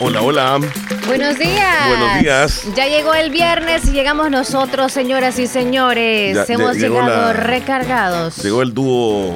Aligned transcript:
Hola, 0.00 0.22
hola. 0.22 0.60
Buenos 1.06 1.38
días. 1.38 1.88
Buenos 1.88 2.20
días. 2.20 2.62
Ya 2.74 2.86
llegó 2.86 3.12
el 3.14 3.30
viernes 3.30 3.84
y 3.86 3.90
llegamos 3.92 4.30
nosotros, 4.30 4.92
señoras 4.92 5.38
y 5.38 5.46
señores. 5.46 6.34
Ya- 6.48 6.54
Hemos 6.54 6.76
ya- 6.76 6.88
llegado 6.88 7.08
la- 7.08 7.32
recargados. 7.34 8.36
Llegó 8.42 8.62
el 8.62 8.72
dúo 8.72 9.34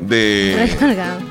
de, 0.00 0.70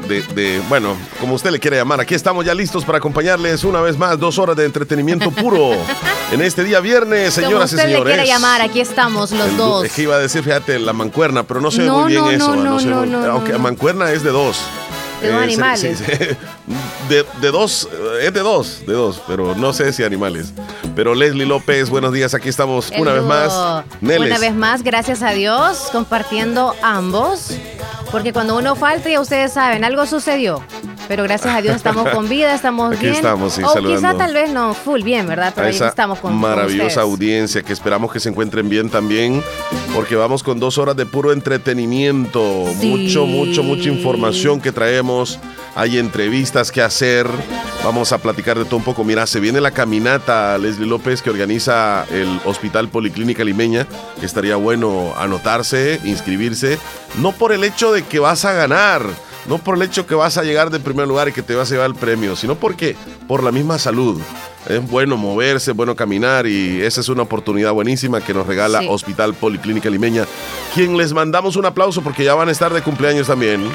de, 0.08 0.22
de- 0.34 0.60
bueno, 0.70 0.96
como 1.20 1.36
usted 1.36 1.52
le 1.52 1.60
quiere 1.60 1.78
llamar. 1.78 2.00
Aquí 2.02 2.16
estamos 2.16 2.46
ya 2.46 2.56
listos 2.56 2.84
para 2.84 2.98
acompañarles 2.98 3.64
una 3.64 3.82
vez 3.82 3.96
más, 3.98 4.18
dos 4.20 4.40
horas 4.40 4.56
de 4.56 4.66
entretenimiento 4.66 5.30
puro 5.30 5.74
en 6.32 6.42
este 6.42 6.64
día 6.64 6.80
viernes, 6.80 7.36
Como 7.36 7.46
señoras 7.48 7.72
y 7.72 7.76
usted 7.76 7.88
le 7.88 7.94
señores. 7.94 8.16
quiere 8.16 8.28
llamar, 8.28 8.62
aquí 8.62 8.80
estamos 8.80 9.32
los 9.32 9.50
El 9.50 9.58
dos. 9.58 9.86
Es 9.86 9.92
que 9.92 10.02
iba 10.04 10.16
a 10.16 10.20
decir, 10.20 10.44
fíjate, 10.44 10.80
la 10.80 10.94
mancuerna, 10.94 11.44
pero 11.44 11.62
no 11.62 11.70
sé 11.70 11.84
No, 11.84 12.00
muy 12.00 12.12
bien 12.14 12.24
no, 12.24 12.32
eso. 12.32 12.56
no, 12.56 13.06
no 13.06 13.32
aunque 13.32 13.54
mancuerna 13.60 14.12
es 14.12 14.24
de 14.24 14.32
dos. 14.32 14.58
De 15.22 15.30
dos 15.30 15.38
sí, 15.38 15.44
animales. 15.44 15.98
sí, 16.00 16.06
sí. 16.06 16.14
De, 17.10 17.26
de 17.40 17.52
dos, 17.52 17.88
eh, 17.90 18.26
es 18.28 18.34
de 18.34 18.42
dos, 18.42 18.82
de 18.86 18.92
dos, 18.94 19.22
pero 19.26 19.56
no 19.56 19.72
sé 19.72 19.94
si 19.94 20.04
animales. 20.04 20.52
Pero 20.94 21.16
Leslie 21.16 21.46
López, 21.46 21.90
buenos 21.90 22.12
días, 22.12 22.34
aquí 22.34 22.50
estamos 22.50 22.92
El 22.92 23.02
una 23.04 23.14
vez 23.14 23.24
más. 23.24 23.86
Neles. 24.02 24.28
Una 24.30 24.40
vez 24.40 24.54
más, 24.54 24.84
gracias 24.84 25.24
a 25.24 25.32
Dios, 25.32 25.88
compartiendo 25.94 26.76
ambos. 26.84 27.52
Porque 28.12 28.34
cuando 28.34 28.58
uno 28.58 28.76
falta, 28.76 29.10
ya 29.10 29.22
ustedes 29.22 29.54
saben, 29.54 29.86
algo 29.86 30.06
sucedió. 30.06 30.62
Pero 31.08 31.24
gracias 31.24 31.56
a 31.56 31.62
Dios 31.62 31.78
estamos 31.78 32.10
con 32.14 32.28
vida, 32.28 32.54
estamos 32.54 32.92
Aquí 32.94 33.04
bien. 33.06 33.16
estamos, 33.16 33.54
sí, 33.54 33.64
o 33.64 33.70
saludando. 33.70 34.02
quizá 34.02 34.18
tal 34.18 34.34
vez 34.34 34.50
no 34.52 34.74
full 34.74 35.02
bien, 35.04 35.26
¿verdad? 35.28 35.54
Pero 35.56 35.68
a 35.68 35.70
ahí 35.70 35.76
esa 35.76 35.88
estamos 35.88 36.20
con 36.20 36.32
con 36.32 36.42
maravillosa 36.42 36.86
ustedes. 36.88 36.98
audiencia 36.98 37.64
que 37.64 37.72
esperamos 37.72 38.12
que 38.12 38.20
se 38.20 38.28
encuentren 38.28 38.68
bien 38.68 38.90
también, 38.90 39.42
porque 39.94 40.16
vamos 40.16 40.44
con 40.44 40.60
dos 40.60 40.78
horas 40.78 40.96
de 40.96 41.06
puro 41.06 41.32
entretenimiento, 41.32 42.66
Sí. 42.80 42.88
mucho, 42.88 43.26
mucho, 43.26 43.64
mucha 43.64 43.90
información 43.90 44.62
que 44.62 44.72
traemos, 44.72 45.40
hay 45.76 45.98
entrevistas 45.98 46.72
que 46.72 46.82
hacer, 46.82 47.28
vamos 47.84 48.12
a 48.12 48.18
platicar 48.18 48.58
de 48.58 48.66
todo 48.66 48.78
un 48.78 48.84
poco. 48.84 49.04
Mira, 49.04 49.26
se 49.28 49.40
viene 49.40 49.62
la 49.62 49.72
caminata, 49.72 50.58
Leslie 50.58 50.88
López, 50.88 51.22
que 51.22 51.30
organiza 51.30 52.06
el 52.12 52.40
Hospital 52.46 52.90
Policlínica 52.90 53.44
Limeña, 53.44 53.88
que 54.20 54.26
estaría 54.26 54.56
bueno 54.56 55.14
anotarse, 55.18 56.00
inscribirse, 56.04 56.78
no 57.22 57.32
por 57.32 57.52
el 57.54 57.64
hecho 57.64 57.92
de 57.92 58.04
que 58.04 58.20
vas 58.20 58.46
a 58.46 58.54
ganar, 58.54 59.04
no 59.48 59.58
por 59.60 59.78
el 59.78 59.84
hecho 59.84 60.06
que 60.06 60.16
vas 60.16 60.38
a 60.38 60.44
llegar 60.44 60.70
de 60.70 60.80
primer 60.80 61.08
lugar 61.08 61.30
y 61.30 61.32
que 61.32 61.42
te 61.44 61.56
vas 61.56 61.70
a 61.72 61.74
llevar 61.76 61.90
el 61.90 61.96
premio, 61.96 62.36
sino 62.36 62.56
porque 62.56 62.96
por 63.28 63.44
la 63.44 63.52
misma 63.52 63.80
salud. 63.80 64.20
Es 64.70 64.86
bueno 64.90 65.16
moverse, 65.18 65.72
es 65.72 65.78
bueno 65.78 65.96
caminar 65.96 66.46
y 66.48 66.82
esa 66.82 67.00
es 67.02 67.10
una 67.10 67.22
oportunidad 67.24 67.72
buenísima 67.72 68.20
que 68.22 68.34
nos 68.34 68.46
regala 68.46 68.80
Sí. 68.82 68.88
Hospital 68.90 69.34
Policlínica 69.34 69.90
Limeña, 69.90 70.26
quien 70.76 70.98
les 70.98 71.14
mandamos 71.14 71.56
un 71.56 71.66
aplauso 71.66 72.02
porque 72.02 72.24
ya 72.24 72.34
van 72.36 72.50
a 72.50 72.52
estar 72.52 72.74
de 72.74 72.82
cumpleaños 72.82 73.28
también. 73.28 73.66
Uh. 73.66 73.70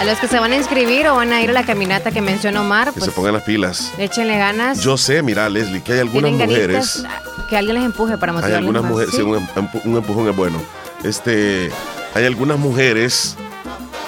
A 0.00 0.04
los 0.04 0.18
que 0.18 0.28
se 0.28 0.38
van 0.38 0.52
a 0.52 0.56
inscribir 0.56 1.06
o 1.08 1.16
van 1.16 1.32
a 1.32 1.42
ir 1.42 1.50
a 1.50 1.52
la 1.52 1.62
caminata 1.64 2.10
que 2.10 2.20
mencionó 2.22 2.62
Omar, 2.62 2.88
Que 2.88 2.92
pues 3.00 3.04
se 3.06 3.10
pongan 3.12 3.34
las 3.34 3.42
pilas. 3.42 3.92
échenle 3.98 4.38
ganas. 4.38 4.80
Yo 4.82 4.96
sé, 4.96 5.22
mira, 5.22 5.48
Leslie, 5.50 5.82
que 5.82 5.92
hay 5.92 5.98
algunas 6.00 6.32
mujeres. 6.32 7.04
que 7.50 7.56
alguien 7.56 7.76
les 7.76 7.84
empuje 7.84 8.16
para 8.16 8.32
Hay 8.32 8.36
motivarles 8.36 8.58
algunas 8.58 8.82
más. 8.82 8.90
mujeres, 8.92 9.10
Sí. 9.10 9.16
sí, 9.18 9.22
un, 9.22 9.34
empu- 9.46 9.80
un 9.84 9.96
empujón 9.96 10.28
es 10.28 10.36
bueno. 10.36 10.58
Este, 11.04 11.70
hay 12.14 12.24
algunas 12.24 12.58
mujeres 12.58 13.36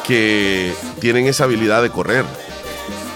que 0.07 0.73
tienen 1.01 1.27
esa 1.27 1.45
habilidad 1.45 1.83
de 1.83 1.91
correr 1.91 2.25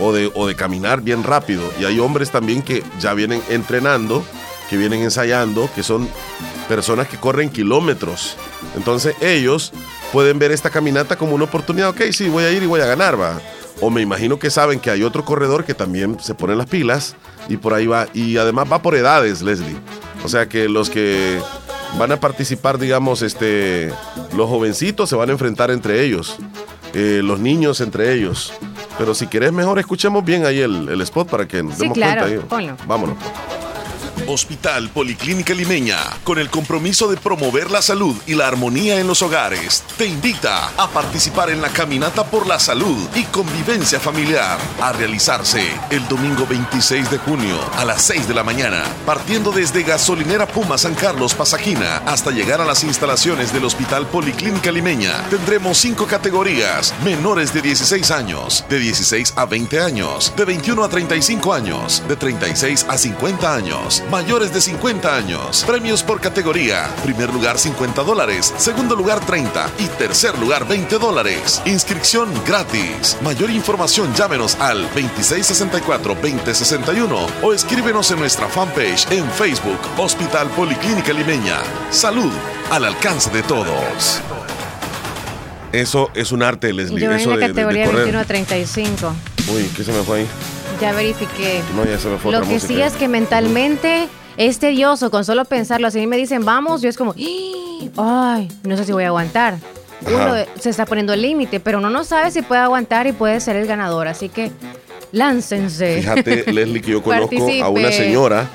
o 0.01 0.13
de, 0.13 0.31
o 0.35 0.47
de 0.47 0.55
caminar 0.55 1.01
bien 1.01 1.23
rápido. 1.23 1.63
Y 1.81 1.85
hay 1.85 1.99
hombres 1.99 2.31
también 2.31 2.63
que 2.63 2.83
ya 3.01 3.15
vienen 3.15 3.43
entrenando, 3.49 4.25
que 4.69 4.77
vienen 4.77 5.03
ensayando, 5.03 5.69
que 5.75 5.83
son 5.83 6.09
personas 6.69 7.09
que 7.09 7.19
corren 7.19 7.51
kilómetros. 7.51 8.37
Entonces 8.77 9.15
ellos 9.21 9.73
pueden 10.13 10.39
ver 10.39 10.53
esta 10.53 10.71
caminata 10.71 11.17
como 11.17 11.35
una 11.35 11.45
oportunidad. 11.45 11.91
Ok, 11.91 12.03
sí, 12.13 12.29
voy 12.29 12.45
a 12.45 12.51
ir 12.51 12.63
y 12.63 12.67
voy 12.67 12.81
a 12.81 12.87
ganar, 12.87 13.21
va. 13.21 13.41
O 13.81 13.91
me 13.91 14.01
imagino 14.01 14.39
que 14.39 14.51
saben 14.51 14.81
que 14.81 14.91
hay 14.91 15.03
otro 15.03 15.25
corredor 15.25 15.65
que 15.65 15.75
también 15.75 16.19
se 16.21 16.35
pone 16.35 16.57
las 16.57 16.67
pilas 16.67 17.15
y 17.49 17.59
por 17.59 17.75
ahí 17.75 17.87
va. 17.87 18.09
Y 18.15 18.39
además 18.39 18.67
va 18.71 18.83
por 18.83 18.95
edades, 18.95 19.43
Leslie. 19.43 19.77
O 20.25 20.29
sea 20.29 20.49
que 20.49 20.69
los 20.69 20.89
que 20.89 21.41
van 21.99 22.13
a 22.13 22.21
participar, 22.21 22.79
digamos, 22.79 23.23
este, 23.23 23.93
los 24.35 24.49
jovencitos 24.49 25.09
se 25.09 25.17
van 25.17 25.29
a 25.29 25.33
enfrentar 25.33 25.71
entre 25.71 26.03
ellos, 26.05 26.37
eh, 26.95 27.21
los 27.23 27.39
niños 27.39 27.81
entre 27.81 28.15
ellos. 28.15 28.53
Pero 28.99 29.15
si 29.15 29.27
querés 29.27 29.53
mejor, 29.53 29.79
escuchemos 29.79 30.25
bien 30.25 30.47
ahí 30.47 30.61
el, 30.61 30.89
el 30.89 31.01
spot 31.03 31.29
para 31.29 31.47
que 31.47 31.63
nos 31.63 31.75
Sí, 31.75 31.83
demos 31.83 31.95
claro, 31.97 32.23
cuenta. 32.23 32.41
ahí. 32.43 32.47
ponlo. 32.49 32.77
Vámonos. 32.87 33.17
Hospital 34.27 34.91
Policlínica 34.91 35.55
Limeña, 35.55 35.99
con 36.25 36.39
el 36.39 36.51
compromiso 36.51 37.09
de 37.09 37.17
promover 37.17 37.71
la 37.71 37.83
salud 37.83 38.17
y 38.27 38.35
la 38.35 38.49
armonía 38.49 38.99
en 38.99 39.07
los 39.07 39.23
hogares, 39.23 39.85
te 39.97 40.07
invita 40.07 40.69
a 40.77 40.89
participar 40.89 41.51
en 41.51 41.63
la 41.63 41.69
Caminata 41.69 42.25
por 42.25 42.47
la 42.47 42.59
Salud 42.59 43.09
y 43.15 43.25
Convivencia 43.25 44.01
Familiar, 44.01 44.59
a 44.81 44.93
realizarse 44.93 45.63
el 45.91 46.07
domingo 46.09 46.47
26 46.47 47.11
de 47.11 47.19
junio 47.19 47.59
a 47.77 47.85
las 47.85 48.03
6 48.03 48.29
de 48.29 48.35
la 48.35 48.43
mañana, 48.43 48.83
partiendo 49.05 49.53
desde 49.53 49.83
Gasolinera 49.83 50.47
Puma 50.47 50.79
San 50.79 50.95
Carlos 50.95 51.35
Pasaquina 51.35 51.99
hasta 52.07 52.31
llegar 52.31 52.61
a 52.61 52.65
las 52.65 52.85
instalaciones 52.85 53.53
del 53.53 53.65
Hospital 53.65 54.07
Policlínica 54.07 54.73
Limeña. 54.73 55.23
Tendremos 55.31 55.79
cinco 55.79 56.07
categorías: 56.07 56.95
menores 57.05 57.53
de 57.53 57.63
16 57.63 58.11
años, 58.11 58.65
de 58.69 58.79
16 58.79 59.35
a 59.37 59.47
20 59.47 59.81
años, 59.81 60.33
de 60.37 60.45
21 60.45 60.85
a 60.85 60.89
35 60.89 61.53
años, 61.53 62.03
de 62.09 62.17
36 62.17 62.87
a 62.89 62.99
50 62.99 63.55
años, 63.55 64.03
mayores 64.11 64.53
de 64.53 64.61
50 64.61 65.17
años. 65.17 65.65
Premios 65.67 66.03
por 66.03 66.21
categoría: 66.21 66.89
primer 67.03 67.33
lugar 67.33 67.59
50 67.59 68.03
dólares, 68.03 68.53
segundo 68.59 68.95
lugar 68.97 69.21
30 69.25 69.71
y 69.79 69.87
tercer 69.87 70.37
lugar 70.39 70.67
20 70.67 70.99
dólares. 70.99 71.63
Inscripción 71.67 72.29
gratis. 72.47 73.17
Mayor 73.23 73.51
información 73.51 74.13
llámenos 74.15 74.57
al 74.61 74.89
2664-2061 74.95 77.27
o 77.43 77.53
escríbenos 77.53 78.11
en 78.11 78.19
nuestra 78.21 78.49
fanpage 78.49 79.07
en 79.11 79.29
Facebook 79.33 79.79
Hospital 79.99 80.49
Policlínica 80.51 81.13
Limeña. 81.13 81.59
Salud 81.91 82.33
al 82.71 82.85
alcance 82.85 83.31
de 83.31 83.43
todos. 83.43 84.21
Eso 85.73 86.11
es 86.15 86.33
un 86.33 86.43
arte, 86.43 86.73
Leslie. 86.73 87.01
Yo 87.05 87.11
en 87.13 87.19
eso 87.21 87.31
la 87.31 87.37
de- 87.37 87.43
de- 87.43 87.49
de 87.49 87.55
categoría 87.55 87.85
correr. 87.87 88.05
21 88.05 88.21
a 88.21 88.25
35. 88.25 89.15
Uy, 89.53 89.71
¿qué 89.77 89.85
se 89.85 89.93
me 89.93 90.03
fue 90.03 90.21
ahí? 90.21 90.27
Ya 90.81 90.93
verifiqué. 90.93 91.63
No, 91.75 91.85
ya 91.85 91.99
se 91.99 92.09
me 92.09 92.19
fue 92.19 92.33
Lo 92.33 92.41
que 92.43 92.47
música. 92.55 92.67
sí 92.75 92.81
es 92.83 92.93
que 92.95 93.09
mentalmente 93.09 94.09
es 94.37 94.59
tedioso 94.59 95.11
con 95.11 95.25
solo 95.25 95.45
pensarlo. 95.45 95.91
Si 95.91 96.07
me 96.07 96.17
dicen 96.17 96.45
vamos, 96.45 96.83
yo 96.83 96.89
es 96.89 96.97
como, 96.97 97.15
ay, 97.97 98.49
no 98.65 98.77
sé 98.77 98.85
si 98.85 98.93
voy 98.93 99.05
a 99.05 99.09
aguantar. 99.09 99.59
Uno 100.07 100.19
Ajá. 100.19 100.45
se 100.61 100.69
está 100.71 100.85
poniendo 100.85 101.15
el 101.15 101.23
límite, 101.23 101.59
pero 101.59 101.79
uno 101.79 101.89
no 101.89 102.05
sabe 102.05 102.31
si 102.31 102.43
puede 102.43 102.61
aguantar 102.61 103.07
y 103.07 103.13
puede 103.13 103.41
ser 103.41 103.57
el 103.57 103.67
ganador. 103.67 104.09
Así 104.09 104.29
que 104.29 104.53
láncense. 105.13 106.01
Fíjate, 106.01 106.45
Leslie, 106.53 106.83
que 106.83 106.91
yo 106.93 107.03
conozco 107.03 107.49
a 107.63 107.69
una 107.71 107.91
señora, 107.91 108.49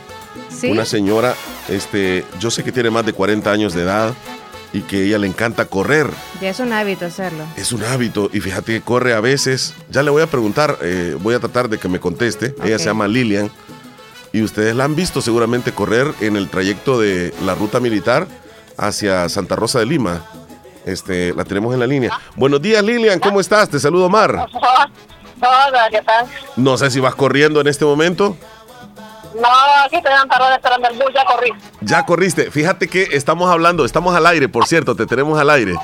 ¿Sí? 0.49 0.69
una 0.69 0.85
señora, 0.85 1.33
este, 1.67 2.23
yo 2.39 2.51
sé 2.51 2.63
que 2.63 2.71
tiene 2.71 2.89
más 2.91 3.05
de 3.05 3.13
40 3.13 3.51
años 3.51 3.73
de 3.73 3.81
edad 3.81 4.13
y 4.73 4.81
que 4.81 5.05
ella 5.05 5.17
le 5.17 5.27
encanta 5.27 5.65
correr. 5.65 6.07
Ya 6.41 6.49
es 6.49 6.59
un 6.59 6.71
hábito 6.73 7.05
hacerlo. 7.05 7.43
Es 7.55 7.71
un 7.71 7.83
hábito 7.83 8.29
y 8.31 8.39
fíjate 8.39 8.73
que 8.73 8.81
corre 8.81 9.13
a 9.13 9.19
veces. 9.19 9.73
Ya 9.89 10.03
le 10.03 10.11
voy 10.11 10.21
a 10.21 10.27
preguntar, 10.27 10.77
eh, 10.81 11.17
voy 11.19 11.35
a 11.35 11.39
tratar 11.39 11.69
de 11.69 11.77
que 11.77 11.89
me 11.89 11.99
conteste. 11.99 12.55
Ella 12.63 12.79
se 12.79 12.85
llama 12.85 13.07
Lilian 13.07 13.51
y 14.33 14.41
ustedes 14.41 14.75
la 14.75 14.85
han 14.85 14.95
visto 14.95 15.21
seguramente 15.21 15.71
correr 15.71 16.13
en 16.21 16.35
el 16.35 16.49
trayecto 16.49 16.99
de 16.99 17.33
la 17.45 17.55
ruta 17.55 17.79
militar 17.79 18.27
hacia 18.77 19.27
Santa 19.29 19.55
Rosa 19.55 19.79
de 19.79 19.85
Lima. 19.85 20.23
Este, 20.85 21.33
la 21.33 21.43
tenemos 21.43 21.73
en 21.73 21.79
la 21.79 21.87
línea. 21.87 22.11
Buenos 22.35 22.61
días, 22.61 22.83
Lilian, 22.83 23.19
¿cómo 23.19 23.39
estás? 23.39 23.69
Te 23.69 23.79
saludo, 23.79 24.09
Mar. 24.09 24.47
Hola, 25.41 25.87
¿qué 25.89 26.01
tal? 26.01 26.27
No 26.55 26.77
sé 26.77 26.91
si 26.91 26.99
vas 26.99 27.15
corriendo 27.15 27.61
en 27.61 27.67
este 27.67 27.83
momento. 27.83 28.37
No, 29.35 29.47
aquí 29.85 29.95
estoy 29.97 30.11
en 30.21 30.27
parada 30.27 30.55
esperando 30.55 30.89
el 30.89 30.95
bus, 30.97 31.07
ya 31.13 31.25
corrí. 31.25 31.49
Ya 31.81 32.05
corriste. 32.05 32.51
Fíjate 32.51 32.87
que 32.87 33.03
estamos 33.11 33.49
hablando, 33.49 33.85
estamos 33.85 34.15
al 34.15 34.25
aire, 34.27 34.49
por 34.49 34.65
cierto, 34.67 34.95
te 34.95 35.05
tenemos 35.05 35.39
al 35.39 35.49
aire. 35.49 35.75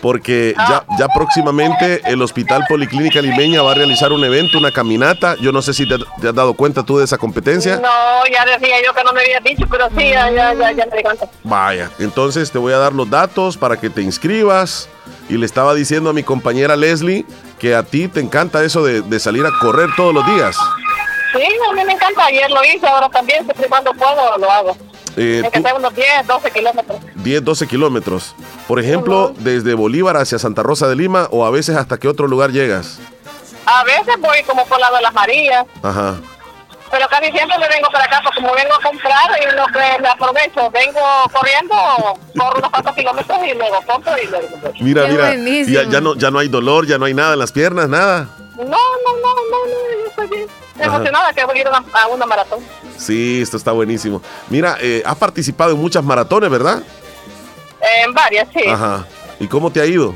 Porque 0.00 0.52
ya, 0.58 0.84
ya 0.98 1.06
próximamente 1.14 2.02
el 2.06 2.20
Hospital 2.22 2.64
Policlínica 2.68 3.22
Limeña 3.22 3.62
va 3.62 3.70
a 3.70 3.74
realizar 3.74 4.10
un 4.12 4.24
evento, 4.24 4.58
una 4.58 4.72
caminata. 4.72 5.36
Yo 5.40 5.52
no 5.52 5.62
sé 5.62 5.72
si 5.72 5.88
te, 5.88 5.96
te 6.20 6.28
has 6.28 6.34
dado 6.34 6.54
cuenta 6.54 6.82
tú 6.82 6.98
de 6.98 7.04
esa 7.04 7.18
competencia. 7.18 7.76
No, 7.76 7.88
ya 8.32 8.44
decía 8.44 8.76
yo 8.84 8.92
que 8.92 9.04
no 9.04 9.12
me 9.12 9.20
habías 9.20 9.44
dicho, 9.44 9.64
pero 9.70 9.88
sí, 9.96 10.10
ya, 10.10 10.28
ya, 10.32 10.54
ya, 10.54 10.72
ya 10.72 10.86
me 10.90 10.96
di 10.96 11.02
cuenta. 11.04 11.26
Vaya, 11.44 11.88
entonces 12.00 12.50
te 12.50 12.58
voy 12.58 12.72
a 12.72 12.78
dar 12.78 12.92
los 12.92 13.08
datos 13.08 13.56
para 13.56 13.76
que 13.78 13.90
te 13.90 14.02
inscribas. 14.02 14.88
y 15.28 15.36
le 15.38 15.46
estaba 15.46 15.72
diciendo 15.72 16.10
a 16.10 16.12
mi 16.12 16.24
compañera 16.24 16.74
Leslie 16.74 17.24
que 17.60 17.76
a 17.76 17.84
ti 17.84 18.08
te 18.08 18.18
encanta 18.18 18.64
eso 18.64 18.84
de, 18.84 19.02
de 19.02 19.20
salir 19.20 19.46
a 19.46 19.50
correr 19.60 19.88
todos 19.96 20.12
los 20.12 20.26
días. 20.26 20.56
Sí, 21.32 21.42
a 21.70 21.72
mí 21.72 21.84
me 21.84 21.92
encanta. 21.92 22.26
Ayer 22.26 22.50
lo 22.50 22.62
hice, 22.64 22.86
ahora 22.86 23.08
también, 23.08 23.44
siempre 23.44 23.66
cuando 23.68 23.92
puedo, 23.94 24.36
lo 24.38 24.50
hago. 24.50 24.76
Eh, 25.16 25.42
tú- 25.52 25.62
unos 25.76 25.94
10, 25.94 26.26
12 26.26 26.50
kilómetros. 26.50 26.98
10, 27.16 27.44
12 27.44 27.66
kilómetros. 27.66 28.34
Por 28.66 28.80
ejemplo, 28.80 29.34
desde 29.38 29.74
Bolívar 29.74 30.16
hacia 30.16 30.38
Santa 30.38 30.62
Rosa 30.62 30.88
de 30.88 30.96
Lima 30.96 31.28
o 31.30 31.44
a 31.44 31.50
veces 31.50 31.76
hasta 31.76 31.98
qué 31.98 32.08
otro 32.08 32.26
lugar 32.28 32.50
llegas. 32.50 32.98
A 33.66 33.84
veces 33.84 34.14
voy 34.20 34.42
como 34.44 34.64
por 34.66 34.80
lado 34.80 34.96
de 34.96 35.02
las 35.02 35.12
Marías, 35.14 35.64
Ajá. 35.82 36.14
pero 36.90 37.06
casi 37.08 37.30
siempre 37.30 37.58
me 37.58 37.68
vengo 37.68 37.88
para 37.92 38.04
acá, 38.06 38.20
porque 38.24 38.40
como 38.40 38.54
vengo 38.54 38.74
a 38.74 38.80
comprar 38.80 39.30
y 39.40 39.54
lo 39.56 39.66
que 39.66 40.02
me 40.02 40.08
aprovecho, 40.08 40.70
vengo 40.70 41.00
corriendo, 41.32 41.74
corro 42.36 42.58
unos 42.58 42.70
cuantos 42.70 42.94
kilómetros 42.94 43.38
y 43.46 43.54
luego 43.54 43.78
compro 43.86 44.12
y 44.20 44.26
luego... 44.26 44.48
Mira, 44.80 45.06
Qué 45.06 45.36
mira. 45.38 45.82
ya 45.90 46.00
no, 46.00 46.16
ya 46.16 46.30
no 46.30 46.38
hay 46.40 46.48
dolor, 46.48 46.86
ya 46.86 46.98
no 46.98 47.04
hay 47.04 47.14
nada 47.14 47.34
en 47.34 47.38
las 47.38 47.52
piernas, 47.52 47.88
nada. 47.88 48.28
No, 48.64 48.70
no, 48.70 49.16
no, 49.22 49.34
no, 49.50 49.66
no, 49.66 50.00
yo 50.00 50.06
estoy 50.08 50.28
bien. 50.28 50.48
Emocionada 50.78 51.32
que 51.32 51.44
voy 51.44 51.58
a 51.58 51.60
ir 51.60 51.66
a 51.66 51.70
una, 51.70 51.84
a 51.92 52.06
una 52.08 52.26
maratón. 52.26 52.60
Sí, 52.96 53.40
esto 53.42 53.56
está 53.56 53.72
buenísimo. 53.72 54.22
Mira, 54.48 54.76
eh, 54.80 55.02
has 55.04 55.16
participado 55.16 55.72
en 55.72 55.78
muchas 55.78 56.04
maratones, 56.04 56.50
¿verdad? 56.50 56.82
En 58.04 58.14
varias, 58.14 58.48
sí. 58.52 58.68
Ajá. 58.68 59.06
¿Y 59.40 59.48
cómo 59.48 59.70
te 59.70 59.80
ha 59.80 59.86
ido? 59.86 60.14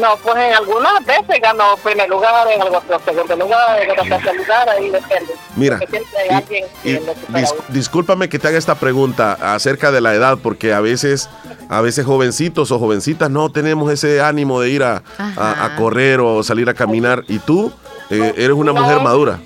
No, 0.00 0.16
pues 0.22 0.36
en 0.36 0.54
algunas 0.54 1.04
veces 1.04 1.40
gano 1.40 1.76
primer 1.82 2.08
lugar, 2.08 2.48
en 2.50 2.62
otro 2.62 3.00
segundo 3.04 3.36
lugar, 3.36 3.82
en 3.82 3.90
otro 3.90 4.04
tercer 4.04 4.36
lugar, 4.36 4.68
ahí 4.68 4.90
depende. 4.90 5.32
Mira, 5.56 5.78
Porque 5.78 5.98
siempre 5.98 6.18
hay 6.20 6.28
y- 6.28 6.32
alguien 6.32 6.64
y 6.84 6.90
dis- 7.38 7.54
discúlpame 7.68 8.28
que 8.28 8.38
te 8.38 8.48
haga 8.48 8.58
esta 8.58 8.74
pregunta 8.74 9.36
acerca 9.54 9.90
de 9.92 10.00
la 10.00 10.14
edad, 10.14 10.38
porque 10.42 10.72
a 10.72 10.80
veces, 10.80 11.28
a 11.68 11.80
veces 11.80 12.04
jovencitos 12.06 12.70
o 12.72 12.78
jovencitas 12.78 13.30
no 13.30 13.50
tenemos 13.50 13.92
ese 13.92 14.20
ánimo 14.20 14.60
de 14.60 14.70
ir 14.70 14.82
a, 14.82 15.02
a- 15.18 15.64
a 15.64 15.76
correr 15.76 16.20
o 16.20 16.42
salir 16.42 16.68
a 16.68 16.74
caminar. 16.74 17.22
Y 17.28 17.38
tú 17.38 17.72
eh, 18.10 18.34
eres 18.36 18.56
una 18.56 18.72
No. 18.72 18.82
mujer 18.82 19.00
madura, 19.00 19.38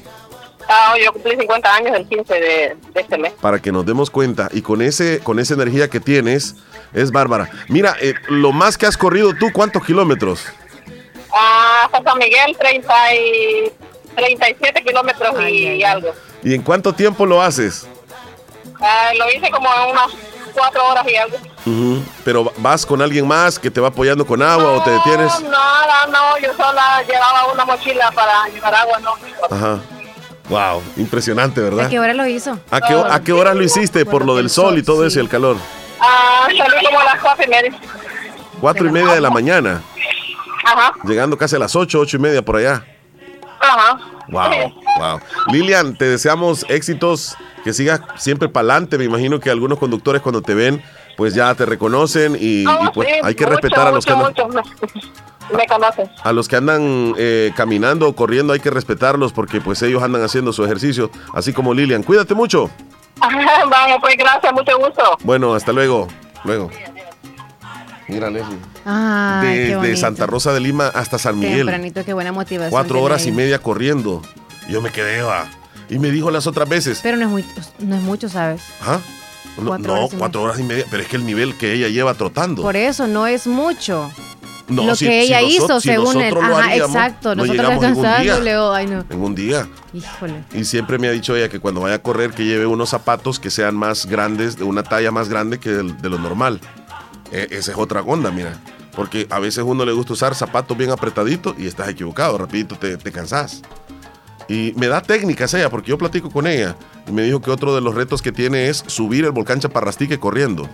Ah, 0.70 0.94
yo 1.02 1.10
cumplí 1.14 1.34
50 1.34 1.74
años 1.76 1.96
el 1.96 2.06
15 2.06 2.34
de, 2.34 2.76
de 2.92 3.00
este 3.00 3.16
mes. 3.16 3.32
para 3.40 3.58
que 3.58 3.72
nos 3.72 3.86
demos 3.86 4.10
cuenta. 4.10 4.50
Y 4.52 4.60
con 4.60 4.82
ese, 4.82 5.18
con 5.20 5.38
esa 5.38 5.54
energía 5.54 5.88
que 5.88 5.98
tienes, 5.98 6.56
es 6.92 7.10
bárbara. 7.10 7.50
Mira, 7.68 7.96
eh, 8.00 8.14
lo 8.28 8.52
más 8.52 8.78
que 8.78 8.86
has 8.86 8.96
corrido 8.96 9.34
tú, 9.34 9.52
¿cuántos 9.52 9.84
kilómetros? 9.84 10.46
Ah, 11.32 11.82
hasta 11.84 12.02
San 12.02 12.18
Miguel, 12.18 12.56
30 12.58 13.14
y 13.14 13.72
37 14.16 14.82
kilómetros 14.82 15.48
y, 15.48 15.82
algo. 15.84 16.12
¿Y 16.42 16.54
en 16.54 16.62
cuánto 16.62 16.92
tiempo 16.92 17.26
lo 17.26 17.42
haces? 17.42 17.86
Ah, 18.80 19.10
lo 19.16 19.30
hice 19.30 19.50
como 19.50 19.68
en 19.68 19.90
unas 19.90 20.08
4 20.54 20.88
horas 20.88 21.06
y 21.08 21.16
algo. 21.16 21.36
Pero 22.24 22.52
vas 22.58 22.86
con 22.86 23.02
alguien 23.02 23.26
más 23.26 23.58
que 23.58 23.70
te 23.70 23.80
va 23.80 23.88
apoyando 23.88 24.26
con 24.26 24.42
agua 24.42 24.72
o 24.72 24.82
te 24.82 24.90
detienes. 24.90 25.40
No, 25.40 25.50
nada, 25.50 26.06
no, 26.06 26.38
yo 26.38 26.54
sola 26.56 27.02
llevaba 27.06 27.52
una 27.52 27.64
mochila 27.64 28.10
para 28.12 28.48
llevar 28.48 28.74
agua, 28.74 28.98
no. 29.00 29.14
Ajá. 29.50 29.80
Wow, 30.48 30.82
impresionante, 30.96 31.60
¿verdad? 31.60 31.86
¿A 31.86 31.88
qué 31.90 31.98
hora 31.98 32.14
lo 32.14 32.26
hizo? 32.26 32.58
¿A 32.70 32.80
qué, 32.80 32.94
a 32.94 33.20
qué 33.20 33.32
horas 33.32 33.54
lo 33.54 33.62
hiciste? 33.62 34.06
Por 34.06 34.24
lo 34.24 34.34
del 34.36 34.48
sol 34.48 34.78
y 34.78 34.82
todo 34.82 35.06
eso 35.06 35.18
y 35.18 35.22
el 35.22 35.28
calor. 35.28 35.56
Ah, 36.00 36.48
salí 36.56 36.84
como 36.84 37.00
a 37.00 37.04
las 37.04 37.20
4 37.20 37.44
y 37.44 37.48
media. 37.48 37.80
Cuatro 38.60 38.86
y 38.86 38.90
media 38.90 39.14
de 39.14 39.20
la 39.20 39.30
mañana, 39.30 39.82
Ajá, 40.64 40.92
llegando 41.04 41.38
casi 41.38 41.54
a 41.54 41.60
las 41.60 41.76
ocho, 41.76 42.00
ocho 42.00 42.16
y 42.16 42.20
media 42.20 42.44
por 42.44 42.56
allá. 42.56 42.84
ajá. 43.60 43.98
Wow, 44.28 44.50
wow. 44.98 45.20
Lilian, 45.52 45.96
te 45.96 46.04
deseamos 46.04 46.66
éxitos, 46.68 47.36
que 47.64 47.72
sigas 47.72 48.00
siempre 48.16 48.48
para 48.48 48.64
adelante. 48.72 48.98
Me 48.98 49.04
imagino 49.04 49.40
que 49.40 49.48
algunos 49.50 49.78
conductores 49.78 50.20
cuando 50.20 50.42
te 50.42 50.54
ven, 50.54 50.82
pues 51.16 51.34
ya 51.34 51.54
te 51.54 51.64
reconocen 51.64 52.36
y, 52.38 52.62
y, 52.62 52.66
pues 52.92 53.08
sí, 53.08 53.14
hay 53.22 53.34
que 53.34 53.44
mucho, 53.46 53.56
respetar 53.56 53.86
a 53.86 53.90
los 53.92 54.04
que 54.04 54.12
andan. 54.12 54.34
Me 55.56 55.66
conocen. 55.66 56.10
a 56.22 56.32
los 56.32 56.46
que 56.46 56.56
andan 56.56 57.14
eh, 57.16 57.52
caminando 57.56 58.06
o 58.06 58.14
corriendo, 58.14 58.52
hay 58.52 58.60
que 58.60 58.68
respetarlos 58.68 59.32
porque 59.32 59.62
pues 59.62 59.80
ellos 59.80 60.02
andan 60.02 60.22
haciendo 60.22 60.52
su 60.52 60.62
ejercicio, 60.62 61.10
así 61.32 61.54
como 61.54 61.72
Lilian. 61.72 62.02
Cuídate 62.02 62.34
mucho. 62.34 62.68
Vamos, 63.70 63.98
pues 64.00 64.16
gracias, 64.16 64.52
mucho 64.52 64.78
gusto. 64.78 65.02
Bueno, 65.24 65.54
hasta 65.54 65.72
luego. 65.72 66.08
Luego. 66.44 66.70
Mira, 68.08 68.30
Leslie. 68.30 68.58
Ah. 68.86 69.42
Santa 69.96 70.26
Rosa 70.26 70.52
de 70.52 70.60
Lima 70.60 70.88
hasta 70.88 71.18
San 71.18 71.38
Miguel. 71.38 71.66
Tempranito, 71.66 72.04
qué 72.04 72.12
buena 72.14 72.32
motivación. 72.32 72.70
Cuatro 72.70 73.02
horas 73.02 73.26
y 73.26 73.32
media 73.32 73.58
corriendo. 73.58 74.22
Yo 74.68 74.80
me 74.80 74.90
quedé, 74.90 75.22
va. 75.22 75.46
Y 75.90 75.98
me 75.98 76.10
dijo 76.10 76.30
las 76.30 76.46
otras 76.46 76.68
veces. 76.68 77.00
Pero 77.02 77.16
no 77.16 77.24
es, 77.24 77.30
muy, 77.30 77.44
no 77.78 77.96
es 77.96 78.02
mucho, 78.02 78.28
¿sabes? 78.28 78.62
¿Ah? 78.82 78.98
No, 79.58 79.68
Cuatro 79.70 79.94
no, 79.94 80.00
horas 80.00 80.12
y 80.12 80.16
cuatro 80.16 80.42
horas 80.42 80.58
y 80.58 80.62
media. 80.62 80.84
Pero 80.90 81.02
es 81.02 81.08
que 81.08 81.16
el 81.16 81.26
nivel 81.26 81.56
que 81.58 81.72
ella 81.72 81.88
lleva 81.88 82.14
trotando. 82.14 82.62
Por 82.62 82.76
eso 82.76 83.06
no 83.06 83.26
es 83.26 83.46
mucho. 83.46 84.10
No, 84.68 84.84
lo 84.84 84.94
si- 84.94 85.06
que 85.06 85.10
si 85.10 85.16
ella 85.28 85.40
nosotros- 85.40 85.64
hizo, 85.64 85.80
si 85.80 85.88
según 85.88 86.16
él. 86.16 86.22
nosotros 86.34 86.48
lo 86.48 86.56
Ajá, 86.58 86.66
haríamos, 86.68 86.96
exacto. 86.96 87.34
no 87.34 87.42
Nosotros 87.46 87.68
descansándole. 87.70 88.52
ay, 88.54 88.86
no. 88.86 89.04
En 89.08 89.20
un 89.22 89.34
día. 89.34 89.68
Híjole. 89.94 90.44
Y 90.52 90.64
siempre 90.64 90.98
me 90.98 91.08
ha 91.08 91.12
dicho 91.12 91.34
ella 91.36 91.48
que 91.48 91.58
cuando 91.58 91.80
vaya 91.80 91.94
a 91.96 91.98
correr 92.02 92.30
que 92.32 92.44
lleve 92.44 92.66
unos 92.66 92.90
zapatos 92.90 93.40
que 93.40 93.50
sean 93.50 93.74
más 93.76 94.06
grandes, 94.06 94.56
de 94.58 94.64
una 94.64 94.82
talla 94.82 95.10
más 95.10 95.28
grande 95.28 95.58
que 95.58 95.70
del- 95.70 95.96
de 96.00 96.08
lo 96.10 96.18
normal. 96.18 96.60
E- 97.32 97.48
esa 97.50 97.72
es 97.72 97.78
otra 97.78 98.02
onda, 98.02 98.30
mira. 98.30 98.58
Porque 98.94 99.26
a 99.30 99.38
veces 99.38 99.64
uno 99.66 99.84
le 99.84 99.92
gusta 99.92 100.12
usar 100.12 100.34
zapatos 100.34 100.76
bien 100.76 100.90
apretaditos 100.90 101.54
y 101.58 101.66
estás 101.66 101.88
equivocado, 101.88 102.36
rapidito 102.36 102.76
te, 102.76 102.96
te 102.96 103.12
cansás. 103.12 103.62
Y 104.48 104.72
me 104.76 104.88
da 104.88 105.00
técnicas 105.02 105.52
ella, 105.54 105.70
porque 105.70 105.90
yo 105.90 105.98
platico 105.98 106.30
con 106.30 106.46
ella. 106.46 106.74
Y 107.06 107.12
me 107.12 107.22
dijo 107.22 107.40
que 107.40 107.50
otro 107.50 107.74
de 107.74 107.80
los 107.80 107.94
retos 107.94 108.22
que 108.22 108.32
tiene 108.32 108.68
es 108.68 108.82
subir 108.86 109.24
el 109.24 109.30
volcán 109.30 109.60
Chaparrastique 109.60 110.18
corriendo. 110.18 110.68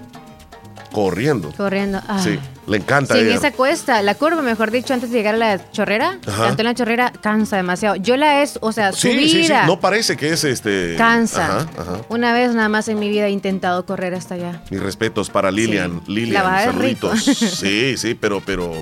Corriendo. 0.92 1.50
Corriendo. 1.56 2.00
Ay. 2.06 2.22
Sí, 2.22 2.38
le 2.66 2.76
encanta 2.78 3.14
Sí, 3.14 3.20
a 3.20 3.22
en 3.24 3.30
esa 3.30 3.52
cuesta, 3.52 4.00
la 4.02 4.14
curva, 4.14 4.42
mejor 4.42 4.70
dicho, 4.70 4.94
antes 4.94 5.10
de 5.10 5.16
llegar 5.18 5.34
a 5.34 5.38
la 5.38 5.70
chorrera, 5.72 6.18
Ajá. 6.26 6.46
tanto 6.46 6.62
en 6.62 6.66
la 6.66 6.74
chorrera 6.74 7.12
cansa 7.20 7.56
demasiado. 7.56 7.96
Yo 7.96 8.16
la 8.16 8.42
es, 8.42 8.58
o 8.62 8.72
sea, 8.72 8.92
Sí, 8.92 9.10
subida, 9.12 9.28
sí, 9.28 9.44
sí. 9.46 9.52
No 9.66 9.80
parece 9.80 10.16
que 10.16 10.30
es 10.30 10.44
este. 10.44 10.94
cansa. 10.96 11.44
Ajá, 11.58 11.68
ajá. 11.78 12.00
Una 12.08 12.32
vez 12.32 12.54
nada 12.54 12.68
más 12.68 12.88
en 12.88 12.98
mi 12.98 13.08
vida 13.08 13.26
he 13.26 13.30
intentado 13.30 13.84
correr 13.86 14.14
hasta 14.14 14.34
allá. 14.34 14.62
Mis 14.70 14.80
respetos 14.82 15.30
para 15.30 15.50
Lilian. 15.50 16.00
Lilian, 16.06 16.44
La 16.44 16.64
saluditos. 16.64 17.22
Sí, 17.64 17.96
sí, 17.96 18.14
pero, 18.14 18.40
pero 18.44 18.72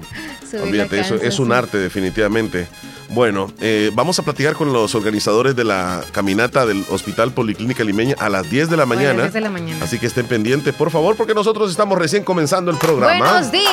Subir 0.48 0.62
olvídate, 0.62 1.00
eso 1.00 1.16
es 1.16 1.38
un 1.38 1.52
arte 1.52 1.78
definitivamente. 1.78 2.66
Bueno, 3.10 3.52
eh, 3.60 3.90
vamos 3.92 4.18
a 4.18 4.22
platicar 4.22 4.54
con 4.54 4.72
los 4.72 4.94
organizadores 4.94 5.54
de 5.54 5.64
la 5.64 6.02
caminata 6.12 6.64
del 6.64 6.82
Hospital 6.88 7.32
Policlínica 7.32 7.84
Limeña 7.84 8.14
a 8.18 8.30
las 8.30 8.48
10 8.48 8.70
de 8.70 8.76
la 8.78 8.86
mañana. 8.86 9.22
10 9.24 9.32
de 9.34 9.40
la 9.42 9.50
mañana. 9.50 9.84
Así 9.84 9.98
que 9.98 10.06
estén 10.06 10.24
pendientes, 10.26 10.74
por 10.74 10.90
favor, 10.90 11.14
porque 11.14 11.34
nosotros 11.34 11.70
estamos 11.70 11.98
recién 11.98 12.24
comenzando 12.24 12.70
el 12.70 12.78
programa. 12.78 13.18
Buenos 13.32 13.52
días, 13.52 13.71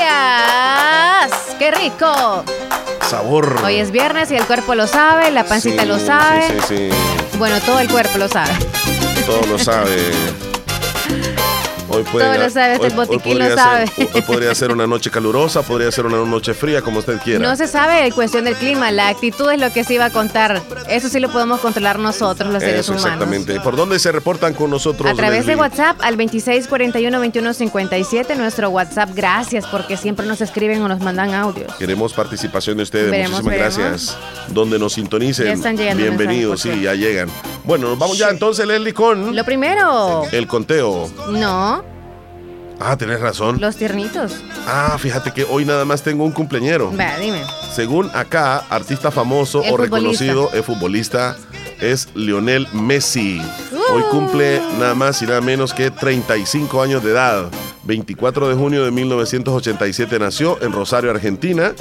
qué 1.57 1.72
rico. 1.72 2.44
Sabor. 3.10 3.62
Hoy 3.64 3.76
es 3.76 3.92
viernes 3.92 4.31
y 4.31 4.35
el 4.35 4.45
cuerpo 4.45 4.76
lo 4.76 4.88
sabe, 4.88 5.31
la 5.31 5.44
pancita 5.44 5.81
Sí, 5.83 5.88
lo 5.88 6.00
sabe. 6.00 6.47
Sí, 6.47 6.54
sí, 6.68 6.90
sí. 6.92 7.38
Bueno, 7.38 7.59
todo 7.62 7.80
el 7.80 7.90
cuerpo 7.90 8.18
lo 8.18 8.28
sabe. 8.28 8.52
Todo 9.26 9.45
lo 9.47 9.59
sabe. 9.59 10.12
Hoy 11.90 12.04
puede, 12.04 12.26
Todo 12.26 12.38
lo 12.44 12.50
sabe, 12.50 12.74
hasta 12.74 12.88
el 12.88 12.94
botiquín 12.94 13.40
lo 13.40 13.56
sabe. 13.56 13.88
ser- 13.88 14.10
hoy 14.14 14.22
podría 14.22 14.54
ser 14.56 14.72
una 14.72 14.86
noche 14.88 15.10
calurosa, 15.10 15.64
podría 15.64 15.92
ser 15.92 16.06
una 16.06 16.18
noche 16.24 16.54
fría, 16.54 16.81
como 16.81 17.00
usted 17.00 17.18
quiera. 17.24 17.40
No 17.48 17.56
se 17.56 17.68
sabe 17.68 18.12
cuestión 18.12 18.46
del 18.46 18.56
clima, 18.56 18.92
la 18.92 19.08
actitud 19.10 19.50
es 19.52 19.60
lo 19.60 19.72
que 19.74 19.84
se 19.84 19.96
iba 19.96 20.06
a 20.06 20.10
contar. 20.12 20.62
Eso 20.88 21.10
sí 21.10 21.19
lo 21.19 21.30
podemos 21.31 21.60
controlar 21.62 21.98
nosotros, 22.00 22.52
los 22.54 22.62
seres 22.62 22.81
Eso, 22.81 22.92
humanos. 22.94 23.06
exactamente. 23.08 23.60
¿Por 23.62 23.76
dónde 23.76 23.98
se 24.00 24.12
reportan 24.12 24.54
con 24.54 24.69
nosotros? 24.69 25.12
A 25.12 25.16
través 25.16 25.46
de? 25.46 25.56
WhatsApp 25.56 25.98
al 26.02 26.16
2641-2157, 26.18 28.36
nuestro 28.38 28.69
WhatsApp. 28.69 29.10
Gracias 29.14 29.66
porque 29.68 29.98
siempre 29.98 30.26
nos 30.26 30.40
escriben 30.42 30.81
o 30.81 30.88
nos 30.88 31.00
mandan 31.02 31.34
audios. 31.34 31.74
Queremos 31.76 32.14
participación 32.14 32.78
de 32.78 32.84
ustedes. 32.84 33.12
Veremos, 33.12 33.44
Muchísimas 33.44 33.78
veremos. 33.78 34.16
gracias. 34.16 34.54
Donde 34.54 34.80
nos 34.80 34.94
sintonicen. 34.94 35.46
Ya 35.48 35.54
están 35.54 35.76
llegando 35.78 36.02
Bienvenidos, 36.02 36.62
sí, 36.62 36.81
ya 36.81 36.94
llegan. 36.94 37.30
Bueno, 37.64 37.96
vamos 37.98 38.18
ya 38.18 38.30
entonces, 38.30 38.66
Leslie, 38.66 38.94
con 38.94 39.36
Lo 39.36 39.44
primero, 39.44 40.24
el 40.31 40.48
conteo. 40.48 41.10
no, 41.30 41.84
Ah, 42.80 42.95
tenés 42.98 43.19
razón. 43.19 43.59
los 43.59 43.76
tiernitos. 43.76 44.33
Ah, 44.68 44.98
fíjate 45.00 45.31
que 45.33 45.44
hoy 45.44 45.66
nada 45.66 45.83
más 45.86 46.02
tengo 46.02 46.24
un 46.24 46.31
cumpleañero. 46.31 46.92
Va, 46.98 47.18
dime. 47.18 47.44
Según 47.76 48.09
acá, 48.14 48.64
artista 48.69 49.12
famoso 49.12 49.59
o 49.59 49.64
futbolista. 49.64 49.83
reconocido, 49.98 50.50
es 50.54 50.66
futbolista, 50.66 51.36
es 51.81 52.07
Lionel 52.16 52.68
Messi. 52.74 53.42
Hoy 53.94 54.02
Uh. 54.04 54.09
cumple 54.12 54.62
nada 54.80 54.95
más 54.95 55.21
y 55.21 55.26
nada 55.26 55.42
menos 55.42 55.74
que 55.74 55.92
35 55.92 56.81
años 56.81 57.04
de 57.04 57.12
edad. 57.12 57.50
24 57.83 58.48
de 58.50 58.56
junio 58.56 58.86
de 58.86 58.92
1987 58.92 60.19
nació 60.19 60.62
en 60.62 60.71
Rosario, 60.71 61.09
Argentina. 61.12 61.74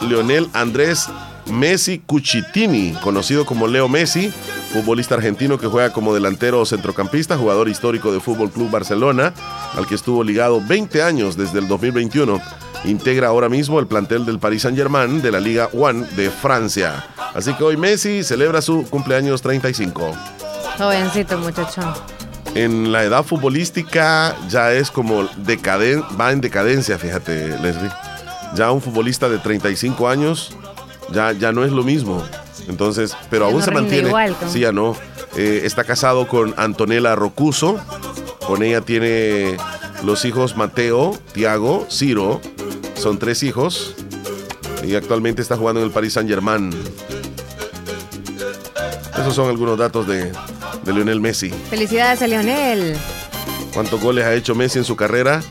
Lionel 0.00 0.48
Andrés 0.54 1.06
Messi 1.50 1.98
Cucitini, 1.98 2.92
conocido 3.02 3.44
como 3.44 3.66
Leo 3.66 3.88
Messi, 3.88 4.32
futbolista 4.72 5.14
argentino 5.14 5.58
que 5.58 5.66
juega 5.66 5.92
como 5.92 6.14
delantero 6.14 6.60
o 6.60 6.66
centrocampista, 6.66 7.36
jugador 7.36 7.68
histórico 7.68 8.12
de 8.12 8.20
Fútbol 8.20 8.50
Club 8.50 8.70
Barcelona, 8.70 9.32
al 9.74 9.86
que 9.86 9.94
estuvo 9.94 10.24
ligado 10.24 10.60
20 10.66 11.02
años 11.02 11.36
desde 11.36 11.58
el 11.58 11.68
2021. 11.68 12.40
Integra 12.84 13.28
ahora 13.28 13.48
mismo 13.48 13.78
el 13.78 13.86
plantel 13.86 14.24
del 14.24 14.38
Paris 14.38 14.62
Saint-Germain 14.62 15.20
de 15.20 15.30
la 15.30 15.40
Liga 15.40 15.68
One 15.72 16.06
de 16.16 16.30
Francia. 16.30 17.04
Así 17.34 17.52
que 17.54 17.64
hoy 17.64 17.76
Messi 17.76 18.24
celebra 18.24 18.62
su 18.62 18.88
cumpleaños 18.88 19.42
35. 19.42 20.12
Jovencito 20.78 21.38
muchachón. 21.38 21.92
en 22.54 22.90
la 22.90 23.04
edad 23.04 23.22
futbolística 23.22 24.34
ya 24.48 24.72
es 24.72 24.90
como 24.90 25.24
decaden 25.36 26.02
va 26.18 26.32
en 26.32 26.40
decadencia, 26.40 26.98
fíjate, 26.98 27.48
Leslie. 27.60 27.90
Ya 28.54 28.72
un 28.72 28.80
futbolista 28.80 29.28
de 29.28 29.38
35 29.38 30.08
años 30.08 30.56
ya, 31.12 31.32
ya 31.32 31.52
no 31.52 31.64
es 31.64 31.72
lo 31.72 31.82
mismo. 31.82 32.22
Entonces, 32.68 33.16
pero 33.30 33.44
Ya 33.46 33.50
aún 33.50 33.60
no 33.60 33.64
se 33.64 33.70
mantiene. 33.72 34.08
igual, 34.08 34.36
¿no? 34.40 34.48
Sí, 34.50 34.60
ya 34.60 34.72
no. 34.72 34.96
Eh, 35.36 35.62
está 35.64 35.84
casado 35.84 36.26
con 36.28 36.54
Antonella 36.56 37.14
Rocuso. 37.16 37.78
Con 38.46 38.62
ella 38.62 38.80
tiene 38.80 39.56
los 40.04 40.24
hijos 40.24 40.56
Mateo, 40.56 41.18
Tiago, 41.32 41.86
Ciro. 41.90 42.40
Son 42.94 43.18
tres 43.18 43.42
hijos. 43.42 43.94
Y 44.84 44.94
actualmente 44.94 45.42
está 45.42 45.56
jugando 45.56 45.80
en 45.80 45.86
el 45.86 45.92
Paris 45.92 46.14
Saint 46.14 46.28
Germain. 46.28 46.70
Esos 49.18 49.34
son 49.34 49.48
algunos 49.48 49.76
datos 49.78 50.06
de, 50.06 50.32
de 50.84 50.92
Lionel 50.92 51.20
Messi. 51.20 51.50
Felicidades 51.68 52.22
a 52.22 52.26
Leonel. 52.26 52.96
¿Cuántos 53.74 54.00
goles 54.00 54.24
ha 54.24 54.34
hecho 54.34 54.54
Messi 54.54 54.78
en 54.78 54.84
su 54.84 54.96
carrera? 54.96 55.42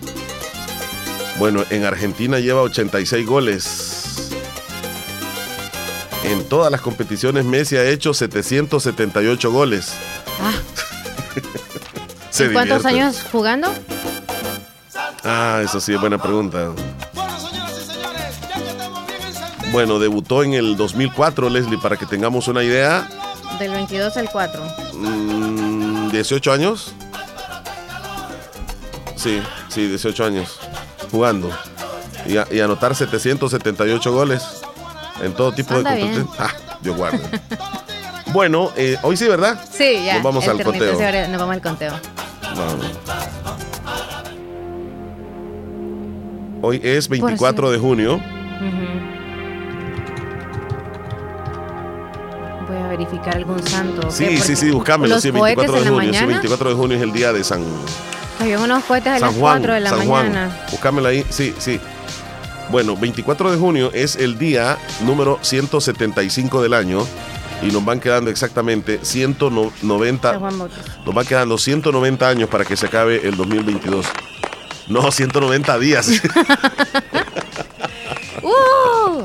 Bueno, 1.37 1.63
en 1.69 1.85
Argentina 1.85 2.39
lleva 2.39 2.61
86 2.61 3.25
goles. 3.25 4.08
En 6.29 6.47
todas 6.47 6.71
las 6.71 6.81
competiciones 6.81 7.43
Messi 7.45 7.75
ha 7.77 7.83
hecho 7.85 8.13
778 8.13 9.51
goles. 9.51 9.91
Ah, 10.41 10.51
Se 12.29 12.45
¿y 12.45 12.49
¿Cuántos 12.53 12.83
divierte. 12.83 13.01
años 13.01 13.25
jugando? 13.31 13.73
Ah, 15.23 15.61
eso 15.63 15.79
sí 15.81 15.93
es 15.93 15.99
buena 15.99 16.17
pregunta. 16.21 16.69
Bueno, 19.71 19.99
debutó 19.99 20.43
en 20.43 20.53
el 20.53 20.77
2004, 20.77 21.49
Leslie, 21.49 21.77
para 21.79 21.95
que 21.97 22.05
tengamos 22.05 22.47
una 22.47 22.63
idea. 22.63 23.07
Del 23.59 23.71
22 23.71 24.15
al 24.17 24.29
4. 24.31 24.61
Mm, 24.93 26.09
18 26.11 26.51
años. 26.51 26.93
Sí, 29.15 29.41
sí, 29.69 29.87
18 29.87 30.23
años 30.25 30.59
jugando. 31.11 31.49
Y, 32.25 32.37
a- 32.37 32.47
y 32.51 32.59
anotar 32.61 32.95
778 32.95 34.11
goles 34.11 34.43
en 35.21 35.33
todo 35.33 35.51
tipo 35.51 35.73
Anda 35.75 35.91
de 35.91 36.01
competiciones. 36.01 36.39
Ah, 36.39 36.53
Dios 36.81 36.95
guarde. 36.97 37.19
bueno, 38.33 38.71
eh, 38.75 38.97
hoy 39.03 39.17
sí, 39.17 39.27
¿verdad? 39.27 39.59
Sí, 39.71 40.03
ya. 40.05 40.15
Nos 40.15 40.23
vamos 40.23 40.47
al 40.47 40.63
conteo. 40.63 40.93
ahora 40.93 41.27
Nos 41.27 41.39
vamos 41.39 41.55
al 41.55 41.61
conteo. 41.61 41.93
Vamos. 42.55 42.85
Hoy 46.61 46.81
es 46.83 47.07
24 47.07 47.71
de 47.71 47.77
junio. 47.77 48.15
Ujú. 48.15 48.99
Voy 52.67 52.77
a 52.77 52.87
verificar 52.89 53.35
algún 53.35 53.63
santo. 53.65 54.11
Sí, 54.11 54.37
sí, 54.37 54.55
sí, 54.55 54.69
buscámelo. 54.71 55.15
Los 55.15 55.23
Sí, 55.23 55.31
cohetes 55.31 55.57
24 55.57 55.83
de 55.83 55.89
junio. 55.89 56.01
Sí, 56.01 56.07
mañana. 56.19 56.27
24 56.27 56.69
de 56.69 56.75
junio 56.75 56.97
es 56.97 57.03
el 57.03 57.11
día 57.13 57.33
de 57.33 57.43
San, 57.43 57.63
Había 58.39 58.59
unos 58.59 58.83
cohetes 58.83 59.13
a 59.13 59.19
San 59.19 59.29
las 59.29 59.37
Juan. 59.39 59.53
4 59.59 59.73
de 59.73 59.79
la 59.79 59.89
San 59.89 60.07
Juan. 60.07 60.27
mañana. 60.29 60.65
Búscamelo 60.71 61.07
ahí. 61.07 61.25
Sí, 61.29 61.55
sí. 61.57 61.79
Bueno, 62.69 62.95
24 62.95 63.51
de 63.51 63.57
junio 63.57 63.91
es 63.93 64.15
el 64.15 64.37
día 64.37 64.77
número 65.01 65.39
175 65.41 66.61
del 66.61 66.73
año 66.73 67.05
y 67.63 67.67
nos 67.67 67.83
van 67.83 67.99
quedando 67.99 68.29
exactamente 68.29 68.99
190, 69.01 70.31
San 70.31 70.39
Juan 70.39 70.59
Bautista. 70.59 70.91
nos 71.05 71.15
van 71.15 71.25
quedando 71.25 71.57
190 71.57 72.27
años 72.29 72.49
para 72.49 72.65
que 72.65 72.77
se 72.77 72.85
acabe 72.85 73.27
el 73.27 73.35
2022. 73.35 74.05
No, 74.87 75.11
190 75.11 75.79
días. 75.79 76.09
¡Uh! 78.43 79.23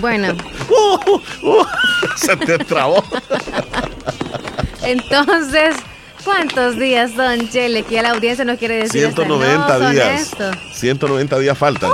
Bueno, 0.00 0.34
Uh, 0.68 1.20
uh, 1.46 1.64
se 2.16 2.36
te 2.36 2.58
trabó. 2.58 3.04
entonces, 4.82 5.76
¿cuántos 6.24 6.78
días 6.78 7.12
son, 7.12 7.48
Chele? 7.50 7.82
Que 7.82 7.96
ya 7.96 8.02
la 8.02 8.10
audiencia 8.10 8.44
nos 8.44 8.58
quiere 8.58 8.76
decir. 8.76 9.06
hasta 9.06 9.22
190 9.24 9.78
no, 9.78 9.84
son 9.84 9.92
días. 9.92 10.20
esto. 10.22 10.50
190 10.74 11.38
días 11.38 11.58
faltan. 11.58 11.90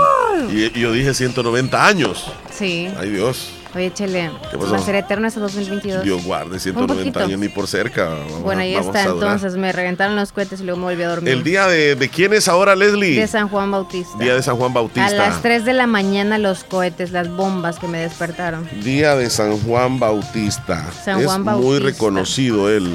Y, 0.52 0.76
y 0.78 0.80
yo 0.80 0.92
dije 0.92 1.12
190 1.14 1.86
años. 1.86 2.32
Sí. 2.52 2.88
Ay 2.98 3.10
Dios. 3.10 3.50
Oye, 3.72 3.92
Chele, 3.94 4.32
va 4.60 4.76
a 4.76 4.80
ser 4.80 4.96
eterno 4.96 5.28
hasta 5.28 5.38
2022. 5.38 6.02
Dios 6.02 6.24
guarde, 6.24 6.58
190 6.58 7.04
poquito. 7.04 7.20
años 7.20 7.38
ni 7.38 7.48
por 7.48 7.68
cerca. 7.68 8.08
Vamos 8.08 8.42
bueno, 8.42 8.62
a- 8.62 8.64
ahí 8.64 8.74
está, 8.74 8.98
a 8.98 9.02
entonces. 9.04 9.54
Me 9.54 9.70
reventaron 9.70 10.16
los 10.16 10.32
cohetes 10.32 10.60
y 10.60 10.64
luego 10.64 10.80
me 10.80 10.86
volví 10.86 11.04
a 11.04 11.08
dormir. 11.08 11.32
El 11.32 11.44
día 11.44 11.68
de, 11.68 11.94
de 11.94 12.08
quién 12.08 12.32
es 12.32 12.48
ahora, 12.48 12.74
Leslie? 12.74 13.20
de 13.20 13.28
San 13.28 13.48
Juan 13.48 13.70
Bautista. 13.70 14.18
Día 14.18 14.34
de 14.34 14.42
San 14.42 14.56
Juan 14.56 14.74
Bautista. 14.74 15.06
A 15.06 15.10
las 15.12 15.40
3 15.40 15.64
de 15.64 15.72
la 15.74 15.86
mañana 15.86 16.36
los 16.38 16.64
cohetes, 16.64 17.12
las 17.12 17.28
bombas 17.30 17.78
que 17.78 17.86
me 17.86 17.98
despertaron. 17.98 18.68
Día 18.82 19.14
de 19.14 19.30
San 19.30 19.56
Juan 19.60 20.00
Bautista. 20.00 20.84
San 21.04 21.20
es 21.20 21.26
Juan 21.26 21.42
muy 21.42 21.52
Bautista. 21.52 21.84
reconocido 21.84 22.68
el 22.70 22.90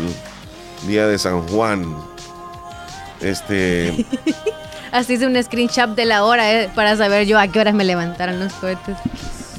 Día 0.88 1.08
de 1.08 1.18
San 1.18 1.48
Juan. 1.48 1.96
Este, 3.22 4.06
Así 4.92 5.14
hice 5.14 5.28
un 5.28 5.42
screenshot 5.42 5.90
de 5.96 6.06
la 6.06 6.24
hora 6.24 6.52
eh, 6.54 6.70
para 6.74 6.96
saber 6.96 7.26
yo 7.28 7.40
a 7.40 7.48
qué 7.48 7.60
horas 7.60 7.74
me 7.74 7.84
levantaron 7.84 8.40
los 8.40 8.54
cohetes. 8.54 8.96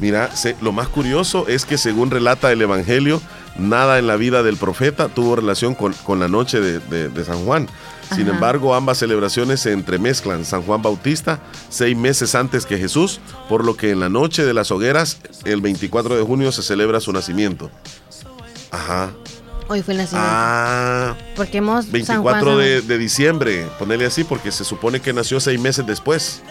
mira, 0.00 0.34
se- 0.34 0.56
lo 0.60 0.72
más 0.72 0.88
curioso 0.88 1.46
es 1.48 1.64
que 1.64 1.76
según 1.78 2.10
relata 2.10 2.52
el 2.52 2.62
Evangelio, 2.62 3.20
nada 3.58 3.98
en 3.98 4.06
la 4.06 4.16
vida 4.16 4.42
del 4.42 4.56
profeta 4.56 5.08
tuvo 5.08 5.36
relación 5.36 5.74
con, 5.74 5.92
con 6.04 6.20
la 6.20 6.28
noche 6.28 6.60
de, 6.60 6.78
de- 6.78 7.08
de 7.08 7.24
San 7.24 7.44
Juan. 7.44 7.68
Sin 8.14 8.22
Ajá. 8.28 8.34
embargo, 8.36 8.74
ambas 8.74 8.98
celebraciones 8.98 9.60
se 9.60 9.72
entremezclan. 9.72 10.44
San 10.44 10.62
Juan 10.62 10.80
Bautista, 10.80 11.40
seis 11.70 11.96
meses 11.96 12.34
antes 12.36 12.64
que 12.64 12.78
Jesús, 12.78 13.20
por 13.48 13.64
lo 13.64 13.76
que 13.76 13.90
en 13.90 13.98
la 14.00 14.08
noche 14.08 14.44
de 14.44 14.54
las 14.54 14.70
hogueras, 14.70 15.18
el 15.44 15.60
24 15.60 16.16
de 16.16 16.22
junio, 16.22 16.52
se 16.52 16.62
celebra 16.62 17.00
su 17.00 17.12
nacimiento. 17.12 17.68
Ajá. 18.70 19.10
Hoy 19.68 19.82
fue 19.82 19.94
el 19.94 19.98
nacimiento. 19.98 20.30
Ah, 20.32 21.14
Porque 21.34 21.58
hemos 21.58 21.90
24 21.90 22.56
de, 22.56 22.82
de 22.82 22.98
diciembre, 22.98 23.66
ponerle 23.78 24.06
así, 24.06 24.22
porque 24.24 24.52
se 24.52 24.64
supone 24.64 25.00
que 25.00 25.12
nació 25.12 25.40
seis 25.40 25.60
meses 25.60 25.84
después. 25.86 26.42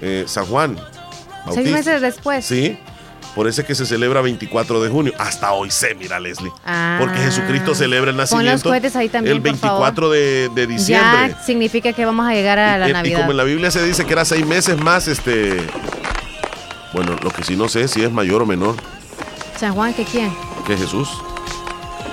Eh, 0.00 0.24
San 0.26 0.46
Juan. 0.46 0.78
Seis 1.52 1.70
meses 1.70 2.00
después. 2.00 2.44
Sí, 2.44 2.78
por 3.34 3.46
eso 3.46 3.60
es 3.60 3.66
que 3.66 3.74
se 3.74 3.84
celebra 3.86 4.22
24 4.22 4.82
de 4.82 4.88
junio. 4.88 5.12
Hasta 5.18 5.52
hoy 5.52 5.70
sé, 5.70 5.94
mira, 5.94 6.18
Leslie. 6.18 6.50
Ah. 6.64 6.96
Porque 6.98 7.18
Jesucristo 7.18 7.74
celebra 7.74 8.10
el 8.10 8.16
Pon 8.16 8.24
los 8.24 8.30
nacimiento 8.32 8.68
cohetes 8.70 8.96
ahí 8.96 9.08
también, 9.08 9.36
el 9.36 9.42
por 9.42 9.52
24 9.52 10.10
de, 10.10 10.50
de 10.54 10.66
diciembre. 10.66 11.28
Ya 11.36 11.42
significa 11.44 11.92
que 11.92 12.04
vamos 12.04 12.26
a 12.26 12.32
llegar 12.32 12.58
a 12.58 12.78
la 12.78 12.86
y, 12.86 12.90
y 12.90 12.92
Navidad. 12.94 13.18
como 13.20 13.30
en 13.32 13.36
la 13.36 13.44
Biblia 13.44 13.70
se 13.70 13.82
dice 13.84 14.04
que 14.06 14.12
era 14.12 14.24
seis 14.24 14.46
meses 14.46 14.78
más, 14.78 15.08
este. 15.08 15.58
Bueno, 16.92 17.16
lo 17.22 17.30
que 17.30 17.44
sí 17.44 17.54
no 17.56 17.68
sé 17.68 17.86
si 17.86 18.02
es 18.02 18.10
mayor 18.10 18.42
o 18.42 18.46
menor 18.46 18.74
San 19.58 19.74
Juan, 19.74 19.94
¿qué 19.94 20.04
quién? 20.04 20.32
que 20.66 20.76
Jesús. 20.76 21.08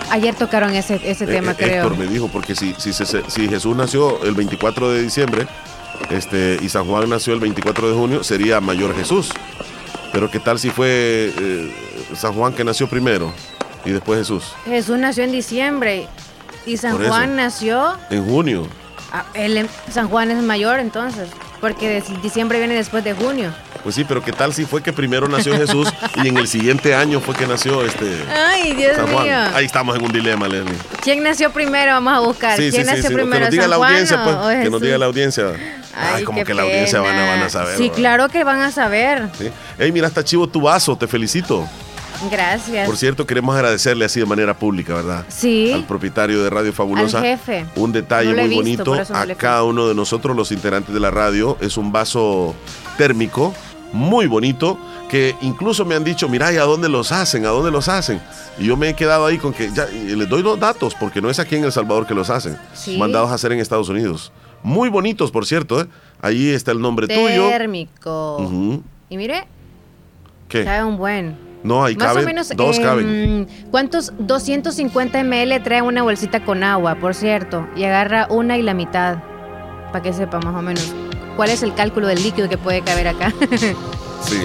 Ayer 0.10 0.36
tocaron 0.36 0.74
ese, 0.74 1.00
ese 1.04 1.26
Eh, 1.26 1.28
tema, 1.28 1.52
eh, 1.52 1.56
creo. 1.58 1.84
Héctor 1.84 1.98
me 1.98 2.08
dijo, 2.08 2.28
porque 2.30 2.56
si, 2.56 2.74
si, 2.78 2.94
se- 2.94 3.06
si 3.30 3.48
Jesús 3.50 3.76
nació 3.76 4.24
el 4.24 4.36
24 4.36 4.92
de 4.92 5.02
diciembre 5.04 5.48
este, 6.10 6.58
y 6.62 6.70
San 6.70 6.86
Juan 6.86 7.10
nació 7.10 7.34
el 7.34 7.40
24 7.40 7.90
de 7.90 7.96
junio, 7.96 8.24
sería 8.24 8.62
mayor 8.62 8.96
Jesús. 8.96 9.32
Pero 10.14 10.32
¿qué 10.32 10.40
tal 10.40 10.58
si 10.60 10.70
fue 10.70 11.34
eh, 11.38 11.72
San 12.16 12.34
Juan 12.34 12.54
que 12.54 12.64
nació 12.64 12.88
primero 12.88 13.34
y 13.86 13.92
después 13.92 14.20
Jesús? 14.20 14.46
Jesús 14.66 14.98
nació 14.98 15.24
en 15.26 15.32
diciembre 15.32 16.08
y 16.66 16.78
San. 16.78 16.98
Juan 16.98 17.36
nació. 17.36 17.94
En 18.10 18.26
junio. 18.26 18.68
ah, 19.12 19.26
él 19.34 19.68
San 19.92 20.08
Juan 20.08 20.32
es 20.32 20.42
mayor 20.42 20.80
entonces, 20.80 21.28
porque 21.60 22.04
diciembre 22.22 22.60
viene 22.60 22.76
después 22.76 23.04
de 23.04 23.14
junio. 23.14 23.54
Pues 23.84 23.96
sí, 23.96 24.04
pero 24.04 24.22
¿qué 24.24 24.32
tal 24.34 24.54
si 24.54 24.66
fue 24.66 24.84
que 24.84 24.92
primero 24.92 25.28
nació 25.28 25.56
Jesús 25.58 25.88
y 26.16 26.28
en 26.28 26.38
el 26.38 26.48
siguiente 26.48 26.94
año 26.94 27.20
fue 27.22 27.36
que 27.36 27.48
nació 27.48 27.84
este 27.86 28.06
Ay, 28.34 28.74
Dios 28.74 28.96
San 28.96 29.08
Juan? 29.08 29.24
mío. 29.26 29.36
Ahí 29.54 29.66
estamos 29.66 29.96
en 29.96 30.04
un 30.04 30.12
dilema, 30.12 30.48
Leslie. 30.48 30.76
¿Quién 31.02 31.24
nació 31.24 31.52
primero? 31.52 31.94
Vamos 31.94 32.14
a 32.14 32.20
buscar. 32.20 32.58
Sí, 32.58 32.70
¿Quién 32.70 32.84
sí, 32.86 32.92
nació 32.92 33.10
sí, 33.10 33.14
primero? 33.14 33.32
Que 33.34 33.40
nos 33.40 33.52
diga 33.52 33.64
¿San 33.64 33.70
la 33.72 33.78
Juan 33.78 33.90
audiencia, 33.92 34.24
pues. 34.24 34.36
o 34.36 34.50
Que 34.64 34.70
nos 34.70 34.82
diga 34.82 34.98
la 34.98 35.06
audiencia. 35.06 35.46
Ay, 35.96 36.14
Ay, 36.18 36.24
como 36.24 36.44
que 36.44 36.54
la 36.54 36.64
audiencia 36.64 37.00
van 37.00 37.16
a, 37.16 37.20
pena. 37.20 37.32
van 37.32 37.42
a 37.44 37.50
saber. 37.50 37.78
Sí, 37.78 37.84
¿verdad? 37.84 37.96
claro 37.96 38.30
que 38.30 38.44
van 38.44 38.62
a 38.62 38.72
saber. 38.72 39.30
Sí. 39.38 39.50
Ey, 39.80 39.92
mira, 39.92 40.08
está 40.08 40.24
chivo 40.24 40.48
tu 40.48 40.62
vaso, 40.62 40.96
te 40.98 41.08
felicito. 41.08 41.68
Gracias. 42.32 42.88
Por 42.88 42.98
cierto, 42.98 43.26
queremos 43.26 43.56
agradecerle 43.56 44.06
así 44.06 44.20
de 44.20 44.26
manera 44.26 44.58
pública, 44.58 44.94
¿verdad? 44.96 45.26
Sí. 45.30 45.72
Al 45.74 45.86
propietario 45.86 46.44
de 46.44 46.50
Radio 46.50 46.74
Fabulosa. 46.74 47.20
Al 47.20 47.24
jefe. 47.24 47.66
Un 47.76 47.92
detalle 47.92 48.32
No 48.34 48.42
muy 48.42 48.64
visto, 48.64 48.86
bonito 48.86 49.14
no 49.14 49.18
a 49.20 49.36
cada 49.36 49.64
uno 49.64 49.88
de 49.88 49.96
nosotros, 49.96 50.36
los 50.36 50.52
integrantes 50.52 50.94
de 50.94 51.00
la 51.00 51.12
radio. 51.12 51.58
Es 51.62 51.78
un 51.78 51.92
vaso 51.92 52.56
térmico 52.98 53.54
muy 53.94 54.28
bonito 54.28 54.78
que 55.10 55.36
incluso 55.42 55.86
me 55.86 55.96
han 55.96 56.04
dicho, 56.04 56.28
mira, 56.28 56.52
¿y 56.52 56.58
a 56.58 56.64
dónde 56.64 56.90
los 56.90 57.12
hacen? 57.12 57.46
¿A 57.46 57.50
dónde 57.50 57.72
los 57.72 57.88
hacen? 57.88 58.22
Y 58.58 58.66
yo 58.66 58.76
me 58.76 58.90
he 58.90 58.94
quedado 58.94 59.26
ahí 59.26 59.38
con 59.38 59.54
que 59.54 59.72
ya 59.74 59.86
les 59.86 60.28
doy 60.28 60.44
los 60.44 60.60
datos 60.60 60.96
porque 60.96 61.22
no 61.22 61.30
es 61.30 61.40
aquí 61.40 61.56
en 61.56 61.64
El 61.64 61.72
Salvador 61.72 62.06
que 62.06 62.14
los 62.14 62.30
hacen. 62.30 62.58
Sí. 62.74 62.98
Mandados 62.98 63.32
a 63.32 63.36
hacer 63.36 63.52
en 63.52 63.60
Estados 63.60 63.90
Unidos. 63.90 64.32
Muy 64.64 64.90
bonitos, 64.90 65.32
por 65.32 65.46
cierto. 65.46 65.82
¿eh? 65.82 65.88
Ahí 66.22 66.50
está 66.50 66.72
el 66.72 66.82
nombre 66.82 67.08
tuyo. 67.08 67.48
Térmico. 67.50 68.38
Ujú. 68.40 68.84
Y 69.10 69.18
mire, 69.18 69.48
¿Qué? 70.50 70.66
cabe 70.66 70.84
un 70.84 70.98
buen. 70.98 71.47
No, 71.64 71.84
ahí 71.84 71.96
Más 71.96 72.08
caben, 72.08 72.24
o 72.24 72.26
menos. 72.28 72.50
dos 72.56 72.78
em, 72.78 72.84
caben. 72.84 73.48
¿Cuántos? 73.72 74.14
250 74.20 75.24
ml 75.24 75.64
trae 75.64 75.82
una 75.82 76.04
bolsita 76.04 76.44
con 76.46 76.64
agua, 76.64 76.96
por 76.96 77.14
cierto. 77.16 77.68
Y 77.76 77.84
agarra 77.84 78.28
una 78.30 78.58
y 78.58 78.62
la 78.62 78.74
mitad. 78.74 79.18
Para 79.92 80.02
que 80.04 80.14
sepa 80.14 80.40
más 80.40 80.56
o 80.56 80.62
menos. 80.62 80.94
¿Cuál 81.36 81.50
es 81.50 81.64
el 81.64 81.74
cálculo 81.74 82.08
del 82.08 82.22
líquido 82.24 82.48
que 82.50 82.58
puede 82.58 82.82
caber 82.82 83.08
acá? 83.10 83.34
Sí. 84.24 84.40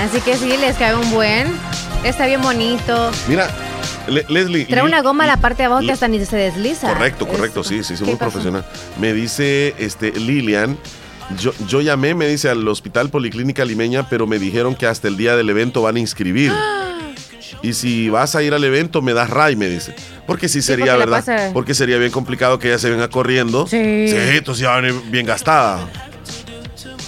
Así 0.00 0.20
que 0.22 0.36
sí, 0.36 0.56
les 0.60 0.76
cabe 0.76 0.96
un 0.96 1.10
buen. 1.12 1.46
Está 2.04 2.26
bien 2.26 2.42
bonito. 2.42 3.10
Mira, 3.28 3.48
Le- 4.08 4.24
Leslie. 4.28 4.64
Trae 4.66 4.82
una 4.82 5.02
goma 5.02 5.22
a 5.24 5.26
la 5.28 5.36
parte 5.36 5.58
de 5.62 5.66
abajo 5.66 5.82
que 5.82 5.92
hasta 5.92 6.08
ni 6.08 6.22
se 6.24 6.36
desliza. 6.36 6.92
Correcto, 6.92 7.24
Es- 7.24 7.30
correcto, 7.30 7.62
sí, 7.64 7.84
sí, 7.84 7.96
sí, 7.96 8.02
¿Qué 8.02 8.10
muy 8.10 8.18
pasó? 8.18 8.30
profesional. 8.32 8.64
Me 8.98 9.12
dice 9.12 9.74
este 9.78 10.10
Lilian, 10.12 10.76
yo, 11.38 11.52
yo 11.68 11.80
llamé, 11.80 12.14
me 12.14 12.26
dice, 12.28 12.48
al 12.48 12.66
Hospital 12.68 13.08
Policlínica 13.10 13.64
Limeña, 13.64 14.08
pero 14.08 14.26
me 14.26 14.38
dijeron 14.38 14.74
que 14.74 14.86
hasta 14.86 15.08
el 15.08 15.16
día 15.16 15.36
del 15.36 15.50
evento 15.50 15.82
van 15.82 15.96
a 15.96 15.98
inscribir. 16.00 16.52
Y 17.64 17.74
si 17.74 18.08
vas 18.08 18.34
a 18.34 18.42
ir 18.42 18.54
al 18.54 18.64
evento, 18.64 19.02
me 19.02 19.12
das 19.14 19.30
ray, 19.30 19.54
me 19.54 19.68
dice. 19.68 19.94
Porque 20.26 20.48
sí 20.48 20.62
sería, 20.62 20.96
porque 20.96 21.10
¿verdad? 21.10 21.50
Porque 21.52 21.74
sería 21.74 21.96
bien 21.96 22.10
complicado 22.10 22.58
que 22.58 22.66
ella 22.68 22.78
se 22.78 22.90
venga 22.90 23.08
corriendo. 23.08 23.68
Sí. 23.68 24.08
Sí, 24.08 24.16
entonces 24.16 24.62
ya 24.62 24.70
va 24.70 24.78
a 24.78 24.80
venir 24.80 25.00
bien 25.12 25.26
gastada. 25.26 25.86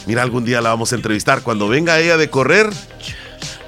Mira, 0.07 0.23
algún 0.23 0.45
día 0.45 0.61
la 0.61 0.69
vamos 0.69 0.93
a 0.93 0.95
entrevistar. 0.95 1.43
Cuando 1.43 1.67
venga 1.67 1.99
ella 1.99 2.17
de 2.17 2.31
correr, 2.31 2.71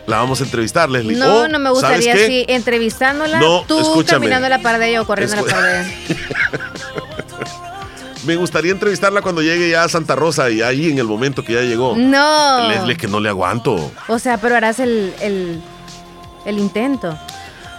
la 0.06 0.18
vamos 0.18 0.40
a 0.40 0.44
entrevistar, 0.44 0.88
Leslie. 0.88 1.16
No, 1.16 1.38
O, 1.40 1.48
no 1.48 1.58
me 1.58 1.70
¿sabes 1.80 2.04
gustaría 2.04 2.14
así, 2.14 2.44
entrevistándola, 2.46 3.40
No, 3.40 3.64
tú 3.66 3.80
escúchame. 3.80 4.20
caminando 4.26 4.48
la 4.48 4.60
par 4.60 4.78
de 4.78 4.90
ella 4.90 5.02
o 5.02 5.06
corriendo 5.08 5.34
la 5.34 5.42
par 5.42 5.62
de 5.64 5.80
ella. 5.80 5.90
Me 8.26 8.34
gustaría 8.36 8.72
entrevistarla 8.72 9.22
cuando 9.22 9.40
llegue 9.40 9.70
ya 9.70 9.84
a 9.84 9.88
Santa 9.88 10.16
Rosa 10.16 10.50
y 10.50 10.60
ahí 10.60 10.90
en 10.90 10.98
el 10.98 11.06
momento 11.06 11.44
que 11.44 11.52
ya 11.54 11.60
llegó. 11.62 11.94
No. 11.96 12.68
Leslie, 12.68 12.96
que 12.96 13.06
no 13.06 13.20
le 13.20 13.28
aguanto. 13.28 13.90
O 14.08 14.18
sea, 14.18 14.36
pero 14.38 14.56
harás 14.56 14.80
el, 14.80 15.14
el, 15.20 15.60
el 16.44 16.58
intento. 16.58 17.16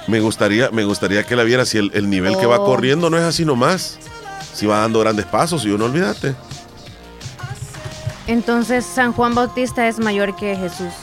Me 0.08 0.22
gustaría, 0.22 0.70
me 0.72 0.86
gustaría 0.86 1.24
que 1.26 1.36
la 1.36 1.44
viera 1.44 1.66
si 1.66 1.78
el, 1.78 1.92
el 1.94 2.10
nivel 2.10 2.38
que 2.38 2.46
va 2.46 2.60
Oh. 2.62 2.66
corriendo 2.66 3.10
no 3.10 3.18
es 3.18 3.24
así 3.24 3.44
nomás. 3.44 4.00
Si 4.54 4.66
va 4.66 4.80
dando 4.80 5.00
grandes 5.02 5.26
pasos, 5.26 5.66
y 5.66 5.70
uno 5.70 5.86
olvídate. 5.86 6.34
Entonces, 8.28 8.86
San 8.86 9.14
Juan 9.14 9.36
Bautista 9.36 9.88
es 9.88 10.00
mayor 10.00 10.36
que 10.36 10.56
Jesús. 10.56 10.94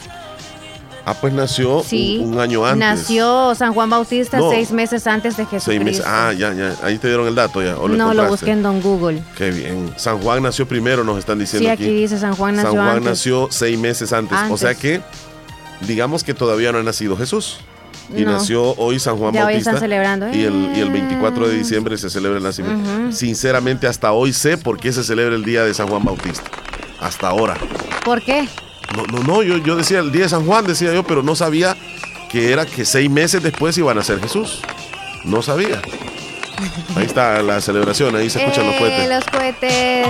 Ah, 1.06 1.12
pues 1.12 1.32
nació 1.34 1.78
un- 1.78 1.84
Sí. 1.84 2.18
un, 2.24 2.38
año 2.40 2.64
antes. 2.64 2.78
Nació 2.78 3.54
San 3.54 3.74
Juan 3.74 3.90
Bautista 3.90 4.38
No. 4.38 4.50
seis 4.50 4.70
meses 4.72 5.06
antes 5.06 5.36
de 5.36 5.44
Jesús. 5.44 5.64
Seis 5.64 5.82
meses. 5.84 6.02
Ah, 6.06 6.32
ya, 6.32 6.52
ya. 6.54 6.74
Ahí 6.82 6.96
te 6.98 7.08
dieron 7.08 7.26
el 7.28 7.34
dato 7.34 7.62
ya. 7.62 7.76
¿o 7.78 7.88
lo 7.88 7.94
no, 7.96 8.14
lo 8.14 8.26
busqué 8.26 8.52
en 8.52 8.62
Don 8.62 8.80
Google. 8.80 9.22
Qué 9.36 9.50
bien. 9.50 9.92
San 9.96 10.18
Juan 10.20 10.42
nació 10.42 10.66
primero, 10.66 11.04
nos 11.04 11.18
están 11.18 11.38
diciendo 11.38 11.68
Sí, 11.68 11.70
aquí 11.72 11.92
dice 11.92 12.18
San 12.18 12.34
Juan 12.34 12.56
nació 12.56 12.70
San 12.70 12.78
Juan 12.80 12.88
antes. 12.96 13.04
nació 13.04 13.48
seis 13.50 13.78
meses 13.78 14.12
antes. 14.14 14.38
O 14.50 14.56
sea 14.56 14.74
que, 14.74 15.02
digamos 15.86 16.24
que 16.24 16.32
todavía 16.32 16.72
no 16.72 16.78
ha 16.78 16.82
nacido 16.82 17.16
Jesús. 17.18 17.58
Y 18.16 18.22
No. 18.22 18.32
nació 18.32 18.74
hoy 18.76 18.98
San 18.98 19.16
Juan 19.18 19.32
Ya 19.34 19.40
hoy 19.40 19.52
Bautista. 19.54 19.70
están 19.72 19.80
celebrando. 19.82 20.28
Y 20.28 20.42
el, 20.44 20.72
y 20.76 20.80
el 20.80 20.90
24 20.90 21.48
de 21.48 21.54
Eh. 21.54 21.58
diciembre 21.58 21.96
se 21.98 22.08
celebra 22.10 22.38
el 22.38 22.44
nacimiento. 22.44 23.12
Sinceramente, 23.12 23.86
hasta 23.86 24.12
hoy 24.12 24.32
sé 24.32 24.56
por 24.58 24.78
qué 24.78 24.92
se 24.92 25.02
celebra 25.04 25.34
el 25.34 25.44
día 25.44 25.64
de 25.64 25.72
San 25.74 25.88
Juan 25.88 26.02
Bautista. 26.04 26.44
Hasta 27.00 27.28
ahora. 27.28 27.56
¿Por 28.04 28.22
qué? 28.22 28.48
No, 28.96 29.04
no, 29.06 29.22
no, 29.24 29.42
yo, 29.42 29.58
yo 29.58 29.76
decía 29.76 29.98
el 30.00 30.12
día 30.12 30.22
de 30.24 30.28
San 30.28 30.44
Juan, 30.46 30.66
decía 30.66 30.92
yo, 30.92 31.02
pero 31.02 31.22
no 31.22 31.34
sabía 31.34 31.76
que 32.30 32.52
era 32.52 32.66
que 32.66 32.84
seis 32.84 33.10
meses 33.10 33.42
después 33.42 33.76
iban 33.78 33.98
a 33.98 34.02
ser 34.04 34.20
Jesús. 34.20 34.60
No 35.24 35.42
sabía. 35.42 35.80
Ahí 36.96 37.04
está 37.06 37.42
la 37.42 37.60
celebración, 37.60 38.14
ahí 38.14 38.30
se 38.30 38.40
escuchan 38.42 38.66
los 38.66 38.74
Eh, 38.74 38.78
cohetes. 38.78 39.08
Los 39.08 39.24
cohetes. 39.26 40.06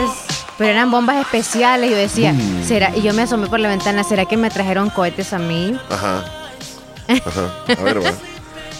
Pero 0.59 0.71
eran 0.71 0.91
bombas 0.91 1.17
especiales. 1.21 1.91
Yo 1.91 1.97
decía, 1.97 2.33
Mm. 2.33 2.65
¿será? 2.67 2.95
Y 2.97 3.03
yo 3.03 3.13
me 3.15 3.23
asomé 3.23 3.47
por 3.49 3.61
la 3.61 3.69
ventana, 3.69 4.05
¿será 4.05 4.25
que 4.27 4.37
me 4.37 4.51
trajeron 4.51 4.91
cohetes 4.91 5.33
a 5.33 5.39
mí? 5.39 5.75
Ajá. 5.89 6.25
Ajá. 7.09 7.55
A 7.79 7.83
ver, 7.83 8.05
va. 8.05 8.11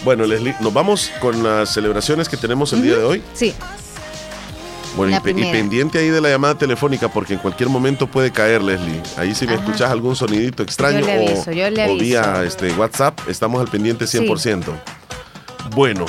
Bueno, 0.03 0.25
Leslie, 0.25 0.55
nos 0.59 0.71
vamos 0.73 1.11
con 1.19 1.41
las 1.43 1.73
celebraciones 1.73 2.29
que 2.29 2.37
tenemos 2.37 2.71
el 2.73 2.83
día 2.83 2.95
de 2.97 3.03
hoy. 3.03 3.23
Sí. 3.33 3.53
Bueno, 4.95 5.17
y, 5.17 5.19
pendiente 5.51 5.99
ahí 5.99 6.07
de 6.09 6.21
la 6.21 6.29
llamada 6.29 6.57
telefónica 6.57 7.09
porque 7.09 7.33
en 7.33 7.39
cualquier 7.39 7.67
momento 7.69 8.07
puede 8.07 8.31
caer, 8.31 8.63
Leslie. 8.63 9.01
Ahí 9.17 9.35
si 9.35 9.45
me 9.45 9.53
Ajá. 9.55 9.63
escuchas 9.63 9.91
algún 9.91 10.15
sonidito 10.15 10.63
extraño 10.63 10.99
Yo 11.01 11.05
le 11.05 11.13
aviso, 11.13 11.49
o, 11.49 11.53
yo 11.53 11.69
le 11.69 11.81
o 11.81 11.85
aviso. 11.85 12.03
vía 12.03 12.43
este, 12.45 12.71
WhatsApp, 12.73 13.19
estamos 13.27 13.59
al 13.59 13.67
pendiente 13.67 14.05
100%. 14.05 14.63
Bueno, 15.71 16.05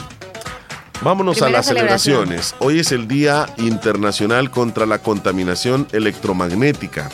vámonos 1.02 1.42
a 1.42 1.48
las 1.48 1.66
celebración. 1.66 2.26
celebraciones. 2.26 2.54
Hoy 2.60 2.78
es 2.78 2.92
el 2.92 3.08
Día 3.08 3.46
Internacional 3.56 4.50
contra 4.52 4.86
la 4.86 4.98
Contaminación 4.98 5.88
Electromagnética. 5.92 7.08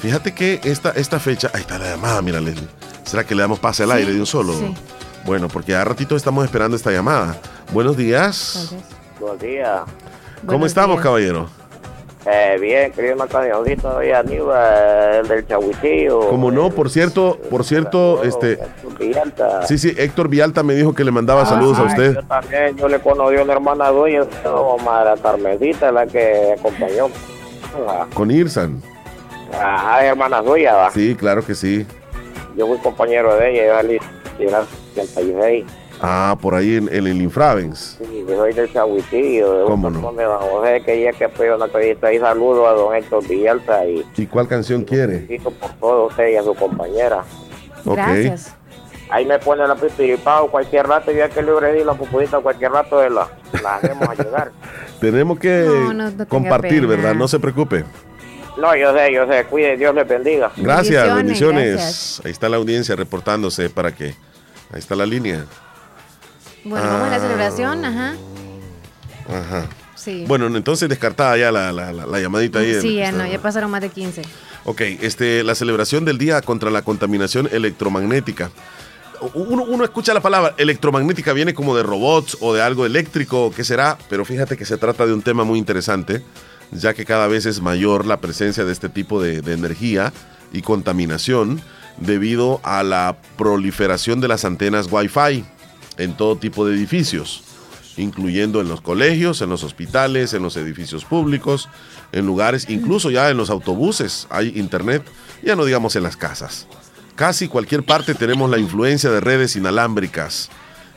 Fíjate 0.00 0.32
que 0.32 0.60
esta, 0.64 0.92
esta 0.92 1.20
fecha... 1.20 1.50
Ahí 1.52 1.60
está 1.60 1.78
la 1.78 1.90
llamada, 1.90 2.22
mira, 2.22 2.40
Leslie. 2.40 2.68
¿Será 3.04 3.24
que 3.24 3.34
le 3.34 3.42
damos 3.42 3.58
pase 3.58 3.82
al 3.82 3.90
Sí, 3.90 3.96
aire 3.96 4.14
de 4.14 4.20
un 4.20 4.26
solo? 4.26 4.54
sí. 4.54 4.74
Bueno, 5.26 5.48
porque 5.48 5.74
a 5.74 5.84
ratito 5.84 6.16
estamos 6.16 6.42
esperando 6.46 6.74
esta 6.74 6.90
llamada. 6.90 7.38
Buenos 7.74 7.94
días. 7.98 8.68
Tal 8.70 8.78
vez. 8.78 8.84
Buenos. 10.42 10.52
¿Cómo 10.54 10.66
estamos, 10.66 10.96
días. 10.96 11.04
caballero? 11.04 11.48
Eh, 12.26 12.58
bien, 12.60 12.92
querido 12.92 13.16
Macanionito, 13.16 13.92
soy 13.92 14.10
Aníbal, 14.12 15.20
el 15.22 15.28
del 15.28 15.46
Chahuitillo. 15.46 16.28
Como 16.28 16.50
no, 16.50 16.68
por 16.70 16.90
cierto, 16.90 17.38
por 17.50 17.64
cierto, 17.64 18.22
este, 18.24 18.58
Villalta. 18.98 19.66
sí, 19.66 19.78
sí, 19.78 19.94
Héctor 19.96 20.28
Vialta 20.28 20.62
me 20.62 20.74
dijo 20.74 20.94
que 20.94 21.02
le 21.02 21.10
mandaba 21.12 21.46
saludos 21.46 21.78
a 21.78 21.84
usted. 21.84 22.14
Yo 22.16 22.22
también, 22.24 22.76
yo 22.76 22.88
le 22.88 23.00
conocí 23.00 23.36
a 23.36 23.42
una 23.42 23.54
hermana 23.54 23.88
dueña, 23.88 24.24
madre 24.84 25.20
Carmencita, 25.22 25.90
la 25.92 26.06
que 26.06 26.56
acompañó. 26.58 27.08
Ah, 27.88 28.06
Con 28.12 28.30
Irsan. 28.30 28.82
Ajá, 29.54 30.04
hermana 30.04 30.42
suya, 30.42 30.74
va. 30.74 30.90
Sí, 30.90 31.14
claro 31.14 31.44
que 31.44 31.54
sí. 31.54 31.86
Yo 32.54 32.66
fui 32.66 32.76
compañero 32.78 33.34
de 33.36 33.50
ella, 33.50 33.66
yo 33.66 33.74
salí 33.76 33.98
en 34.40 34.48
el 34.48 34.54
86. 34.92 35.64
Ah, 36.02 36.36
por 36.40 36.54
ahí 36.54 36.76
en, 36.76 36.88
en 36.92 37.06
el 37.06 37.20
Infravens. 37.20 37.98
Sí, 38.00 38.24
yo 38.26 38.36
soy 38.36 38.52
del 38.54 38.72
Chahuitillo, 38.72 39.58
de 39.60 39.64
¿Cómo 39.66 39.90
no? 39.90 40.12
de 40.12 40.24
Don 40.24 40.38
José, 40.38 40.82
que 40.84 40.94
ella 40.94 41.12
que 41.12 41.28
fue 41.28 41.54
una 41.54 41.66
entrevista 41.66 42.12
y 42.12 42.18
saludo 42.18 42.66
a 42.66 42.72
don 42.72 42.94
Héctor 42.94 43.26
Villalta 43.28 43.84
y 43.86 44.04
¿Y 44.16 44.26
cuál 44.26 44.48
canción 44.48 44.84
quiere? 44.84 45.20
felicito 45.20 45.50
por 45.50 45.70
todo 45.74 46.06
usted 46.06 46.28
y 46.30 46.36
a 46.36 46.42
su 46.42 46.54
compañera. 46.54 47.22
Gracias. 47.84 48.54
Ahí 49.10 49.26
me 49.26 49.38
pone 49.40 49.66
la 49.66 49.74
pipiripao 49.74 50.50
cualquier 50.50 50.86
rato, 50.86 51.10
ya 51.10 51.28
que 51.28 51.42
libre 51.42 51.72
di 51.72 51.82
la 51.84 51.94
pupudita 51.94 52.38
cualquier 52.38 52.70
rato 52.72 52.98
de 53.00 53.10
la, 53.10 53.28
la 53.62 53.76
hacemos 53.76 54.08
a 54.08 54.14
llegar. 54.22 54.52
Tenemos 55.00 55.38
que 55.38 55.64
No, 55.66 55.92
no, 55.92 56.10
no 56.12 56.28
compartir. 56.28 56.86
¿verdad? 56.86 57.14
No 57.14 57.26
se 57.26 57.38
preocupe. 57.40 57.84
No, 58.56 58.74
yo 58.76 58.94
sé, 58.94 59.12
yo 59.12 59.26
sé, 59.26 59.44
cuide, 59.46 59.76
Dios 59.76 59.94
le 59.94 60.04
bendiga. 60.04 60.50
Gracias, 60.56 61.14
bendiciones. 61.14 61.16
Bendiciones, 61.16 61.72
gracias. 61.74 62.22
Ahí 62.24 62.30
está 62.32 62.48
la 62.48 62.56
audiencia 62.56 62.94
reportándose 62.96 63.68
para 63.68 63.92
que. 63.92 64.14
Ahí 64.72 64.78
está 64.78 64.94
la 64.94 65.06
línea. 65.06 65.44
Bueno, 66.64 66.86
vamos 66.86 67.06
a 67.06 67.10
la 67.10 67.16
Ah. 67.16 67.20
celebración, 67.20 67.84
ajá. 67.84 68.14
Ajá. 69.28 69.66
Sí. 69.94 70.24
Bueno, 70.26 70.46
entonces 70.56 70.88
descartada 70.88 71.36
ya 71.36 71.52
la, 71.52 71.72
la- 71.72 71.92
la- 71.92 72.06
la 72.06 72.20
llamadita 72.20 72.60
ahí. 72.60 72.80
sí, 72.80 72.94
ya 72.96 73.12
no, 73.12 73.26
ya 73.26 73.38
pasaron 73.40 73.70
más 73.70 73.80
de 73.82 73.90
15. 73.90 74.22
Ok, 74.64 74.80
este, 75.02 75.42
la 75.44 75.54
celebración 75.54 76.04
del 76.04 76.18
Día 76.18 76.40
contra 76.42 76.70
la 76.70 76.82
Contaminación 76.82 77.48
Electromagnética. 77.52 78.50
Uno, 79.34 79.64
uno 79.64 79.84
escucha 79.84 80.14
la 80.14 80.20
palabra 80.20 80.54
electromagnética, 80.56 81.34
viene 81.34 81.52
como 81.52 81.76
de 81.76 81.82
robots 81.82 82.38
o 82.40 82.54
de 82.54 82.62
algo 82.62 82.86
eléctrico, 82.86 83.52
¿qué 83.54 83.64
será? 83.64 83.98
Pero 84.08 84.24
fíjate 84.24 84.56
que 84.56 84.64
se 84.64 84.78
trata 84.78 85.06
de 85.06 85.12
un 85.12 85.20
tema 85.20 85.44
muy 85.44 85.58
interesante, 85.58 86.22
ya 86.72 86.94
que 86.94 87.04
cada 87.04 87.26
vez 87.26 87.44
es 87.44 87.60
mayor 87.60 88.06
la 88.06 88.18
presencia 88.20 88.64
de 88.64 88.72
este 88.72 88.88
tipo 88.88 89.20
de, 89.22 89.42
de 89.42 89.52
energía 89.52 90.14
y 90.54 90.62
contaminación 90.62 91.60
debido 91.98 92.60
a 92.64 92.82
la 92.82 93.16
proliferación 93.36 94.22
de 94.22 94.28
las 94.28 94.46
antenas 94.46 94.88
Wi-Fi 94.90 95.44
en 95.96 96.16
todo 96.16 96.36
tipo 96.36 96.66
de 96.66 96.74
edificios, 96.74 97.42
incluyendo 97.96 98.60
en 98.60 98.68
los 98.68 98.80
colegios, 98.80 99.42
en 99.42 99.50
los 99.50 99.64
hospitales, 99.64 100.34
en 100.34 100.42
los 100.42 100.56
edificios 100.56 101.04
públicos, 101.04 101.68
en 102.12 102.26
lugares, 102.26 102.68
incluso 102.68 103.10
ya 103.10 103.30
en 103.30 103.36
los 103.36 103.50
autobuses 103.50 104.26
hay 104.30 104.52
internet, 104.56 105.04
ya 105.42 105.56
no 105.56 105.64
digamos 105.64 105.96
en 105.96 106.02
las 106.02 106.16
casas. 106.16 106.66
Casi 107.14 107.48
cualquier 107.48 107.82
parte 107.82 108.14
tenemos 108.14 108.48
la 108.50 108.58
influencia 108.58 109.10
de 109.10 109.20
redes 109.20 109.54
inalámbricas. 109.54 110.48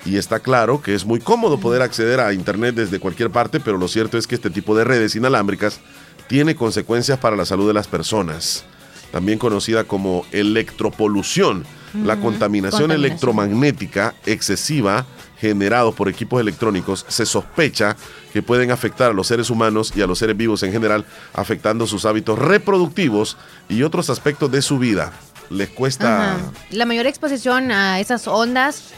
Y 0.05 0.17
está 0.17 0.39
claro 0.39 0.81
que 0.81 0.95
es 0.95 1.05
muy 1.05 1.19
cómodo 1.19 1.59
poder 1.59 1.81
acceder 1.81 2.19
a 2.19 2.33
Internet 2.33 2.75
desde 2.75 2.99
cualquier 2.99 3.29
parte, 3.29 3.59
pero 3.59 3.77
lo 3.77 3.87
cierto 3.87 4.17
es 4.17 4.27
que 4.27 4.35
este 4.35 4.49
tipo 4.49 4.75
de 4.75 4.83
redes 4.83 5.15
inalámbricas 5.15 5.79
tiene 6.27 6.55
consecuencias 6.55 7.19
para 7.19 7.35
la 7.35 7.45
salud 7.45 7.67
de 7.67 7.73
las 7.73 7.87
personas, 7.87 8.65
también 9.11 9.39
conocida 9.39 9.85
como 9.85 10.25
electropolución, 10.31 11.65
la 11.93 12.15
contaminación 12.17 12.89
contaminación. 12.89 12.91
electromagnética 12.91 14.13
excesiva 14.25 15.05
generado 15.39 15.91
por 15.93 16.07
equipos 16.09 16.39
electrónicos 16.39 17.05
se 17.09 17.25
sospecha 17.25 17.95
que 18.31 18.41
pueden 18.41 18.71
afectar 18.71 19.11
a 19.11 19.13
los 19.13 19.27
seres 19.27 19.49
humanos 19.49 19.91
y 19.95 20.01
a 20.01 20.07
los 20.07 20.17
seres 20.19 20.37
vivos 20.37 20.63
en 20.63 20.71
general, 20.71 21.05
afectando 21.33 21.85
sus 21.85 22.05
hábitos 22.05 22.39
reproductivos 22.39 23.37
y 23.67 23.83
otros 23.83 24.09
aspectos 24.09 24.49
de 24.51 24.61
su 24.61 24.79
vida. 24.79 25.11
Les 25.49 25.69
cuesta... 25.69 26.35
Ajá. 26.35 26.41
La 26.71 26.85
mayor 26.85 27.05
exposición 27.07 27.71
a 27.71 27.99
esas 27.99 28.27
ondas 28.27 28.91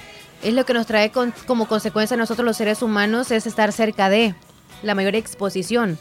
es 0.44 0.54
lo 0.54 0.66
que 0.66 0.74
nos 0.76 0.86
trae 0.86 1.10
con- 1.12 1.34
como 1.48 1.68
consecuencia 1.68 2.14
a 2.14 2.18
nosotros 2.18 2.46
los 2.46 2.58
seres 2.58 2.82
humanos 2.84 3.32
es 3.32 3.48
estar 3.48 3.72
cerca 3.74 4.10
de 4.10 4.36
la 4.84 4.94
mayor 4.94 5.16
exposición. 5.16 5.98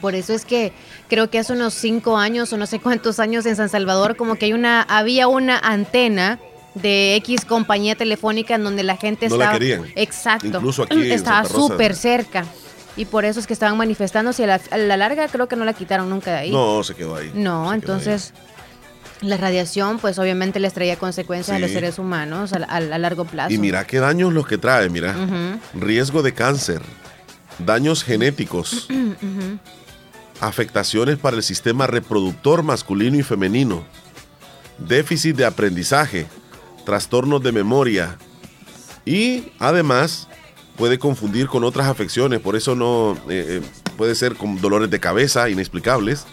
Por 0.00 0.14
eso 0.14 0.32
es 0.32 0.44
que 0.44 0.72
creo 1.08 1.30
que 1.30 1.38
hace 1.38 1.52
unos 1.52 1.74
cinco 1.74 2.16
años 2.16 2.52
o 2.52 2.56
no 2.56 2.66
sé 2.66 2.78
cuántos 2.78 3.18
años 3.20 3.44
en 3.46 3.56
San 3.56 3.68
Salvador 3.68 4.16
como 4.16 4.36
que 4.36 4.46
hay 4.46 4.52
una 4.52 4.82
había 4.82 5.26
una 5.28 5.58
antena 5.58 6.38
de 6.74 7.16
X 7.16 7.44
compañía 7.44 7.96
telefónica 7.96 8.54
en 8.54 8.62
donde 8.64 8.82
la 8.84 8.96
gente 8.96 9.28
No 9.28 9.36
la 9.36 9.44
estaba 9.46 9.58
querían. 9.58 9.86
exacto 9.96 10.46
Incluso 10.46 10.84
aquí 10.84 11.10
estaba 11.10 11.44
súper 11.44 11.96
cerca 11.96 12.44
y 12.96 13.04
por 13.06 13.24
eso 13.24 13.40
es 13.40 13.46
que 13.46 13.52
estaban 13.52 13.76
manifestándose 13.76 14.42
y 14.42 14.44
a 14.44 14.48
la, 14.48 14.60
a 14.70 14.78
la 14.78 14.96
larga 14.96 15.26
creo 15.28 15.48
que 15.48 15.56
no 15.56 15.64
la 15.64 15.72
quitaron 15.72 16.08
nunca 16.10 16.32
de 16.32 16.38
ahí. 16.38 16.50
No, 16.52 16.82
se 16.84 16.94
quedó 16.94 17.16
ahí. 17.16 17.30
No, 17.34 17.70
Se 17.70 17.74
entonces 17.74 18.32
La 19.22 19.36
radiación, 19.36 19.98
pues 19.98 20.18
obviamente 20.18 20.60
les 20.60 20.72
traía 20.72 20.96
consecuencias 20.96 21.56
a 21.56 21.60
los 21.60 21.70
seres 21.72 21.98
humanos 21.98 22.52
a, 22.52 22.58
a- 22.68 22.76
a 22.76 22.98
largo 22.98 23.24
plazo. 23.24 23.52
Y 23.52 23.58
mira 23.58 23.84
qué 23.86 23.98
daños 23.98 24.32
los 24.32 24.46
que 24.46 24.56
trae, 24.56 24.88
mira. 24.88 25.14
Riesgo 25.74 26.22
de 26.22 26.32
cáncer, 26.34 26.80
daños 27.58 28.02
genéticos. 28.04 28.88
afectaciones 30.40 31.18
para 31.18 31.36
el 31.36 31.42
sistema 31.42 31.86
reproductor 31.86 32.62
masculino 32.62 33.18
y 33.18 33.22
femenino, 33.22 33.84
déficit 34.78 35.36
de 35.36 35.44
aprendizaje, 35.44 36.26
trastornos 36.84 37.42
de 37.42 37.52
memoria 37.52 38.16
y 39.04 39.52
además 39.58 40.28
puede 40.76 40.98
confundir 40.98 41.46
con 41.46 41.62
otras 41.62 41.88
afecciones, 41.88 42.40
por 42.40 42.56
eso 42.56 42.74
no 42.74 43.12
eh, 43.28 43.60
eh, 43.60 43.62
puede 43.98 44.14
ser 44.14 44.34
con 44.34 44.60
dolores 44.60 44.88
de 44.90 44.98
cabeza 44.98 45.50
inexplicables, 45.50 46.26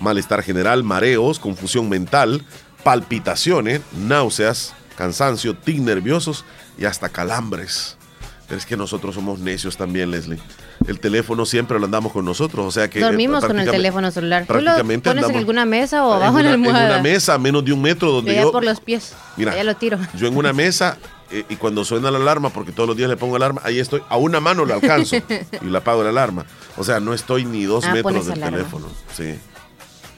malestar 0.00 0.42
general, 0.42 0.82
mareos, 0.82 1.38
confusión 1.38 1.88
mental, 1.88 2.44
palpitaciones, 2.82 3.80
náuseas, 3.96 4.74
cansancio, 4.96 5.54
tic 5.54 5.78
nerviosos 5.78 6.44
y 6.78 6.84
hasta 6.84 7.08
calambres. 7.08 7.96
Pero 8.48 8.58
es 8.58 8.66
que 8.66 8.76
nosotros 8.76 9.14
somos 9.14 9.38
necios 9.38 9.76
también, 9.76 10.10
Leslie. 10.10 10.40
El 10.86 10.98
teléfono 11.00 11.46
siempre 11.46 11.78
lo 11.78 11.84
andamos 11.84 12.12
con 12.12 12.24
nosotros, 12.24 12.66
o 12.66 12.70
sea 12.70 12.90
que... 12.90 12.98
eh, 12.98 13.02
Dormimos 13.02 13.40
con 13.40 13.50
el 13.52 13.64
prácticamente- 13.64 13.76
teléfono 13.78 14.10
celular. 14.10 14.46
¿Tú 14.46 14.54
lo 14.54 14.60
prácticamente 14.62 15.10
pones 15.10 15.28
en 15.30 15.36
alguna 15.36 15.64
mesa 15.64 16.04
o 16.04 16.10
en 16.16 16.22
abajo 16.22 16.38
en 16.38 16.44
la 16.44 16.50
una- 16.50 16.54
almohada? 16.54 16.84
En 16.86 16.92
una 16.94 17.02
mesa 17.02 17.34
a 17.34 17.38
menos 17.38 17.64
de 17.64 17.72
un 17.72 17.80
metro 17.82 18.10
donde 18.10 18.34
yo... 18.36 18.50
por 18.52 18.64
los 18.64 18.80
pies. 18.80 19.14
Mira, 19.36 19.54
Ya 19.54 19.64
lo 19.64 19.76
tiro. 19.76 19.98
Yo 20.14 20.26
en 20.26 20.36
una 20.36 20.52
mesa 20.64 20.98
eh, 21.30 21.44
y 21.48 21.56
cuando 21.56 21.84
suena 21.84 22.10
la 22.10 22.18
alarma, 22.18 22.50
porque 22.50 22.72
todos 22.72 22.88
los 22.88 22.96
días 22.96 23.08
le 23.08 23.16
pongo 23.16 23.36
alarma, 23.36 23.60
ahí 23.64 23.78
estoy, 23.78 24.02
a 24.08 24.16
una 24.16 24.40
mano 24.40 24.64
le 24.64 24.74
alcanzo 24.74 25.16
y 25.60 25.64
le 25.64 25.78
apago 25.78 26.02
la 26.02 26.10
alarma. 26.10 26.44
O 26.76 26.84
sea, 26.84 27.00
no 27.00 27.14
estoy 27.14 27.44
ni 27.44 27.64
dos 27.64 27.84
Ah, 27.86 27.92
metros 27.94 28.26
del 28.26 28.34
alarma. 28.38 28.56
teléfono. 28.58 28.86
Sí. 29.16 29.34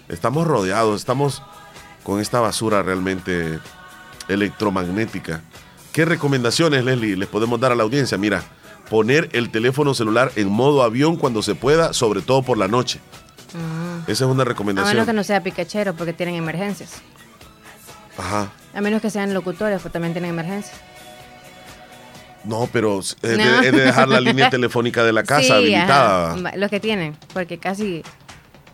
Estamos 0.08 0.46
rodeados, 0.46 1.00
estamos 1.00 1.42
con 2.02 2.20
esta 2.20 2.40
basura 2.40 2.82
realmente 2.82 3.58
electromagnética. 4.28 5.42
¿Qué 5.92 6.04
recomendaciones, 6.04 6.84
Leslie, 6.84 7.16
les 7.16 7.28
podemos 7.28 7.60
dar 7.60 7.72
a 7.72 7.74
la 7.74 7.82
audiencia? 7.84 8.18
Mira, 8.18 8.42
poner 8.94 9.28
el 9.32 9.50
teléfono 9.50 9.92
celular 9.92 10.30
en 10.36 10.48
modo 10.48 10.84
avión 10.84 11.16
cuando 11.16 11.42
se 11.42 11.56
pueda, 11.56 11.92
sobre 11.92 12.22
todo 12.22 12.42
por 12.44 12.56
la 12.58 12.68
noche. 12.68 13.00
Mm. 13.52 14.08
Esa 14.08 14.24
es 14.24 14.30
una 14.30 14.42
A 14.42 14.44
recomendación. 14.44 14.94
menos 14.94 15.06
que 15.08 15.12
no 15.12 15.24
sea 15.24 15.42
picachero 15.42 15.94
porque 15.94 16.12
tienen 16.12 16.36
emergencias. 16.36 17.02
Ajá. 18.16 18.52
A 18.72 18.80
menos 18.80 19.02
que 19.02 19.10
sean 19.10 19.34
locutores 19.34 19.82
porque 19.82 19.94
también 19.94 20.12
tienen 20.12 20.30
emergencias. 20.30 20.76
No, 22.44 22.68
pero 22.72 23.00
es 23.00 23.16
de, 23.20 23.36
No. 23.36 23.42
es 23.62 23.72
de 23.72 23.80
dejar 23.80 24.06
la 24.08 24.20
línea 24.20 24.48
telefónica 24.48 25.02
de 25.02 25.12
la 25.12 25.24
casa 25.24 25.42
Sí, 25.42 25.50
habilitada. 25.52 26.34
ajá. 26.34 26.56
Los 26.56 26.70
que 26.70 26.78
tienen, 26.78 27.16
porque 27.32 27.58
casi 27.58 28.04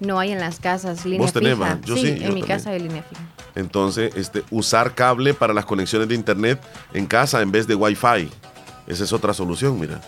no 0.00 0.18
hay 0.20 0.32
en 0.32 0.40
las 0.40 0.60
casas 0.60 1.06
línea 1.06 1.20
¿Vos 1.20 1.32
tenés, 1.32 1.54
fija. 1.56 1.78
Yo 1.86 1.96
sí, 1.96 2.08
en 2.08 2.14
yo 2.16 2.20
mi 2.20 2.24
también. 2.42 2.46
casa 2.46 2.70
hay 2.72 2.80
línea 2.80 3.02
fija. 3.04 3.22
Entonces, 3.54 4.14
este, 4.16 4.44
usar 4.50 4.94
cable 4.94 5.32
para 5.32 5.54
las 5.54 5.64
conexiones 5.64 6.08
de 6.08 6.14
internet 6.14 6.60
en 6.92 7.06
casa 7.06 7.40
en 7.40 7.50
vez 7.50 7.66
de 7.66 7.74
Wi-Fi. 7.74 8.28
Esa 8.90 9.04
es 9.04 9.12
otra 9.12 9.32
solución, 9.32 9.78
mira. 9.78 10.00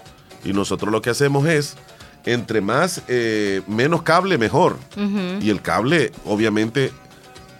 Y 0.44 0.52
nosotros 0.52 0.90
lo 0.90 1.00
que 1.00 1.10
hacemos 1.10 1.46
es, 1.46 1.76
entre 2.24 2.60
más, 2.60 3.02
eh, 3.06 3.62
menos 3.68 4.02
cable, 4.02 4.38
mejor. 4.38 4.76
Y 5.40 5.50
el 5.50 5.62
cable, 5.62 6.10
obviamente, 6.24 6.90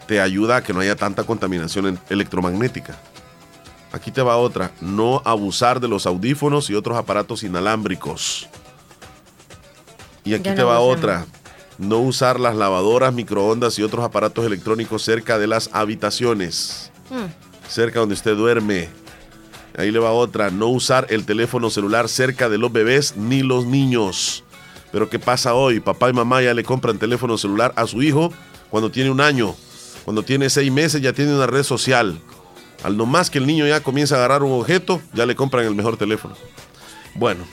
te 0.09 0.21
ayuda 0.21 0.57
a 0.57 0.63
que 0.65 0.73
no 0.73 0.81
haya 0.81 0.97
tanta 0.97 1.23
contaminación 1.23 1.99
electromagnética. 2.11 2.99
Aquí 3.93 4.11
te 4.11 4.21
va 4.21 4.37
otra. 4.37 4.73
No 4.81 5.23
abusar 5.25 5.79
de 5.79 5.87
los 5.87 6.07
audífonos 6.07 6.69
y 6.71 6.75
otros 6.75 6.99
aparatos 6.99 7.45
inalámbricos. 7.45 8.49
Y 10.25 10.35
aquí 10.35 10.45
Ya 10.45 10.57
te 10.57 10.63
va 10.65 10.81
otra. 10.81 11.27
No 11.79 11.99
usar 11.99 12.41
las 12.41 12.57
lavadoras, 12.57 13.15
microondas 13.15 13.79
y 13.79 13.83
otros 13.85 14.05
aparatos 14.05 14.45
electrónicos 14.45 15.03
cerca 15.03 15.39
de 15.39 15.47
las 15.47 15.71
habitaciones. 15.73 16.91
Mm. 17.11 17.69
Cerca 17.69 18.01
donde 18.01 18.15
usted 18.15 18.37
duerme. 18.37 19.02
Ahí 19.77 19.91
le 19.91 19.99
va 19.99 20.13
otra. 20.13 20.51
No 20.51 20.69
usar 20.69 21.07
el 21.11 21.25
teléfono 21.25 21.71
celular 21.71 22.09
cerca 22.09 22.49
de 22.49 22.59
los 22.59 22.73
bebés 22.73 23.17
ni 23.17 23.43
los 23.43 23.65
niños. 23.67 24.45
Pero 24.91 25.09
¿qué 25.09 25.19
pasa 25.19 25.55
hoy? 25.55 25.81
Papá 25.81 26.11
y 26.11 26.13
mamá 26.13 26.43
ya 26.43 26.53
le 26.53 26.65
compran 26.65 26.99
teléfono 26.99 27.39
celular 27.39 27.73
a 27.77 27.87
su 27.87 28.03
hijo 28.03 28.33
cuando 28.71 28.91
tiene 28.91 29.11
un 29.11 29.21
año. 29.21 29.55
Cuando 30.05 30.23
tiene 30.23 30.51
seis 30.51 30.71
meses 30.71 31.01
ya 31.01 31.13
tiene 31.13 31.35
una 31.35 31.47
red 31.47 31.63
social. 31.63 32.19
Al 32.83 32.97
no 32.97 33.07
más 33.07 33.31
que 33.31 33.39
el 33.39 33.47
niño 33.47 33.67
ya 33.67 33.81
comienza 33.81 34.17
a 34.17 34.19
agarrar 34.19 34.43
un 34.43 34.53
objeto, 34.53 35.01
ya 35.15 35.25
le 35.25 35.37
compran 35.37 35.65
el 35.65 35.75
mejor 35.75 35.97
teléfono. 35.97 36.35
Bueno, 37.15 37.45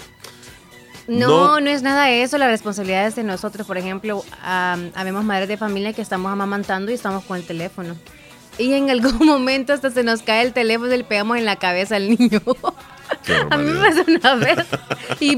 No, 1.08 1.28
No. 1.28 1.60
no, 1.60 1.70
es 1.72 1.82
nada 1.82 2.06
de 2.06 2.22
eso. 2.24 2.38
La 2.38 2.48
responsabilidad 2.48 3.08
es 3.08 3.16
de 3.16 3.24
nosotros. 3.24 3.66
Por 3.66 3.78
ejemplo, 3.78 4.24
am, 4.44 4.92
habemos 4.94 5.24
madres 5.24 5.48
de 5.48 5.58
familia 5.58 5.92
que 5.94 6.02
estamos 6.04 6.32
amamantando 6.32 6.92
y 6.92 6.96
estamos 6.96 7.24
con 7.24 7.38
el 7.38 7.46
teléfono. 7.46 7.96
Y 8.60 8.74
en 8.74 8.90
algún 8.90 9.18
momento 9.26 9.74
hasta 9.74 9.90
se 9.90 10.04
nos 10.04 10.22
cae 10.22 10.44
el 10.44 10.54
teléfono 10.54 10.94
y 10.94 10.98
le 10.98 11.04
pegamos 11.04 11.38
en 11.38 11.46
la 11.46 11.56
cabeza 11.56 11.96
al 11.96 12.10
niño. 12.10 12.42
A 13.50 13.58
mí 13.58 13.72
me 13.72 13.80
pasó 13.90 14.04
una 14.08 14.36
vez. 14.36 14.60
Y, 15.20 15.34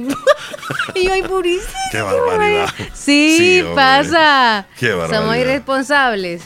y 0.96 1.06
yo, 1.06 1.14
ay, 1.14 1.24
purísimo. 1.24 1.72
Qué 1.92 2.02
barbaridad. 2.02 2.70
Sí, 2.94 3.64
pasa. 3.74 4.68
Qué 4.78 4.90
Somos 4.92 5.10
barbaridad. 5.10 5.38
irresponsables. 5.38 6.44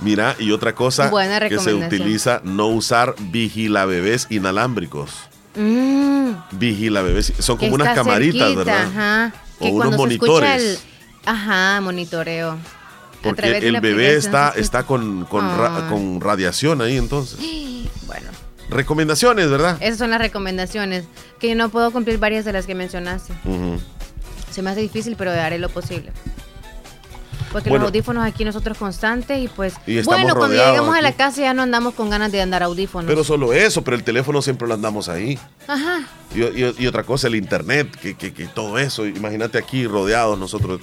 Mira, 0.00 0.36
y 0.38 0.52
otra 0.52 0.74
cosa 0.74 1.08
Buena 1.08 1.48
que 1.48 1.58
se 1.58 1.74
utiliza, 1.74 2.40
no 2.44 2.68
usar 2.68 3.14
vigilabebés 3.18 4.26
inalámbricos. 4.30 5.12
Mm, 5.56 6.32
Vigilabebés, 6.52 7.32
son 7.38 7.56
como 7.56 7.74
unas 7.74 7.94
camaritas, 7.96 8.48
cerquita, 8.48 8.64
¿verdad? 8.64 8.86
Ajá. 8.86 9.32
O 9.58 9.64
Que 9.64 9.70
unos 9.72 9.96
monitores. 9.96 10.62
el. 10.62 10.78
Ajá, 11.24 11.80
monitoreo. 11.80 12.58
Porque 13.22 13.50
de 13.50 13.68
el 13.68 13.80
bebé 13.80 14.14
está, 14.14 14.52
está 14.56 14.84
con, 14.84 15.24
con, 15.24 15.44
ra- 15.44 15.86
Ah. 15.86 15.88
con 15.90 16.20
radiación 16.20 16.80
ahí 16.82 16.96
entonces. 16.96 17.38
Bueno, 18.06 18.28
Recomendaciones, 18.70 19.50
¿verdad? 19.50 19.76
esas 19.80 19.98
son 19.98 20.10
las 20.10 20.18
recomendaciones. 20.20 21.04
Que 21.40 21.48
yo 21.50 21.54
no 21.54 21.68
puedo 21.70 21.90
cumplir 21.90 22.18
varias 22.18 22.44
de 22.44 22.52
las 22.52 22.66
que 22.66 22.74
mencionaste. 22.74 23.32
Se 24.50 24.62
me 24.62 24.70
hace 24.70 24.80
difícil, 24.80 25.14
pero 25.16 25.30
haré 25.30 25.58
lo 25.58 25.68
posible. 25.68 26.10
Porque 27.52 27.70
Bueno. 27.70 27.84
los 27.84 27.90
audífonos 27.90 28.26
aquí 28.26 28.44
nosotros 28.44 28.76
constantes 28.76 29.38
y 29.42 29.48
pues... 29.48 29.72
Y 29.86 30.02
bueno, 30.02 30.34
cuando 30.36 30.54
llegamos 30.56 30.94
a 30.94 31.00
la 31.00 31.12
casa 31.12 31.40
ya 31.40 31.54
no 31.54 31.62
andamos 31.62 31.94
con 31.94 32.10
ganas 32.10 32.30
de 32.30 32.42
andar 32.42 32.62
audífonos. 32.62 33.08
Pero 33.08 33.24
solo 33.24 33.54
eso, 33.54 33.82
pero 33.82 33.96
el 33.96 34.04
teléfono 34.04 34.42
siempre 34.42 34.68
lo 34.68 34.74
andamos 34.74 35.08
ahí. 35.08 35.38
Ajá. 35.66 36.00
Y, 36.34 36.42
y- 36.42 36.74
y 36.78 36.86
otra 36.86 37.04
cosa, 37.04 37.26
el 37.28 37.36
internet, 37.36 37.90
que, 37.98 38.16
que- 38.16 38.34
que 38.34 38.46
todo 38.48 38.78
eso. 38.78 39.06
Imagínate 39.06 39.56
aquí 39.56 39.86
rodeados 39.86 40.38
nosotros. 40.38 40.78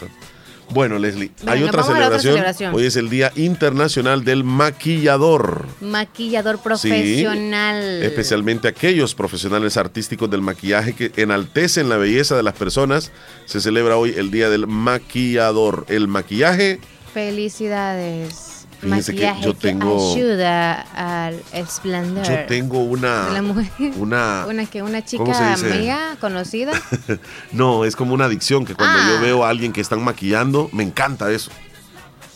Bueno, 0.72 0.98
Leslie, 1.00 1.32
hay 1.46 1.64
otra 1.64 1.84
celebración. 1.84 2.74
Hoy 2.74 2.86
es 2.86 2.96
el 2.96 3.10
Día 3.10 3.32
Internacional 3.36 4.24
del 4.26 4.44
Maquillador. 4.44 5.66
Maquillador 5.82 6.56
Sí, 6.58 6.62
profesional. 6.64 8.04
especialmente 8.04 8.68
aquellos 8.68 9.16
profesionales 9.16 9.78
artísticos 9.78 10.30
del 10.30 10.42
maquillaje 10.42 10.94
que 10.94 11.12
enaltecen 11.16 11.88
la 11.90 11.98
belleza 11.98 12.36
de 12.36 12.44
las 12.44 12.56
personas. 12.56 13.12
Se 13.46 13.62
celebra 13.62 13.98
hoy 13.98 14.16
el 14.18 14.32
Día 14.32 14.50
del 14.50 14.68
Maquillador. 14.68 15.86
El 15.88 16.08
maquillaje 16.08 16.80
Felicidades. 17.14 18.55
Fíjense 18.86 19.14
que 19.16 19.26
Maquillaje 19.26 19.46
yo 19.46 19.54
tengo- 19.54 20.14
ayuda 20.16 20.82
al 21.28 21.42
esplendor. 21.54 22.26
Yo 22.26 22.46
tengo 22.48 22.78
de 22.96 23.02
la 23.02 23.30
una. 23.32 23.42
mujer. 23.42 23.72
Una. 23.98 24.46
Una 24.50 24.66
que 24.66 24.82
una 24.82 25.02
¿cómo 25.02 25.34
se 25.34 25.44
chica 25.44 25.54
amiga 25.54 26.18
conocida. 26.22 26.72
No, 27.52 27.84
es 27.86 27.96
como 27.96 28.14
una 28.14 28.26
adicción 28.26 28.66
que 28.66 28.76
cuando 28.76 28.98
Ah. 29.00 29.10
yo 29.16 29.22
veo 29.22 29.44
a 29.46 29.50
alguien 29.50 29.74
que 29.74 29.82
están 29.82 30.04
maquillando, 30.04 30.70
me 30.72 30.84
encanta 30.84 31.32
eso. 31.32 31.52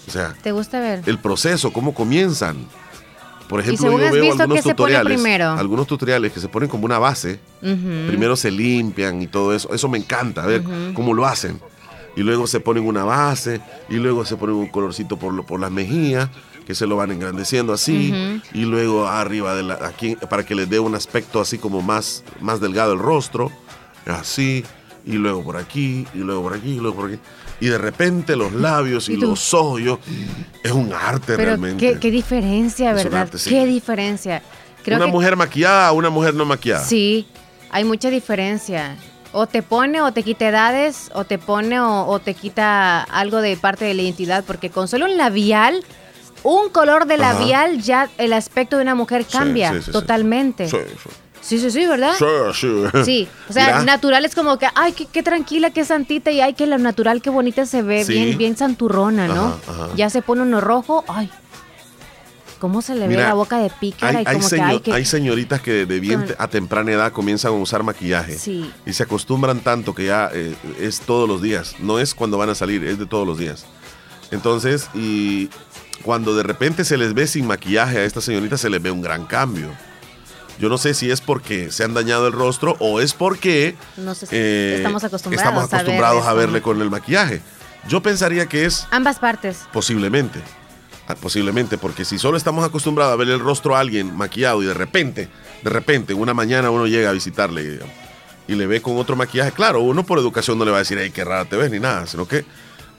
O 0.07 0.11
sea, 0.11 0.33
¿Te 0.41 0.51
gusta 0.51 0.79
ver? 0.79 1.03
el 1.05 1.19
proceso, 1.19 1.71
cómo 1.71 1.93
comienzan. 1.93 2.57
Por 3.47 3.59
ejemplo, 3.59 3.91
yo 3.91 3.97
veo 3.97 4.31
algunos 4.33 4.57
¿qué 4.57 4.61
se 4.61 4.75
pone 4.75 4.93
tutoriales. 4.93 5.13
primero? 5.13 5.51
Algunos 5.51 5.87
tutoriales 5.87 6.31
que 6.31 6.39
se 6.39 6.47
ponen 6.49 6.69
como 6.69 6.85
una 6.85 6.99
base. 6.99 7.39
Primero 7.61 8.35
se 8.35 8.51
limpian 8.51 9.21
y 9.23 9.27
todo 9.27 9.55
eso. 9.55 9.73
Eso 9.73 9.89
me 9.89 9.97
encanta, 9.97 10.45
ver 10.45 10.61
Ujú. 10.61 10.93
cómo 10.93 11.13
lo 11.15 11.25
hacen. 11.25 11.59
Y 12.19 12.23
luego 12.23 12.47
se 12.47 12.59
ponen 12.59 12.85
una 12.85 13.05
base, 13.05 13.61
y 13.87 13.93
luego 13.95 14.25
se 14.25 14.35
ponen 14.35 14.55
un 14.57 14.67
colorcito 14.67 15.15
por, 15.17 15.33
lo- 15.33 15.45
por 15.45 15.57
las 15.61 15.71
mejillas, 15.71 16.27
que 16.67 16.75
se 16.75 16.85
lo 16.85 16.97
van 16.97 17.11
engrandeciendo 17.11 17.71
así, 17.71 18.13
y 18.53 18.65
luego 18.65 19.07
arriba 19.07 19.55
de 19.55 19.63
la, 19.63 19.75
aquí, 19.85 20.17
para 20.29 20.45
que 20.45 20.53
les 20.53 20.69
dé 20.69 20.79
un 20.81 20.95
aspecto 20.95 21.39
así 21.39 21.57
como 21.57 21.81
más, 21.81 22.25
más 22.41 22.59
delgado 22.59 22.91
el 22.91 22.99
rostro, 22.99 23.51
así, 24.05 24.65
y 25.05 25.13
luego 25.13 25.43
por 25.45 25.55
aquí, 25.55 26.05
y 26.13 26.17
luego 26.17 26.43
por 26.43 26.53
aquí, 26.55 26.71
y 26.71 26.79
luego 26.79 26.95
por 26.97 27.09
aquí. 27.11 27.19
Y 27.61 27.67
de 27.67 27.77
repente 27.77 28.35
los 28.35 28.51
labios 28.51 29.07
y, 29.07 29.15
los 29.15 29.53
ojos, 29.53 29.79
yo- 29.81 29.99
es 30.61 30.71
un 30.73 30.91
arte 30.91 31.35
Pero 31.37 31.45
realmente. 31.51 31.93
qué, 31.93 31.99
qué 31.99 32.11
diferencia, 32.11 32.89
Es 32.91 32.95
¿verdad? 33.05 33.21
arte, 33.21 33.37
sí. 33.37 33.49
Qué 33.49 33.65
diferencia. 33.65 34.43
Creo 34.83 34.97
una 34.97 35.05
que 35.05 35.11
mujer 35.13 35.37
maquillada 35.37 35.87
a 35.87 35.91
una 35.93 36.09
mujer 36.09 36.33
no 36.33 36.43
maquillada. 36.43 36.83
sí, 36.83 37.27
hay 37.71 37.85
mucha 37.85 38.09
diferencia. 38.09 38.97
O 39.31 39.45
te 39.47 39.61
pone 39.61 40.01
o 40.01 40.11
te 40.11 40.23
quita 40.23 40.47
edades, 40.47 41.11
o 41.13 41.23
te 41.23 41.37
pone 41.37 41.79
o, 41.79 42.05
o 42.07 42.19
te 42.19 42.33
quita 42.33 43.03
algo 43.03 43.41
de 43.41 43.57
parte 43.57 43.85
de 43.85 43.93
la 43.93 44.01
identidad, 44.01 44.43
porque 44.45 44.69
con 44.71 44.87
solo 44.87 45.05
un 45.05 45.17
labial, 45.17 45.83
un 46.43 46.69
color 46.69 47.05
de 47.05 47.13
Ajá. 47.15 47.33
labial, 47.33 47.79
ya 47.81 48.09
el 48.17 48.33
aspecto 48.33 48.77
de 48.77 48.83
una 48.83 48.95
mujer 48.95 49.25
cambia 49.31 49.69
sí, 49.73 49.79
sí, 49.79 49.83
sí. 49.85 49.91
totalmente. 49.91 50.67
Sí, 50.69 50.77
Sí, 51.41 51.57
sí, 51.57 51.71
sí, 51.71 51.87
¿verdad? 51.87 52.11
sí, 52.19 52.25
sí. 52.53 53.03
Sí, 53.05 53.27
o 53.47 53.53
sea, 53.53 53.65
Mira. 53.67 53.83
natural 53.83 54.25
es 54.25 54.35
como 54.35 54.57
que, 54.59 54.67
ay, 54.75 54.91
qué, 54.91 55.05
qué 55.05 55.23
tranquila, 55.23 55.69
qué 55.69 55.85
santita, 55.85 56.31
y 56.31 56.41
ay, 56.41 56.53
que 56.53 56.67
lo 56.67 56.77
natural, 56.77 57.21
qué 57.21 57.29
bonita 57.29 57.65
se 57.65 57.81
ve, 57.81 58.03
Sí. 58.03 58.11
bien, 58.11 58.37
bien 58.37 58.57
santurrona, 58.57 59.27
¿no? 59.29 59.45
Ajá, 59.45 59.83
ajá. 59.83 59.87
Ya 59.95 60.09
se 60.09 60.21
pone 60.21 60.41
uno 60.41 60.59
rojo, 60.59 61.05
ay, 61.07 61.29
cómo 62.59 62.81
se 62.81 62.93
le 62.95 63.07
ve 63.07 63.15
la 63.15 63.33
boca 63.33 63.57
de 63.57 63.69
pícara 63.69 64.19
Hay, 64.19 64.23
y 64.25 64.27
hay 64.27 64.35
como 64.35 64.49
que 64.49 64.55
señor- 64.55 64.69
hay 64.69 64.79
que... 64.81 64.93
hay 64.93 65.05
señoritas 65.05 65.61
que 65.61 65.85
de 65.85 65.99
bien 65.99 66.21
Con- 66.23 66.35
a 66.37 66.47
temprana 66.47 66.91
edad 66.91 67.11
comienzan 67.11 67.51
a 67.51 67.55
usar 67.55 67.83
maquillaje 67.83 68.37
Sí. 68.37 68.71
y 68.85 68.93
se 68.93 69.03
acostumbran 69.03 69.59
tanto 69.61 69.95
que 69.95 70.05
ya 70.05 70.29
eh, 70.33 70.55
es 70.79 70.99
todos 71.01 71.27
los 71.27 71.41
días. 71.41 71.75
No 71.79 71.99
es 71.99 72.13
cuando 72.13 72.37
van 72.37 72.49
a 72.49 72.55
salir, 72.55 72.83
es 72.83 72.99
de 72.99 73.05
todos 73.05 73.25
los 73.25 73.37
días. 73.37 73.65
Entonces, 74.31 74.89
y 74.93 75.49
cuando 76.03 76.35
de 76.35 76.43
repente 76.43 76.85
se 76.85 76.97
les 76.97 77.13
ve 77.13 77.25
sin 77.27 77.47
maquillaje 77.47 77.97
a 77.99 78.03
estas 78.03 78.23
señoritas, 78.23 78.61
se 78.61 78.69
les 78.69 78.81
ve 78.81 78.91
un 78.91 79.01
gran 79.01 79.25
cambio. 79.25 79.69
Yo 80.59 80.67
no 80.69 80.77
sé 80.77 80.93
si 80.93 81.09
es 81.09 81.21
porque 81.21 81.71
se 81.71 81.83
han 81.85 81.93
dañado 81.93 82.27
el 82.27 82.33
rostro 82.33 82.75
o 82.79 82.99
es 82.99 83.13
porque 83.13 83.75
No 83.95 84.13
sé 84.13 84.25
si 84.25 84.35
eh, 84.35 84.73
estamos 84.77 85.03
acostumbrados, 85.05 85.47
estamos 85.47 85.73
acostumbrados 85.73 86.25
a, 86.25 86.29
a, 86.31 86.33
ver 86.33 86.47
verle 86.47 86.61
con 86.61 86.81
el 86.81 86.89
maquillaje. 86.89 87.41
Yo 87.87 88.01
pensaría 88.03 88.45
que 88.45 88.65
es 88.65 88.85
Ambas 88.91 89.19
partes. 89.19 89.61
Posiblemente. 89.71 90.41
Ah, 91.09 91.15
Posiblemente, 91.15 91.79
porque 91.79 92.05
si 92.05 92.19
solo 92.19 92.37
estamos 92.37 92.63
acostumbrados 92.63 93.11
a 93.13 93.15
ver 93.15 93.29
el 93.29 93.39
rostro 93.39 93.75
a 93.75 93.79
alguien 93.79 94.15
maquillado 94.15 94.61
y 94.61 94.67
de 94.67 94.75
repente, 94.75 95.27
de 95.63 95.69
repente, 95.71 96.13
una 96.13 96.35
mañana 96.35 96.69
uno 96.69 96.85
llega 96.85 97.09
a 97.09 97.13
visitarle 97.13 97.63
digamos, 97.63 97.93
y 98.47 98.53
le 98.53 98.67
ve 98.67 98.79
con 98.79 98.95
otro 98.97 99.15
maquillaje, 99.15 99.51
claro, 99.51 99.81
uno 99.81 100.03
por 100.05 100.19
educación 100.19 100.59
no 100.59 100.65
le 100.65 100.71
va 100.71 100.77
a 100.77 100.79
decir, 100.81 100.99
hey, 101.01 101.09
qué 101.11 101.23
rara 101.25 101.45
te 101.45 101.55
ves, 101.57 101.71
ni 101.71 101.79
nada, 101.79 102.05
sino 102.05 102.27
que, 102.27 102.45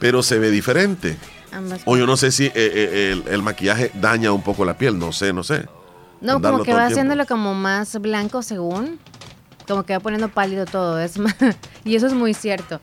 pero 0.00 0.24
se 0.24 0.40
ve 0.40 0.50
diferente. 0.50 1.16
Ambas 1.52 1.82
O 1.84 1.96
yo 1.96 2.04
no 2.06 2.16
sé 2.16 2.32
si 2.32 2.46
eh, 2.46 2.52
eh, 2.56 3.12
el, 3.12 3.32
el 3.32 3.42
maquillaje 3.42 3.92
daña 3.94 4.32
un 4.32 4.42
poco 4.42 4.64
la 4.64 4.76
piel, 4.76 4.98
no 4.98 5.12
sé, 5.12 5.32
no 5.32 5.44
sé. 5.44 5.66
No, 6.20 6.34
Andarlo 6.34 6.58
como 6.58 6.64
que 6.64 6.74
va 6.74 6.86
haciéndolo 6.86 7.26
como 7.26 7.54
más 7.54 7.96
blanco 8.00 8.42
según. 8.42 8.98
Como 9.68 9.84
que 9.84 9.92
va 9.92 10.00
poniendo 10.00 10.28
pálido 10.28 10.66
todo. 10.66 10.98
Es 11.00 11.16
más- 11.20 11.36
y 11.84 11.94
eso 11.94 12.08
es 12.08 12.12
muy 12.12 12.34
cierto. 12.34 12.80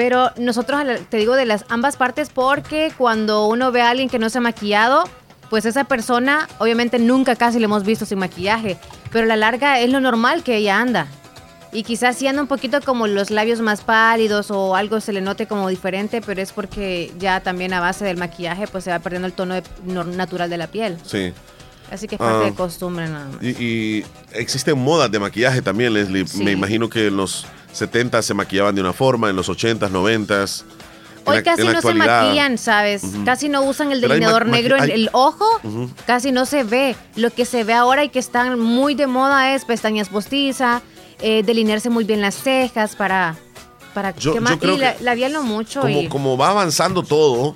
Pero 0.00 0.30
nosotros, 0.38 0.80
te 1.10 1.18
digo 1.18 1.34
de 1.36 1.44
las 1.44 1.66
ambas 1.68 1.98
partes 1.98 2.30
porque 2.32 2.90
cuando 2.96 3.46
uno 3.48 3.70
ve 3.70 3.82
a 3.82 3.90
alguien 3.90 4.08
que 4.08 4.18
no 4.18 4.30
se 4.30 4.38
ha 4.38 4.40
maquillado, 4.40 5.04
pues 5.50 5.66
esa 5.66 5.84
persona, 5.84 6.48
obviamente 6.56 6.98
nunca 6.98 7.36
casi 7.36 7.58
le 7.58 7.66
hemos 7.66 7.84
visto 7.84 8.06
sin 8.06 8.18
maquillaje. 8.18 8.78
Pero 9.12 9.24
a 9.24 9.28
la 9.28 9.36
larga 9.36 9.78
es 9.78 9.90
lo 9.90 10.00
normal 10.00 10.42
que 10.42 10.56
ella 10.56 10.78
anda. 10.80 11.06
Y 11.70 11.82
quizás 11.82 12.16
sí 12.16 12.26
anda 12.26 12.40
un 12.40 12.48
poquito 12.48 12.80
como 12.80 13.08
los 13.08 13.28
labios 13.30 13.60
más 13.60 13.82
pálidos 13.82 14.50
o 14.50 14.74
algo 14.74 15.00
se 15.00 15.12
le 15.12 15.20
note 15.20 15.46
como 15.46 15.68
diferente, 15.68 16.22
pero 16.22 16.40
es 16.40 16.52
porque 16.52 17.12
ya 17.18 17.40
también 17.40 17.74
a 17.74 17.80
base 17.80 18.06
del 18.06 18.16
maquillaje 18.16 18.66
pues 18.68 18.84
se 18.84 18.90
va 18.92 19.00
perdiendo 19.00 19.26
el 19.26 19.34
tono 19.34 19.52
de- 19.56 19.62
natural 19.84 20.48
de 20.48 20.56
la 20.56 20.68
piel. 20.68 20.96
Sí. 21.04 21.34
Así 21.92 22.06
que 22.08 22.14
es 22.14 22.18
parte 22.18 22.46
Ah. 22.46 22.48
de 22.48 22.54
costumbre 22.54 23.06
nada 23.06 23.26
más. 23.26 23.42
Y, 23.42 23.48
y 23.62 24.04
existen 24.32 24.78
modas 24.78 25.10
de 25.10 25.18
maquillaje 25.18 25.60
también, 25.60 25.92
Leslie. 25.92 26.26
Sí. 26.26 26.42
Me 26.42 26.52
imagino 26.52 26.88
que 26.88 27.10
los 27.10 27.44
70 27.72 28.22
se 28.22 28.34
maquillaban 28.34 28.74
de 28.74 28.80
una 28.80 28.92
forma, 28.92 29.30
en 29.30 29.36
los 29.36 29.48
80s, 29.48 29.90
90s. 29.90 30.64
En 31.26 31.28
Hoy 31.28 31.36
la- 31.36 31.42
casi 31.42 31.62
no 31.64 31.80
se 31.82 31.94
maquillan, 31.94 32.58
¿sabes? 32.58 33.02
Casi 33.24 33.48
no 33.50 33.62
usan 33.62 33.92
el 33.92 34.00
delineador 34.00 34.46
negro 34.46 34.76
en 34.76 34.90
el 34.90 35.10
ojo. 35.12 35.46
Casi 36.06 36.32
no 36.32 36.46
se 36.46 36.64
ve. 36.64 36.96
Lo 37.16 37.30
que 37.30 37.44
se 37.44 37.62
ve 37.62 37.74
ahora 37.74 38.04
y 38.04 38.08
que 38.08 38.18
están 38.18 38.58
muy 38.58 38.94
de 38.94 39.06
moda 39.06 39.54
es 39.54 39.64
pestañas 39.66 40.08
postizas, 40.08 40.82
eh, 41.20 41.42
delinearse 41.44 41.90
muy 41.90 42.04
bien 42.04 42.20
las 42.22 42.34
cejas 42.36 42.96
para... 42.96 43.36
para 43.92 44.16
Yo- 44.16 44.32
¿qué 44.32 44.40
yo 44.40 44.58
creo 44.58 44.74
y 44.76 44.78
la, 44.78 44.94
que 44.96 45.04
labial 45.04 45.32
no 45.34 45.42
mucho. 45.42 45.82
Como, 45.82 46.00
y- 46.00 46.08
como 46.08 46.36
va 46.38 46.48
avanzando 46.50 47.02
todo, 47.02 47.54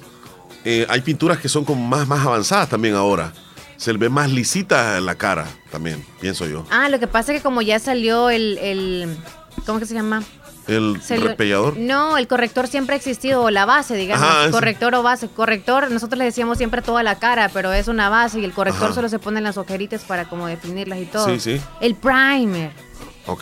eh, 0.66 0.86
hay 0.90 1.00
pinturas 1.00 1.38
que 1.38 1.48
son 1.48 1.64
como 1.64 1.86
más, 1.86 2.06
más 2.06 2.24
avanzadas 2.24 2.68
también 2.68 2.94
ahora. 2.94 3.32
Se 3.78 3.92
le 3.92 3.98
ve 3.98 4.08
más 4.10 4.30
lisita 4.30 5.00
la 5.00 5.14
cara 5.16 5.46
también, 5.72 6.04
pienso 6.20 6.46
yo. 6.46 6.64
Ah, 6.70 6.88
lo 6.90 7.00
que 7.00 7.06
pasa 7.08 7.32
es 7.32 7.38
que 7.38 7.42
como 7.42 7.60
ya 7.62 7.78
salió 7.78 8.28
el... 8.30 8.58
el 8.58 9.16
¿Cómo 9.66 9.78
que 9.78 9.86
se 9.86 9.94
llama? 9.94 10.22
El 10.66 11.00
repellador. 11.20 11.76
No, 11.76 12.16
el 12.16 12.26
corrector 12.26 12.68
siempre 12.68 12.94
ha 12.94 12.96
existido, 12.96 13.42
o 13.42 13.50
la 13.50 13.66
base, 13.66 13.96
digamos. 13.96 14.26
Ajá, 14.26 14.50
corrector 14.50 14.94
o 14.94 15.02
base. 15.02 15.28
Corrector, 15.28 15.90
nosotros 15.90 16.18
le 16.18 16.24
decíamos 16.24 16.58
siempre 16.58 16.80
toda 16.80 17.02
la 17.02 17.18
cara, 17.18 17.50
pero 17.52 17.72
es 17.72 17.88
una 17.88 18.08
base 18.08 18.40
y 18.40 18.44
el 18.44 18.52
corrector 18.52 18.86
Ajá. 18.86 18.94
solo 18.94 19.08
se 19.08 19.18
pone 19.18 19.38
en 19.38 19.44
las 19.44 19.58
ojeritas 19.58 20.04
para 20.04 20.24
como 20.24 20.46
definirlas 20.46 20.98
y 21.00 21.04
todo. 21.04 21.26
Sí, 21.26 21.40
sí. 21.40 21.60
El 21.80 21.94
primer. 21.94 22.72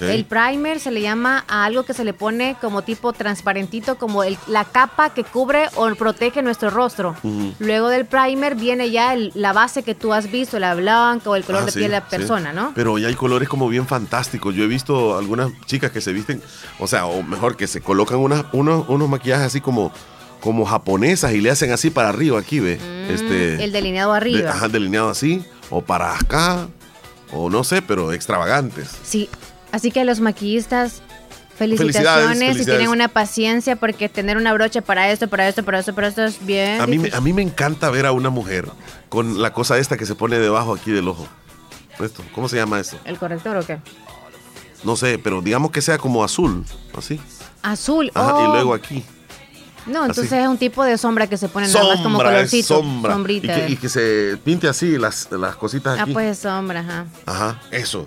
El 0.01 0.25
primer 0.25 0.79
se 0.79 0.91
le 0.93 1.01
llama 1.03 1.45
a 1.49 1.65
algo 1.65 1.83
que 1.85 1.93
se 1.93 2.05
le 2.05 2.13
pone 2.15 2.57
como 2.61 2.83
tipo 2.83 3.13
transparentito, 3.13 3.97
como 3.99 4.23
el- 4.23 4.39
la 4.47 4.65
capa 4.65 5.11
que 5.13 5.25
cubre 5.25 5.67
o 5.75 5.93
protege 5.97 6.41
nuestro 6.43 6.71
rostro. 6.71 7.17
Luego 7.59 7.89
del 7.89 8.07
primer 8.07 8.55
viene 8.55 8.91
ya 8.91 9.13
el- 9.15 9.33
la 9.35 9.53
base 9.53 9.83
que 9.83 9.95
tú 9.95 10.13
has 10.13 10.31
visto, 10.31 10.59
la 10.61 10.75
blanca 10.75 11.29
o 11.31 11.35
el 11.37 11.43
color 11.45 11.63
Ah, 11.63 11.67
de 11.67 11.73
sí, 11.73 11.79
piel 11.81 11.91
de 11.91 11.97
la 11.99 12.03
sí. 12.09 12.17
persona, 12.17 12.53
¿no? 12.53 12.73
Pero 12.75 12.97
ya 12.99 13.09
hay 13.09 13.15
colores 13.15 13.49
como 13.49 13.69
bien 13.69 13.87
fantásticos. 13.89 14.55
Yo 14.55 14.63
he 14.65 14.69
visto 14.69 15.19
algunas 15.19 15.51
chicas 15.67 15.91
que 15.91 16.01
se 16.01 16.13
visten, 16.13 16.41
o 16.79 16.87
sea, 16.87 17.07
o 17.07 17.23
mejor 17.23 17.57
que 17.57 17.67
se 17.67 17.81
colocan 17.81 18.19
unas, 18.19 18.45
unos, 18.53 18.89
unos 18.89 19.09
maquillajes 19.09 19.47
así 19.47 19.61
como, 19.61 19.93
como 20.41 20.65
japonesas 20.65 21.33
y 21.33 21.41
le 21.41 21.51
hacen 21.51 21.73
así 21.73 21.91
para 21.91 22.09
arriba 22.09 22.39
aquí, 22.39 22.61
¿ve? 22.61 22.75
este, 23.09 23.57
Mm, 23.57 23.61
el 23.61 23.73
delineado 23.73 24.13
de- 24.13 24.17
arriba. 24.17 24.51
ajá, 24.51 24.69
delineado 24.69 25.09
así, 25.09 25.45
o 25.71 25.83
para 25.83 26.17
acá, 26.17 26.69
o 27.33 27.49
no 27.51 27.65
sé, 27.65 27.81
pero 27.83 28.13
extravagantes. 28.13 28.91
Sí, 29.03 29.29
así 29.73 29.91
que 29.91 30.01
a 30.01 30.05
los 30.05 30.21
maquillistas, 30.21 31.03
felicitaciones, 31.57 31.99
Felicidades, 31.99 32.37
y 32.37 32.39
felicidades. 32.45 32.67
tienen 32.67 32.89
una 32.89 33.09
paciencia 33.09 33.77
porque 33.77 34.09
tener 34.09 34.37
una 34.37 34.53
brocha 34.53 34.81
para 34.81 35.11
esto, 35.11 35.29
para 35.29 35.49
esto, 35.49 35.65
para 35.65 35.81
esto, 35.81 35.95
para 35.95 36.09
esto 36.09 36.25
es 36.25 36.45
bien. 36.45 36.81
A 36.81 36.87
mí, 36.87 36.99
me, 36.99 37.11
a 37.13 37.21
mí 37.21 37.33
me 37.33 37.43
encanta 37.43 37.91
ver 37.91 38.07
a 38.07 38.13
una 38.13 38.31
mujer 38.31 38.69
con 39.09 39.43
la 39.43 39.53
cosa 39.53 39.79
esta 39.79 39.97
que 39.97 40.07
se 40.07 40.15
pone 40.15 40.39
debajo 40.39 40.75
aquí 40.75 40.91
del 40.93 41.09
ojo. 41.09 41.27
Esto, 41.99 42.23
¿Cómo 42.35 42.49
se 42.49 42.57
llama 42.57 42.81
esto? 42.81 42.99
¿El 43.05 43.19
corrector 43.19 43.57
o 43.57 43.67
qué? 43.67 43.79
No 44.83 44.97
sé, 44.97 45.19
pero 45.19 45.41
digamos 45.43 45.71
que 45.71 45.81
sea 45.81 45.99
como 45.99 46.25
azul, 46.25 46.65
así. 46.97 47.21
Azul. 47.63 48.11
Ajá, 48.15 48.37
oh. 48.37 48.45
y 48.49 48.53
luego 48.53 48.75
aquí. 48.75 49.05
No, 49.87 50.05
entonces 50.07 50.33
así. 50.33 50.43
es 50.43 50.49
un 50.49 50.59
tipo 50.59 50.85
de 50.85 50.97
sombra 50.97 51.27
que 51.27 51.37
se 51.37 51.49
pone 51.49 51.67
nada 51.69 51.85
más 51.85 52.01
como 52.01 52.19
colorcito. 52.19 52.79
sombra. 52.79 53.13
Y 53.13 53.15
Sombrita. 53.15 53.55
que, 53.55 53.73
y 53.73 53.77
que 53.77 53.89
se 53.89 54.39
pinte 54.45 54.69
así 54.69 54.97
las, 54.97 55.29
las 55.31 55.57
cositas 55.57 55.99
ah, 55.99 56.03
aquí. 56.03 56.13
pues 56.13 56.39
sombra, 56.39 56.81
ajá. 56.81 57.07
Ajá, 57.27 57.61
eso. 57.71 58.07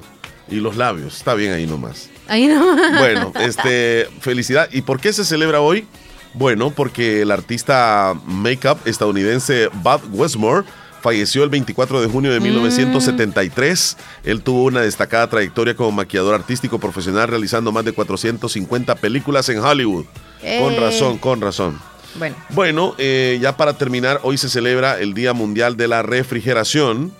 Y 0.49 0.55
los 0.55 0.75
labios, 0.77 1.17
está 1.17 1.33
bien 1.33 1.53
ahí 1.53 1.65
nomás. 1.65 2.09
Ahí 2.27 2.47
no. 2.47 2.75
Bueno, 2.99 3.31
este, 3.39 4.07
felicidad. 4.19 4.69
¿Y 4.71 4.81
por 4.81 4.99
qué 4.99 5.11
se 5.13 5.25
celebra 5.25 5.59
hoy? 5.61 5.85
Bueno, 6.33 6.71
porque 6.71 7.21
el 7.21 7.31
artista 7.31 8.13
make-up 8.25 8.77
estadounidense 8.85 9.69
Bob 9.73 10.01
Westmore 10.11 10.65
falleció 11.01 11.43
el 11.43 11.49
24 11.49 12.01
de 12.01 12.07
junio 12.07 12.31
de 12.33 12.39
1973. 12.39 13.97
Él 14.23 14.41
tuvo 14.41 14.63
una 14.63 14.81
destacada 14.81 15.29
trayectoria 15.29 15.75
como 15.75 15.91
maquillador 15.91 16.35
artístico 16.35 16.79
profesional, 16.79 17.27
realizando 17.27 17.71
más 17.71 17.85
de 17.85 17.93
450 17.93 18.95
películas 18.95 19.47
en 19.49 19.59
Hollywood. 19.59 20.05
Con 20.05 20.73
Eh. 20.73 20.79
razón, 20.79 21.17
con 21.17 21.41
razón. 21.41 21.79
Bueno, 22.17 22.35
Bueno, 22.49 22.95
eh, 22.97 23.37
ya 23.41 23.57
para 23.57 23.77
terminar, 23.77 24.19
hoy 24.23 24.37
se 24.37 24.49
celebra 24.49 24.99
el 24.99 25.13
Día 25.13 25.33
Mundial 25.33 25.75
de 25.77 25.87
la 25.87 26.01
Refrigeración. 26.01 27.11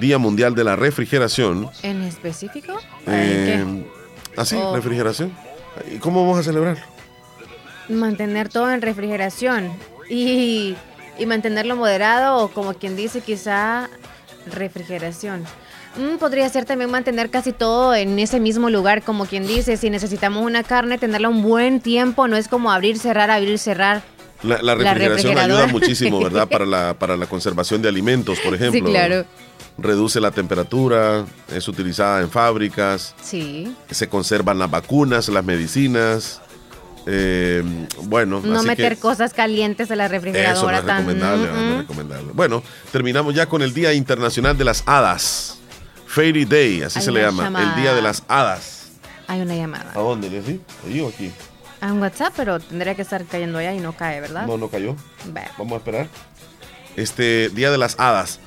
Día 0.00 0.18
Mundial 0.18 0.54
de 0.54 0.64
la 0.64 0.76
Refrigeración. 0.76 1.68
¿en 1.82 2.02
específico? 2.02 2.78
Eh, 3.06 3.58
¿En 3.60 3.86
¿Así? 4.36 4.56
Oh. 4.56 4.74
¿Refrigeración? 4.74 5.32
¿Y 5.92 5.98
cómo 5.98 6.22
vamos 6.22 6.38
a 6.38 6.42
celebrar? 6.42 6.76
qué? 7.88 7.94
Mantener 7.94 8.48
todo 8.48 8.70
en 8.72 8.80
refrigeración 8.82 9.70
y, 10.08 10.74
y 11.18 11.26
mantenerlo 11.26 11.76
moderado 11.76 12.38
o 12.38 12.48
como 12.48 12.74
quien 12.74 12.96
dice 12.96 13.20
quizá 13.20 13.88
refrigeración. 14.50 15.44
Mm, 15.96 16.16
podría 16.18 16.48
ser 16.48 16.64
también 16.64 16.90
mantener 16.90 17.30
casi 17.30 17.52
todo 17.52 17.94
en 17.94 18.18
ese 18.18 18.40
mismo 18.40 18.68
lugar, 18.70 19.02
como 19.02 19.26
quien 19.26 19.46
dice, 19.46 19.76
si 19.76 19.90
necesitamos 19.90 20.44
una 20.44 20.64
carne, 20.64 20.98
tenerla 20.98 21.28
un 21.28 21.42
buen 21.42 21.80
tiempo, 21.80 22.26
no 22.26 22.36
es 22.36 22.48
como 22.48 22.72
abrir, 22.72 22.98
cerrar, 22.98 23.30
abrir, 23.30 23.58
cerrar. 23.58 24.02
La, 24.42 24.56
la 24.60 24.74
La 24.74 24.74
refrigeración 24.74 25.34
refrigeradora. 25.34 25.54
ayuda 25.64 25.66
muchísimo, 25.72 26.20
¿verdad? 26.20 26.48
Para 26.50 26.66
la, 26.66 26.94
para 26.94 27.16
la 27.16 27.26
conservación 27.26 27.80
de 27.80 27.88
alimentos, 27.88 28.40
por 28.40 28.54
ejemplo. 28.54 28.84
Sí, 28.86 28.92
claro. 28.92 29.24
Reduce 29.76 30.20
la 30.20 30.30
temperatura, 30.30 31.24
es 31.48 31.66
utilizada 31.66 32.20
en 32.20 32.30
fábricas, 32.30 33.14
Sí. 33.22 33.74
se 33.90 34.08
conservan 34.08 34.58
las 34.58 34.70
vacunas, 34.70 35.28
las 35.28 35.44
medicinas. 35.44 36.40
eh, 37.06 37.62
bueno, 38.04 38.40
No 38.42 38.60
así 38.60 38.66
meter 38.66 38.94
que 38.94 39.00
cosas 39.00 39.34
calientes 39.34 39.90
a 39.90 39.96
la 39.96 40.06
eso 40.06 40.12
no 40.14 40.20
refrigeradora 40.22 40.78
es 40.78 40.86
tan. 40.86 40.96
recomendable, 41.06 41.52
no 41.52 41.72
es 41.72 41.78
recomendable. 41.80 42.30
Bueno, 42.32 42.62
terminamos 42.92 43.34
ya 43.34 43.44
con 43.46 43.60
el 43.60 43.74
Día 43.74 43.92
Internacional 43.92 44.56
de 44.56 44.64
las 44.64 44.82
Hadas. 44.86 45.58
Fairy 46.06 46.46
Day, 46.46 46.80
así 46.82 47.00
Hay 47.00 47.04
se 47.04 47.10
le 47.12 47.20
llama. 47.20 47.42
llamada. 47.42 47.74
El 47.74 47.82
Día 47.82 47.94
de 47.94 48.00
las 48.00 48.22
Hadas. 48.28 48.92
Hay 49.26 49.40
una 49.42 49.54
llamada. 49.54 49.90
¿A 49.94 49.98
dónde, 49.98 50.30
Leslie? 50.30 50.60
¿Ahí 50.86 51.00
o 51.02 51.08
aquí? 51.08 51.30
A 51.82 51.92
un 51.92 52.00
WhatsApp, 52.00 52.32
pero 52.36 52.58
tendría 52.60 52.94
que 52.94 53.02
estar 53.02 53.22
cayendo 53.26 53.58
allá 53.58 53.74
y 53.74 53.80
no 53.80 53.92
cae, 53.94 54.20
¿verdad? 54.22 54.46
No, 54.46 54.56
no 54.56 54.68
cayó. 54.68 54.96
Ve. 55.26 55.42
Vamos 55.58 55.74
a 55.74 55.76
esperar. 55.76 56.08
Este 56.96 57.50
Día 57.50 57.70
de 57.70 57.76
las 57.76 57.98
Hadas. 57.98 58.38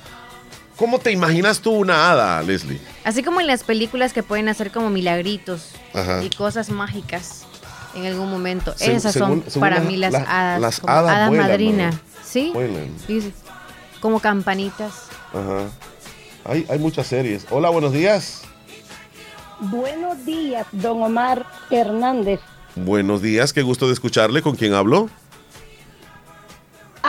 ¿Cómo 0.78 0.98
te 1.00 1.10
imaginas 1.10 1.60
tú 1.60 1.72
una 1.72 2.10
hada, 2.10 2.40
Leslie? 2.42 2.80
Así 3.04 3.22
como 3.22 3.40
en 3.40 3.46
las 3.48 3.64
películas 3.64 4.12
que 4.12 4.22
pueden 4.22 4.48
hacer 4.48 4.70
como 4.70 4.90
milagritos 4.90 5.72
Ajá. 5.92 6.22
y 6.22 6.30
cosas 6.30 6.70
mágicas 6.70 7.44
en 7.96 8.06
algún 8.06 8.30
momento. 8.30 8.74
Esas 8.78 9.12
según- 9.12 9.42
son 9.42 9.44
según 9.50 9.60
para 9.60 9.76
las- 9.78 9.84
mí 9.86 9.96
las 9.96 10.12
las- 10.12 10.28
hadas. 10.28 10.60
las 10.60 10.80
como 10.80 10.92
hadas 10.92 11.28
vuelan, 11.28 11.46
madrina. 11.48 11.90
¿no? 11.90 11.98
Sí. 12.24 12.50
Vuelan. 12.54 12.94
Sí, 13.06 13.32
Como 14.00 14.20
campanitas. 14.20 14.92
Ajá. 15.32 15.64
Hay, 16.44 16.64
hay 16.70 16.78
muchas 16.78 17.08
series. 17.08 17.44
Hola, 17.50 17.68
buenos 17.70 17.92
días. 17.92 18.42
Buenos 19.58 20.24
días, 20.24 20.66
don 20.70 21.02
Omar 21.02 21.44
Hernández. 21.68 22.38
Buenos 22.76 23.20
días, 23.22 23.52
qué 23.52 23.62
gusto 23.62 23.88
de 23.88 23.94
escucharle. 23.94 24.40
¿Con 24.42 24.54
quién 24.54 24.72
hablo? 24.74 25.10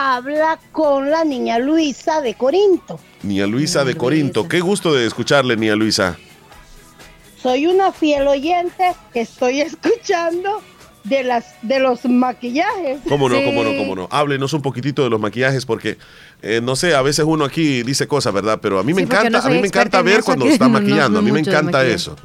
Habla 0.00 0.58
con 0.72 1.10
la 1.10 1.24
niña 1.24 1.58
Luisa 1.58 2.22
de 2.22 2.34
Corinto. 2.34 2.98
Nia 3.22 3.46
Luisa 3.46 3.84
de. 3.84 3.96
Corinto. 3.96 4.48
Qué 4.48 4.60
gusto 4.60 4.94
de 4.94 5.06
escucharle, 5.06 5.56
Nia 5.58 5.76
Luisa. 5.76 6.16
Soy 7.42 7.66
una 7.66 7.92
fiel 7.92 8.26
oyente 8.26 8.94
que 9.12 9.20
estoy 9.20 9.60
escuchando 9.60 10.62
de 11.04 11.22
las 11.22 11.54
de 11.62 11.80
los 11.80 12.04
maquillajes. 12.06 13.00
¿Cómo 13.08 13.28
no, 13.28 13.36
Sí. 13.36 13.44
cómo 13.44 13.62
no, 13.62 13.76
cómo 13.76 13.94
no? 13.94 14.08
Háblenos 14.10 14.52
un 14.54 14.62
poquitito 14.62 15.02
de 15.04 15.10
los 15.10 15.20
maquillajes 15.20 15.66
porque, 15.66 15.98
eh, 16.40 16.60
no 16.62 16.76
sé, 16.76 16.94
a 16.94 17.02
veces 17.02 17.26
uno 17.28 17.44
aquí 17.44 17.82
dice 17.82 18.06
cosas, 18.08 18.32
¿verdad? 18.32 18.58
Pero 18.62 18.78
a 18.78 18.82
mí 18.82 18.94
me 18.94 19.00
Sí, 19.00 19.04
encanta, 19.04 19.30
no 19.30 19.38
a 19.38 19.50
mí 19.50 19.60
me 19.60 19.66
encanta 19.66 19.98
en 19.98 20.04
ver 20.06 20.22
cuando 20.22 20.44
que 20.46 20.52
está 20.52 20.64
no- 20.64 20.70
maquillando. 20.80 21.10
no 21.10 21.18
a 21.18 21.22
mí 21.22 21.30
me 21.32 21.40
encanta 21.40 21.84
eso. 21.86 22.16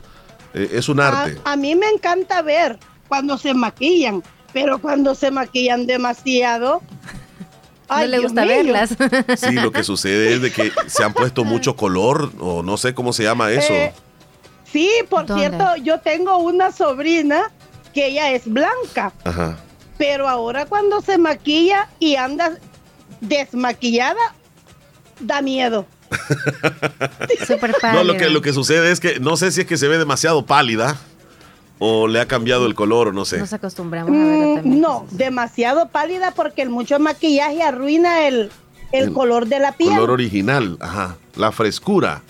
Eh, 0.53 0.69
es 0.73 0.87
un 0.87 1.01
A, 1.01 1.09
arte. 1.09 1.39
a 1.43 1.55
mí 1.57 1.75
me 1.75 1.89
encanta 1.89 2.41
ver 2.41 2.79
cuando 3.09 3.37
se 3.37 3.53
maquillan, 3.53 4.23
pero 4.53 4.79
cuando 4.79 5.13
se 5.13 5.29
maquillan 5.29 5.85
demasiado. 5.87 6.81
No 7.89 7.95
ay, 7.95 8.07
le 8.07 8.17
Dios 8.19 8.31
gusta 8.31 8.45
mío. 8.45 8.55
verlas. 8.55 8.89
Sí, 9.39 9.51
lo 9.53 9.71
que 9.71 9.83
sucede 9.83 10.33
es 10.33 10.41
de 10.41 10.51
que 10.51 10.71
se 10.87 11.03
han 11.03 11.13
puesto 11.13 11.43
mucho 11.45 11.75
color 11.75 12.31
o 12.39 12.63
no 12.63 12.77
sé 12.77 12.93
cómo 12.93 13.13
se 13.13 13.23
llama 13.23 13.51
eso. 13.51 13.71
Eh, 13.73 13.93
Sí, 14.71 14.89
por 15.09 15.25
¿Dónde? 15.25 15.47
cierto, 15.47 15.75
yo 15.77 15.99
tengo 16.01 16.37
una 16.37 16.71
sobrina 16.71 17.49
que 17.93 18.07
ella 18.07 18.31
es 18.31 18.43
blanca, 18.45 19.13
Ajá. 19.23 19.57
pero 19.97 20.27
ahora 20.27 20.65
cuando 20.65 20.99
se 21.01 21.17
maquilla 21.17 21.87
y 21.97 22.15
anda 22.17 22.57
desmaquillada, 23.21 24.19
da 25.21 25.41
miedo. 25.41 25.85
Súper 27.47 27.69
No, 27.71 27.77
pálida. 27.81 28.03
lo 28.03 28.17
que, 28.17 28.29
lo 28.29 28.41
que 28.41 28.51
sucede 28.53 28.91
es 28.91 28.99
que 28.99 29.19
no 29.19 29.37
sé 29.37 29.51
si 29.51 29.61
es 29.61 29.67
que 29.67 29.77
se 29.77 29.87
ve 29.87 29.97
demasiado 29.97 30.45
pálida 30.45 30.97
o 31.79 32.07
le 32.07 32.19
ha 32.19 32.27
cambiado 32.27 32.65
el 32.65 32.75
color 32.75 33.09
o 33.09 33.11
no 33.11 33.25
sé. 33.25 33.37
Nos 33.37 33.53
acostumbramos 33.53 34.11
a 34.11 34.17
verla 34.17 34.45
Mm, 34.45 34.55
también. 34.55 34.81
no, 34.81 35.05
demasiado 35.11 35.89
pálida 35.89 36.31
porque 36.31 36.61
el 36.61 36.69
mucho 36.69 36.99
maquillaje 36.99 37.61
arruina 37.63 38.27
el, 38.27 38.49
el 38.91 39.03
El 39.05 39.13
color 39.13 39.47
de 39.47 39.59
la 39.59 39.71
piel. 39.73 39.89
Color 39.93 40.11
original, 40.11 40.77
ajá. 40.79 41.17
La 41.35 41.51
frescura. 41.51 42.21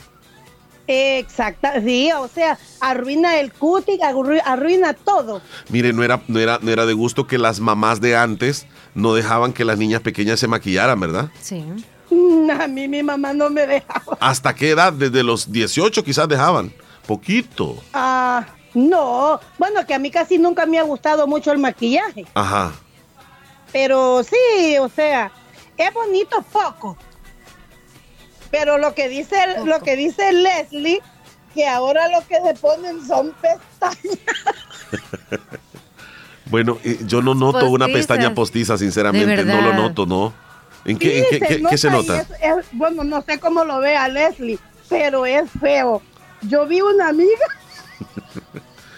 Exacta, 0.87 1.81
sí, 1.81 2.11
o 2.11 2.27
sea, 2.27 2.59
arruina 2.79 3.39
el 3.39 3.51
cutis, 3.51 3.99
arru- 4.01 4.41
arruina 4.45 4.93
todo. 4.93 5.41
Mire, 5.69 5.93
no 5.93 6.03
era, 6.03 6.21
no, 6.27 6.39
era, 6.39 6.59
no 6.61 6.69
era 6.69 6.85
de 6.85 6.93
gusto 6.93 7.25
que 7.25 7.39
las 7.39 7.59
mamás 7.59 8.01
de 8.01 8.15
antes 8.15 8.67
no 8.93 9.15
dejaban 9.15 9.51
que 9.51 9.65
las 9.65 9.79
niñas 9.79 10.01
pequeñas 10.01 10.39
se 10.39 10.47
maquillaran, 10.47 10.99
¿verdad? 10.99 11.29
Sí. 11.41 11.63
Mm, 12.11 12.51
A 12.51 12.67
mí 12.67 12.87
mi 12.87 13.01
mamá 13.01 13.33
no 13.33 13.49
me 13.49 13.65
dejaba. 13.65 14.15
¿Hasta 14.19 14.53
qué 14.53 14.69
edad? 14.71 14.93
Desde 14.93 15.23
los 15.23 15.51
18 15.51 16.03
quizás 16.03 16.27
dejaban. 16.29 16.71
Poquito. 17.07 17.77
Ah, 17.91 18.45
no, 18.75 19.39
bueno, 19.57 19.85
que 19.87 19.93
a 19.95 19.99
mí 19.99 20.11
casi 20.11 20.37
nunca 20.37 20.65
me 20.67 20.77
ha 20.79 20.83
gustado 20.83 21.25
mucho 21.27 21.51
el 21.51 21.57
maquillaje, 21.57 22.25
Ajá. 22.35 22.71
pero 23.71 24.23
sí, 24.23 24.77
o 24.79 24.87
sea, 24.89 25.31
es 25.77 25.93
bonito 25.93 26.41
poco. 26.51 26.95
Pero 28.51 28.77
lo 28.77 28.93
que 28.93 29.09
dice 29.09 29.35
Poco. 29.55 29.65
lo 29.67 29.79
que 29.81 29.95
dice 29.95 30.31
Leslie 30.31 31.01
que 31.53 31.67
ahora 31.67 32.07
lo 32.09 32.25
que 32.27 32.35
se 32.41 32.53
ponen 32.53 33.05
son 33.05 33.33
pestañas. 33.41 34.19
Bueno, 36.47 36.77
eh, 36.83 36.99
yo 37.07 37.23
no 37.23 37.33
noto 37.33 37.67
una 37.69 37.87
pestaña 37.87 38.35
postiza, 38.35 38.77
sinceramente. 38.77 39.43
No 39.43 39.61
lo 39.61 39.73
noto, 39.73 40.05
¿no? 40.05 40.31
¿En 40.85 40.99
qué, 40.99 41.25
en 41.31 41.65
qué- 41.65 41.77
se 41.77 41.89
nota? 41.89 42.21
es- 42.21 42.29
es- 42.29 42.65
bueno, 42.73 43.03
no 43.03 43.23
sé 43.23 43.39
cómo 43.39 43.65
lo 43.65 43.79
vea 43.79 44.07
Leslie, 44.07 44.59
pero 44.87 45.25
es 45.25 45.49
feo. 45.59 46.03
Yo 46.43 46.67
vi 46.67 46.81
una 46.81 47.09
amiga 47.09 47.45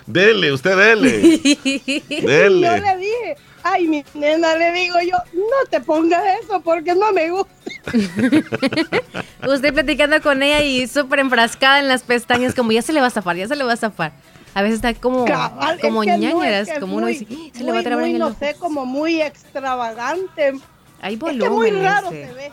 Dele, 0.07 0.51
usted 0.53 0.75
dele. 0.77 1.19
y 1.21 2.03
yo 2.21 2.27
dele. 2.27 2.79
le 2.81 2.97
dije, 2.97 3.35
ay, 3.63 3.87
mi 3.87 4.03
nena, 4.13 4.55
le 4.55 4.71
digo 4.71 4.95
yo, 5.01 5.17
no 5.33 5.69
te 5.69 5.81
pongas 5.81 6.23
eso 6.43 6.61
porque 6.61 6.95
no 6.95 7.11
me 7.11 7.29
gusta. 7.29 7.51
Usted 9.47 9.73
platicando 9.73 10.21
con 10.21 10.41
ella 10.43 10.61
y 10.61 10.87
súper 10.87 11.19
enfrascada 11.19 11.79
en 11.79 11.87
las 11.87 12.03
pestañas, 12.03 12.53
como 12.55 12.71
ya 12.71 12.81
se 12.81 12.93
le 12.93 13.01
va 13.01 13.07
a 13.07 13.11
zafar, 13.11 13.35
ya 13.35 13.47
se 13.47 13.55
le 13.55 13.63
va 13.63 13.73
a 13.73 13.77
zafar. 13.77 14.13
A 14.53 14.61
veces 14.61 14.77
está 14.77 14.93
como, 14.95 15.25
Cabal, 15.25 15.79
como 15.81 16.01
es 16.03 16.07
que 16.09 16.17
no, 16.17 16.19
ñañeras, 16.39 16.67
es 16.67 16.73
que 16.75 16.79
como 16.79 16.95
uno 16.97 17.05
muy- 17.07 17.13
dice, 17.17 17.25
"Ih, 17.29 17.51
se 17.53 17.63
le 17.63 17.71
va 17.71 17.79
a 17.79 17.83
trabar 17.83 18.01
muy, 18.01 18.09
en 18.11 18.15
el 18.15 18.19
no 18.21 18.27
ojo". 18.27 18.37
sé, 18.39 18.55
como 18.57 18.85
muy 18.85 19.21
extravagante. 19.21 20.53
Hay 21.01 21.13
Es 21.13 21.19
que 21.19 21.25
muy 21.27 21.37
volumen. 21.71 21.83
raro 21.83 22.07
ese. 22.07 22.27
se 22.27 22.33
ve. 22.33 22.51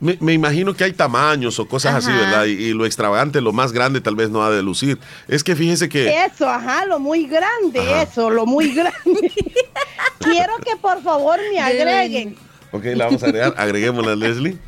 Me, 0.00 0.16
me 0.20 0.32
imagino 0.32 0.74
que 0.74 0.84
hay 0.84 0.92
tamaños 0.92 1.58
o 1.58 1.66
cosas 1.66 1.94
así. 1.96 2.12
¿verdad? 2.12 2.44
Y, 2.44 2.50
y 2.52 2.72
lo 2.72 2.86
extravagante, 2.86 3.40
lo 3.40 3.52
más 3.52 3.72
grande, 3.72 4.00
tal 4.00 4.14
vez 4.14 4.30
no 4.30 4.44
ha 4.44 4.50
de 4.50 4.62
lucir. 4.62 4.98
Es 5.26 5.42
que 5.42 5.56
fíjese 5.56 5.88
que. 5.88 6.24
Eso, 6.24 6.48
ajá, 6.48 6.86
lo 6.86 7.00
muy 7.00 7.26
grande, 7.26 7.80
Ajá. 7.80 8.02
eso, 8.02 8.30
lo 8.30 8.46
muy 8.46 8.72
grande. 8.74 9.32
Quiero 10.20 10.56
que 10.58 10.76
por 10.80 11.02
favor 11.02 11.38
me 11.52 11.60
agreguen. 11.60 12.36
Ok, 12.70 12.84
la 12.94 13.06
vamos 13.06 13.22
a 13.22 13.26
agregar. 13.26 13.54
Agreguémosla, 13.56 14.14
Leslie. 14.14 14.58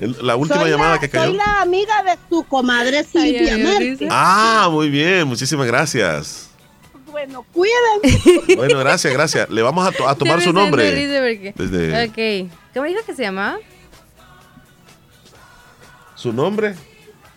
El- 0.00 0.16
la 0.22 0.36
última 0.36 0.60
soy 0.62 0.70
llamada 0.70 0.94
la, 0.94 1.00
que 1.00 1.08
cayó. 1.10 1.26
Soy 1.26 1.36
la 1.36 1.60
amiga 1.60 2.02
de 2.02 2.12
su 2.28 2.42
comadre 2.44 3.04
Silvia 3.04 3.58
Márquez. 3.58 3.98
Ah, 4.10 4.68
muy 4.70 4.88
bien. 4.90 5.28
Muchísimas 5.28 5.66
gracias. 5.66 6.48
Bueno, 7.10 7.44
cuídense. 7.52 8.40
Bueno, 8.56 8.78
gracias, 8.78 9.12
gracias. 9.12 9.50
Le 9.50 9.60
vamos 9.60 9.86
a, 9.86 9.92
to- 9.92 10.08
a 10.08 10.14
tomar 10.14 10.40
su 10.40 10.52
nombre. 10.52 10.84
Desde- 11.54 12.04
Ok. 12.48 12.50
¿Cómo 12.74 12.86
dijo 12.86 13.00
que 13.04 13.14
se 13.14 13.22
llamaba? 13.22 13.58
¿Su 16.22 16.32
nombre? 16.32 16.76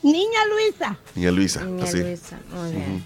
Niña 0.04 0.46
Luisa. 0.48 0.96
Niña 1.16 1.32
Luisa. 1.32 1.64
Niña 1.64 1.86
así. 1.86 2.04
Luisa. 2.04 2.40
Muy 2.54 2.72
bien. 2.72 3.04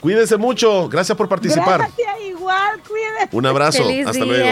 Cuídense 0.00 0.36
mucho. 0.36 0.88
Gracias 0.88 1.18
por 1.18 1.28
participar. 1.28 1.80
Gracias, 1.80 2.20
igual, 2.28 2.80
cuídense. 2.86 3.36
Un 3.36 3.46
abrazo. 3.46 3.82
Feliz 3.82 4.06
Hasta 4.06 4.24
luego. 4.24 4.46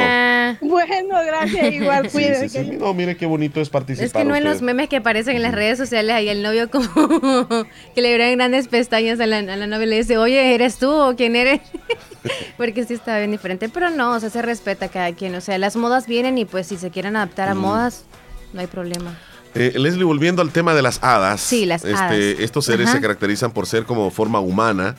Bueno, 0.63 1.19
gracias, 1.25 1.73
igual, 1.73 2.09
cuídense. 2.13 2.49
sí, 2.49 2.65
sí. 2.65 2.77
No, 2.79 2.93
mire 2.95 3.17
qué 3.17 3.27
bonito 3.27 3.61
es 3.61 3.71
participar. 3.71 4.07
Es 4.07 4.13
que 4.13 4.25
no 4.25 4.35
en 4.35 4.43
los 4.43 4.61
memes 4.61 4.89
que 4.89 4.97
aparecen 4.97 5.37
en 5.37 5.43
las 5.43 5.55
redes 5.55 5.79
sociales, 5.79 6.17
ahí 6.17 6.29
el 6.29 6.43
novio 6.43 6.69
como 6.69 6.89
que 7.95 8.03
le 8.03 8.13
abren 8.13 8.37
grandes 8.37 8.67
pestañas 8.67 9.21
a 9.21 9.27
la, 9.27 9.39
a 9.39 9.43
la 9.43 9.69
novia 9.69 9.87
y 9.87 9.91
le 9.91 9.97
dice, 9.99 10.19
oye, 10.19 10.53
¿eres 10.53 10.79
tú 10.79 10.91
o 10.91 11.15
quién 11.15 11.37
eres? 11.37 11.61
Porque 12.57 12.85
sí 12.85 12.95
está 12.95 13.19
bien 13.19 13.31
diferente, 13.31 13.69
pero 13.69 13.91
no, 13.91 14.15
o 14.15 14.19
sea, 14.19 14.31
se 14.31 14.43
respeta 14.43 14.87
a 14.87 14.89
cada 14.89 15.13
quien. 15.13 15.37
O 15.37 15.41
sea, 15.41 15.59
las 15.59 15.77
modas 15.77 16.09
vienen 16.09 16.39
y 16.39 16.45
pues 16.45 16.67
si 16.67 16.77
se 16.77 16.91
quieren 16.91 17.15
adaptar 17.15 17.49
a 17.49 17.55
modas, 17.55 18.05
no 18.53 18.61
hay 18.61 18.67
problema. 18.67 19.17
Eh, 19.57 19.79
Leslie, 19.79 20.05
volviendo 20.05 20.43
al 20.43 20.51
tema 20.51 20.75
de 20.75 20.83
las 20.83 21.03
hadas. 21.03 21.41
Sí, 21.41 21.67
las 21.67 21.85
este, 21.85 21.97
hadas. 21.97 22.15
Estos 22.15 22.65
seres 22.67 22.89
Ajá. 22.89 22.97
se 22.97 23.03
caracterizan 23.03 23.53
por 23.53 23.67
ser 23.67 23.85
como 23.85 24.11
forma 24.11 24.41
humana, 24.41 24.97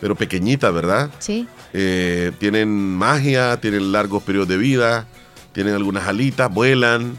pero 0.00 0.14
pequeñita, 0.14 0.70
¿verdad? 0.70 1.10
Sí. 1.18 1.46
Eh, 1.72 2.32
tienen 2.38 2.96
magia, 2.96 3.60
tienen 3.60 3.92
largos 3.92 4.22
periodos 4.22 4.48
de 4.48 4.56
vida, 4.56 5.06
tienen 5.52 5.74
algunas 5.74 6.06
alitas, 6.06 6.52
vuelan 6.52 7.18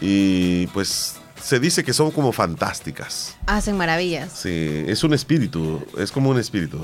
y 0.00 0.66
pues 0.68 1.16
se 1.42 1.60
dice 1.60 1.84
que 1.84 1.92
son 1.92 2.10
como 2.10 2.32
fantásticas. 2.32 3.36
Hacen 3.46 3.76
maravillas. 3.76 4.32
Sí, 4.32 4.84
es 4.86 5.02
un 5.04 5.14
espíritu, 5.14 5.84
es 5.96 6.12
como 6.12 6.30
un 6.30 6.38
espíritu. 6.38 6.78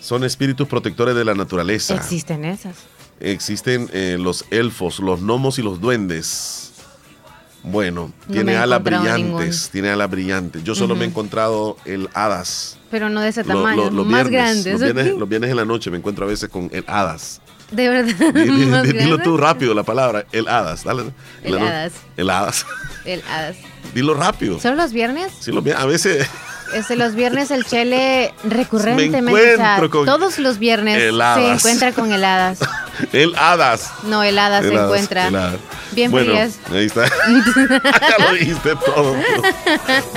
Son 0.00 0.22
espíritus 0.22 0.68
protectores 0.68 1.14
de 1.14 1.24
la 1.24 1.34
naturaleza. 1.34 1.94
Existen 1.94 2.44
esas. 2.44 2.76
Existen 3.20 3.88
eh, 3.92 4.16
los 4.20 4.44
elfos, 4.50 4.98
los 4.98 5.22
gnomos 5.22 5.58
y 5.58 5.62
los 5.62 5.80
duendes. 5.80 6.73
Bueno, 7.64 8.12
No 8.28 8.32
tiene 8.34 8.56
alas 8.56 8.82
brillantes, 8.82 9.70
tiene 9.72 9.88
alas 9.90 10.10
brillantes. 10.10 10.62
Yo 10.64 10.74
solo 10.74 10.94
me 10.94 11.04
he 11.04 11.08
encontrado 11.08 11.76
el 11.86 12.08
hadas. 12.14 12.78
Pero 12.90 13.08
no 13.08 13.20
de 13.22 13.30
ese 13.30 13.42
Lo- 13.42 13.54
tamaño, 13.54 13.84
lo- 13.84 13.90
los 13.90 14.06
más 14.06 14.28
viernes, 14.28 14.64
grandes. 14.64 14.72
Los 14.74 14.80
viernes, 14.82 15.12
¿ok? 15.14 15.18
los 15.20 15.28
viernes 15.28 15.50
en 15.50 15.56
la 15.56 15.64
noche 15.64 15.90
me 15.90 15.96
encuentro 15.96 16.26
a 16.26 16.28
veces 16.28 16.48
con 16.50 16.68
el 16.72 16.84
hadas. 16.86 17.40
De 17.70 17.88
verdad. 17.88 18.32
Dilo 18.34 18.68
grandes. 18.82 19.22
tú 19.22 19.36
rápido 19.38 19.72
la 19.74 19.82
palabra, 19.82 20.26
el 20.32 20.46
hadas. 20.46 20.84
Dale. 20.84 21.04
El 21.42 21.56
hadas. 21.58 21.92
El 22.18 22.30
hadas. 22.30 22.66
El 23.06 23.22
hadas. 23.22 23.56
Dilo 23.94 24.12
rápido. 24.14 24.60
¿Son 24.60 24.76
los 24.76 24.92
viernes? 24.92 25.32
Sí, 25.40 25.50
lo 25.50 25.62
vi- 25.62 25.72
a 25.72 25.86
veces 25.86 26.28
Este, 26.74 26.96
los 26.96 27.14
viernes 27.14 27.50
el 27.50 27.64
Chele 27.64 28.34
recurrentemente, 28.44 29.54
o 29.54 29.56
sea, 29.56 29.80
todos 29.90 30.38
los 30.38 30.58
viernes 30.58 30.96
se 30.98 31.08
heladas. 31.08 31.58
encuentra 31.58 31.92
con 31.92 32.12
heladas. 32.12 32.58
el 33.12 33.34
hadas. 33.36 33.90
No, 34.04 34.22
heladas 34.22 34.64
El 34.64 34.70
se 34.70 34.76
hadas, 34.76 34.86
encuentra. 34.86 35.28
el 35.28 35.36
hadas. 35.36 35.60
Bien 35.92 36.10
bueno, 36.10 36.30
frías. 36.32 36.58
Ahí 36.72 36.86
está. 36.86 37.04
ya 38.18 38.24
lo 38.28 38.34
dijiste 38.34 38.74
todo. 38.84 39.14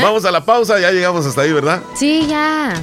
Vamos 0.02 0.26
a 0.26 0.32
la 0.32 0.44
pausa, 0.44 0.80
ya 0.80 0.92
llegamos 0.92 1.26
hasta 1.26 1.42
ahí, 1.42 1.54
¿verdad? 1.54 1.82
Sí, 1.96 2.26
ya. 2.28 2.74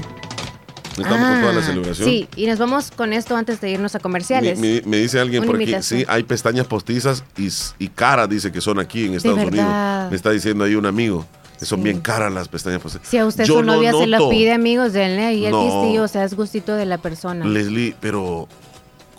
Estamos 0.96 1.28
con 1.28 1.40
toda 1.40 1.52
la 1.52 1.60
Ah, 1.60 1.64
celebración. 1.64 2.08
Sí, 2.08 2.28
y 2.36 2.46
nos 2.46 2.60
vamos 2.60 2.92
con 2.92 3.12
esto 3.12 3.36
antes 3.36 3.60
de 3.60 3.68
irnos 3.70 3.96
a 3.96 3.98
comerciales. 3.98 4.60
Me, 4.60 4.74
me- 4.76 4.82
me 4.86 4.96
dice 4.98 5.18
alguien 5.18 5.42
Una 5.42 5.50
por 5.50 5.60
aquí, 5.60 5.74
sí, 5.82 6.04
hay 6.06 6.22
pestañas 6.22 6.68
postizas 6.68 7.24
y, 7.36 7.88
caras, 7.88 8.28
dice 8.28 8.52
que 8.52 8.60
son 8.60 8.78
aquí 8.78 9.06
en 9.06 9.14
Estados 9.14 9.40
Unidos. 9.40 9.66
Me 10.10 10.14
está 10.16 10.30
diciendo 10.30 10.62
ahí 10.62 10.76
un 10.76 10.86
amigo, 10.86 11.26
que 11.58 11.64
son 11.66 11.78
Sí. 11.80 11.84
bien 11.84 12.00
caras 12.00 12.32
las 12.32 12.48
pestañas 12.48 12.80
postizas. 12.80 13.08
si 13.08 13.18
a 13.18 13.26
usted 13.26 13.44
Yo 13.44 13.54
su 13.58 13.62
no 13.62 13.76
novia 13.76 13.92
se 13.92 14.06
lo 14.06 14.18
noto. 14.18 14.30
pide, 14.30 14.52
amigos, 14.52 14.92
denle 14.92 15.24
ahí 15.24 15.44
el 15.46 15.52
No. 15.52 15.62
pistillo, 15.64 16.02
o 16.04 16.08
sea, 16.08 16.24
es 16.24 16.34
gustito 16.34 16.74
de 16.74 16.86
la 16.86 16.98
persona. 16.98 17.44
Leslie, 17.46 17.94
pero 18.00 18.48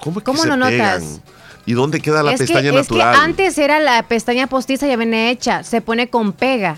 ¿cómo 0.02 0.20
es 0.20 0.24
que 0.24 0.32
¿Cómo 0.32 0.44
se 0.44 0.50
no 0.50 0.58
notas? 0.58 0.72
pegan? 1.04 1.04
¿Y 1.68 1.74
dónde 1.74 2.00
queda 2.00 2.22
la 2.22 2.34
es 2.34 2.40
que, 2.40 2.46
pestaña 2.46 2.68
es 2.70 2.72
que 2.74 2.78
natural? 2.82 3.16
antes 3.16 3.58
era 3.58 3.80
la 3.80 4.04
pestaña 4.04 4.46
postiza 4.48 4.86
ya 4.88 4.98
viene 4.98 5.32
hecha, 5.32 5.64
se 5.64 5.82
pone 5.82 6.10
con 6.10 6.32
pega. 6.34 6.78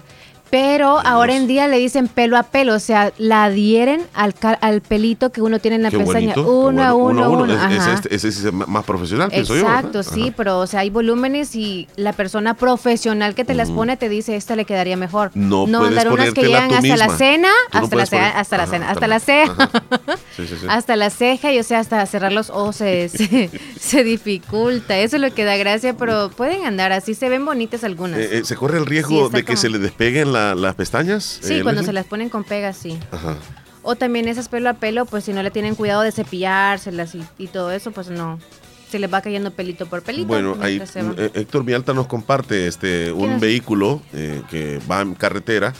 Pero 0.49 0.99
ahora 0.99 1.35
en 1.35 1.45
día 1.47 1.67
le 1.67 1.77
dicen 1.77 2.07
pelo 2.07 2.37
a 2.37 2.43
pelo, 2.43 2.73
o 2.75 2.79
sea, 2.79 3.11
la 3.17 3.45
adhieren 3.45 4.01
al, 4.13 4.33
al 4.61 4.81
pelito 4.81 5.31
que 5.31 5.41
uno 5.41 5.59
tiene 5.59 5.75
en 5.75 5.83
la 5.83 5.89
Qué 5.91 5.97
pestaña. 5.97 6.33
bonito, 6.35 6.51
uno, 6.51 6.83
a 6.83 6.93
uno, 6.93 7.29
uno. 7.31 7.53
Es- 7.53 7.59
ajá. 7.59 7.93
Ese, 7.93 8.15
ese 8.15 8.31
sí 8.31 8.47
es 8.47 8.53
más 8.53 8.85
profesional, 8.85 9.29
pienso 9.29 9.55
yo. 9.55 9.61
Exacto, 9.61 10.03
sí, 10.03 10.33
pero 10.35 10.59
o 10.59 10.67
sea, 10.67 10.81
hay 10.81 10.89
volúmenes 10.89 11.55
y 11.55 11.87
la 11.97 12.13
persona 12.13 12.53
profesional 12.53 13.35
que 13.35 13.43
te 13.45 13.53
las 13.55 13.69
pone 13.71 13.97
te 13.97 14.07
dice, 14.09 14.35
esta 14.35 14.55
le 14.55 14.65
quedaría 14.65 14.95
mejor. 14.97 15.31
No 15.35 15.65
puedes 15.65 15.89
andar 15.89 16.11
unas 16.13 16.33
que 16.33 16.43
llegan 16.43 16.73
hasta 16.73 16.97
la 16.97 17.09
cena, 17.09 17.49
no 17.73 17.79
hasta 17.79 17.95
la 17.95 18.05
poner- 18.05 18.33
hasta 18.35 18.57
la 18.57 18.67
cena, 18.67 18.89
hasta 18.91 19.07
la- 19.07 19.19
ceja, 19.19 19.51
Ajá. 19.57 19.71
Sí, 20.37 20.45
sí, 20.47 20.55
sí. 20.61 20.67
hasta 20.69 20.95
la 20.95 21.09
ceja 21.09 21.51
y 21.51 21.59
o 21.59 21.63
sea, 21.63 21.79
hasta 21.79 22.05
cerrar 22.05 22.31
los 22.31 22.49
ojos 22.51 22.75
se, 22.77 23.09
se, 23.09 23.49
se 23.79 24.03
dificulta. 24.03 24.97
Eso 24.99 25.15
es 25.15 25.21
lo 25.21 25.33
que 25.33 25.43
da 25.45 25.57
gracia, 25.57 25.95
pero 25.97 26.29
pueden 26.29 26.65
andar 26.65 26.91
así, 26.91 27.15
se 27.15 27.27
ven 27.29 27.43
bonitas 27.45 27.83
algunas. 27.83 28.19
Eh, 28.19 28.37
eh, 28.37 28.41
¿Se 28.45 28.55
corre 28.55 28.77
el 28.77 28.85
riesgo 28.85 29.29
de 29.29 29.39
que 29.39 29.47
como- 29.53 29.57
se 29.57 29.69
le 29.69 29.79
despeguen 29.79 30.31
la- 30.37 30.55
las 30.55 30.75
pestañas? 30.75 31.39
sí, 31.41 31.55
eh, 31.55 31.63
cuando 31.63 31.83
se 31.83 31.93
las 31.93 32.05
ponen 32.05 32.29
con 32.29 32.43
pegas, 32.43 32.77
sí. 32.77 32.97
Ajá. 33.11 33.35
O 33.83 33.95
también 33.95 34.27
esas 34.27 34.49
pelo 34.49 34.69
a 34.69 34.73
pelo, 34.73 35.05
pues 35.05 35.23
si 35.23 35.33
no 35.33 35.41
le 35.43 35.49
tienen 35.51 35.75
cuidado 35.75 36.01
de 36.01 36.11
cepillárselas 36.11 37.15
y, 37.15 37.23
y 37.37 37.47
todo 37.47 37.71
eso, 37.71 37.91
pues 37.91 38.09
no. 38.09 38.37
Se 38.91 38.99
les 38.99 39.13
va 39.13 39.21
cayendo 39.21 39.51
pelito 39.51 39.85
por 39.85 40.01
pelito. 40.01 40.27
Bueno, 40.27 40.57
ahí 40.61 40.81
eh, 40.95 41.31
Héctor 41.33 41.63
Vialta 41.65 41.93
nos 41.93 42.07
comparte 42.07 42.67
este 42.67 43.11
un 43.11 43.39
vehículo 43.39 44.01
eh, 44.13 44.41
que 44.49 44.79
va 44.89 45.01
en 45.01 45.13
carretera 45.13 45.73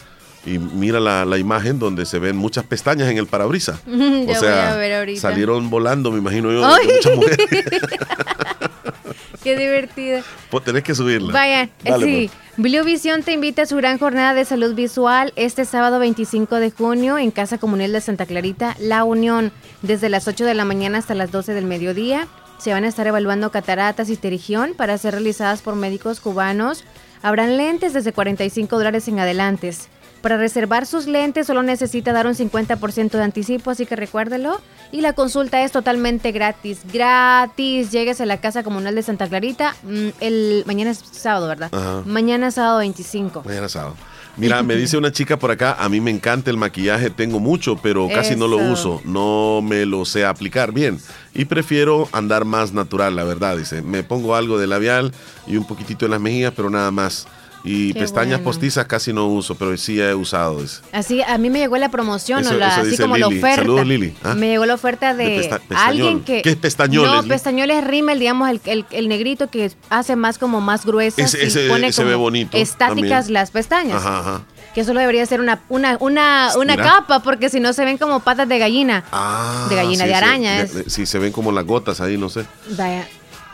y 0.46 0.58
mira 0.58 1.00
la, 1.00 1.24
la 1.24 1.36
imagen 1.38 1.78
donde 1.78 2.04
se 2.06 2.18
ven 2.18 2.36
muchas 2.36 2.64
pestañas 2.64 3.08
en 3.10 3.16
el 3.18 3.26
parabrisas. 3.26 3.80
Ya 3.86 4.38
voy 4.40 4.48
a 4.48 4.76
ver 4.76 4.94
ahorita. 4.94 5.20
salieron 5.20 5.68
volando, 5.70 6.10
me 6.10 6.18
imagino 6.18 6.50
yo, 6.52 6.60
de 6.76 6.84
muchas 6.94 7.16
mujeres. 7.16 7.46
Qué 9.42 9.56
divertido. 9.56 10.20
Pues 10.50 10.64
tenés 10.64 10.82
que 10.82 10.94
subirla. 10.94 11.32
Vayan, 11.32 11.70
Dale, 11.84 12.06
sí. 12.06 12.30
Blue 12.58 12.82
Vision 12.82 13.22
te 13.22 13.30
invita 13.30 13.62
a 13.62 13.66
su 13.66 13.76
gran 13.76 14.00
jornada 14.00 14.34
de 14.34 14.44
salud 14.44 14.74
visual 14.74 15.32
este 15.36 15.64
sábado 15.64 16.00
25 16.00 16.56
de 16.56 16.72
junio 16.72 17.16
en 17.16 17.30
Casa 17.30 17.56
Comunal 17.56 17.92
de 17.92 18.00
Santa 18.00 18.26
Clarita, 18.26 18.74
La 18.80 19.04
Unión, 19.04 19.52
desde 19.82 20.08
las 20.08 20.26
8 20.26 20.44
de 20.44 20.54
la 20.54 20.64
mañana 20.64 20.98
hasta 20.98 21.14
las 21.14 21.30
12 21.30 21.54
del 21.54 21.66
mediodía. 21.66 22.26
Se 22.58 22.72
van 22.72 22.82
a 22.82 22.88
estar 22.88 23.06
evaluando 23.06 23.52
cataratas 23.52 24.10
y 24.10 24.16
pterigión 24.16 24.74
para 24.76 24.98
ser 24.98 25.12
realizadas 25.12 25.62
por 25.62 25.76
médicos 25.76 26.18
cubanos. 26.18 26.82
Habrán 27.22 27.56
lentes 27.56 27.92
desde 27.92 28.12
45 28.12 28.76
dólares 28.76 29.06
en 29.06 29.20
adelantes. 29.20 29.88
Para 30.20 30.36
reservar 30.36 30.86
sus 30.86 31.06
lentes 31.06 31.46
solo 31.46 31.62
necesita 31.62 32.12
dar 32.12 32.26
un 32.26 32.34
50% 32.34 33.10
de 33.10 33.22
anticipo, 33.22 33.70
así 33.70 33.86
que 33.86 33.96
recuérdelo. 33.96 34.60
Y 34.90 35.00
la 35.00 35.12
consulta 35.12 35.62
es 35.62 35.72
totalmente 35.72 36.32
gratis. 36.32 36.80
Gratis. 36.92 37.92
Llegues 37.92 38.20
a 38.20 38.26
la 38.26 38.40
Casa 38.40 38.62
Comunal 38.62 38.94
de 38.94 39.02
Santa 39.02 39.28
Clarita. 39.28 39.76
mm, 39.82 40.08
el, 40.20 40.64
mañana 40.66 40.90
es 40.90 40.98
sábado, 41.10 41.48
¿verdad? 41.48 41.70
Ajá. 41.72 42.02
Mañana 42.04 42.48
es 42.48 42.54
sábado 42.54 42.78
25. 42.78 43.42
Mañana 43.44 43.68
sábado. 43.68 43.96
Mira, 44.38 44.62
me 44.62 44.76
dice 44.76 44.96
una 44.96 45.10
chica 45.10 45.36
por 45.36 45.50
acá, 45.50 45.76
a 45.80 45.88
mí 45.88 46.00
me 46.00 46.12
encanta 46.12 46.48
el 46.50 46.56
maquillaje, 46.56 47.10
tengo 47.10 47.40
mucho, 47.40 47.76
pero 47.76 48.08
casi 48.08 48.36
no 48.36 48.46
lo 48.46 48.58
uso, 48.58 49.02
no 49.04 49.60
me 49.62 49.84
lo 49.84 50.04
sé 50.04 50.24
aplicar 50.24 50.70
bien 50.70 51.00
y 51.34 51.44
prefiero 51.46 52.08
andar 52.12 52.44
más 52.44 52.72
natural, 52.72 53.16
la 53.16 53.24
verdad, 53.24 53.56
dice. 53.56 53.82
Me 53.82 54.04
pongo 54.04 54.36
algo 54.36 54.58
de 54.58 54.68
labial 54.68 55.12
y 55.46 55.56
un 55.56 55.66
poquitito 55.66 56.04
en 56.04 56.12
las 56.12 56.20
mejillas, 56.20 56.52
pero 56.54 56.70
nada 56.70 56.90
más. 56.90 57.26
Y 57.64 57.92
Qué 57.92 58.00
pestañas 58.00 58.38
bueno. 58.38 58.44
postizas 58.44 58.86
casi 58.86 59.12
no 59.12 59.26
uso, 59.26 59.54
pero 59.56 59.76
sí 59.76 60.00
he 60.00 60.14
usado. 60.14 60.60
dice. 60.62 60.80
Así, 60.92 61.22
a 61.22 61.36
mí 61.38 61.50
me 61.50 61.58
llegó 61.58 61.76
la 61.76 61.90
promoción, 61.90 62.40
Eso- 62.40 62.50
o 62.50 62.54
la, 62.54 62.68
eso 62.72 62.80
así 62.82 62.96
como 62.96 63.16
Lili. 63.16 63.20
la 63.20 63.26
oferta. 63.38 63.56
Saludos, 63.62 63.86
Lili. 63.86 64.14
Ah. 64.22 64.34
Me 64.34 64.48
llegó 64.48 64.64
la 64.64 64.74
oferta 64.74 65.12
de, 65.14 65.24
De 65.26 65.36
pesta- 65.40 65.58
pestañol. 65.58 65.84
alguien 65.88 66.20
que... 66.24 66.42
¿Qué 66.42 66.50
es 66.50 66.56
pestañol, 66.56 67.06
No, 67.06 67.14
Leslie? 67.16 67.28
pestañol 67.30 67.70
es 67.70 67.84
rímel, 67.84 68.18
digamos, 68.20 68.48
el, 68.48 68.60
el, 68.64 68.86
el 68.92 69.08
negrito 69.08 69.50
que 69.50 69.70
hace 69.90 70.14
más 70.16 70.38
como 70.38 70.60
más 70.60 70.86
gruesas 70.86 71.34
Ese- 71.34 71.44
y 71.44 71.46
ese- 71.48 71.68
pone 71.68 71.88
ese 71.88 72.02
como 72.02 72.10
ve 72.10 72.14
bonito 72.14 72.56
estáticas 72.56 73.10
también. 73.10 73.32
las 73.34 73.50
pestañas. 73.50 73.96
Ajá, 73.96 74.20
ajá. 74.20 74.42
Que 74.74 74.84
solo 74.84 75.00
debería 75.00 75.26
ser 75.26 75.40
una, 75.40 75.60
una, 75.68 75.96
una, 76.00 76.50
una 76.56 76.76
capa, 76.76 77.20
porque 77.20 77.48
si 77.50 77.58
no 77.58 77.72
se 77.72 77.84
ven 77.84 77.98
como 77.98 78.20
patas 78.20 78.48
de 78.48 78.58
gallina. 78.58 79.04
Ah, 79.10 79.66
De 79.68 79.74
gallina, 79.74 80.04
sí, 80.04 80.10
de 80.10 80.16
sí, 80.16 80.24
araña 80.24 80.60
es. 80.60 80.74
de- 80.74 80.88
sí, 80.90 81.06
se 81.06 81.18
ven 81.18 81.32
como 81.32 81.50
las 81.50 81.64
gotas 81.66 82.00
ahí, 82.00 82.16
no 82.16 82.28
sé. 82.28 82.44
Vaya. 82.76 83.06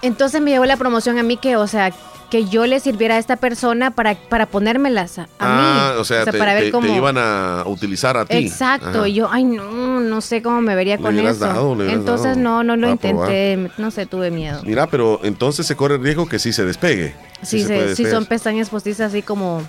Entonces 0.02 0.42
me 0.42 0.50
llegó 0.50 0.66
la 0.66 0.76
promoción 0.76 1.18
a 1.18 1.22
mí 1.22 1.38
que, 1.38 1.56
o 1.56 1.66
sea, 1.66 1.90
que 2.34 2.46
yo 2.46 2.66
le 2.66 2.80
sirviera 2.80 3.14
a 3.14 3.18
esta 3.18 3.36
persona 3.36 3.92
para, 3.92 4.16
para 4.16 4.46
ponérmelas 4.46 5.20
a, 5.20 5.22
a 5.22 5.26
ah, 5.38 5.92
mí. 5.94 6.00
o 6.00 6.04
sea, 6.04 6.24
te, 6.24 6.32
para 6.36 6.52
ver 6.54 6.64
te- 6.64 6.70
cómo... 6.72 6.88
te 6.88 6.92
iban 6.92 7.16
a 7.16 7.62
utilizar 7.64 8.16
a 8.16 8.24
ti. 8.24 8.38
Exacto, 8.38 8.88
Ajá. 8.88 9.08
y 9.08 9.14
yo, 9.14 9.28
ay 9.30 9.44
no, 9.44 10.00
no 10.00 10.20
sé 10.20 10.42
cómo 10.42 10.60
me 10.60 10.74
vería 10.74 10.98
con 10.98 11.16
eso. 11.16 11.38
dado, 11.38 11.80
Entonces 11.80 12.36
dado 12.36 12.40
no, 12.40 12.64
no 12.64 12.74
lo 12.74 12.96
probar. 12.96 13.30
intenté, 13.30 13.70
no 13.80 13.92
sé, 13.92 14.06
tuve 14.06 14.32
miedo. 14.32 14.60
Mira, 14.64 14.88
pero 14.88 15.20
entonces 15.22 15.64
se 15.64 15.76
corre 15.76 15.94
el 15.94 16.02
riesgo 16.02 16.26
que 16.26 16.40
sí 16.40 16.52
se 16.52 16.64
despegue. 16.64 17.14
Sí, 17.42 17.60
se 17.60 17.68
se- 17.68 17.74
sí 17.76 17.86
despegar. 18.02 18.12
son 18.14 18.26
pestañas 18.26 18.68
postizas 18.68 19.12
así 19.12 19.22
como 19.22 19.62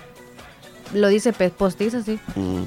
lo 0.92 1.06
dice 1.06 1.32
postizas, 1.32 2.04
sí. 2.04 2.18
Mm. 2.34 2.64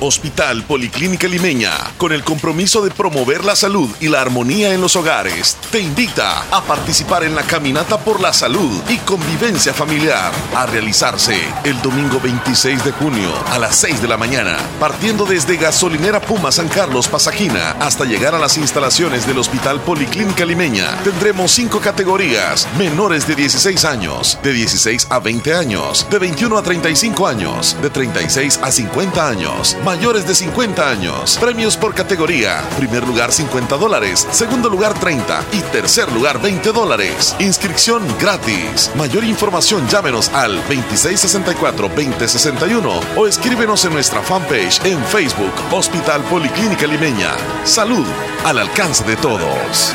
Hospital 0.00 0.62
Policlínica 0.64 1.26
Limeña, 1.26 1.72
con 1.96 2.12
el 2.12 2.22
compromiso 2.22 2.82
de 2.82 2.90
promover 2.90 3.44
la 3.44 3.56
salud 3.56 3.88
y 4.00 4.08
la 4.08 4.20
armonía 4.20 4.74
en 4.74 4.80
los 4.80 4.96
hogares, 4.96 5.56
te 5.70 5.80
invita 5.80 6.44
a 6.50 6.62
participar 6.62 7.24
en 7.24 7.34
la 7.34 7.42
Caminata 7.42 7.98
por 7.98 8.20
la 8.20 8.32
Salud 8.32 8.82
y 8.88 8.98
Convivencia 8.98 9.72
Familiar, 9.72 10.32
a 10.54 10.66
realizarse 10.66 11.36
el 11.64 11.80
domingo 11.80 12.20
26 12.20 12.84
de 12.84 12.92
junio 12.92 13.32
a 13.50 13.58
las 13.58 13.76
6 13.76 14.02
de 14.02 14.08
la 14.08 14.16
mañana, 14.16 14.58
partiendo 14.78 15.24
desde 15.24 15.56
Gasolinera 15.56 16.20
Puma 16.20 16.52
San 16.52 16.68
Carlos 16.68 17.08
Pasajina 17.08 17.70
hasta 17.80 18.04
llegar 18.04 18.34
a 18.34 18.38
las 18.38 18.58
instalaciones 18.58 19.26
del 19.26 19.38
Hospital 19.38 19.80
Policlínica 19.80 20.44
Limeña. 20.44 20.96
Tendremos 21.04 21.52
cinco 21.52 21.80
categorías, 21.80 22.68
menores 22.76 23.26
de 23.26 23.34
16 23.34 23.84
años, 23.84 24.38
de 24.42 24.52
16 24.52 25.06
a 25.10 25.20
20 25.20 25.54
años, 25.54 26.06
de 26.10 26.18
21 26.18 26.58
a 26.58 26.62
35 26.62 27.26
años, 27.26 27.76
de 27.80 27.90
36 27.90 28.60
a 28.62 28.70
50 28.70 29.28
años, 29.28 29.76
mayores 29.86 30.26
de 30.26 30.34
50 30.34 30.90
años. 30.90 31.38
Premios 31.40 31.76
por 31.76 31.94
categoría. 31.94 32.60
Primer 32.76 33.06
lugar 33.06 33.30
50 33.30 33.76
dólares, 33.76 34.26
segundo 34.32 34.68
lugar 34.68 34.98
30 34.98 35.44
y 35.52 35.60
tercer 35.60 36.10
lugar 36.10 36.42
20 36.42 36.72
dólares. 36.72 37.36
Inscripción 37.38 38.02
gratis. 38.18 38.90
Mayor 38.96 39.22
información 39.22 39.86
llámenos 39.88 40.28
al 40.30 40.60
2664-2061 40.66 43.00
o 43.16 43.28
escríbenos 43.28 43.84
en 43.84 43.92
nuestra 43.92 44.20
fanpage 44.22 44.84
en 44.84 45.00
Facebook 45.04 45.54
Hospital 45.70 46.24
Policlínica 46.24 46.88
Limeña. 46.88 47.36
Salud 47.62 48.06
al 48.44 48.58
alcance 48.58 49.04
de 49.04 49.14
todos. 49.14 49.94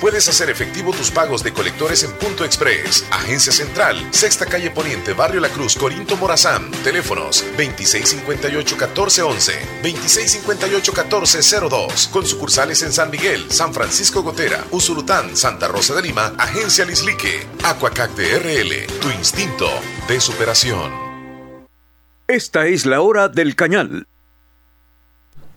Puedes 0.00 0.28
hacer 0.28 0.50
efectivo 0.50 0.92
tus 0.92 1.10
pagos 1.10 1.42
de 1.42 1.52
colectores 1.52 2.02
en 2.02 2.12
Punto 2.12 2.44
Express, 2.44 3.04
Agencia 3.10 3.52
Central, 3.52 3.96
Sexta 4.10 4.46
Calle 4.46 4.70
Poniente, 4.70 5.12
Barrio 5.12 5.40
La 5.40 5.48
Cruz, 5.48 5.76
Corinto 5.76 6.16
Morazán. 6.16 6.70
Teléfonos 6.82 7.44
2658-1411, 7.56 9.52
2658-1402. 9.82 12.10
Con 12.10 12.26
sucursales 12.26 12.82
en 12.82 12.92
San 12.92 13.10
Miguel, 13.10 13.50
San 13.50 13.74
Francisco 13.74 14.22
Gotera, 14.22 14.64
Usulután, 14.70 15.36
Santa 15.36 15.68
Rosa 15.68 15.94
de 15.94 16.02
Lima, 16.02 16.32
Agencia 16.38 16.84
Lislique, 16.84 17.46
Aquacac 17.64 18.14
DRL, 18.14 18.86
tu 19.00 19.10
instinto 19.10 19.68
de 20.08 20.20
superación. 20.20 20.92
Esta 22.26 22.66
es 22.66 22.86
la 22.86 23.02
hora 23.02 23.28
del 23.28 23.54
cañal. 23.54 24.06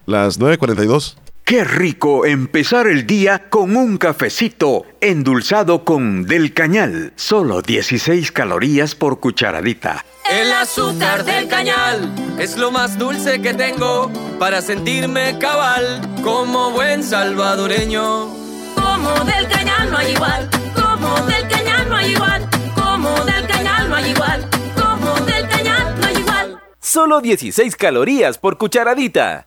Las 0.05 0.39
9.42. 0.39 1.15
Qué 1.47 1.63
rico 1.63 2.25
empezar 2.25 2.87
el 2.87 3.07
día 3.07 3.47
con 3.47 3.77
un 3.77 3.97
cafecito 3.97 4.85
endulzado 4.99 5.85
con 5.85 6.25
Del 6.25 6.53
Cañal. 6.53 7.13
Solo 7.15 7.61
16 7.61 8.33
calorías 8.33 8.95
por 8.95 9.21
cucharadita. 9.21 10.03
El 10.29 10.51
azúcar 10.51 11.23
del 11.23 11.47
cañal 11.47 12.13
es 12.37 12.57
lo 12.57 12.69
más 12.69 12.97
dulce 12.97 13.41
que 13.41 13.53
tengo 13.53 14.11
para 14.37 14.61
sentirme 14.61 15.39
cabal 15.39 16.01
como 16.21 16.71
buen 16.71 17.01
salvadoreño. 17.01 18.27
Como 18.75 19.11
del 19.23 19.47
cañal 19.47 19.89
no 19.89 19.97
hay 19.99 20.11
igual, 20.11 20.49
como 20.75 21.15
del 21.27 21.47
cañal 21.47 21.87
no 21.87 21.95
hay 21.95 22.11
igual, 22.11 22.49
como 22.75 23.23
del 23.23 23.47
cañal 23.47 23.89
no 23.89 23.95
hay 23.95 24.11
igual, 24.11 24.49
como 24.75 25.15
del 25.21 25.47
cañal 25.47 25.95
no 25.97 26.07
hay 26.07 26.17
igual. 26.17 26.59
Solo 26.81 27.21
16 27.21 27.73
calorías 27.77 28.37
por 28.37 28.57
cucharadita. 28.57 29.46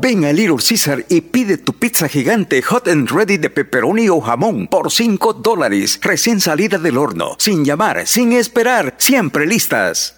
Ven 0.00 0.24
a 0.24 0.32
Little 0.32 0.58
Caesar 0.58 1.04
y 1.08 1.20
pide 1.20 1.58
tu 1.58 1.72
pizza 1.72 2.08
gigante 2.08 2.62
hot 2.62 2.86
and 2.86 3.10
ready 3.10 3.36
de 3.36 3.50
pepperoni 3.50 4.08
o 4.08 4.20
jamón 4.20 4.68
por 4.68 4.92
5 4.92 5.32
dólares, 5.34 5.98
recién 6.00 6.40
salida 6.40 6.78
del 6.78 6.96
horno, 6.96 7.34
sin 7.38 7.64
llamar, 7.64 8.06
sin 8.06 8.32
esperar, 8.32 8.94
siempre 8.98 9.44
listas. 9.44 10.17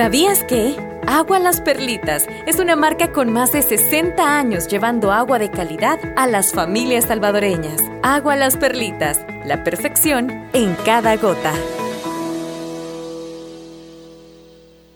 ¿Sabías 0.00 0.42
que? 0.44 0.76
Agua 1.06 1.38
Las 1.38 1.60
Perlitas 1.60 2.26
es 2.46 2.58
una 2.58 2.74
marca 2.74 3.12
con 3.12 3.30
más 3.30 3.52
de 3.52 3.60
60 3.60 4.38
años 4.38 4.66
llevando 4.66 5.12
agua 5.12 5.38
de 5.38 5.50
calidad 5.50 5.98
a 6.16 6.26
las 6.26 6.52
familias 6.52 7.04
salvadoreñas. 7.04 7.82
Agua 8.02 8.34
Las 8.34 8.56
Perlitas, 8.56 9.20
la 9.44 9.62
perfección 9.62 10.48
en 10.54 10.74
cada 10.86 11.16
gota. 11.16 11.52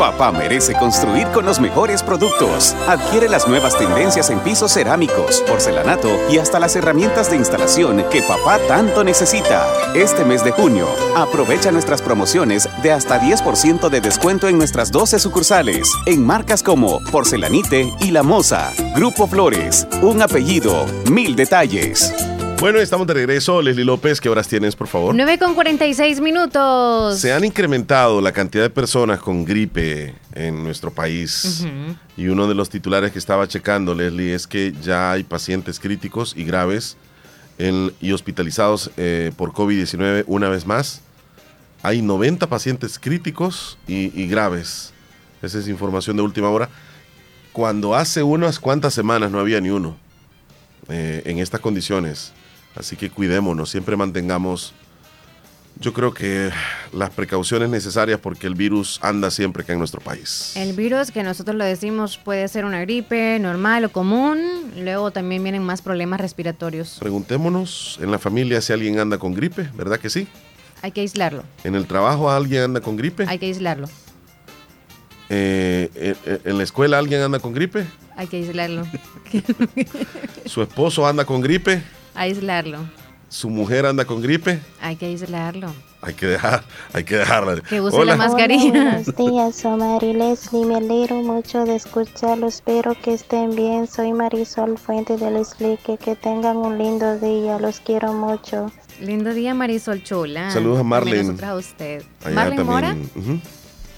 Papá 0.00 0.32
merece 0.32 0.72
construir 0.72 1.26
con 1.26 1.44
los 1.44 1.60
mejores 1.60 2.02
productos. 2.02 2.74
Adquiere 2.88 3.28
las 3.28 3.46
nuevas 3.46 3.76
tendencias 3.76 4.30
en 4.30 4.38
pisos 4.40 4.72
cerámicos, 4.72 5.44
porcelanato 5.46 6.08
y 6.30 6.38
hasta 6.38 6.58
las 6.58 6.74
herramientas 6.74 7.30
de 7.30 7.36
instalación 7.36 8.02
que 8.10 8.22
papá 8.22 8.58
tanto 8.66 9.04
necesita. 9.04 9.66
Este 9.94 10.24
mes 10.24 10.42
de 10.42 10.52
junio, 10.52 10.86
aprovecha 11.14 11.70
nuestras 11.70 12.00
promociones 12.00 12.66
de 12.82 12.92
hasta 12.92 13.20
10% 13.20 13.90
de 13.90 14.00
descuento 14.00 14.48
en 14.48 14.56
nuestras 14.56 14.90
12 14.90 15.18
sucursales, 15.18 15.92
en 16.06 16.24
marcas 16.24 16.62
como 16.62 17.04
Porcelanite 17.12 17.92
y 18.00 18.10
La 18.10 18.22
Moza. 18.22 18.72
Grupo 18.96 19.26
Flores, 19.26 19.86
un 20.00 20.22
apellido, 20.22 20.86
mil 21.10 21.36
detalles. 21.36 22.10
Bueno, 22.60 22.78
estamos 22.78 23.06
de 23.06 23.14
regreso. 23.14 23.62
Leslie 23.62 23.86
López, 23.86 24.20
¿qué 24.20 24.28
horas 24.28 24.46
tienes, 24.46 24.76
por 24.76 24.86
favor? 24.86 25.14
9 25.14 25.38
con 25.38 25.54
46 25.54 26.20
minutos. 26.20 27.18
Se 27.18 27.32
han 27.32 27.42
incrementado 27.44 28.20
la 28.20 28.32
cantidad 28.32 28.62
de 28.64 28.68
personas 28.70 29.18
con 29.20 29.46
gripe 29.46 30.14
en 30.34 30.62
nuestro 30.62 30.90
país. 30.90 31.62
Ujú. 31.64 31.96
Y 32.18 32.28
uno 32.28 32.46
de 32.46 32.54
los 32.54 32.68
titulares 32.68 33.12
que 33.12 33.18
estaba 33.18 33.48
checando, 33.48 33.94
Leslie, 33.94 34.34
es 34.34 34.46
que 34.46 34.74
ya 34.82 35.12
hay 35.12 35.22
pacientes 35.24 35.80
críticos 35.80 36.34
y 36.36 36.44
graves 36.44 36.98
en- 37.58 37.92
y 37.98 38.12
hospitalizados 38.12 38.90
eh, 38.98 39.32
por 39.38 39.52
COVID-19 39.52 40.24
una 40.26 40.50
vez 40.50 40.66
más. 40.66 41.00
Hay 41.82 42.02
90 42.02 42.46
pacientes 42.46 42.98
críticos 42.98 43.78
y, 43.88 44.12
y 44.20 44.26
graves. 44.28 44.92
Esa 45.40 45.58
es 45.58 45.66
información 45.66 46.14
de 46.18 46.22
última 46.22 46.50
hora. 46.50 46.68
Cuando 47.54 47.94
hace 47.94 48.22
unas 48.22 48.60
cuantas 48.60 48.92
semanas 48.92 49.30
no 49.30 49.40
había 49.40 49.62
ni 49.62 49.70
uno 49.70 49.96
eh, 50.90 51.22
en 51.24 51.38
estas 51.38 51.60
condiciones. 51.60 52.34
Así 52.76 52.96
que 52.96 53.10
cuidémonos, 53.10 53.68
siempre 53.70 53.96
mantengamos, 53.96 54.72
yo 55.78 55.92
creo 55.92 56.12
que 56.14 56.50
las 56.92 57.10
precauciones 57.10 57.68
necesarias 57.70 58.20
porque 58.20 58.46
el 58.46 58.54
virus 58.54 58.98
anda 59.02 59.30
siempre 59.30 59.62
acá 59.62 59.72
en 59.72 59.78
nuestro 59.78 60.00
país. 60.00 60.52
El 60.56 60.74
virus, 60.74 61.10
que 61.10 61.22
nosotros 61.22 61.56
lo 61.56 61.64
decimos, 61.64 62.18
puede 62.18 62.46
ser 62.48 62.64
una 62.64 62.80
gripe 62.80 63.38
normal 63.40 63.84
o 63.86 63.90
común. 63.92 64.38
Luego 64.76 65.10
también 65.10 65.42
vienen 65.42 65.62
más 65.64 65.82
problemas 65.82 66.20
respiratorios. 66.20 66.96
Preguntémonos 67.00 67.98
en 68.02 68.10
la 68.10 68.18
familia 68.18 68.60
si 68.60 68.72
alguien 68.72 68.98
anda 68.98 69.18
con 69.18 69.34
gripe, 69.34 69.68
¿verdad 69.74 69.98
que 69.98 70.10
sí? 70.10 70.28
Hay 70.82 70.92
que 70.92 71.00
aislarlo. 71.00 71.44
En 71.64 71.74
el 71.74 71.86
trabajo 71.86 72.30
alguien 72.30 72.62
anda 72.62 72.80
con 72.80 72.96
gripe. 72.96 73.24
Hay 73.28 73.38
que 73.38 73.46
aislarlo. 73.46 73.88
Eh, 75.28 75.90
en- 75.94 76.32
en- 76.32 76.40
en 76.44 76.58
la 76.58 76.64
escuela 76.64 76.98
alguien 76.98 77.20
anda 77.22 77.38
con 77.38 77.52
gripe. 77.52 77.86
Hay 78.16 78.26
que 78.26 78.36
aislarlo. 78.38 78.86
Su 80.46 80.62
esposo 80.62 81.06
anda 81.06 81.24
con 81.24 81.40
gripe. 81.40 81.82
Aislarlo. 82.14 82.78
Su 83.28 83.48
mujer 83.48 83.86
anda 83.86 84.04
con 84.04 84.20
gripe. 84.20 84.60
Hay 84.80 84.96
que 84.96 85.06
aislarlo. 85.06 85.72
Hay 86.02 86.14
que 86.14 86.26
dejar, 86.26 86.64
hay 86.94 87.04
que 87.04 87.16
dejarla. 87.16 87.60
Que 87.60 87.80
use 87.80 88.04
la 88.04 88.16
mascarilla. 88.16 88.70
Hola, 88.70 89.02
buenos 89.04 89.16
días, 89.16 89.56
soy 89.56 89.78
Mari 89.78 90.14
Leslie. 90.14 90.64
Me 90.64 90.76
alegro 90.76 91.16
mucho 91.16 91.64
de 91.64 91.76
escucharlos. 91.76 92.54
Espero 92.54 92.96
que 93.00 93.14
estén 93.14 93.54
bien. 93.54 93.86
Soy 93.86 94.12
Marisol 94.12 94.78
Fuente 94.78 95.16
de 95.18 95.30
Leslie. 95.30 95.78
Que, 95.84 95.98
que 95.98 96.16
tengan 96.16 96.56
un 96.56 96.78
lindo 96.78 97.18
día. 97.18 97.58
Los 97.58 97.80
quiero 97.80 98.14
mucho. 98.14 98.72
Lindo 99.00 99.32
día, 99.34 99.54
Marisol 99.54 100.02
Chula. 100.02 100.50
Saludos 100.50 100.80
a 100.80 100.82
Marlene. 100.82 101.44
A 101.44 101.54
usted. 101.54 102.02
Allá 102.24 102.34
Marlene 102.34 102.64
Mora, 102.64 102.96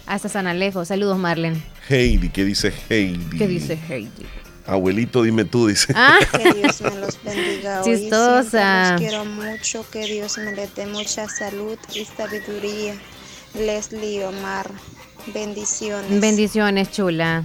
hasta 0.06 0.28
San 0.28 0.46
Alejo. 0.46 0.84
Saludos, 0.84 1.18
Marlene. 1.18 1.62
Heidi, 1.88 2.28
¿qué 2.28 2.44
dice 2.44 2.72
Heidi? 2.90 3.38
¿Qué 3.38 3.46
dice 3.46 3.78
Heidi? 3.88 4.10
Abuelito, 4.66 5.22
dime 5.22 5.44
tú, 5.44 5.66
dice. 5.66 5.92
Ah. 5.96 6.18
Que 6.32 6.52
Dios 6.54 6.80
me 6.80 6.90
los 6.96 7.22
bendiga 7.22 7.82
hoy. 7.82 7.98
Chistosa. 7.98 8.92
Los 8.92 9.00
quiero 9.00 9.24
mucho. 9.24 9.84
Que 9.90 10.06
Dios 10.06 10.38
me 10.38 10.52
les 10.52 10.74
dé 10.74 10.86
mucha 10.86 11.28
salud 11.28 11.78
y 11.94 12.04
sabiduría. 12.04 12.94
Leslie 13.54 14.24
Omar. 14.24 14.70
Bendiciones. 15.26 16.20
Bendiciones, 16.20 16.90
chula. 16.90 17.44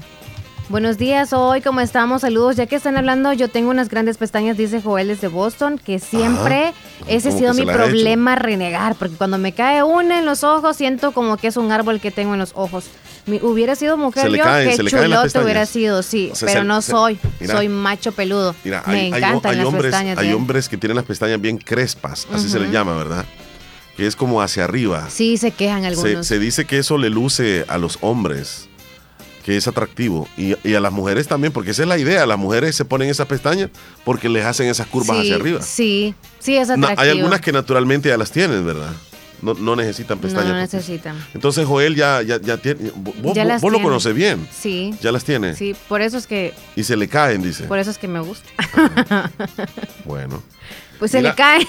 Buenos 0.70 0.98
días, 0.98 1.32
hoy, 1.32 1.62
¿cómo 1.62 1.80
estamos? 1.80 2.22
Saludos. 2.24 2.58
Ya 2.58 2.66
que 2.66 2.76
están 2.76 2.98
hablando, 2.98 3.32
yo 3.32 3.48
tengo 3.48 3.70
unas 3.70 3.88
grandes 3.88 4.18
pestañas, 4.18 4.58
dice 4.58 4.82
Joel 4.82 5.08
desde 5.08 5.30
Boston, 5.30 5.78
que 5.80 5.98
siempre 5.98 6.74
ese 7.08 7.30
ha 7.30 7.32
¿Cómo 7.32 7.40
sido 7.40 7.54
que 7.54 7.66
mi 7.66 7.72
problema 7.72 8.36
renegar, 8.36 8.96
porque 8.96 9.16
cuando 9.16 9.38
me 9.38 9.54
cae 9.54 9.82
una 9.84 10.20
en 10.20 10.26
los 10.26 10.44
ojos, 10.44 10.76
siento 10.76 11.14
como 11.14 11.38
que 11.38 11.48
es 11.48 11.56
un 11.56 11.72
árbol 11.72 12.02
que 12.02 12.12
tengo 12.12 12.34
en 12.34 12.40
los 12.42 12.52
ojos. 12.54 12.88
Mi- 13.28 13.40
hubiera 13.42 13.76
sido 13.76 13.96
mujer 13.96 14.30
Se 14.30 14.38
yo, 14.38 14.44
caen, 14.44 14.68
las 14.68 14.78
chulote 14.92 15.40
hubiera 15.40 15.66
sido, 15.66 16.04
sí, 16.04 16.30
O 16.34 16.36
sea, 16.36 16.48
pero 16.48 16.62
se- 16.62 16.68
no 16.68 16.82
se- 16.82 16.92
soy, 16.92 17.20
mira. 17.40 17.56
soy 17.56 17.70
macho 17.70 18.12
peludo. 18.12 18.54
Mira, 18.66 18.84
me 18.88 18.94
hay, 18.96 19.08
encantan 19.08 19.52
hay 19.52 19.58
las 19.58 19.66
hombres, 19.68 19.84
pestañas. 19.86 20.18
hay 20.18 20.34
hombres 20.34 20.68
que 20.68 20.76
tienen 20.78 20.98
las 20.98 21.06
pestañas 21.06 21.40
bien 21.40 21.58
crespas, 21.60 22.28
así 22.34 22.50
se 22.50 22.60
les 22.60 22.72
llama, 22.74 22.94
¿verdad? 22.98 23.24
Que 23.96 24.06
es 24.06 24.18
como 24.18 24.42
hacia 24.42 24.66
arriba. 24.66 25.08
Sí, 25.10 25.38
se 25.38 25.52
quejan 25.52 25.86
algunos. 25.86 26.28
se 26.28 26.40
dice 26.40 26.66
que 26.66 26.78
eso 26.80 26.98
le 26.98 27.10
luce 27.10 27.64
a 27.70 27.78
los 27.78 27.98
hombres, 28.02 28.67
que 29.48 29.56
es 29.56 29.66
atractivo. 29.66 30.28
Y, 30.36 30.56
y 30.68 30.76
a 30.76 30.82
las 30.82 30.92
mujeres 30.92 31.26
también, 31.26 31.54
porque 31.54 31.72
esa 31.72 31.84
es 31.84 31.88
la 31.88 31.98
idea. 31.98 32.26
Las 32.26 32.38
mujeres 32.38 32.76
se 32.76 32.84
ponen 32.84 33.08
esas 33.10 33.28
pestañas 33.28 33.70
porque 34.04 34.28
les 34.28 34.44
hacen 34.46 34.68
esas 34.68 34.88
curvas 34.88 35.16
sí, 35.16 35.22
hacia 35.24 35.36
arriba. 35.38 35.62
Sí, 35.62 36.14
sí, 36.38 36.58
es 36.58 36.70
atractivo. 36.70 37.00
hay 37.02 37.10
algunas 37.12 37.40
que 37.40 37.54
naturalmente 37.54 38.10
ya 38.10 38.18
las 38.18 38.30
tienen, 38.30 38.66
¿verdad? 38.66 38.92
No, 39.42 39.54
no 39.54 39.78
necesitan 39.78 40.20
pestañas. 40.20 40.50
no 40.50 40.56
necesitan. 40.58 41.16
Entonces 41.34 41.66
Joel 41.66 41.96
ya, 41.96 42.22
ya, 42.24 42.42
ya 42.42 42.58
tiene. 42.58 42.92
Vos, 42.94 43.34
Ya 43.36 43.44
vos- 43.44 43.48
las 43.48 43.62
vos 43.62 43.72
lo 43.72 43.82
conoces 43.82 44.14
bien. 44.14 44.46
Sí. 44.52 44.94
Ya 45.02 45.14
las 45.14 45.24
tiene. 45.24 45.56
Sí, 45.56 45.74
por 45.88 46.02
eso 46.02 46.18
es 46.18 46.28
que 46.28 46.54
Y 46.76 46.84
se 46.84 46.98
le 46.98 47.08
caen, 47.08 47.42
dice. 47.42 47.64
por 47.68 47.80
eso 47.80 47.90
es 47.90 47.98
que 47.98 48.10
me 48.10 48.20
gusta. 48.20 48.50
Bueno. 50.04 50.44
Pues 51.00 51.12
se 51.12 51.22
le 51.22 51.34
cae. 51.36 51.66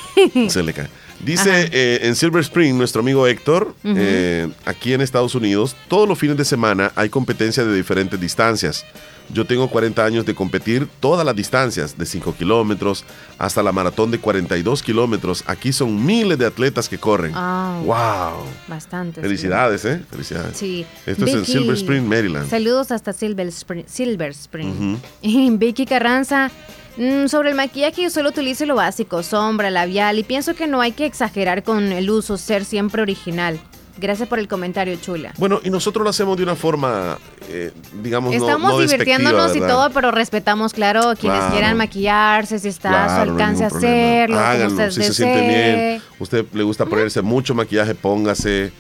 Se 0.49 0.63
le 0.65 0.73
cae. 0.73 0.89
Dice 1.21 1.69
eh, 1.73 2.01
en 2.03 2.15
Silver 2.15 2.41
Spring, 2.43 2.77
nuestro 2.77 3.01
amigo 3.01 3.27
Héctor, 3.27 3.75
eh, 3.85 4.49
aquí 4.65 4.93
en 4.93 5.01
Estados 5.01 5.35
Unidos, 5.35 5.75
todos 5.89 6.09
los 6.09 6.19
fines 6.19 6.37
de 6.37 6.45
semana 6.45 6.93
hay 6.95 7.09
competencia 7.09 7.65
de 7.65 7.75
diferentes 7.75 8.21
distancias. 8.21 8.85
Yo 9.31 9.45
tengo 9.45 9.69
40 9.69 10.03
años 10.05 10.25
de 10.25 10.35
competir 10.35 10.89
todas 11.01 11.25
las 11.25 11.37
distancias, 11.37 11.99
de 11.99 12.07
5 12.07 12.35
kilómetros 12.35 13.05
hasta 13.37 13.63
la 13.63 13.73
maratón 13.73 14.11
de 14.11 14.19
42 14.19 14.83
kilómetros. 14.83 15.45
Aquí 15.47 15.73
son 15.73 16.05
miles 16.05 16.39
de 16.39 16.47
atletas 16.47 16.89
que 16.89 16.97
corren. 16.97 17.33
Ah, 17.35 17.79
¡Wow! 17.85 18.47
Bastante. 18.69 19.21
Felicidades, 19.21 19.85
¿eh? 19.85 20.01
Felicidades. 20.11 20.57
Sí. 20.57 20.87
Esto 21.05 21.27
es 21.27 21.35
en 21.35 21.45
Silver 21.45 21.77
Spring, 21.77 22.05
Maryland. 22.09 22.49
Saludos 22.49 22.91
hasta 22.91 23.13
Silver 23.13 23.49
Spring. 23.49 23.85
Silver 23.87 24.31
Spring. 24.31 24.97
Y 25.21 25.51
Vicky 25.59 25.85
Carranza, 25.85 26.51
mm, 26.99 27.27
sobre 27.29 27.51
el 27.51 27.55
maquillaje 27.57 28.03
yo 28.03 28.11
solo 28.11 28.29
utilizo 28.29 28.67
lo 28.67 28.75
básico, 28.75 29.23
sombra, 29.23 29.71
labial, 29.71 30.19
y 30.19 30.23
pienso 30.25 30.55
que 30.55 30.67
no 30.67 30.81
hay 30.81 30.93
que 30.93 31.07
exagerar 31.07 31.63
con 31.63 31.93
el 31.93 32.11
uso, 32.11 32.37
ser 32.37 32.65
siempre 32.65 33.01
original. 33.03 33.59
Gracias 34.01 34.29
por 34.29 34.39
el 34.39 34.47
comentario, 34.47 34.95
chula. 35.03 35.33
Bueno, 35.39 35.59
y 35.65 35.71
nosotros 35.71 36.05
lo 36.05 36.11
hacemos 36.11 36.37
de 36.37 36.45
una 36.45 36.55
forma, 36.55 37.19
eh, 37.49 37.73
digamos, 38.01 38.31
no- 38.33 38.37
Estamos 38.47 38.71
no, 38.71 38.79
despectiva, 38.79 39.17
divirtiéndonos 39.19 39.57
y 39.57 39.61
todo, 39.61 39.91
pero 39.91 40.13
respetamos, 40.13 40.73
claro, 40.73 41.15
quienes 41.19 41.39
Claro. 41.41 41.53
quieran 41.53 41.77
maquillarse, 41.77 42.61
si 42.61 42.69
está 42.69 42.91
a 42.91 42.93
Claro, 42.93 43.09
su 43.09 43.15
no 43.15 43.21
hay 43.23 43.29
alcance 43.51 43.65
hacerlo, 43.65 44.39
Háganlo, 44.39 44.91
si 44.93 45.03
se 45.03 45.15
siente 45.15 45.41
bien. 45.49 46.03
Usted 46.21 46.45
le 46.53 46.63
gusta 46.63 46.87
ponerse 46.87 47.23
mucho 47.23 47.57
maquillaje, 47.57 47.97
póngase. 47.97 48.71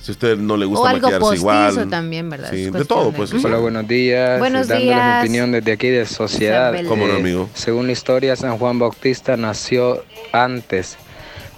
Si 0.00 0.12
usted 0.12 0.36
no 0.38 0.56
le 0.56 0.64
gusta 0.64 0.82
O 0.82 0.86
algo 0.86 1.10
maquillarse 1.10 1.36
igual. 1.36 1.88
también, 1.90 2.30
¿verdad? 2.30 2.50
Sí, 2.50 2.70
de 2.70 2.84
todo, 2.84 3.12
pues. 3.12 3.32
Hola, 3.32 3.58
buenos 3.58 3.86
días. 3.86 4.38
Buenos 4.38 4.68
Dándoles 4.68 4.94
días. 4.94 5.14
mi 5.22 5.26
opinión 5.28 5.52
desde 5.52 5.72
aquí 5.72 5.88
de 5.88 6.06
Sociedad. 6.06 6.74
¿Cómo 6.86 7.06
no, 7.06 7.14
amigo? 7.14 7.48
Según 7.54 7.86
la 7.86 7.92
historia, 7.92 8.36
San 8.36 8.56
Juan 8.58 8.78
Bautista 8.78 9.36
nació 9.36 10.02
antes, 10.32 10.96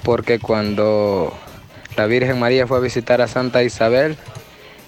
porque 0.02 0.38
cuando 0.38 1.32
la 1.96 2.06
Virgen 2.06 2.40
María 2.40 2.66
fue 2.66 2.78
a 2.78 2.80
visitar 2.80 3.20
a 3.20 3.28
Santa 3.28 3.62
Isabel, 3.62 4.16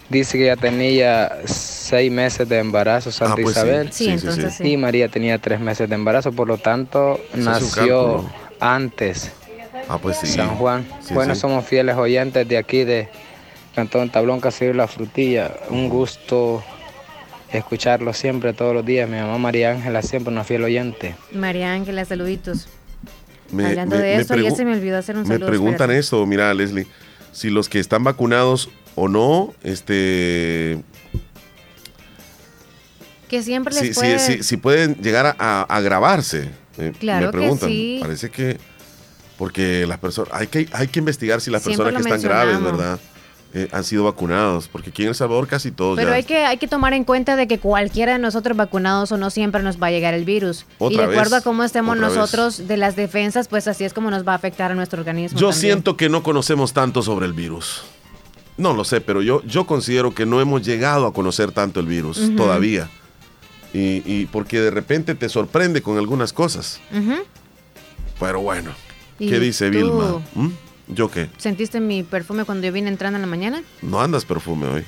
dice 0.09 0.39
que 0.39 0.47
ya 0.47 0.57
tenía 0.57 1.39
seis 1.45 2.11
meses 2.11 2.49
de 2.49 2.59
embarazo 2.59 3.13
Santa 3.13 3.37
pues. 3.37 3.57
Isabel. 3.57 3.93
Sí, 3.93 4.05
Sí, 4.05 4.05
sí, 4.07 4.11
entonces 4.13 4.55
sí. 4.55 4.73
Y 4.73 4.77
María 4.77 5.09
tenía 5.09 5.39
tres 5.39 5.61
meses 5.61 5.89
de 5.89 5.95
embarazo, 5.95 6.33
por 6.33 6.49
lo 6.49 6.59
tanto, 6.59 7.21
nació 7.35 8.25
antes. 8.61 9.31
Ah, 9.89 9.99
pues 9.99 10.17
sí. 10.19 10.27
San 10.27 10.57
Juan. 10.57 10.87
Sí, 11.01 11.13
bueno, 11.15 11.35
sí. 11.35 11.41
somos 11.41 11.65
fieles 11.67 11.97
oyentes 11.97 12.49
de 12.49 12.57
aquí 12.57 12.85
de 12.85 13.09
Cantón 13.75 14.11
Tablón 14.11 14.41
Caserío 14.41 14.75
La 14.75 14.87
Frutilla. 14.89 15.55
Un 15.71 15.89
gusto 15.89 16.63
escucharlo 17.51 18.13
siempre, 18.13 18.53
todos 18.53 18.75
los 18.75 18.85
días. 18.85 19.09
Mi 19.09 19.17
mamá 19.17 19.39
María 19.39 19.71
Ángela, 19.73 20.03
siempre 20.03 20.33
una 20.33 20.45
fiel 20.45 20.65
oyente. 20.65 21.15
María 21.33 21.73
Ángela, 21.73 22.05
saluditos. 22.05 22.69
Me- 23.51 23.67
Hablando 23.67 23.97
me- 23.97 24.03
de 24.03 24.17
me 24.17 24.23
eso, 24.23 24.35
ayer 24.35 24.47
pregu- 24.53 24.57
se 24.57 24.65
me 24.65 24.73
olvidó 24.73 24.99
hacer 24.99 25.17
un 25.17 25.23
Me 25.23 25.29
saludo. 25.29 25.49
preguntan 25.49 25.91
espérate. 25.91 25.99
esto, 25.99 26.25
mira, 26.27 26.53
Leslie, 26.55 26.87
si 27.33 27.51
los 27.51 27.69
que 27.69 27.81
están 27.81 28.03
vacunados 28.05 28.71
o 28.95 29.09
no, 29.09 29.53
este, 29.63 30.79
Que 33.29 33.43
siempre 33.43 33.73
les 33.75 33.83
si, 33.83 33.89
si- 33.89 33.95
puede... 33.95 34.19
si- 34.19 34.43
si 34.43 34.57
pueden 34.57 34.95
llegar 34.97 35.27
a, 35.27 35.37
a- 35.39 35.63
a 35.63 35.81
grabarse. 35.81 36.51
Eh, 36.79 36.93
Claro 36.99 37.27
me 37.27 37.33
que 37.33 37.39
preguntan. 37.39 37.69
sí. 37.69 37.99
Parece 38.01 38.31
que 38.31 38.59
porque 39.39 39.87
las 39.87 39.99
personas 39.99 40.31
hay 40.33 40.47
que 40.47 40.69
hay 40.73 40.89
que 40.89 40.99
investigar 40.99 41.41
si 41.41 41.51
las 41.51 41.63
Siempre 41.63 41.85
personas 41.93 42.07
que 42.07 42.15
están 42.15 42.31
graves. 42.31 42.63
¿verdad? 42.63 42.99
Eh, 43.55 43.69
han 43.71 43.85
sido 43.85 44.05
vacunados, 44.05 44.67
porque 44.69 44.89
aquí 44.89 45.03
en 45.03 45.09
El 45.11 45.15
Salvador 45.15 45.47
casi 45.47 45.71
todos 45.71 45.97
Pero 45.97 46.09
ya. 46.09 46.15
hay 46.17 46.25
que, 46.25 46.39
hay 46.47 46.57
que 46.57 46.69
tomar 46.69 46.95
en 46.95 47.05
cuenta 47.05 47.37
de 47.37 47.47
que 47.47 47.59
cualquiera 47.59 48.13
de 48.15 48.19
nosotros 48.19 48.57
vacunados 48.57 49.13
o 49.13 49.19
no 49.19 49.29
siempre 49.29 49.63
nos 49.63 49.81
va 49.83 49.89
a 49.89 49.91
llegar 49.91 50.15
el 50.15 50.25
virus. 50.25 50.65
y 50.81 50.97
de 50.97 51.03
acuerdo 51.05 51.37
a 51.37 51.41
cómo 51.43 51.63
estemos 51.63 51.99
vez. 51.99 52.09
nosotros 52.15 52.67
de 52.67 52.79
las 52.79 52.97
defensas, 52.97 53.49
pues 53.49 53.69
así 53.69 53.85
es 53.85 53.93
como 53.93 54.11
nos 54.11 54.27
va 54.27 54.33
a 54.33 54.37
afectar 54.37 54.71
a 54.73 54.75
nuestro 54.75 55.01
organismo. 55.01 55.39
Yo 55.39 55.51
también. 55.51 55.61
siento 55.61 55.99
que 55.99 56.09
no 56.09 56.23
conocemos 56.23 56.73
tanto 56.73 57.03
sobre 57.03 57.27
el 57.27 57.35
virus. 57.35 57.83
No 58.57 58.73
lo 58.73 58.85
sé, 58.85 59.03
pero 59.03 59.21
yo, 59.21 59.43
yo 59.45 59.67
considero 59.67 60.15
que 60.15 60.25
no 60.25 60.41
hemos 60.41 60.63
llegado 60.63 61.07
a 61.07 61.13
conocer 61.13 61.53
tanto 61.53 61.79
el 61.81 61.87
virus 61.87 62.35
todavía. 62.37 62.89
Y, 63.75 64.03
y 64.11 64.27
porque 64.33 64.61
de 64.61 64.71
repente 64.71 65.15
te 65.15 65.29
sorprende 65.29 65.83
con 65.83 65.99
algunas 65.99 66.33
cosas. 66.33 66.81
Ujú. 66.91 67.17
Pero 68.19 68.41
bueno, 68.41 68.71
¿Y 69.19 69.29
¿qué 69.29 69.39
dice 69.41 69.71
tú? 69.71 69.77
Vilma? 69.79 70.23
¿Mm? 70.35 70.49
¿Yo 70.95 71.11
qué? 71.11 71.29
¿Sentiste 71.39 71.81
mi 71.81 72.03
perfume 72.03 72.45
cuando 72.45 72.67
yo 72.67 72.73
vine 72.73 72.89
entrando 72.89 73.17
en 73.17 73.23
la 73.23 73.29
mañana? 73.29 73.63
No 73.83 74.01
andas 74.01 74.25
perfume 74.25 74.67
hoy. 74.67 74.85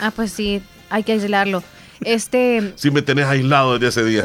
Ah, 0.00 0.12
pues 0.14 0.32
sí, 0.32 0.62
hay 0.90 1.02
que 1.04 1.12
aislarlo. 1.12 1.62
Este, 2.00 2.72
Sí 2.76 2.90
me 2.90 3.02
tenés 3.02 3.26
aislado 3.26 3.78
desde 3.78 3.88
ese 4.02 4.04
día. 4.08 4.24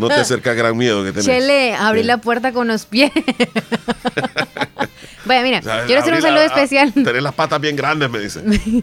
No 0.00 0.08
te 0.08 0.14
acerca 0.14 0.54
gran 0.54 0.76
miedo 0.76 1.04
que 1.04 1.10
tenés. 1.10 1.26
Chele, 1.26 1.74
abrí 1.74 2.00
Sí. 2.00 2.06
la 2.06 2.18
puerta 2.18 2.52
con 2.52 2.66
los 2.68 2.86
pies. 2.86 3.12
Vaya, 5.28 5.42
mira, 5.42 5.60
quiero 5.86 6.00
hacer 6.00 6.14
un 6.14 6.22
saludo 6.22 6.42
especial. 6.42 6.92
Tenés 6.94 7.22
las 7.22 7.34
patas 7.34 7.60
bien 7.60 7.76
grandes, 7.76 8.10
me 8.10 8.18
dice. 8.18 8.42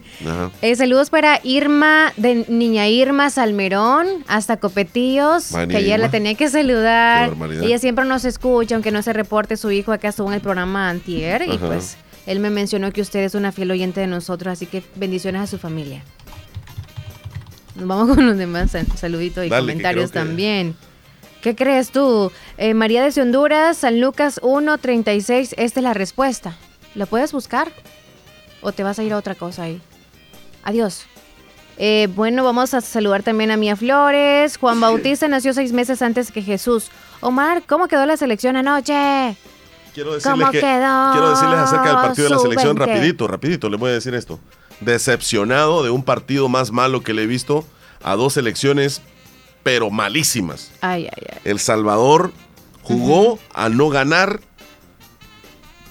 Eh, 0.62 0.76
saludos 0.76 1.10
para 1.10 1.40
Irma, 1.44 2.14
de 2.18 2.46
Niña 2.48 2.88
Irma 2.88 3.30
Salmerón, 3.30 4.08
hasta 4.28 4.58
Copetillos, 4.58 5.50
que 5.70 5.78
ayer 5.78 6.00
la 6.00 6.10
tenía 6.10 6.36
que 6.36 6.48
saludar. 6.50 7.34
Ella 7.62 7.80
siempre 7.80 8.06
nos 8.06 8.24
escucha, 8.26 8.76
aunque 8.76 8.92
no 8.92 9.02
se 9.02 9.12
reporte 9.14 9.58
su 9.58 9.72
hijo 9.72 9.92
acá 9.92 10.10
estuvo 10.10 10.28
en 10.30 10.36
el 10.36 10.42
programa 10.42 10.90
Antier. 10.90 11.44
Y 11.52 11.58
pues 11.58 11.98
él 12.26 12.40
me 12.40 12.50
mencionó 12.50 12.92
que 12.92 13.02
usted 13.02 13.20
es 13.24 13.36
una 13.36 13.52
fiel 13.52 13.72
oyente 13.72 14.00
de 14.02 14.08
nosotros, 14.08 14.52
así 14.54 14.66
que 14.68 14.84
bendiciones 14.96 15.42
a 15.42 15.48
su 15.48 15.58
familia. 15.58 16.02
Nos 17.76 17.88
vamos 17.88 18.08
con 18.16 18.26
los 18.26 18.38
demás 18.38 18.72
sal- 18.72 18.88
saluditos 18.96 19.46
y 19.46 19.50
Dale, 19.50 19.62
comentarios 19.64 20.12
que- 20.12 20.20
también. 20.20 20.76
¿Qué 21.46 21.56
crees 21.56 21.92
tú? 21.92 22.32
Eh, 22.58 22.74
María 22.74 23.08
de 23.08 23.22
Honduras, 23.22 23.78
San 23.78 24.02
Lucas 24.02 24.40
136, 24.42 25.54
esta 25.60 25.80
es 25.80 25.84
la 25.84 25.94
respuesta. 25.94 26.58
¿La 26.96 27.06
puedes 27.06 27.34
buscar? 27.34 27.72
¿O 28.62 28.72
te 28.72 28.82
vas 28.82 28.98
a 28.98 29.04
ir 29.04 29.14
a 29.14 29.18
otra 29.18 29.36
cosa 29.36 29.62
ahí? 29.62 29.80
Adiós. 30.64 31.04
Eh, 31.78 32.08
bueno, 32.16 32.44
vamos 32.44 32.74
a 32.74 32.82
saludar 32.82 33.22
también 33.22 33.52
a 33.52 33.58
Mía 33.58 33.76
Flores. 33.76 34.58
Juan 34.58 34.82
Bautista 34.82 35.28
nació 35.28 35.54
seis 35.54 35.72
meses 35.72 36.02
antes 36.02 36.32
que 36.32 36.42
Jesús. 36.42 36.88
Omar, 37.22 37.62
¿cómo 37.68 37.88
quedó 37.88 38.08
la 38.08 38.18
selección 38.18 38.56
anoche? 38.56 39.38
Quiero 39.94 40.16
decirles, 40.16 40.24
¿Cómo 40.40 40.52
que- 40.52 40.60
quedó 40.62 41.12
quiero 41.12 41.30
decirles 41.30 41.60
acerca 41.60 41.90
del 41.90 41.96
partido 41.98 42.28
de 42.28 42.34
la 42.38 42.42
selección, 42.42 42.76
20? 42.76 42.92
rapidito, 42.92 43.28
rapidito, 43.28 43.70
les 43.70 43.80
voy 43.80 43.92
a 43.92 43.94
decir 43.94 44.16
esto. 44.16 44.40
Decepcionado 44.82 45.84
de 45.84 45.92
un 45.92 46.02
partido 46.02 46.50
más 46.50 46.72
malo 46.72 47.04
que 47.04 47.14
le 47.14 47.22
he 47.22 47.28
visto 47.28 47.64
a 48.02 48.16
dos 48.16 48.34
selecciones, 48.34 49.04
pero 49.66 49.90
malísimas. 49.90 50.72
Ay, 50.80 51.08
ay, 51.12 51.24
ay. 51.28 51.40
El 51.44 51.58
Salvador 51.60 52.32
jugó 52.84 53.40
a 53.52 53.68
no 53.68 53.90
ganar 53.90 54.40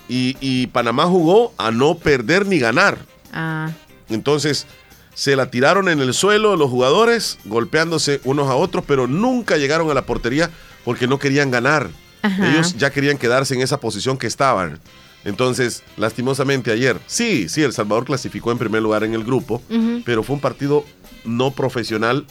y, 0.09 0.37
y 0.41 0.69
Panamá 0.69 1.07
jugó 1.07 1.53
a 1.59 1.73
no 1.73 1.97
perder 1.97 2.47
ni 2.47 2.61
ganar. 2.61 2.99
Ah, 3.33 3.73
Entonces, 4.09 4.69
se 5.15 5.35
la 5.35 5.51
tiraron 5.51 5.89
en 5.89 5.99
el 5.99 6.15
suelo 6.15 6.55
los 6.55 6.71
jugadores, 6.71 7.41
golpeándose 7.47 8.21
unos 8.23 8.49
a 8.49 8.55
otros, 8.55 8.85
pero 8.87 9.09
nunca 9.09 9.57
llegaron 9.57 9.91
a 9.91 9.95
la 9.95 10.07
portería 10.07 10.51
porque 10.85 11.09
no 11.09 11.19
querían 11.19 11.51
ganar. 11.51 11.91
Ajá. 12.23 12.49
Ellos 12.49 12.77
ya 12.77 12.91
querían 12.91 13.19
quedarse 13.19 13.55
en 13.55 13.61
esa 13.61 13.81
posición 13.81 14.19
que 14.19 14.29
estaban. 14.29 14.79
Entonces, 15.25 15.83
lastimosamente 15.97 16.71
ayer, 16.71 17.01
sí, 17.09 17.49
sí, 17.49 17.65
El 17.65 17.73
Salvador 17.73 18.05
clasificó 18.05 18.53
en 18.53 18.59
primer 18.59 18.83
lugar 18.83 19.03
en 19.03 19.15
el 19.15 19.25
grupo, 19.25 19.61
pero 20.05 20.23
fue 20.23 20.35
un 20.37 20.41
partido 20.41 20.85
no 21.25 21.51
profesional 21.51 22.25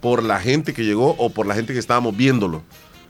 por 0.00 0.22
la 0.22 0.40
gente 0.40 0.74
que 0.74 0.84
llegó 0.84 1.14
o 1.18 1.30
por 1.30 1.46
la 1.46 1.54
gente 1.54 1.72
que 1.72 1.78
estábamos 1.78 2.16
viéndolo. 2.16 2.62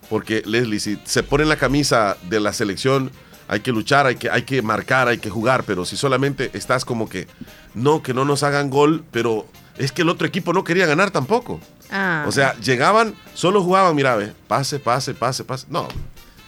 Porque, 0.09 0.43
Leslie, 0.47 0.81
si 0.81 0.99
se 1.05 1.23
pone 1.23 1.43
en 1.43 1.49
la 1.49 1.57
camisa 1.57 2.17
de 2.29 2.41
la 2.41 2.53
selección, 2.53 3.11
hay 3.49 3.61
que 3.61 3.73
luchar, 3.73 4.07
hay 4.07 4.17
que, 4.17 4.31
hay 4.31 4.43
que 4.43 4.63
marcar, 4.63 5.09
hay 5.09 5.19
que 5.19 5.31
jugar, 5.31 5.65
pero 5.65 5.85
si 5.85 5.97
solamente 5.97 6.51
estás 6.53 6.85
como 6.85 7.09
que, 7.09 7.27
no, 7.75 8.03
que 8.03 8.15
no 8.15 8.25
nos 8.25 8.43
hagan 8.43 8.71
gol, 8.71 9.05
pero 9.11 9.47
es 9.79 9.93
que 9.93 10.03
el 10.03 10.09
otro 10.09 10.27
equipo 10.27 10.53
no 10.53 10.65
quería 10.65 10.87
ganar 10.87 11.11
tampoco. 11.11 11.61
ah. 11.91 12.25
O 12.27 12.33
sea, 12.33 12.59
llegaban, 12.61 13.15
solo 13.35 13.63
jugaban, 13.63 13.95
mira, 13.95 14.17
ve, 14.17 14.33
pase, 14.49 14.79
pase, 14.79 15.15
pase, 15.15 15.45
pase. 15.45 15.67
No, 15.71 15.89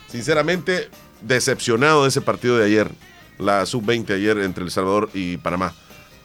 sinceramente, 0.08 0.88
decepcionado 1.22 2.02
de 2.02 2.08
ese 2.08 2.20
partido 2.20 2.56
de 2.58 2.66
ayer, 2.66 2.90
la 3.38 3.66
sub-20 3.66 4.14
ayer 4.14 4.38
entre 4.38 4.64
El 4.64 4.70
Salvador 4.70 5.10
y 5.14 5.36
Panamá. 5.36 5.74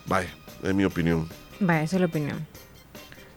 Vaya, 0.05 0.29
es 0.63 0.73
mi 0.73 0.85
opinión. 0.85 1.27
Vaya, 1.59 1.83
esa 1.83 1.97
es 1.97 1.99
la 2.01 2.07
opinión. 2.07 2.45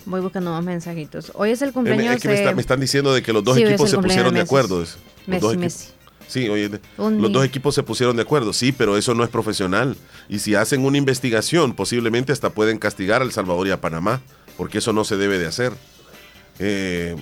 Voy 0.06 0.20
buscando 0.20 0.50
más 0.52 0.64
mensajitos. 0.64 1.32
Hoy 1.34 1.50
es 1.50 1.60
el 1.62 1.72
cumpleaños 1.72 2.16
es 2.16 2.22
que 2.22 2.28
me, 2.28 2.34
de... 2.34 2.40
está- 2.40 2.54
me 2.54 2.60
están 2.60 2.80
diciendo 2.80 3.12
de 3.12 3.22
que 3.22 3.32
los 3.32 3.44
dos 3.44 3.56
Sí, 3.56 3.62
equipos 3.64 3.90
se 3.90 3.98
pusieron 3.98 4.32
de 4.32 4.38
de 4.40 4.44
acuerdo. 4.44 4.78
los 4.80 4.96
Messi, 5.26 5.40
dos 5.40 5.56
Messi. 5.56 5.88
Sí, 6.28 6.48
oye, 6.48 6.68
de- 6.68 6.80
Un 6.98 7.20
los 7.20 7.30
dos 7.32 7.44
equipos 7.44 7.74
se 7.74 7.82
pusieron 7.82 8.16
de 8.16 8.22
acuerdo, 8.22 8.52
sí, 8.52 8.72
pero 8.72 8.96
eso 8.96 9.14
no 9.14 9.22
es 9.24 9.30
profesional. 9.30 9.96
Y 10.28 10.38
si 10.40 10.54
hacen 10.54 10.84
una 10.84 10.96
investigación, 10.98 11.74
posiblemente 11.74 12.32
hasta 12.32 12.50
pueden 12.50 12.78
castigar 12.78 13.20
a 13.20 13.24
El 13.24 13.32
Salvador 13.32 13.66
y 13.66 13.70
a 13.72 13.80
Panamá, 13.80 14.20
porque 14.56 14.78
eso 14.78 14.92
no 14.92 15.04
se 15.04 15.16
debe 15.16 15.38
de 15.38 15.46
hacer. 15.46 15.72
Eh, 16.58 17.16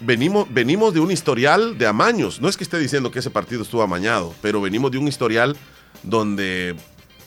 venimos, 0.00 0.46
venimos 0.52 0.94
de 0.94 1.00
un 1.00 1.10
historial 1.10 1.76
de 1.78 1.86
amaños. 1.86 2.40
No 2.40 2.48
es 2.48 2.56
que 2.56 2.64
esté 2.64 2.78
diciendo 2.78 3.10
que 3.10 3.18
ese 3.20 3.30
partido 3.30 3.62
estuvo 3.62 3.82
amañado, 3.82 4.34
pero 4.42 4.60
venimos 4.60 4.90
de 4.90 4.98
un 4.98 5.08
historial 5.08 5.56
donde 6.02 6.74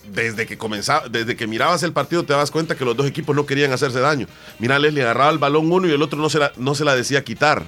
desde 0.07 0.45
que 0.45 0.57
comenzaba, 0.57 1.07
desde 1.09 1.35
que 1.35 1.47
mirabas 1.47 1.83
el 1.83 1.93
partido 1.93 2.23
te 2.23 2.33
das 2.33 2.51
cuenta 2.51 2.75
que 2.75 2.85
los 2.85 2.95
dos 2.95 3.07
equipos 3.07 3.35
no 3.35 3.45
querían 3.45 3.71
hacerse 3.71 3.99
daño. 3.99 4.27
Mira, 4.59 4.79
Leslie 4.79 5.01
agarraba 5.03 5.31
el 5.31 5.37
balón 5.39 5.71
uno 5.71 5.87
y 5.87 5.91
el 5.91 6.01
otro 6.01 6.19
no 6.19 6.29
se 6.29 6.39
la, 6.39 6.51
no 6.57 6.75
se 6.75 6.85
la 6.85 6.95
decía 6.95 7.23
quitar. 7.23 7.63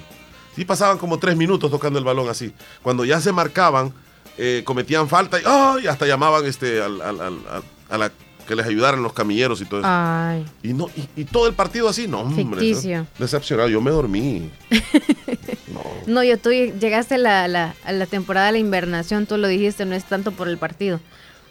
Sí 0.54 0.64
pasaban 0.64 0.98
como 0.98 1.18
tres 1.18 1.36
minutos 1.36 1.70
tocando 1.70 1.98
el 1.98 2.04
balón 2.04 2.28
así. 2.28 2.52
Cuando 2.82 3.04
ya 3.04 3.20
se 3.20 3.32
marcaban, 3.32 3.92
eh, 4.38 4.62
cometían 4.64 5.08
falta 5.08 5.38
y 5.82 5.86
hasta 5.86 6.06
llamaban 6.06 6.44
este, 6.46 6.80
al- 6.82 7.00
al- 7.02 7.20
al- 7.20 7.40
al- 7.50 7.62
a 7.88 7.98
la 7.98 8.12
que 8.46 8.54
les 8.54 8.64
ayudaran 8.66 9.02
los 9.02 9.12
camilleros 9.12 9.60
y 9.60 9.64
todo 9.64 9.80
eso. 9.80 9.88
Ay, 9.90 10.44
Y, 10.62 10.72
no, 10.72 10.86
y, 10.96 11.20
y 11.20 11.24
todo 11.24 11.48
el 11.48 11.54
partido 11.54 11.88
así, 11.88 12.06
no, 12.06 12.20
hombre. 12.20 12.60
Ficticio. 12.60 13.06
Decepcionado, 13.18 13.68
yo 13.68 13.80
me 13.80 13.90
dormí. 13.90 14.50
no, 16.06 16.22
yo 16.22 16.38
tú 16.38 16.50
llegaste 16.50 17.16
a 17.16 17.18
la, 17.18 17.48
la- 17.48 17.74
a 17.84 17.92
la 17.92 18.06
temporada 18.06 18.46
de 18.46 18.52
la 18.52 18.58
invernación, 18.58 19.26
tú 19.26 19.36
lo 19.36 19.48
dijiste, 19.48 19.84
no 19.84 19.94
es 19.94 20.04
tanto 20.04 20.32
por 20.32 20.48
el 20.48 20.58
partido. 20.58 21.00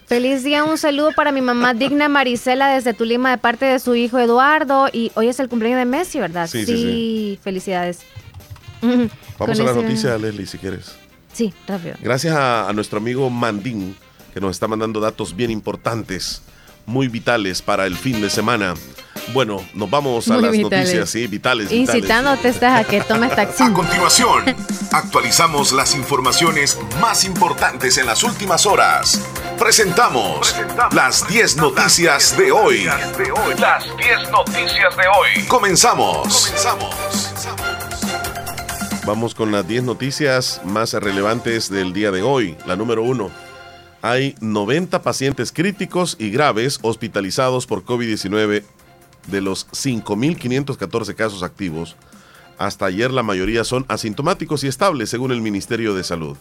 Feliz 0.07 0.43
día, 0.43 0.63
un 0.63 0.77
saludo 0.77 1.11
para 1.15 1.31
mi 1.31 1.41
mamá 1.41 1.73
digna 1.73 2.07
Marisela 2.09 2.67
desde 2.75 2.93
Tulima 2.93 3.31
de 3.31 3.37
parte 3.39 3.65
de 3.65 3.79
su 3.79 3.95
hijo 3.95 4.19
Eduardo. 4.19 4.87
Y 4.93 5.11
hoy 5.15 5.29
es 5.29 5.39
el 5.39 5.49
cumpleaños 5.49 5.79
de 5.79 5.85
Messi, 5.85 6.19
¿verdad? 6.19 6.47
Sí, 6.47 6.63
sí, 6.65 6.77
sí. 6.77 7.39
felicidades. 7.43 7.99
Vamos 8.81 9.09
Con 9.37 9.49
a 9.51 9.55
la 9.55 9.71
ese- 9.71 9.81
noticia, 9.81 10.17
Leslie, 10.17 10.45
si 10.45 10.57
quieres. 10.59 10.95
Sí, 11.33 11.53
rápido. 11.67 11.95
Gracias 12.01 12.35
a, 12.35 12.69
a 12.69 12.73
nuestro 12.73 12.99
amigo 12.99 13.29
Mandín, 13.31 13.95
que 14.33 14.39
nos 14.39 14.51
está 14.51 14.67
mandando 14.67 14.99
datos 14.99 15.35
bien 15.35 15.49
importantes, 15.49 16.41
muy 16.85 17.07
vitales 17.07 17.61
para 17.63 17.87
el 17.87 17.95
fin 17.95 18.21
de 18.21 18.29
semana. 18.29 18.75
Bueno, 19.33 19.65
nos 19.73 19.89
vamos 19.89 20.29
a 20.29 20.33
Muy 20.33 20.43
las 20.43 20.51
vitales. 20.51 20.79
noticias, 20.85 21.09
sí, 21.09 21.27
vitales. 21.27 21.69
vitales. 21.69 21.95
Incitándote 21.95 22.49
estás 22.49 22.79
a 22.85 22.87
que 22.87 23.01
tomes 23.01 23.35
taxi. 23.35 23.63
A 23.63 23.73
continuación, 23.73 24.55
actualizamos 24.91 25.71
las 25.71 25.95
informaciones 25.95 26.77
más 27.01 27.25
importantes 27.25 27.97
en 27.97 28.05
las 28.05 28.23
últimas 28.23 28.65
horas. 28.65 29.21
Presentamos 29.57 30.55
las 30.91 31.27
10 31.27 31.57
noticias 31.57 32.37
de 32.37 32.51
hoy. 32.51 32.85
Las 32.85 33.85
10 33.97 34.31
noticias 34.31 34.95
de 34.95 35.03
hoy. 35.07 35.43
Comenzamos. 35.47 36.53
Vamos 39.05 39.35
con 39.35 39.51
las 39.51 39.67
10 39.67 39.83
noticias 39.83 40.61
más 40.65 40.93
relevantes 40.93 41.69
del 41.69 41.93
día 41.93 42.11
de 42.11 42.21
hoy. 42.21 42.57
La 42.65 42.75
número 42.75 43.03
uno. 43.03 43.31
Hay 44.01 44.35
90 44.39 45.01
pacientes 45.01 45.51
críticos 45.51 46.15
y 46.19 46.29
graves 46.29 46.77
hospitalizados 46.83 47.65
por 47.65 47.83
COVID-19 47.85 48.63
de 49.27 49.41
los 49.41 49.67
5.514 49.69 51.15
casos 51.15 51.43
activos. 51.43 51.95
Hasta 52.57 52.85
ayer 52.85 53.11
la 53.11 53.23
mayoría 53.23 53.63
son 53.63 53.85
asintomáticos 53.87 54.63
y 54.63 54.67
estables, 54.67 55.09
según 55.09 55.31
el 55.31 55.41
Ministerio 55.41 55.93
de 55.93 56.03
Salud. 56.03 56.37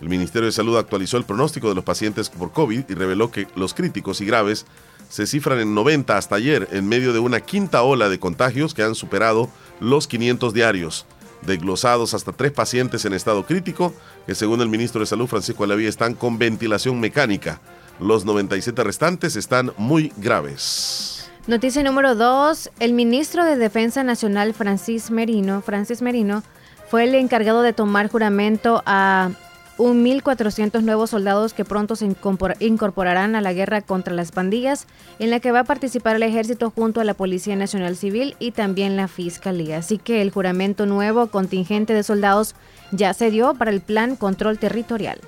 El 0.00 0.08
Ministerio 0.08 0.46
de 0.46 0.52
Salud 0.52 0.76
actualizó 0.76 1.16
el 1.16 1.24
pronóstico 1.24 1.68
de 1.68 1.74
los 1.74 1.84
pacientes 1.84 2.28
por 2.28 2.52
COVID 2.52 2.84
y 2.88 2.94
reveló 2.94 3.30
que 3.30 3.46
los 3.54 3.74
críticos 3.74 4.20
y 4.20 4.26
graves 4.26 4.66
se 5.08 5.26
cifran 5.26 5.60
en 5.60 5.74
90 5.74 6.16
hasta 6.16 6.34
ayer, 6.34 6.68
en 6.72 6.88
medio 6.88 7.12
de 7.12 7.20
una 7.20 7.40
quinta 7.40 7.82
ola 7.82 8.08
de 8.08 8.18
contagios 8.18 8.74
que 8.74 8.82
han 8.82 8.94
superado 8.94 9.48
los 9.80 10.08
500 10.08 10.52
diarios. 10.52 11.06
Desglosados 11.42 12.14
hasta 12.14 12.32
tres 12.32 12.52
pacientes 12.52 13.04
en 13.04 13.12
estado 13.12 13.46
crítico, 13.46 13.94
que 14.26 14.34
según 14.34 14.60
el 14.60 14.68
ministro 14.68 15.00
de 15.00 15.06
Salud 15.06 15.26
Francisco 15.26 15.64
Alavía 15.64 15.88
están 15.88 16.14
con 16.14 16.38
ventilación 16.38 16.98
mecánica. 17.00 17.60
Los 18.00 18.24
97 18.24 18.82
restantes 18.82 19.36
están 19.36 19.72
muy 19.76 20.12
graves. 20.16 21.13
Noticia 21.46 21.82
número 21.82 22.14
2. 22.14 22.70
El 22.80 22.94
ministro 22.94 23.44
de 23.44 23.56
Defensa 23.56 24.02
Nacional, 24.02 24.54
Francis 24.54 25.10
Merino, 25.10 25.60
Francis 25.60 26.00
Merino, 26.00 26.42
fue 26.88 27.04
el 27.04 27.14
encargado 27.14 27.60
de 27.60 27.74
tomar 27.74 28.10
juramento 28.10 28.82
a 28.86 29.30
1.400 29.76 30.80
nuevos 30.82 31.10
soldados 31.10 31.52
que 31.52 31.66
pronto 31.66 31.96
se 31.96 32.06
incorpor- 32.06 32.56
incorporarán 32.60 33.34
a 33.34 33.42
la 33.42 33.52
guerra 33.52 33.82
contra 33.82 34.14
las 34.14 34.32
pandillas, 34.32 34.86
en 35.18 35.30
la 35.30 35.40
que 35.40 35.52
va 35.52 35.60
a 35.60 35.64
participar 35.64 36.16
el 36.16 36.22
ejército 36.22 36.70
junto 36.70 37.00
a 37.00 37.04
la 37.04 37.12
Policía 37.12 37.56
Nacional 37.56 37.96
Civil 37.96 38.36
y 38.38 38.52
también 38.52 38.96
la 38.96 39.08
Fiscalía. 39.08 39.78
Así 39.78 39.98
que 39.98 40.22
el 40.22 40.30
juramento 40.30 40.86
nuevo 40.86 41.26
contingente 41.26 41.92
de 41.92 42.04
soldados 42.04 42.54
ya 42.90 43.12
se 43.12 43.30
dio 43.30 43.52
para 43.52 43.70
el 43.70 43.82
Plan 43.82 44.16
Control 44.16 44.58
Territorial. 44.58 45.18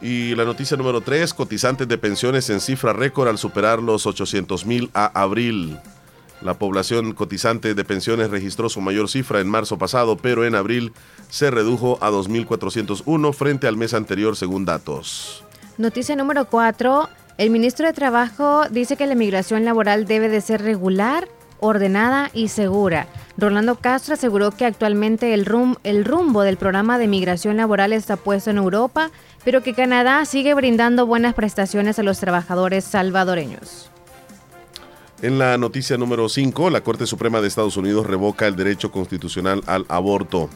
Y 0.00 0.34
la 0.36 0.44
noticia 0.44 0.76
número 0.76 1.00
3, 1.00 1.34
cotizantes 1.34 1.88
de 1.88 1.98
pensiones 1.98 2.48
en 2.50 2.60
cifra 2.60 2.92
récord 2.92 3.28
al 3.28 3.38
superar 3.38 3.82
los 3.82 4.06
800 4.06 4.64
mil 4.64 4.90
a 4.94 5.06
abril. 5.20 5.78
La 6.40 6.54
población 6.54 7.14
cotizante 7.14 7.74
de 7.74 7.84
pensiones 7.84 8.30
registró 8.30 8.68
su 8.68 8.80
mayor 8.80 9.08
cifra 9.08 9.40
en 9.40 9.48
marzo 9.48 9.76
pasado, 9.76 10.16
pero 10.16 10.44
en 10.44 10.54
abril 10.54 10.92
se 11.28 11.50
redujo 11.50 11.98
a 12.00 12.10
2.401 12.10 13.34
frente 13.34 13.66
al 13.66 13.76
mes 13.76 13.92
anterior 13.92 14.36
según 14.36 14.64
datos. 14.64 15.42
Noticia 15.78 16.14
número 16.14 16.44
4. 16.44 17.08
El 17.38 17.50
ministro 17.50 17.86
de 17.86 17.92
Trabajo 17.92 18.68
dice 18.68 18.96
que 18.96 19.06
la 19.06 19.14
migración 19.16 19.64
laboral 19.64 20.06
debe 20.06 20.28
de 20.28 20.40
ser 20.40 20.62
regular, 20.62 21.28
ordenada 21.60 22.30
y 22.32 22.48
segura. 22.48 23.06
Rolando 23.36 23.76
Castro 23.76 24.14
aseguró 24.14 24.50
que 24.50 24.64
actualmente 24.66 25.32
el, 25.34 25.46
rum- 25.46 25.76
el 25.84 26.04
rumbo 26.04 26.42
del 26.42 26.56
programa 26.56 26.98
de 26.98 27.06
migración 27.08 27.56
laboral 27.56 27.92
está 27.92 28.16
puesto 28.16 28.50
en 28.50 28.56
Europa, 28.58 29.10
pero 29.44 29.62
que 29.62 29.74
Canadá 29.74 30.24
sigue 30.24 30.54
brindando 30.54 31.06
buenas 31.06 31.34
prestaciones 31.34 31.98
a 31.98 32.02
los 32.02 32.18
trabajadores 32.20 32.84
salvadoreños. 32.84 33.90
En 35.20 35.38
la 35.38 35.58
noticia 35.58 35.96
número 35.96 36.28
5, 36.28 36.70
la 36.70 36.82
Corte 36.82 37.04
Suprema 37.06 37.40
de 37.40 37.48
Estados 37.48 37.76
Unidos 37.76 38.06
revoca 38.06 38.46
el 38.46 38.54
derecho 38.54 38.92
constitucional 38.92 39.62
al 39.66 39.84
aborto. 39.88 40.48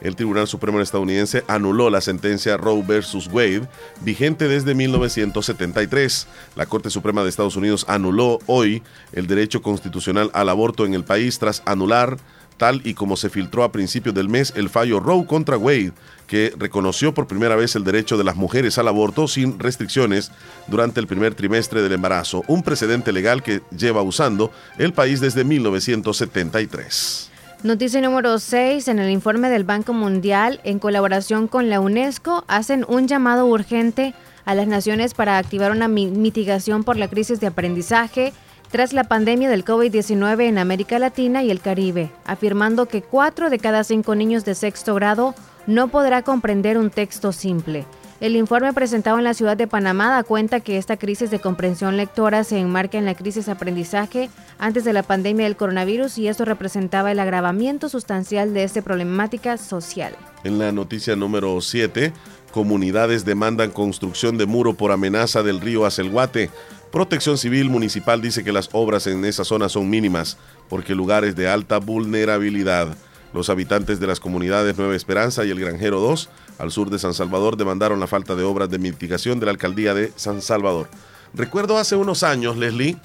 El 0.00 0.16
Tribunal 0.16 0.46
Supremo 0.46 0.80
estadounidense 0.80 1.44
anuló 1.48 1.90
la 1.90 2.00
sentencia 2.00 2.56
Roe 2.56 2.82
versus 2.82 3.28
Wade, 3.28 3.68
vigente 4.00 4.46
desde 4.48 4.74
1973. 4.74 6.26
La 6.54 6.66
Corte 6.66 6.90
Suprema 6.90 7.22
de 7.22 7.28
Estados 7.28 7.56
Unidos 7.56 7.84
anuló 7.88 8.38
hoy 8.46 8.82
el 9.12 9.26
derecho 9.26 9.60
constitucional 9.62 10.30
al 10.34 10.48
aborto 10.48 10.86
en 10.86 10.94
el 10.94 11.04
país 11.04 11.38
tras 11.38 11.62
anular, 11.66 12.16
tal 12.58 12.80
y 12.84 12.94
como 12.94 13.16
se 13.16 13.30
filtró 13.30 13.64
a 13.64 13.72
principios 13.72 14.14
del 14.14 14.28
mes, 14.28 14.52
el 14.56 14.68
fallo 14.68 15.00
Roe 15.00 15.26
contra 15.26 15.56
Wade, 15.56 15.92
que 16.26 16.52
reconoció 16.56 17.14
por 17.14 17.26
primera 17.26 17.56
vez 17.56 17.74
el 17.74 17.84
derecho 17.84 18.18
de 18.18 18.24
las 18.24 18.36
mujeres 18.36 18.78
al 18.78 18.88
aborto 18.88 19.26
sin 19.26 19.58
restricciones 19.58 20.30
durante 20.66 21.00
el 21.00 21.06
primer 21.06 21.34
trimestre 21.34 21.82
del 21.82 21.92
embarazo, 21.92 22.44
un 22.46 22.62
precedente 22.62 23.12
legal 23.12 23.42
que 23.42 23.62
lleva 23.76 24.02
usando 24.02 24.52
el 24.76 24.92
país 24.92 25.20
desde 25.20 25.44
1973. 25.44 27.27
Noticia 27.64 28.00
número 28.00 28.38
6. 28.38 28.86
En 28.88 28.98
el 29.00 29.10
informe 29.10 29.50
del 29.50 29.64
Banco 29.64 29.92
Mundial, 29.92 30.60
en 30.64 30.78
colaboración 30.78 31.48
con 31.48 31.68
la 31.68 31.80
UNESCO, 31.80 32.44
hacen 32.46 32.84
un 32.88 33.08
llamado 33.08 33.46
urgente 33.46 34.14
a 34.44 34.54
las 34.54 34.68
naciones 34.68 35.12
para 35.14 35.38
activar 35.38 35.72
una 35.72 35.88
mi- 35.88 36.06
mitigación 36.06 36.84
por 36.84 36.96
la 36.96 37.08
crisis 37.08 37.40
de 37.40 37.48
aprendizaje 37.48 38.32
tras 38.70 38.92
la 38.92 39.04
pandemia 39.04 39.48
del 39.50 39.64
COVID-19 39.64 40.42
en 40.46 40.58
América 40.58 40.98
Latina 40.98 41.42
y 41.42 41.50
el 41.50 41.60
Caribe, 41.60 42.10
afirmando 42.26 42.86
que 42.86 43.02
4 43.02 43.50
de 43.50 43.58
cada 43.58 43.82
5 43.82 44.14
niños 44.14 44.44
de 44.44 44.54
sexto 44.54 44.94
grado 44.94 45.34
no 45.66 45.88
podrá 45.88 46.22
comprender 46.22 46.78
un 46.78 46.90
texto 46.90 47.32
simple. 47.32 47.86
El 48.20 48.34
informe 48.34 48.72
presentado 48.72 49.18
en 49.18 49.24
la 49.24 49.32
ciudad 49.32 49.56
de 49.56 49.68
Panamá 49.68 50.10
da 50.10 50.24
cuenta 50.24 50.58
que 50.58 50.76
esta 50.76 50.96
crisis 50.96 51.30
de 51.30 51.38
comprensión 51.38 51.96
lectora 51.96 52.42
se 52.42 52.58
enmarca 52.58 52.98
en 52.98 53.04
la 53.04 53.14
crisis 53.14 53.46
de 53.46 53.52
aprendizaje 53.52 54.28
antes 54.58 54.84
de 54.84 54.92
la 54.92 55.04
pandemia 55.04 55.44
del 55.44 55.54
coronavirus 55.54 56.18
y 56.18 56.26
esto 56.26 56.44
representaba 56.44 57.12
el 57.12 57.20
agravamiento 57.20 57.88
sustancial 57.88 58.54
de 58.54 58.64
esta 58.64 58.82
problemática 58.82 59.56
social. 59.56 60.16
En 60.42 60.58
la 60.58 60.72
noticia 60.72 61.14
número 61.14 61.60
7, 61.60 62.12
comunidades 62.50 63.24
demandan 63.24 63.70
construcción 63.70 64.36
de 64.36 64.46
muro 64.46 64.74
por 64.74 64.90
amenaza 64.90 65.44
del 65.44 65.60
río 65.60 65.86
Acelguate. 65.86 66.50
Protección 66.90 67.38
Civil 67.38 67.70
Municipal 67.70 68.20
dice 68.20 68.42
que 68.42 68.50
las 68.50 68.68
obras 68.72 69.06
en 69.06 69.24
esa 69.26 69.44
zona 69.44 69.68
son 69.68 69.88
mínimas 69.88 70.38
porque 70.68 70.96
lugares 70.96 71.36
de 71.36 71.48
alta 71.48 71.78
vulnerabilidad. 71.78 72.96
Los 73.32 73.50
habitantes 73.50 74.00
de 74.00 74.06
las 74.06 74.20
comunidades 74.20 74.78
Nueva 74.78 74.96
Esperanza 74.96 75.44
y 75.44 75.50
el 75.50 75.60
Granjero 75.60 76.00
2, 76.00 76.28
al 76.58 76.70
sur 76.70 76.90
de 76.90 76.98
San 76.98 77.14
Salvador, 77.14 77.56
demandaron 77.56 78.00
la 78.00 78.06
falta 78.06 78.34
de 78.34 78.42
obras 78.42 78.70
de 78.70 78.78
mitigación 78.78 79.38
de 79.38 79.46
la 79.46 79.52
alcaldía 79.52 79.94
de 79.94 80.12
San 80.16 80.40
Salvador. 80.40 80.88
Recuerdo 81.34 81.76
hace 81.76 81.94
unos 81.94 82.22
años, 82.22 82.56
Leslie, 82.56 82.96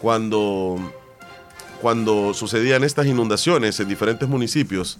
cuando, 0.00 0.76
cuando 1.80 2.34
sucedían 2.34 2.82
estas 2.82 3.06
inundaciones 3.06 3.78
en 3.78 3.88
diferentes 3.88 4.28
municipios, 4.28 4.98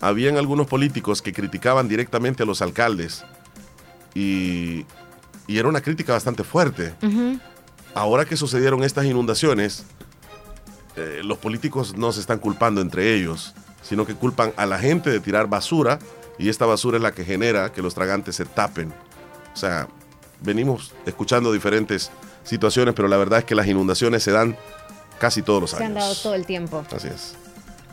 habían 0.00 0.36
algunos 0.36 0.66
políticos 0.66 1.22
que 1.22 1.32
criticaban 1.32 1.88
directamente 1.88 2.42
a 2.42 2.46
los 2.46 2.62
alcaldes 2.62 3.24
y, 4.14 4.84
y 5.46 5.58
era 5.58 5.68
una 5.68 5.80
crítica 5.80 6.12
bastante 6.12 6.44
fuerte. 6.44 6.94
Ahora 7.94 8.26
que 8.26 8.36
sucedieron 8.36 8.84
estas 8.84 9.06
inundaciones, 9.06 9.84
eh, 10.96 11.22
los 11.24 11.38
políticos 11.38 11.96
no 11.96 12.12
se 12.12 12.20
están 12.20 12.38
culpando 12.38 12.80
entre 12.80 13.14
ellos, 13.14 13.54
sino 13.88 14.06
que 14.06 14.14
culpan 14.14 14.52
a 14.56 14.66
la 14.66 14.78
gente 14.78 15.10
de 15.10 15.20
tirar 15.20 15.48
basura 15.48 15.98
y 16.38 16.48
esta 16.48 16.66
basura 16.66 16.98
es 16.98 17.02
la 17.02 17.12
que 17.12 17.24
genera 17.24 17.72
que 17.72 17.82
los 17.82 17.94
tragantes 17.94 18.36
se 18.36 18.44
tapen. 18.44 18.92
O 19.54 19.56
sea, 19.56 19.88
venimos 20.40 20.92
escuchando 21.06 21.52
diferentes 21.52 22.10
situaciones, 22.44 22.94
pero 22.94 23.08
la 23.08 23.16
verdad 23.16 23.40
es 23.40 23.44
que 23.44 23.54
las 23.54 23.66
inundaciones 23.66 24.22
se 24.22 24.30
dan 24.30 24.56
casi 25.18 25.42
todos 25.42 25.60
los 25.60 25.70
Se 25.70 25.76
han 25.78 25.92
años. 25.92 26.04
dado 26.04 26.14
todo 26.16 26.34
el 26.34 26.46
tiempo. 26.46 26.84
Así 26.94 27.08
es. 27.08 27.34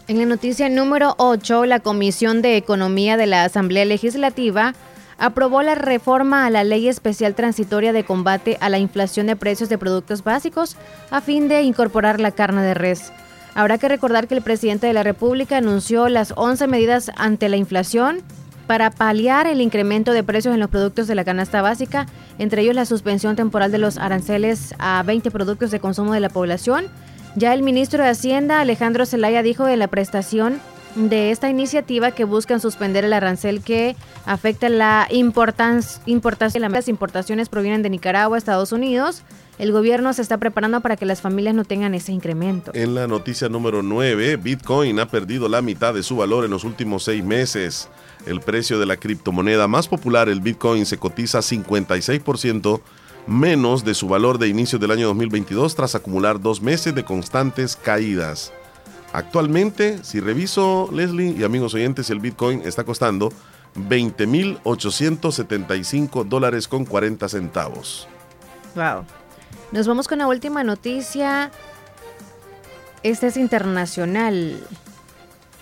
En 0.07 0.19
la 0.19 0.25
noticia 0.25 0.69
número 0.69 1.15
8, 1.17 1.65
la 1.65 1.79
Comisión 1.79 2.43
de 2.43 2.57
Economía 2.57 3.17
de 3.17 3.25
la 3.25 3.43
Asamblea 3.43 3.85
Legislativa 3.85 4.75
aprobó 5.17 5.63
la 5.63 5.73
reforma 5.73 6.45
a 6.45 6.49
la 6.51 6.63
Ley 6.63 6.87
Especial 6.87 7.33
Transitoria 7.33 7.93
de 7.93 8.03
Combate 8.03 8.57
a 8.61 8.69
la 8.69 8.77
Inflación 8.77 9.25
de 9.27 9.35
Precios 9.35 9.69
de 9.69 9.77
Productos 9.77 10.23
Básicos 10.23 10.75
a 11.09 11.21
fin 11.21 11.47
de 11.47 11.63
incorporar 11.63 12.19
la 12.19 12.31
carne 12.31 12.61
de 12.61 12.73
res. 12.75 13.11
Habrá 13.55 13.77
que 13.77 13.87
recordar 13.87 14.27
que 14.27 14.35
el 14.35 14.41
presidente 14.41 14.85
de 14.85 14.93
la 14.93 15.01
República 15.01 15.57
anunció 15.57 16.09
las 16.09 16.33
11 16.35 16.67
medidas 16.67 17.09
ante 17.15 17.47
la 17.47 17.55
inflación 17.55 18.21
para 18.67 18.91
paliar 18.91 19.47
el 19.47 19.61
incremento 19.61 20.11
de 20.11 20.23
precios 20.23 20.53
en 20.53 20.59
los 20.59 20.69
productos 20.69 21.07
de 21.07 21.15
la 21.15 21.23
canasta 21.23 21.61
básica, 21.61 22.05
entre 22.37 22.63
ellos 22.63 22.75
la 22.75 22.85
suspensión 22.85 23.37
temporal 23.37 23.71
de 23.71 23.77
los 23.77 23.97
aranceles 23.97 24.75
a 24.77 25.01
20 25.03 25.31
productos 25.31 25.71
de 25.71 25.79
consumo 25.79 26.11
de 26.11 26.19
la 26.19 26.27
población. 26.27 26.87
Ya 27.37 27.53
el 27.53 27.63
ministro 27.63 28.03
de 28.03 28.09
Hacienda, 28.09 28.59
Alejandro 28.59 29.05
Zelaya, 29.05 29.41
dijo 29.41 29.63
de 29.63 29.77
la 29.77 29.87
prestación 29.87 30.59
de 30.95 31.31
esta 31.31 31.49
iniciativa 31.49 32.11
que 32.11 32.25
buscan 32.25 32.59
suspender 32.59 33.05
el 33.05 33.13
arancel 33.13 33.61
que 33.61 33.95
afecta 34.25 34.67
la 34.67 35.07
importación. 35.11 36.71
Las 36.71 36.87
importaciones 36.89 37.47
provienen 37.47 37.83
de 37.83 37.89
Nicaragua, 37.89 38.37
Estados 38.37 38.73
Unidos. 38.73 39.23
El 39.57 39.71
gobierno 39.71 40.11
se 40.13 40.21
está 40.21 40.37
preparando 40.37 40.81
para 40.81 40.97
que 40.97 41.05
las 41.05 41.21
familias 41.21 41.55
no 41.55 41.63
tengan 41.63 41.95
ese 41.95 42.11
incremento. 42.11 42.71
En 42.73 42.93
la 42.93 43.07
noticia 43.07 43.47
número 43.47 43.81
9, 43.81 44.35
Bitcoin 44.35 44.99
ha 44.99 45.07
perdido 45.07 45.47
la 45.47 45.61
mitad 45.61 45.93
de 45.93 46.03
su 46.03 46.17
valor 46.17 46.43
en 46.43 46.51
los 46.51 46.65
últimos 46.65 47.03
seis 47.03 47.23
meses. 47.23 47.87
El 48.25 48.41
precio 48.41 48.77
de 48.79 48.85
la 48.85 48.97
criptomoneda 48.97 49.69
más 49.69 49.87
popular, 49.87 50.27
el 50.27 50.41
Bitcoin, 50.41 50.85
se 50.85 50.97
cotiza 50.97 51.39
56% 51.39 52.81
menos 53.27 53.85
de 53.85 53.93
su 53.93 54.09
valor 54.09 54.39
de 54.39 54.49
inicio 54.49 54.77
del 54.77 54.91
año 54.91 55.07
2022 55.07 55.73
tras 55.75 55.95
acumular 55.95 56.41
dos 56.41 56.61
meses 56.61 56.93
de 56.93 57.05
constantes 57.05 57.77
caídas. 57.77 58.51
Actualmente, 59.13 60.03
si 60.03 60.19
reviso, 60.19 60.89
Leslie 60.91 61.33
y 61.37 61.45
amigos 61.45 61.73
oyentes, 61.73 62.09
el 62.09 62.19
Bitcoin 62.19 62.61
está 62.65 62.83
costando 62.83 63.31
20.875 63.75 66.25
dólares 66.25 66.67
con 66.67 66.83
40 66.83 67.29
centavos. 67.29 68.09
Wow. 68.75 69.05
Nos 69.71 69.87
vamos 69.87 70.07
con 70.07 70.19
la 70.19 70.27
última 70.27 70.63
noticia. 70.63 71.51
Esta 73.03 73.27
es 73.27 73.37
internacional. 73.37 74.59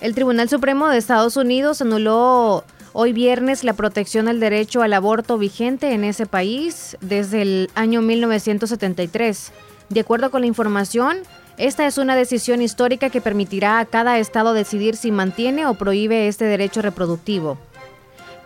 El 0.02 0.16
Tribunal 0.16 0.50
Supremo 0.50 0.90
de 0.90 0.98
Estados 0.98 1.38
Unidos 1.38 1.82
anuló 1.82 2.64
hoy 2.92 3.14
viernes 3.14 3.64
la 3.64 3.74
protección 3.74 4.28
al 4.28 4.40
derecho 4.40 4.82
al 4.82 4.94
aborto 4.94 5.38
vigente 5.38 5.94
en 5.94 6.04
ese 6.04 6.26
país 6.26 6.98
desde 7.02 7.42
el 7.42 7.70
año 7.76 8.02
1973. 8.02 9.52
De 9.90 10.00
acuerdo 10.02 10.32
con 10.32 10.42
la 10.42 10.48
información, 10.48 11.18
esta 11.58 11.88
es 11.88 11.98
una 11.98 12.16
decisión 12.16 12.62
histórica 12.62 13.10
que 13.10 13.22
permitirá 13.22 13.80
a 13.80 13.86
cada 13.86 14.20
estado 14.20 14.54
decidir 14.54 14.96
si 14.98 15.12
mantiene 15.12 15.66
o 15.66 15.76
prohíbe 15.76 16.28
este 16.28 16.46
derecho 16.46 16.82
reproductivo. 16.82 17.58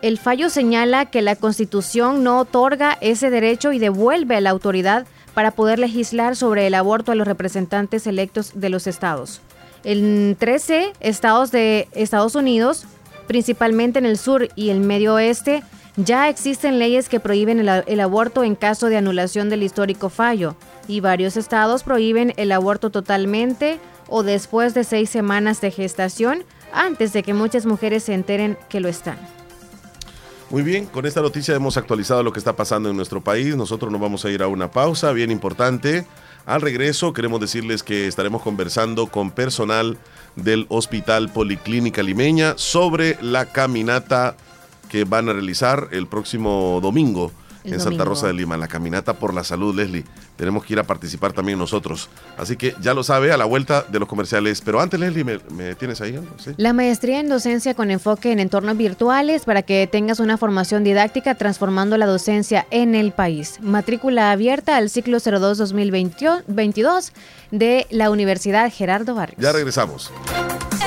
El 0.00 0.18
fallo 0.18 0.48
señala 0.48 1.06
que 1.06 1.22
la 1.22 1.34
Constitución 1.34 2.22
no 2.22 2.38
otorga 2.38 2.96
ese 3.00 3.30
derecho 3.30 3.72
y 3.72 3.80
devuelve 3.80 4.36
a 4.36 4.40
la 4.40 4.50
autoridad 4.50 5.06
para 5.38 5.52
poder 5.52 5.78
legislar 5.78 6.34
sobre 6.34 6.66
el 6.66 6.74
aborto 6.74 7.12
a 7.12 7.14
los 7.14 7.24
representantes 7.24 8.08
electos 8.08 8.50
de 8.56 8.70
los 8.70 8.88
estados. 8.88 9.40
En 9.84 10.34
13 10.36 10.94
estados 10.98 11.52
de 11.52 11.86
Estados 11.92 12.34
Unidos, 12.34 12.86
principalmente 13.28 14.00
en 14.00 14.06
el 14.06 14.18
sur 14.18 14.48
y 14.56 14.70
el 14.70 14.80
medio 14.80 15.14
oeste, 15.14 15.62
ya 15.94 16.28
existen 16.28 16.80
leyes 16.80 17.08
que 17.08 17.20
prohíben 17.20 17.60
el, 17.60 18.00
aborto 18.00 18.42
en 18.42 18.56
caso 18.56 18.88
de 18.88 18.96
anulación 18.96 19.48
del 19.48 19.62
histórico 19.62 20.08
fallo, 20.08 20.56
y 20.88 20.98
varios 20.98 21.36
estados 21.36 21.84
prohíben 21.84 22.32
el 22.36 22.50
aborto 22.50 22.90
totalmente 22.90 23.78
o 24.08 24.24
después 24.24 24.74
de 24.74 24.82
seis 24.82 25.08
semanas 25.08 25.60
de 25.60 25.70
gestación, 25.70 26.42
antes 26.72 27.12
de 27.12 27.22
que 27.22 27.32
muchas 27.32 27.64
mujeres 27.64 28.02
se 28.02 28.14
enteren 28.14 28.58
que 28.68 28.80
lo 28.80 28.88
están. 28.88 29.37
Muy 30.50 30.62
bien, 30.62 30.86
con 30.86 31.04
esta 31.04 31.20
noticia 31.20 31.54
hemos 31.54 31.76
actualizado 31.76 32.22
lo 32.22 32.32
que 32.32 32.38
está 32.38 32.56
pasando 32.56 32.88
en 32.88 32.96
nuestro 32.96 33.20
país. 33.20 33.54
Nosotros 33.54 33.92
nos 33.92 34.00
vamos 34.00 34.24
a 34.24 34.30
ir 34.30 34.42
a 34.42 34.48
una 34.48 34.70
pausa 34.70 35.12
bien 35.12 35.30
importante. 35.30 36.06
Al 36.46 36.62
regreso 36.62 37.12
queremos 37.12 37.38
decirles 37.38 37.82
que 37.82 38.06
estaremos 38.06 38.40
conversando 38.40 39.08
con 39.08 39.30
personal 39.30 39.98
del 40.36 40.64
Hospital 40.70 41.28
Policlínica 41.28 42.02
Limeña 42.02 42.54
sobre 42.56 43.18
la 43.20 43.44
caminata 43.44 44.36
que 44.88 45.04
van 45.04 45.28
a 45.28 45.34
realizar 45.34 45.88
el 45.90 46.06
próximo 46.06 46.80
domingo 46.80 47.30
El 47.64 47.74
en 47.74 47.80
Santa. 47.80 48.06
Rosa 48.06 48.28
de 48.28 48.32
Lima, 48.32 48.56
la 48.56 48.68
caminata 48.68 49.18
por 49.18 49.34
la 49.34 49.44
salud, 49.44 49.74
Leslie. 49.74 50.06
Tenemos 50.38 50.64
que 50.64 50.72
ir 50.72 50.78
a 50.78 50.84
participar 50.84 51.32
también 51.32 51.58
nosotros. 51.58 52.08
Así 52.36 52.56
que 52.56 52.74
ya 52.80 52.94
lo 52.94 53.02
sabe 53.02 53.32
a 53.32 53.36
la 53.36 53.44
vuelta 53.44 53.84
de 53.88 53.98
los 53.98 54.08
comerciales. 54.08 54.62
Pero 54.62 54.80
antes, 54.80 54.98
Leslie, 54.98 55.24
¿me, 55.24 55.40
me 55.50 55.74
tienes 55.74 56.00
ahí 56.00 56.14
algo? 56.14 56.30
¿Sí? 56.38 56.52
La 56.56 56.72
maestría 56.72 57.18
en 57.18 57.28
docencia 57.28 57.74
con 57.74 57.90
enfoque 57.90 58.30
en 58.30 58.38
entornos 58.38 58.76
virtuales 58.76 59.44
para 59.44 59.62
que 59.62 59.88
tengas 59.90 60.20
una 60.20 60.38
formación 60.38 60.84
didáctica 60.84 61.34
transformando 61.34 61.98
la 61.98 62.06
docencia 62.06 62.66
en 62.70 62.94
el 62.94 63.10
país. 63.10 63.58
Matrícula 63.60 64.30
abierta 64.30 64.76
al 64.76 64.90
ciclo 64.90 65.18
02-2022 65.18 67.10
de 67.50 67.86
la 67.90 68.10
Universidad 68.10 68.72
Gerardo 68.72 69.14
Barrios. 69.16 69.42
Ya 69.42 69.52
regresamos. 69.52 70.12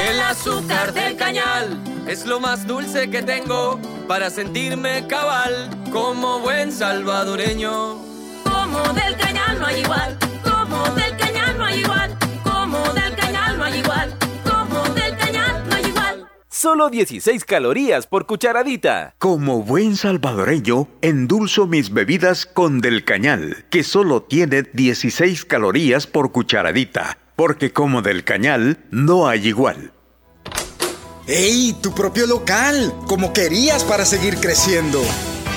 El 0.10 0.20
azúcar 0.22 0.94
del 0.94 1.16
cañal 1.18 1.78
es 2.08 2.26
lo 2.26 2.40
más 2.40 2.66
dulce 2.66 3.10
que 3.10 3.22
tengo 3.22 3.80
para 4.08 4.30
sentirme 4.30 5.06
cabal 5.08 5.70
como 5.92 6.40
buen 6.40 6.72
salvadoreño. 6.72 7.98
Como 8.44 8.80
del 8.94 9.16
cañal 9.18 9.31
hay 9.72 9.82
igual, 9.82 10.18
como 10.44 10.84
del 10.96 11.18
cañal 11.18 11.58
no 11.58 11.66
hay 11.66 11.80
igual, 11.80 12.18
como 12.44 12.94
del 12.94 13.16
cañal 13.16 13.58
no 13.58 13.64
hay 13.64 13.80
igual, 13.80 14.18
como 14.44 14.84
del 14.94 15.18
cañal 15.18 15.64
no 15.70 15.76
hay 15.76 15.86
igual. 15.86 16.28
Solo 16.50 16.90
16 16.90 17.46
calorías 17.46 18.08
por 18.08 18.26
cucharadita. 18.26 19.16
Como 19.18 19.64
buen 19.64 19.96
salvadoreño, 19.96 20.88
endulzo 21.02 21.68
mis 21.68 21.94
bebidas 21.94 22.46
con 22.46 22.82
Del 22.82 23.06
Cañal, 23.06 23.66
que 23.70 23.84
solo 23.84 24.24
tiene 24.24 24.64
16 24.64 25.46
calorías 25.46 26.06
por 26.08 26.32
cucharadita, 26.32 27.18
porque 27.36 27.72
como 27.72 28.02
Del 28.02 28.24
Cañal 28.24 28.80
no 28.92 29.28
hay 29.28 29.48
igual. 29.48 29.94
¡Ey! 31.28 31.76
Tu 31.82 31.94
propio 31.96 32.28
local, 32.28 32.94
como 33.08 33.32
querías 33.32 33.84
para 33.86 34.06
seguir 34.06 34.36
creciendo. 34.38 35.02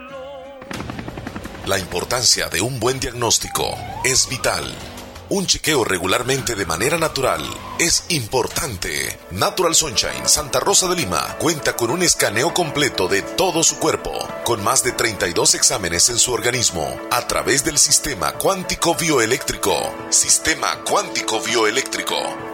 La 1.67 1.79
importancia 1.79 2.49
de 2.51 2.61
un 2.61 2.79
buen 2.79 3.01
diagnóstico 3.01 3.75
es 4.05 4.29
vital. 4.29 4.71
Un 5.31 5.47
chequeo 5.47 5.83
regularmente 5.83 6.55
de 6.55 6.67
manera 6.67 6.99
natural 6.99 7.43
es 7.79 8.05
importante. 8.11 9.19
Natural 9.31 9.75
Sunshine 9.75 10.29
Santa 10.29 10.61
Rosa 10.61 10.89
de 10.89 10.97
Lima 10.97 11.37
cuenta 11.39 11.75
con 11.75 11.91
un 11.91 12.03
escaneo 12.03 12.53
completo 12.53 13.09
de 13.09 13.23
todo 13.23 13.65
su 13.65 13.79
cuerpo, 13.79 14.13
con 14.45 14.63
más 14.63 14.85
de 14.85 14.93
32 14.93 15.55
exámenes 15.55 16.11
en 16.11 16.19
su 16.19 16.35
organismo, 16.35 17.01
a 17.11 17.27
través 17.27 17.65
del 17.65 17.79
sistema 17.79 18.33
cuántico 18.33 18.95
bioeléctrico. 18.95 19.75
Sistema 20.11 20.85
cuántico 20.85 21.41
bioeléctrico. 21.41 22.54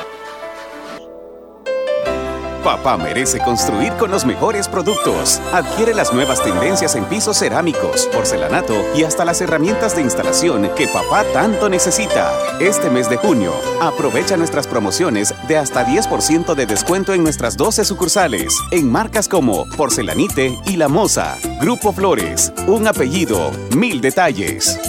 Papá 2.63 2.95
merece 2.95 3.39
construir 3.39 3.91
con 3.93 4.11
los 4.11 4.23
mejores 4.23 4.67
productos. 4.67 5.41
Adquiere 5.51 5.95
las 5.95 6.13
nuevas 6.13 6.43
tendencias 6.43 6.95
en 6.95 7.05
pisos 7.05 7.39
cerámicos, 7.39 8.07
porcelanato 8.13 8.75
y 8.95 9.03
hasta 9.03 9.25
las 9.25 9.41
herramientas 9.41 9.95
de 9.95 10.03
instalación 10.03 10.69
que 10.75 10.87
papá 10.87 11.23
tanto 11.33 11.69
necesita. 11.69 12.31
Este 12.59 12.91
mes 12.91 13.09
de 13.09 13.17
junio, 13.17 13.51
aprovecha 13.81 14.37
nuestras 14.37 14.67
promociones 14.67 15.33
de 15.47 15.57
hasta 15.57 15.87
10% 15.87 16.53
de 16.53 16.65
descuento 16.67 17.13
en 17.13 17.23
nuestras 17.23 17.57
12 17.57 17.83
sucursales, 17.83 18.55
en 18.69 18.91
marcas 18.91 19.27
como 19.27 19.65
Porcelanite 19.75 20.55
y 20.67 20.77
La 20.77 20.87
Moza. 20.87 21.37
Grupo 21.59 21.91
Flores, 21.91 22.53
un 22.67 22.87
apellido, 22.87 23.51
mil 23.75 24.01
detalles. 24.01 24.79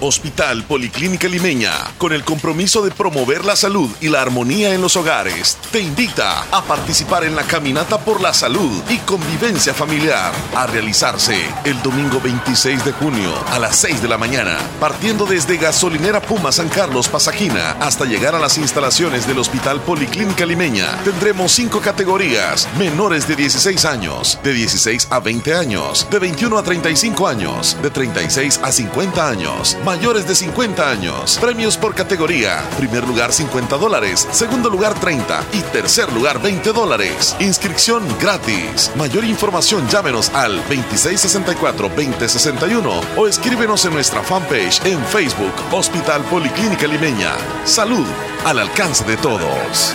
Hospital 0.00 0.64
Policlínica 0.64 1.28
Limeña, 1.28 1.72
con 1.98 2.12
el 2.12 2.24
compromiso 2.24 2.82
de 2.82 2.90
promover 2.90 3.44
la 3.44 3.56
salud 3.56 3.90
y 4.00 4.08
la 4.08 4.22
armonía 4.22 4.74
en 4.74 4.80
los 4.80 4.96
hogares, 4.96 5.58
te 5.70 5.80
invita 5.80 6.44
a 6.50 6.62
participar 6.62 7.24
en 7.24 7.36
la 7.36 7.44
Caminata 7.44 7.98
por 7.98 8.20
la 8.20 8.34
Salud 8.34 8.82
y 8.88 8.98
Convivencia 8.98 9.74
Familiar, 9.74 10.32
a 10.54 10.66
realizarse 10.66 11.36
el 11.64 11.80
domingo 11.82 12.20
26 12.20 12.84
de 12.84 12.92
junio 12.92 13.32
a 13.50 13.58
las 13.58 13.76
6 13.76 14.02
de 14.02 14.08
la 14.08 14.18
mañana, 14.18 14.58
partiendo 14.80 15.26
desde 15.26 15.56
Gasolinera 15.56 16.20
Puma 16.20 16.52
San 16.52 16.68
Carlos 16.68 17.08
Pasajina 17.08 17.72
hasta 17.80 18.04
llegar 18.04 18.34
a 18.34 18.38
las 18.38 18.58
instalaciones 18.58 19.26
del 19.26 19.38
Hospital 19.38 19.80
Policlínica 19.80 20.46
Limeña. 20.46 21.02
Tendremos 21.04 21.52
cinco 21.52 21.80
categorías, 21.80 22.68
menores 22.78 23.28
de 23.28 23.36
16 23.36 23.84
años, 23.84 24.38
de 24.42 24.52
16 24.52 25.08
a 25.10 25.20
20 25.20 25.54
años, 25.54 26.06
de 26.10 26.18
21 26.18 26.58
a 26.58 26.62
35 26.62 27.28
años, 27.28 27.76
de 27.82 27.90
36 27.90 28.60
a 28.62 28.72
50 28.72 29.28
años, 29.28 29.76
mayores 29.84 30.26
de 30.26 30.34
50 30.34 30.90
años. 30.90 31.38
Premios 31.40 31.76
por 31.76 31.94
categoría. 31.94 32.60
Primer 32.78 33.06
lugar 33.06 33.32
50 33.32 33.76
dólares, 33.76 34.26
segundo 34.32 34.68
lugar 34.70 34.94
30 34.94 35.44
y 35.52 35.60
tercer 35.60 36.10
lugar 36.12 36.42
20 36.42 36.72
dólares. 36.72 37.36
Inscripción 37.40 38.02
gratis. 38.18 38.90
Mayor 38.96 39.24
información 39.24 39.86
llámenos 39.88 40.30
al 40.30 40.64
2664-2061 40.68 43.00
o 43.16 43.28
escríbenos 43.28 43.84
en 43.84 43.92
nuestra 43.92 44.22
fanpage 44.22 44.80
en 44.86 45.04
Facebook 45.04 45.52
Hospital 45.70 46.22
Policlínica 46.24 46.86
Limeña. 46.86 47.32
Salud 47.64 48.06
al 48.44 48.58
alcance 48.58 49.04
de 49.04 49.18
todos. 49.18 49.94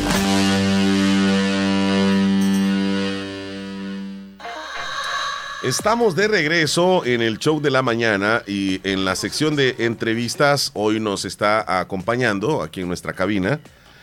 Estamos 5.63 6.15
de 6.15 6.27
regreso 6.27 7.05
en 7.05 7.21
el 7.21 7.37
show 7.37 7.61
de 7.61 7.69
la 7.69 7.83
mañana 7.83 8.41
y 8.47 8.81
en 8.83 9.05
la 9.05 9.15
sección 9.15 9.55
de 9.55 9.75
entrevistas 9.77 10.71
hoy 10.73 10.99
nos 10.99 11.23
está 11.23 11.79
acompañando 11.79 12.63
aquí 12.63 12.81
en 12.81 12.87
nuestra 12.87 13.13
cabina 13.13 13.59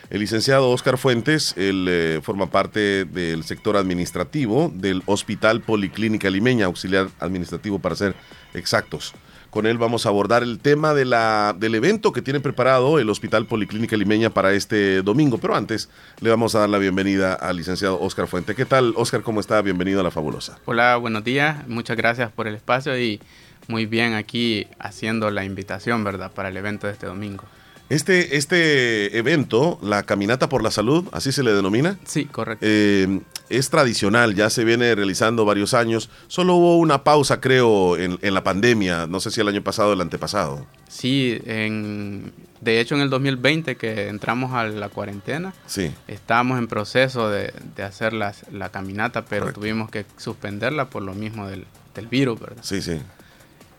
El 0.08 0.20
licenciado 0.20 0.70
Oscar 0.70 0.98
Fuentes, 0.98 1.54
él 1.56 1.86
eh, 1.88 2.20
forma 2.22 2.48
parte 2.48 3.04
del 3.06 3.42
sector 3.42 3.76
administrativo 3.76 4.70
del 4.72 5.02
Hospital 5.06 5.60
Policlínica 5.60 6.30
Limeña, 6.30 6.66
auxiliar 6.66 7.08
administrativo 7.18 7.80
para 7.80 7.96
ser 7.96 8.14
exactos. 8.54 9.12
Con 9.50 9.66
él 9.66 9.78
vamos 9.78 10.04
a 10.04 10.10
abordar 10.10 10.42
el 10.42 10.58
tema 10.58 10.92
de 10.92 11.06
la, 11.06 11.56
del 11.58 11.74
evento 11.74 12.12
que 12.12 12.20
tiene 12.20 12.40
preparado 12.40 12.98
el 12.98 13.08
Hospital 13.08 13.46
Policlínica 13.46 13.96
Limeña 13.96 14.28
para 14.28 14.52
este 14.52 15.00
domingo. 15.02 15.38
Pero 15.38 15.56
antes 15.56 15.88
le 16.20 16.28
vamos 16.28 16.54
a 16.54 16.60
dar 16.60 16.68
la 16.68 16.78
bienvenida 16.78 17.32
al 17.32 17.56
licenciado 17.56 17.98
Oscar 18.00 18.26
Fuentes. 18.26 18.54
¿Qué 18.54 18.66
tal, 18.66 18.92
Oscar? 18.96 19.22
¿Cómo 19.22 19.40
está? 19.40 19.62
Bienvenido 19.62 20.00
a 20.00 20.02
La 20.02 20.10
Fabulosa. 20.10 20.58
Hola, 20.66 20.96
buenos 20.96 21.24
días. 21.24 21.66
Muchas 21.66 21.96
gracias 21.96 22.30
por 22.30 22.46
el 22.46 22.54
espacio 22.56 22.98
y 22.98 23.20
muy 23.68 23.86
bien 23.86 24.14
aquí 24.14 24.66
haciendo 24.78 25.30
la 25.30 25.44
invitación, 25.44 26.04
¿verdad?, 26.04 26.30
para 26.32 26.50
el 26.50 26.56
evento 26.56 26.86
de 26.86 26.92
este 26.92 27.06
domingo. 27.06 27.44
Este, 27.88 28.36
este 28.36 29.16
evento, 29.16 29.78
la 29.82 30.02
Caminata 30.02 30.50
por 30.50 30.62
la 30.62 30.70
Salud, 30.70 31.06
así 31.12 31.32
se 31.32 31.42
le 31.42 31.54
denomina. 31.54 31.98
Sí, 32.04 32.26
correcto. 32.26 32.66
Eh, 32.68 33.20
es 33.50 33.70
tradicional, 33.70 34.34
ya 34.34 34.50
se 34.50 34.64
viene 34.64 34.94
realizando 34.94 35.44
varios 35.44 35.74
años. 35.74 36.10
Solo 36.26 36.54
hubo 36.56 36.76
una 36.78 37.04
pausa, 37.04 37.40
creo, 37.40 37.96
en, 37.96 38.18
en 38.22 38.34
la 38.34 38.42
pandemia. 38.44 39.06
No 39.06 39.20
sé 39.20 39.30
si 39.30 39.40
el 39.40 39.48
año 39.48 39.62
pasado 39.62 39.90
o 39.90 39.92
el 39.94 40.00
antepasado. 40.00 40.66
Sí, 40.88 41.40
en, 41.46 42.32
de 42.60 42.80
hecho 42.80 42.94
en 42.94 43.00
el 43.00 43.10
2020 43.10 43.76
que 43.76 44.08
entramos 44.08 44.52
a 44.52 44.64
la 44.64 44.88
cuarentena, 44.88 45.54
Sí. 45.66 45.92
estábamos 46.08 46.58
en 46.58 46.66
proceso 46.68 47.30
de, 47.30 47.52
de 47.76 47.82
hacer 47.82 48.12
la 48.12 48.32
caminata, 48.70 49.24
pero 49.24 49.52
tuvimos 49.52 49.90
que 49.90 50.04
suspenderla 50.16 50.90
por 50.90 51.02
lo 51.02 51.14
mismo 51.14 51.46
del, 51.46 51.64
del 51.94 52.06
virus, 52.06 52.40
¿verdad? 52.40 52.62
Sí, 52.62 52.82
sí. 52.82 52.98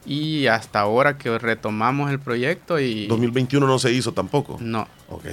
Y 0.06 0.48
hasta 0.48 0.80
ahora 0.80 1.18
que 1.18 1.38
retomamos 1.38 2.10
el 2.10 2.20
proyecto 2.20 2.80
y... 2.80 3.06
2021 3.08 3.68
no 3.68 3.78
se 3.80 3.92
hizo 3.92 4.14
tampoco. 4.14 4.58
No. 4.60 4.88
Ok. 5.10 5.26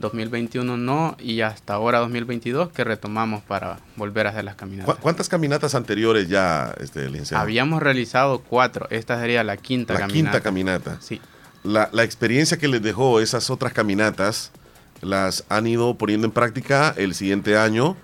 2021 0.00 0.76
no 0.76 1.16
y 1.20 1.40
hasta 1.42 1.74
ahora 1.74 1.98
2022 2.00 2.70
que 2.70 2.84
retomamos 2.84 3.42
para 3.42 3.78
volver 3.96 4.26
a 4.26 4.30
hacer 4.30 4.44
las 4.44 4.56
caminatas. 4.56 4.94
¿Cu- 4.96 5.00
¿Cuántas 5.02 5.28
caminatas 5.28 5.74
anteriores 5.74 6.28
ya, 6.28 6.74
este, 6.80 7.08
licenciado? 7.08 7.42
Habíamos 7.42 7.82
realizado 7.82 8.40
cuatro, 8.40 8.86
esta 8.90 9.18
sería 9.20 9.44
la 9.44 9.56
quinta 9.56 9.94
la 9.94 10.00
caminata. 10.00 10.14
quinta 10.32 10.40
caminata. 10.42 10.96
Sí. 11.00 11.20
La, 11.62 11.88
la 11.92 12.04
experiencia 12.04 12.56
que 12.58 12.68
les 12.68 12.82
dejó 12.82 13.20
esas 13.20 13.50
otras 13.50 13.72
caminatas, 13.72 14.50
las 15.02 15.44
han 15.48 15.66
ido 15.66 15.94
poniendo 15.96 16.26
en 16.26 16.32
práctica 16.32 16.94
el 16.96 17.14
siguiente 17.14 17.56
año. 17.56 17.96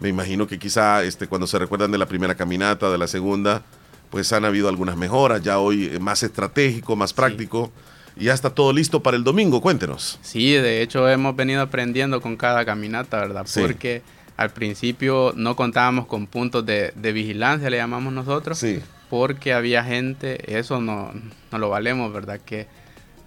Me 0.00 0.08
imagino 0.08 0.46
que 0.46 0.58
quizá 0.58 1.02
este, 1.04 1.26
cuando 1.28 1.46
se 1.46 1.58
recuerdan 1.58 1.90
de 1.92 1.98
la 1.98 2.06
primera 2.06 2.34
caminata, 2.34 2.90
de 2.90 2.98
la 2.98 3.06
segunda, 3.06 3.62
pues 4.10 4.32
han 4.32 4.44
habido 4.44 4.68
algunas 4.68 4.96
mejoras. 4.96 5.42
Ya 5.42 5.58
hoy 5.58 5.86
eh, 5.92 5.98
más 5.98 6.22
estratégico, 6.22 6.94
más 6.96 7.12
práctico. 7.12 7.72
Y 8.16 8.24
ya 8.24 8.34
está 8.34 8.50
todo 8.50 8.72
listo 8.72 9.02
para 9.02 9.16
el 9.16 9.24
domingo. 9.24 9.60
Cuéntenos. 9.60 10.18
Sí, 10.22 10.52
de 10.52 10.82
hecho 10.82 11.08
hemos 11.08 11.34
venido 11.34 11.62
aprendiendo 11.62 12.20
con 12.20 12.36
cada 12.36 12.64
caminata, 12.64 13.18
¿verdad? 13.20 13.44
Sí. 13.46 13.60
Porque 13.60 14.02
al 14.36 14.50
principio 14.50 15.32
no 15.36 15.56
contábamos 15.56 16.06
con 16.06 16.26
puntos 16.26 16.64
de, 16.64 16.92
de 16.94 17.12
vigilancia, 17.12 17.70
le 17.70 17.76
llamamos 17.78 18.12
nosotros. 18.12 18.58
Sí. 18.58 18.80
Porque 19.10 19.52
había 19.52 19.84
gente, 19.84 20.56
eso 20.58 20.80
no, 20.80 21.12
no 21.52 21.58
lo 21.58 21.68
valemos, 21.68 22.12
¿verdad? 22.12 22.40
Que 22.44 22.66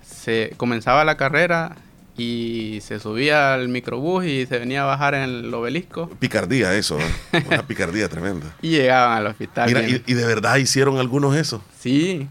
se 0.06 0.54
comenzaba 0.58 1.04
la 1.06 1.16
carrera 1.18 1.76
y 2.18 2.80
se 2.82 3.00
subía 3.00 3.54
al 3.54 3.70
microbús 3.70 4.26
y 4.26 4.46
se 4.48 4.58
venía 4.58 4.82
a 4.82 4.86
bajar 4.86 5.14
en 5.14 5.22
el 5.22 5.54
obelisco 5.54 6.10
Picardía 6.20 6.74
eso, 6.74 6.98
¿eh? 7.00 7.44
una 7.48 7.66
picardía 7.68 8.10
tremenda. 8.10 8.48
y 8.62 8.70
llegaban 8.72 9.20
al 9.20 9.28
hospital. 9.28 9.68
Mira, 9.68 9.88
y, 9.88 10.02
y 10.06 10.14
de 10.14 10.26
verdad 10.26 10.56
hicieron 10.58 10.98
algunos 10.98 11.36
eso. 11.36 11.64
Sí. 11.80 12.28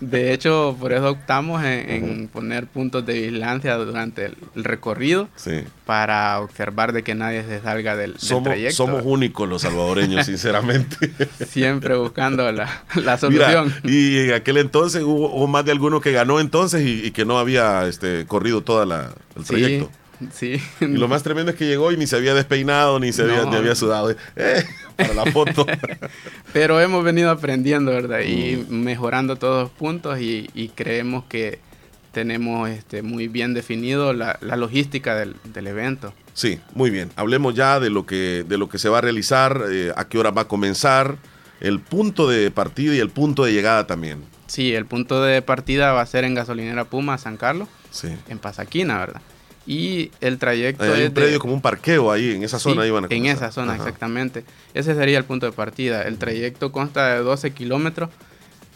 De 0.00 0.32
hecho, 0.32 0.76
por 0.80 0.92
eso 0.92 1.10
optamos 1.10 1.62
en, 1.64 1.90
en 1.90 2.28
poner 2.28 2.66
puntos 2.66 3.04
de 3.04 3.14
vigilancia 3.14 3.74
durante 3.76 4.26
el, 4.26 4.36
el 4.56 4.64
recorrido 4.64 5.28
Sí. 5.36 5.62
para 5.84 6.40
observar 6.40 6.92
de 6.92 7.02
que 7.02 7.14
nadie 7.14 7.42
se 7.44 7.60
salga 7.60 7.96
del, 7.96 8.12
del 8.12 8.20
Somos, 8.20 8.44
trayecto. 8.44 8.76
somos 8.76 9.02
únicos 9.04 9.48
los 9.48 9.62
salvadoreños, 9.62 10.24
sinceramente. 10.26 11.10
Siempre 11.46 11.96
buscando 11.96 12.50
la, 12.52 12.82
la 12.94 13.00
Mira, 13.02 13.18
solución. 13.18 13.74
y 13.84 14.18
en 14.20 14.32
aquel 14.34 14.56
entonces 14.58 15.02
hubo, 15.02 15.34
hubo 15.34 15.46
más 15.48 15.64
de 15.64 15.72
alguno 15.72 16.00
que 16.00 16.12
ganó 16.12 16.40
entonces 16.40 16.82
y, 16.82 17.06
y 17.06 17.10
que 17.10 17.24
no 17.24 17.38
había 17.38 17.86
este, 17.86 18.24
corrido 18.26 18.62
todo 18.62 18.82
el 18.84 19.44
trayecto. 19.44 19.86
sí. 19.86 19.96
Y 20.80 20.86
lo 20.86 21.08
más 21.08 21.22
tremendo 21.22 21.50
es 21.52 21.56
que 21.56 21.66
llegó 21.66 21.92
y 21.92 21.96
ni 21.96 22.06
se 22.06 22.16
había 22.16 22.34
despeinado, 22.34 23.00
ni 23.00 23.12
se 23.12 23.22
había, 23.22 23.44
No. 23.44 23.50
ni 23.50 23.56
había 23.56 23.74
sudado. 23.74 24.10
Eh, 24.36 24.64
para 24.96 25.14
la 25.14 25.26
foto. 25.26 25.66
Pero 26.52 26.80
hemos 26.80 27.02
venido 27.04 27.30
aprendiendo, 27.30 27.90
¿verdad? 27.92 28.20
Mm. 28.20 28.28
Y 28.30 28.66
mejorando 28.68 29.36
todos 29.36 29.62
los 29.64 29.70
puntos 29.70 30.20
y, 30.20 30.50
y 30.54 30.68
creemos 30.68 31.24
que 31.24 31.58
tenemos 32.12 32.68
este, 32.68 33.02
muy 33.02 33.28
bien 33.28 33.54
definido 33.54 34.12
la, 34.12 34.36
la 34.40 34.56
logística 34.56 35.14
del, 35.16 35.36
del 35.44 35.66
evento. 35.68 36.12
Sí, 36.34 36.58
muy 36.74 36.90
bien. 36.90 37.10
Hablemos 37.16 37.54
ya 37.54 37.78
de 37.80 37.90
lo 37.90 38.04
que, 38.06 38.44
de 38.48 38.58
lo 38.58 38.68
que 38.68 38.78
se 38.78 38.88
va 38.88 38.98
a 38.98 39.00
realizar, 39.00 39.62
eh, 39.70 39.92
a 39.96 40.08
qué 40.08 40.18
hora 40.18 40.30
va 40.30 40.42
a 40.42 40.48
comenzar, 40.48 41.16
el 41.60 41.78
punto 41.80 42.28
de 42.28 42.50
partida 42.50 42.94
y 42.94 42.98
el 42.98 43.10
punto 43.10 43.44
de 43.44 43.52
llegada 43.52 43.86
también. 43.86 44.22
Sí, 44.46 44.74
el 44.74 44.86
punto 44.86 45.22
de 45.22 45.42
partida 45.42 45.92
va 45.92 46.00
a 46.00 46.06
ser 46.06 46.24
en 46.24 46.34
Gasolinera 46.34 46.84
Puma, 46.86 47.16
San 47.18 47.36
Carlos, 47.36 47.68
Sí. 47.92 48.08
en 48.28 48.38
Pasaquina, 48.38 48.98
¿verdad? 48.98 49.20
Y 49.66 50.10
el 50.20 50.38
trayecto 50.38 50.84
Hay 50.84 50.90
es 50.90 50.96
un 50.96 51.02
de- 51.02 51.10
predio 51.10 51.38
como 51.38 51.52
un 51.54 51.60
parqueo 51.60 52.10
ahí, 52.10 52.32
en 52.32 52.42
esa 52.42 52.58
Sí, 52.58 52.64
zona 52.64 52.82
ahí 52.82 52.90
van 52.90 53.04
a 53.04 53.08
En 53.10 53.26
esa 53.26 53.52
zona, 53.52 53.74
Ajá. 53.74 53.82
exactamente. 53.84 54.44
Ese 54.74 54.94
sería 54.94 55.18
el 55.18 55.24
punto 55.24 55.46
de 55.46 55.52
partida. 55.52 56.02
El 56.02 56.18
trayecto 56.18 56.72
consta 56.72 57.14
de 57.14 57.20
12 57.20 57.52
kilómetros, 57.52 58.10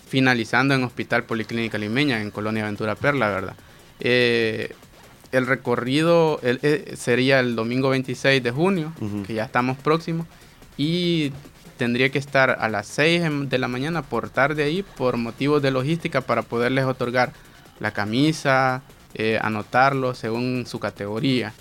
finalizando 0.08 0.74
en 0.74 0.84
Hospital 0.84 1.24
Policlínica 1.24 1.78
Limeña, 1.78 2.20
en 2.20 2.30
Colonia 2.30 2.64
Ventura 2.64 2.94
Perla, 2.94 3.28
¿verdad? 3.30 3.54
Eh, 4.00 4.72
el 5.32 5.46
recorrido 5.46 6.38
el- 6.42 6.60
eh, 6.62 6.94
sería 6.96 7.40
el 7.40 7.56
domingo 7.56 7.88
26 7.88 8.42
de 8.42 8.50
junio, 8.52 8.92
que 9.26 9.34
ya 9.34 9.44
estamos 9.44 9.76
próximos, 9.78 10.26
y 10.76 11.32
tendría 11.76 12.10
que 12.10 12.18
estar 12.18 12.50
a 12.60 12.68
las 12.68 12.86
6 12.86 13.22
en- 13.22 13.48
de 13.48 13.58
la 13.58 13.66
mañana 13.66 14.02
por 14.02 14.30
tarde 14.30 14.62
ahí 14.62 14.84
por 14.96 15.16
motivos 15.16 15.60
de 15.62 15.72
logística 15.72 16.20
para 16.20 16.42
poderles 16.42 16.84
otorgar 16.84 17.32
la 17.80 17.90
camisa, 17.92 18.82
eh, 19.14 19.38
anotarlo 19.40 20.14
según 20.14 20.66
su 20.66 20.78
categoría. 20.78 21.52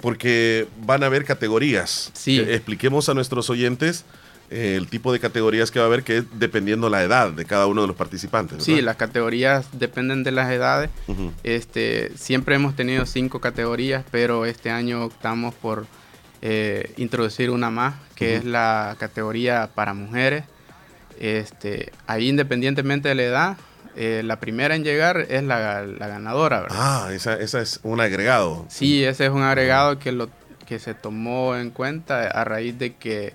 Porque 0.00 0.66
van 0.84 1.02
a 1.02 1.06
haber 1.06 1.24
categorías. 1.24 2.10
Sí. 2.12 2.38
Que 2.38 2.54
expliquemos 2.54 3.08
a 3.08 3.14
nuestros 3.14 3.48
oyentes 3.50 4.04
eh, 4.52 4.76
el 4.76 4.86
tipo 4.86 5.14
de 5.14 5.18
categorías 5.18 5.70
que 5.70 5.78
va 5.78 5.86
a 5.86 5.88
haber, 5.88 6.02
que 6.02 6.18
es 6.18 6.24
dependiendo 6.34 6.90
la 6.90 7.02
edad 7.02 7.30
de 7.30 7.46
cada 7.46 7.66
uno 7.66 7.80
de 7.80 7.86
los 7.86 7.96
participantes. 7.96 8.62
Sí, 8.62 8.82
las 8.82 8.96
categorías 8.96 9.66
dependen 9.72 10.24
de 10.24 10.30
las 10.30 10.50
edades. 10.50 10.90
Este, 11.42 12.12
siempre 12.16 12.56
hemos 12.56 12.76
tenido 12.76 13.06
cinco 13.06 13.40
categorías, 13.40 14.04
pero 14.10 14.44
este 14.44 14.70
año 14.70 15.06
optamos 15.06 15.54
por 15.54 15.86
eh, 16.42 16.92
introducir 16.98 17.48
una 17.48 17.70
más, 17.70 17.94
que 18.14 18.36
es 18.36 18.44
la 18.44 18.96
categoría 18.98 19.70
para 19.74 19.94
mujeres. 19.94 20.44
Este, 21.18 21.90
ahí 22.06 22.28
independientemente 22.28 23.08
de 23.08 23.14
la 23.14 23.22
edad, 23.22 23.56
eh, 23.96 24.22
la 24.24 24.40
primera 24.40 24.74
en 24.74 24.84
llegar 24.84 25.26
es 25.28 25.42
la, 25.42 25.84
la 25.84 26.08
ganadora, 26.08 26.62
¿verdad? 26.62 26.76
Ah, 26.78 27.08
esa, 27.12 27.34
esa 27.34 27.60
es 27.60 27.80
un 27.82 28.00
agregado. 28.00 28.64
Sí, 28.68 29.04
ese 29.04 29.26
es 29.26 29.30
un 29.30 29.42
agregado 29.42 29.98
que, 29.98 30.12
lo, 30.12 30.28
que 30.66 30.78
se 30.78 30.94
tomó 30.94 31.56
en 31.56 31.70
cuenta 31.70 32.22
a 32.28 32.44
raíz 32.44 32.78
de 32.78 32.94
que 32.96 33.34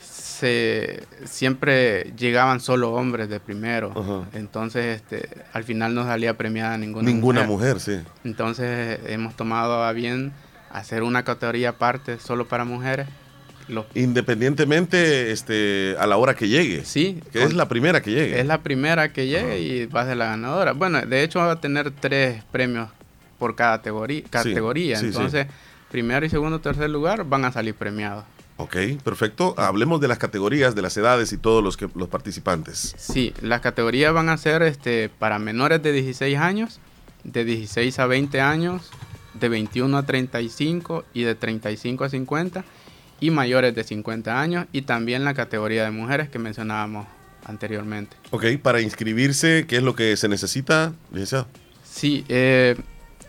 se, 0.00 1.02
siempre 1.24 2.12
llegaban 2.16 2.60
solo 2.60 2.92
hombres 2.92 3.28
de 3.28 3.40
primero. 3.40 4.26
Entonces, 4.32 4.96
este, 4.96 5.28
al 5.52 5.64
final 5.64 5.94
no 5.94 6.04
salía 6.04 6.36
premiada 6.36 6.76
ninguna, 6.78 7.08
Ninguna 7.10 7.44
mujer, 7.44 7.80
sí. 7.80 8.00
Entonces, 8.24 9.00
hemos 9.06 9.34
tomado 9.36 9.82
a 9.84 9.92
bien 9.92 10.32
hacer 10.70 11.02
una 11.02 11.24
categoría 11.24 11.70
aparte 11.70 12.18
solo 12.18 12.46
para 12.46 12.64
mujeres. 12.64 13.06
Los- 13.68 13.86
Independientemente 13.94 15.32
este, 15.32 15.96
a 15.98 16.06
la 16.06 16.16
hora 16.16 16.34
que 16.34 16.48
llegue. 16.48 16.84
Sí. 16.84 17.20
Que 17.32 17.42
es 17.42 17.54
la 17.54 17.68
primera 17.68 18.00
que 18.00 18.12
llegue. 18.12 18.40
Es 18.40 18.46
la 18.46 18.62
primera 18.62 19.12
que 19.12 19.26
llegue 19.26 19.60
y 19.60 19.86
va 19.86 20.02
a 20.02 20.06
ser 20.06 20.16
la 20.16 20.26
ganadora. 20.26 20.72
Bueno, 20.72 21.00
de 21.00 21.22
hecho 21.22 21.40
va 21.40 21.52
a 21.52 21.60
tener 21.60 21.90
tres 21.90 22.42
premios 22.52 22.90
por 23.38 23.54
cada 23.54 23.78
categoría. 23.78 24.22
categoría. 24.30 24.96
sí, 24.96 25.02
sí. 25.02 25.06
Entonces, 25.08 25.46
primero 25.90 26.24
y 26.24 26.28
segundo, 26.30 26.60
tercer 26.60 26.90
lugar 26.90 27.24
van 27.24 27.44
a 27.44 27.52
salir 27.52 27.74
premiados. 27.74 28.24
Ok, 28.58 28.76
perfecto. 29.04 29.54
Hablemos 29.58 30.00
de 30.00 30.08
las 30.08 30.18
categorías, 30.18 30.74
de 30.74 30.82
las 30.82 30.96
edades 30.96 31.32
y 31.32 31.36
todos 31.36 31.62
los, 31.62 31.76
que, 31.76 31.88
los 31.94 32.08
participantes. 32.08 32.94
Sí, 32.96 33.34
las 33.42 33.60
categorías 33.60 34.14
van 34.14 34.30
a 34.30 34.38
ser 34.38 34.62
este, 34.62 35.10
para 35.10 35.38
menores 35.38 35.82
de 35.82 35.92
16 35.92 36.38
años, 36.38 36.80
de 37.22 37.44
16 37.44 37.98
a 37.98 38.06
20 38.06 38.40
años, 38.40 38.90
de 39.34 39.50
21 39.50 39.98
a 39.98 40.04
35 40.04 41.04
y 41.12 41.24
de 41.24 41.34
35 41.34 42.04
a 42.04 42.08
50 42.08 42.64
y 43.20 43.30
mayores 43.30 43.74
de 43.74 43.84
50 43.84 44.40
años 44.40 44.66
y 44.72 44.82
también 44.82 45.24
la 45.24 45.34
categoría 45.34 45.84
de 45.84 45.90
mujeres 45.90 46.28
que 46.28 46.38
mencionábamos 46.38 47.06
anteriormente. 47.44 48.16
Ok, 48.30 48.44
para 48.62 48.80
inscribirse, 48.80 49.66
¿qué 49.68 49.76
es 49.76 49.82
lo 49.82 49.94
que 49.94 50.16
se 50.16 50.28
necesita, 50.28 50.92
licenciado? 51.10 51.46
Sí, 51.84 52.24
eh, 52.28 52.76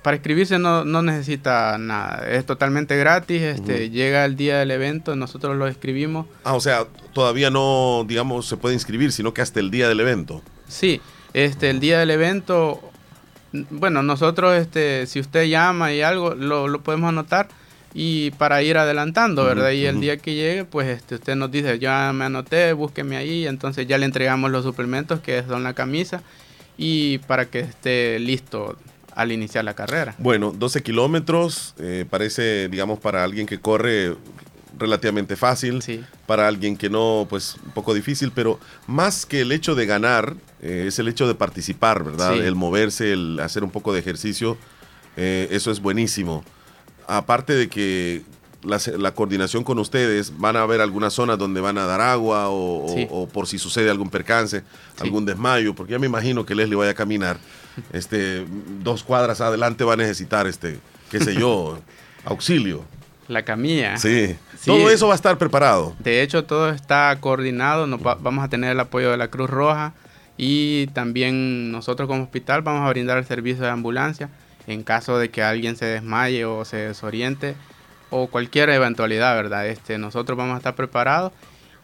para 0.02 0.18
inscribirse 0.18 0.60
no, 0.60 0.84
no 0.86 1.02
necesita 1.02 1.78
nada, 1.78 2.30
es 2.30 2.46
totalmente 2.46 2.98
gratis, 2.98 3.42
este, 3.42 3.90
llega 3.90 4.26
el 4.26 4.36
día 4.36 4.58
del 4.58 4.72
evento, 4.72 5.16
nosotros 5.16 5.56
lo 5.56 5.68
escribimos. 5.68 6.26
Ah, 6.44 6.54
o 6.54 6.60
sea, 6.60 6.86
todavía 7.14 7.50
no, 7.50 8.06
digamos, 8.08 8.48
se 8.48 8.58
puede 8.58 8.74
inscribir, 8.74 9.12
sino 9.12 9.34
que 9.34 9.42
hasta 9.42 9.60
el 9.60 9.72
día 9.72 9.88
del 9.88 10.00
evento. 10.00 10.42
Sí, 10.68 11.02
este, 11.34 11.70
el 11.70 11.80
día 11.80 12.00
del 12.00 12.12
evento 12.12 12.82
Bueno, 13.52 14.04
nosotros, 14.04 14.56
este, 14.58 15.08
si 15.08 15.20
usted 15.20 15.46
llama 15.46 15.94
y 15.94 16.02
algo, 16.02 16.36
lo, 16.36 16.68
lo 16.68 16.82
podemos 16.82 17.10
anotar 17.10 17.48
y 18.00 18.30
para 18.30 18.62
ir 18.62 18.78
adelantando, 18.78 19.44
¿verdad? 19.44 19.72
Y 19.72 19.88
el 19.88 20.00
día 20.00 20.18
que 20.18 20.36
llegue, 20.36 20.66
pues 20.66 20.88
este, 20.88 21.16
usted 21.16 21.36
nos 21.36 21.50
dice, 21.50 21.80
ya 21.80 22.14
me 22.14 22.26
anoté, 22.26 22.72
búsqueme 22.74 23.18
ahí, 23.18 23.48
entonces 23.48 23.88
ya 23.88 23.98
le 23.98 24.06
entregamos 24.06 24.52
los 24.52 24.64
suplementos 24.64 25.20
que 25.20 25.42
son 25.48 25.64
la 25.64 25.74
camisa 25.74 26.22
y 26.78 27.18
para 27.18 27.48
que 27.48 27.62
esté 27.62 28.20
listo 28.20 28.78
al 29.16 29.32
iniciar 29.32 29.66
la 29.66 29.74
carrera. 29.74 30.14
Bueno, 30.20 30.54
12 30.56 30.84
kilómetros, 30.84 31.74
eh, 31.80 32.06
parece, 32.08 32.70
digamos, 32.70 33.00
para 33.00 33.24
alguien 33.24 33.48
que 33.48 33.60
corre 33.60 34.16
relativamente 34.78 35.36
fácil, 35.36 35.84
para 36.28 36.48
alguien 36.48 36.78
que 36.78 36.92
no, 36.92 37.26
pues 37.28 37.56
un 37.66 37.72
poco 37.72 37.96
difícil, 37.96 38.32
pero 38.32 38.60
más 38.86 39.26
que 39.26 39.42
el 39.42 39.52
hecho 39.52 39.74
de 39.74 39.88
ganar, 39.88 40.36
eh, 40.62 40.86
es 40.88 41.00
el 41.00 41.08
hecho 41.08 41.28
de 41.28 41.34
participar, 41.34 42.04
¿verdad? 42.04 42.36
Sí. 42.36 42.42
El 42.42 42.54
moverse, 42.54 43.14
el 43.14 43.40
hacer 43.40 43.64
un 43.64 43.72
poco 43.72 43.92
de 43.92 44.02
ejercicio, 44.02 44.56
eh, 45.16 45.48
eso 45.50 45.72
es 45.72 45.80
buenísimo. 45.80 46.44
Aparte 47.08 47.54
de 47.54 47.70
que 47.70 48.22
la, 48.64 49.12
coordinación 49.12 49.64
con 49.64 49.80
ustedes, 49.80 50.38
van 50.38 50.56
a 50.58 50.62
haber 50.64 50.82
algunas 50.82 51.14
zonas 51.14 51.38
donde 51.38 51.62
van 51.62 51.78
a 51.78 51.86
dar 51.86 52.02
agua 52.02 52.50
o, 52.50 52.86
o- 52.86 52.94
Sí. 52.94 53.08
o 53.10 53.28
por 53.28 53.48
si 53.48 53.58
sucede 53.58 53.90
algún 53.90 54.10
percance, 54.10 54.64
algún 55.00 55.26
desmayo, 55.26 55.74
porque 55.74 55.94
ya 55.94 56.00
me 56.00 56.08
imagino 56.08 56.46
que 56.46 56.54
Leslie 56.56 56.76
vaya 56.76 56.92
a 56.92 56.96
caminar, 56.96 57.38
este, 57.94 58.46
dos 58.84 59.04
cuadras 59.04 59.40
adelante 59.42 59.84
va 59.84 59.94
a 59.94 59.98
necesitar, 59.98 60.48
este, 60.48 60.80
qué 61.10 61.20
sé 61.20 61.34
yo, 61.36 61.80
auxilio. 62.26 62.84
La 63.30 63.44
camilla. 63.44 63.98
Sí. 63.98 64.36
Sí. 64.58 64.66
Todo 64.66 64.90
eso 64.90 65.08
va 65.08 65.14
a 65.14 65.16
estar 65.18 65.38
preparado. 65.38 65.96
De 66.00 66.22
hecho, 66.22 66.46
todo 66.46 66.70
está 66.70 67.16
coordinado. 67.20 67.86
Nos 67.86 68.00
va- 68.06 68.16
vamos 68.16 68.44
a 68.44 68.48
tener 68.48 68.72
el 68.72 68.80
apoyo 68.80 69.12
de 69.12 69.18
la 69.18 69.28
Cruz 69.30 69.50
Roja 69.50 69.94
y 70.38 70.88
también 70.88 71.72
nosotros 71.72 72.08
como 72.08 72.24
hospital 72.24 72.62
vamos 72.62 72.86
a 72.88 72.90
brindar 72.90 73.18
el 73.18 73.26
servicio 73.26 73.64
de 73.64 73.70
ambulancia 73.70 74.30
en 74.68 74.84
caso 74.84 75.18
de 75.18 75.30
que 75.30 75.42
alguien 75.42 75.76
se 75.76 75.86
desmaye 75.86 76.46
o 76.46 76.66
se 76.66 76.78
desoriente 76.78 77.56
o 78.10 78.28
cualquier 78.28 78.70
eventualidad, 78.70 79.36
¿verdad? 79.36 79.68
Este, 79.68 79.98
nosotros 79.98 80.38
vamos 80.38 80.56
a 80.56 80.58
estar 80.58 80.76
preparados 80.76 81.32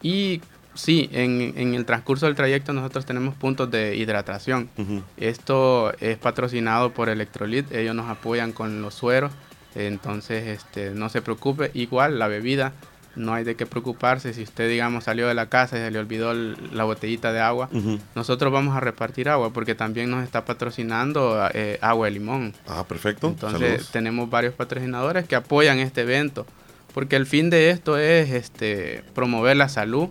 y 0.02 0.40
sí, 0.74 1.08
en, 1.12 1.54
en 1.56 1.74
el 1.74 1.84
transcurso 1.84 2.26
del 2.26 2.34
trayecto 2.34 2.72
nosotros 2.72 3.06
tenemos 3.06 3.34
puntos 3.34 3.70
de 3.70 3.96
hidratación. 3.96 4.68
Esto 5.16 5.92
es 6.00 6.18
patrocinado 6.18 6.92
por 6.92 7.08
Electrolit, 7.08 7.72
ellos 7.72 7.94
nos 7.94 8.08
apoyan 8.08 8.52
con 8.52 8.82
los 8.82 8.94
sueros, 8.94 9.32
entonces 9.74 10.46
este, 10.46 10.90
no 10.90 11.08
se 11.08 11.22
preocupe, 11.22 11.70
igual 11.74 12.18
la 12.18 12.28
bebida, 12.28 12.72
no 13.16 13.32
hay 13.34 13.44
de 13.44 13.54
qué 13.56 13.66
preocuparse, 13.66 14.32
si 14.34 14.42
usted 14.42 14.68
digamos 14.68 15.04
salió 15.04 15.28
de 15.28 15.34
la 15.34 15.48
casa 15.48 15.76
y 15.76 15.80
se 15.80 15.90
le 15.90 15.98
olvidó 15.98 16.32
el- 16.32 16.56
la 16.72 16.84
botellita 16.84 17.32
de 17.32 17.40
agua, 17.40 17.68
nosotros 18.14 18.52
vamos 18.52 18.76
a 18.76 18.80
repartir 18.80 19.28
agua 19.28 19.52
porque 19.52 19.74
también 19.74 20.10
nos 20.10 20.24
está 20.24 20.44
patrocinando 20.44 21.48
eh, 21.54 21.78
agua 21.80 22.06
de 22.06 22.12
limón. 22.12 22.54
Ah, 22.66 22.84
perfecto. 22.88 23.28
Entonces 23.28 23.60
Saludos. 23.60 23.90
tenemos 23.92 24.28
varios 24.30 24.54
patrocinadores 24.54 25.26
que 25.28 25.36
apoyan 25.36 25.78
este 25.78 26.00
evento, 26.02 26.46
porque 26.92 27.16
el 27.16 27.26
fin 27.26 27.50
de 27.50 27.70
esto 27.70 27.98
es 27.98 28.30
este, 28.30 29.04
promover 29.14 29.56
la 29.56 29.68
salud. 29.68 30.08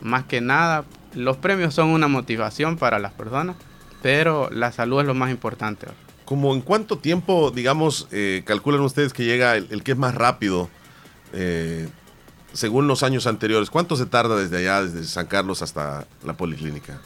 Más 0.00 0.24
que 0.24 0.40
nada, 0.40 0.84
los 1.14 1.36
premios 1.36 1.74
son 1.74 1.88
una 1.90 2.08
motivación 2.08 2.76
para 2.78 2.98
las 2.98 3.12
personas, 3.12 3.56
pero 4.02 4.48
la 4.50 4.72
salud 4.72 5.00
es 5.00 5.06
lo 5.06 5.14
más 5.14 5.30
importante. 5.30 5.86
Como 6.24 6.54
en 6.54 6.60
cuánto 6.62 6.96
tiempo, 6.96 7.50
digamos, 7.50 8.06
eh, 8.12 8.42
calculan 8.46 8.80
ustedes 8.82 9.12
que 9.12 9.24
llega 9.24 9.56
el, 9.56 9.66
el 9.70 9.82
que 9.82 9.92
es 9.92 9.98
más 9.98 10.14
rápido, 10.14 10.70
eh, 11.32 11.88
según 12.52 12.86
los 12.88 13.02
años 13.02 13.26
anteriores? 13.26 13.70
¿Cuánto 13.70 13.96
se 13.96 14.06
tarda 14.06 14.36
desde 14.36 14.58
allá, 14.58 14.82
desde 14.82 15.04
San 15.04 15.26
Carlos 15.26 15.62
hasta 15.62 16.06
la 16.24 16.32
policlínica? 16.34 16.98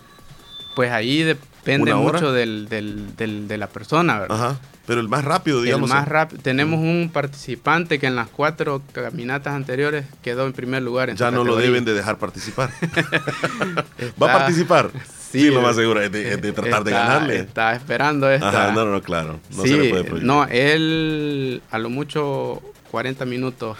Pues 0.74 0.90
ahí 0.90 1.22
depende 1.22 1.94
mucho 1.94 2.32
del, 2.32 2.68
del- 2.68 3.14
del- 3.16 3.46
de 3.48 3.58
la 3.58 3.68
persona, 3.68 4.18
¿verdad? 4.20 4.36
Ajá. 4.36 4.60
Pero 4.86 5.00
el 5.00 5.08
más 5.08 5.24
rápido, 5.24 5.62
digamos. 5.62 5.88
El 5.88 5.96
más 5.96 6.06
rápido. 6.08 6.42
Tenemos 6.42 6.78
un 6.80 7.08
participante 7.12 7.98
que 7.98 8.06
en 8.06 8.16
las 8.16 8.28
cuatro 8.28 8.82
caminatas 8.92 9.54
anteriores 9.54 10.04
quedó 10.22 10.44
en 10.46 10.52
primer 10.52 10.82
lugar. 10.82 11.08
En 11.10 11.16
Ya 11.16 11.30
no 11.30 11.42
lo 11.44 11.56
deben 11.56 11.84
de 11.86 11.94
dejar 11.94 12.18
participar. 12.18 12.70
¿Va 14.22 14.30
a 14.34 14.38
participar? 14.38 14.90
Sí, 15.30 15.40
Sí, 15.40 15.50
lo 15.50 15.62
más 15.62 15.74
seguro 15.74 16.00
es 16.00 16.12
de, 16.12 16.34
es 16.34 16.40
de 16.42 16.52
tratar 16.52 16.84
de 16.84 16.92
ganarle. 16.92 17.36
Está 17.40 17.74
esperando 17.74 18.30
esta. 18.30 18.48
Ajá, 18.48 18.72
no, 18.72 18.84
no, 18.84 19.02
claro. 19.02 19.40
No 19.56 19.62
sí, 19.64 19.70
se 19.70 19.76
le 19.78 19.90
puede 19.90 20.04
prohibir. 20.04 20.24
no, 20.26 20.44
él 20.44 21.60
a 21.72 21.78
lo 21.78 21.90
mucho 21.90 22.62
40 22.92 23.24
minutos. 23.24 23.76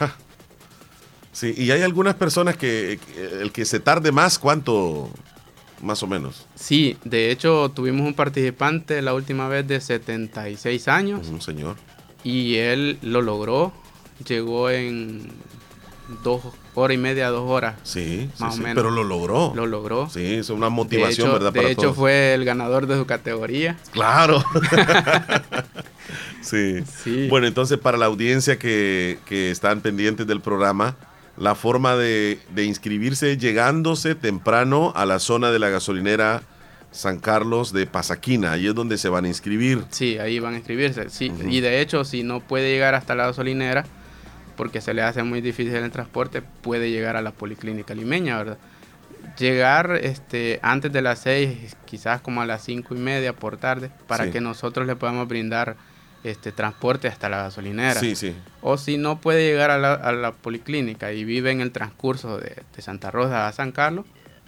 Sí, 1.35 1.53
y 1.57 1.71
hay 1.73 1.83
algunas 1.83 2.15
personas 2.15 2.57
que 2.57 2.99
el 3.41 3.53
que 3.53 3.67
se 3.67 3.81
tarde 3.81 4.11
más, 4.13 4.39
¿cuánto? 4.39 5.11
Más 5.83 6.03
o 6.03 6.07
menos. 6.07 6.47
Sí, 6.55 6.97
de 7.05 7.31
hecho 7.31 7.71
tuvimos 7.75 8.07
un 8.07 8.15
participante 8.15 9.03
la 9.03 9.13
última 9.13 9.49
vez 9.49 9.67
de 9.69 9.79
76 9.81 10.89
años. 10.89 11.29
Un 11.29 11.43
señor. 11.43 11.77
Y 12.23 12.55
él 12.57 12.99
lo 13.03 13.21
logró. 13.21 13.73
Llegó 14.27 14.71
en 14.71 15.29
dos 16.23 16.41
horas 16.75 16.95
y 16.95 16.99
media, 16.99 17.29
dos 17.31 17.51
horas. 17.51 17.75
Sí, 17.83 18.31
más 18.39 18.55
sí, 18.55 18.61
o 18.61 18.63
menos. 18.63 18.77
pero 18.77 18.91
lo 18.95 19.03
logró. 19.05 19.53
Lo 19.55 19.67
logró. 19.67 20.09
Sí, 20.09 20.35
es 20.37 20.49
una 20.51 20.67
De 20.67 20.71
motivación, 20.71 21.27
hecho- 21.27 21.33
¿verdad? 21.35 21.53
De 21.53 21.61
para 21.61 21.71
hecho, 21.73 21.83
todos. 21.83 21.97
fue 21.97 22.33
el 22.33 22.45
ganador 22.45 22.87
de 22.87 22.97
su 22.97 23.05
categoría. 23.07 23.77
Claro. 23.93 24.43
sí. 26.41 26.83
Sí. 27.03 27.29
Bueno, 27.29 27.47
entonces 27.47 27.79
para 27.79 27.99
la 27.99 28.07
audiencia 28.07 28.59
que, 28.59 29.19
que 29.27 29.51
están 29.51 29.81
pendientes 29.81 30.27
del 30.27 30.41
programa, 30.41 30.97
la 31.37 31.55
forma 31.55 31.97
de, 31.97 32.39
de 32.55 32.65
inscribirse 32.65 33.37
llegándose 33.37 34.15
temprano 34.15 34.93
a 34.95 35.05
la 35.07 35.19
zona 35.19 35.51
de 35.51 35.59
la 35.59 35.69
gasolinera 35.69 36.43
San 36.93 37.19
Carlos 37.19 37.73
de 37.73 37.87
Pasaquina. 37.87 38.53
Ahí 38.53 38.69
es 38.69 38.75
donde 38.75 38.99
se 38.99 39.09
van 39.09 39.25
a 39.25 39.29
inscribir. 39.29 39.85
Sí, 39.91 40.19
ahí 40.19 40.39
van 40.39 40.55
a 40.55 40.59
inscribirse. 40.59 41.11
Sí, 41.11 41.33
Y 41.49 41.61
de 41.61 41.81
hecho, 41.81 42.05
si 42.05 42.23
no 42.23 42.41
puede 42.41 42.71
llegar 42.71 42.95
hasta 42.95 43.15
la 43.17 43.27
gasolinera, 43.27 43.85
porque 44.57 44.81
se 44.81 44.95
le 44.95 45.03
hace 45.03 45.25
muy 45.25 45.41
difícil 45.41 45.75
el 45.75 45.91
transporte, 45.91 46.41
puede 46.41 46.91
llegar 46.93 47.17
a 47.17 47.23
la 47.23 47.33
policlínica 47.33 47.95
limeña, 47.95 48.39
¿verdad? 48.39 48.59
Llegar 49.39 49.99
este, 50.03 50.61
antes 50.63 50.93
de 50.93 51.03
las 51.03 51.19
seis, 51.19 51.77
quizás 51.87 52.21
como 52.21 52.43
a 52.43 52.47
las 52.47 52.63
cinco 52.63 52.95
y 52.95 52.99
media 52.99 53.33
por 53.33 53.57
tarde, 53.57 53.91
para 54.07 54.27
Sí. 54.27 54.31
que 54.31 54.41
nosotros 54.41 54.87
le 54.87 54.95
podamos 54.95 55.27
brindar 55.27 55.77
este 56.25 56.53
transporte 56.53 57.07
hasta 57.07 57.29
la 57.29 57.37
gasolinera. 57.39 58.01
Sí, 58.01 58.17
sí. 58.17 58.35
O 58.63 58.77
si 58.79 58.97
no 58.97 59.21
puede 59.21 59.47
llegar 59.47 59.71
a 59.71 59.79
la, 59.79 59.93
a 59.95 60.13
la 60.13 60.33
policlínica 60.33 61.13
y 61.13 61.25
vive 61.25 61.51
en 61.51 61.61
el 61.61 61.71
transcurso 61.71 62.39
de, 62.39 62.63
de 62.75 62.83
Santa 62.83 63.11
Rosa 63.11 63.47
a 63.47 63.53
San 63.53 63.73
Carlos, 63.73 64.07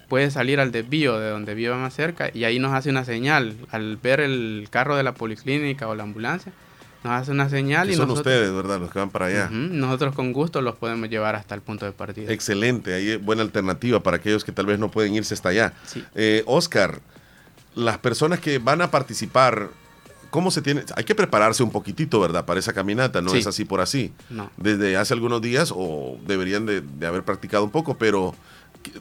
puede 0.09 0.31
salir 0.31 0.61
al 0.61 0.73
desvío 0.73 1.19
de 1.19 1.31
donde 1.31 1.55
viva 1.55 1.77
más 1.77 1.95
cerca 1.95 2.31
y 2.33 2.45
ahí 2.45 2.59
nos 2.59 2.73
hace 2.73 2.91
una 2.91 3.05
señal. 3.05 3.57
Al 3.71 3.97
ver 3.97 4.21
el 4.21 4.69
carro 4.71 4.97
de 4.97 5.03
la 5.03 5.15
policlínica 5.15 5.87
o 5.89 5.95
la 5.95 6.05
ambulancia, 6.05 6.53
nos 7.05 7.13
hace 7.13 7.31
una 7.31 7.49
señal 7.49 7.87
Que 7.87 7.95
y 7.95 7.97
son 7.97 8.09
nosotros, 8.09 8.35
ustedes, 8.35 8.53
¿verdad? 8.55 8.81
Los 8.81 8.91
que 8.91 8.99
van 8.99 9.11
para 9.11 9.27
allá. 9.27 9.49
Nosotros 9.51 10.15
con 10.15 10.33
gusto 10.33 10.61
los 10.61 10.77
podemos 10.77 11.09
llevar 11.09 11.37
hasta 11.37 11.55
el 11.55 11.61
punto 11.61 11.85
de 11.85 11.93
partida. 11.93 12.33
Excelente, 12.33 12.95
ahí 12.95 13.11
es 13.11 13.23
buena 13.25 13.43
alternativa 13.43 14.03
para 14.03 14.17
aquellos 14.17 14.45
que 14.45 14.53
tal 14.53 14.67
vez 14.67 14.79
no 14.79 14.91
pueden 14.91 15.15
irse 15.15 15.35
hasta 15.35 15.51
allá. 15.51 15.73
Sí. 15.87 16.05
Eh, 16.15 16.43
Oscar, 16.47 17.01
las 17.75 17.99
personas 17.99 18.41
que 18.41 18.59
van 18.59 18.81
a 18.83 18.91
participar, 18.91 19.69
¿cómo 20.31 20.51
se 20.51 20.63
tiene? 20.63 20.83
Hay 20.97 21.05
que 21.05 21.15
prepararse 21.15 21.63
un 21.63 21.71
poquitito, 21.71 22.21
¿verdad? 22.21 22.45
Para 22.45 22.61
esa 22.61 22.73
caminata, 22.73 23.21
no 23.23 23.31
Sí. 23.31 23.39
es 23.39 23.47
así 23.47 23.65
por 23.65 23.81
así. 23.81 24.13
No. 24.31 24.51
Desde 24.57 24.97
hace 24.97 25.15
algunos 25.15 25.41
días 25.43 25.73
o 25.75 26.19
deberían 26.27 26.67
de, 26.67 26.81
de 26.81 27.07
haber 27.07 27.23
practicado 27.25 27.65
un 27.65 27.71
poco, 27.71 27.97
pero 27.99 28.35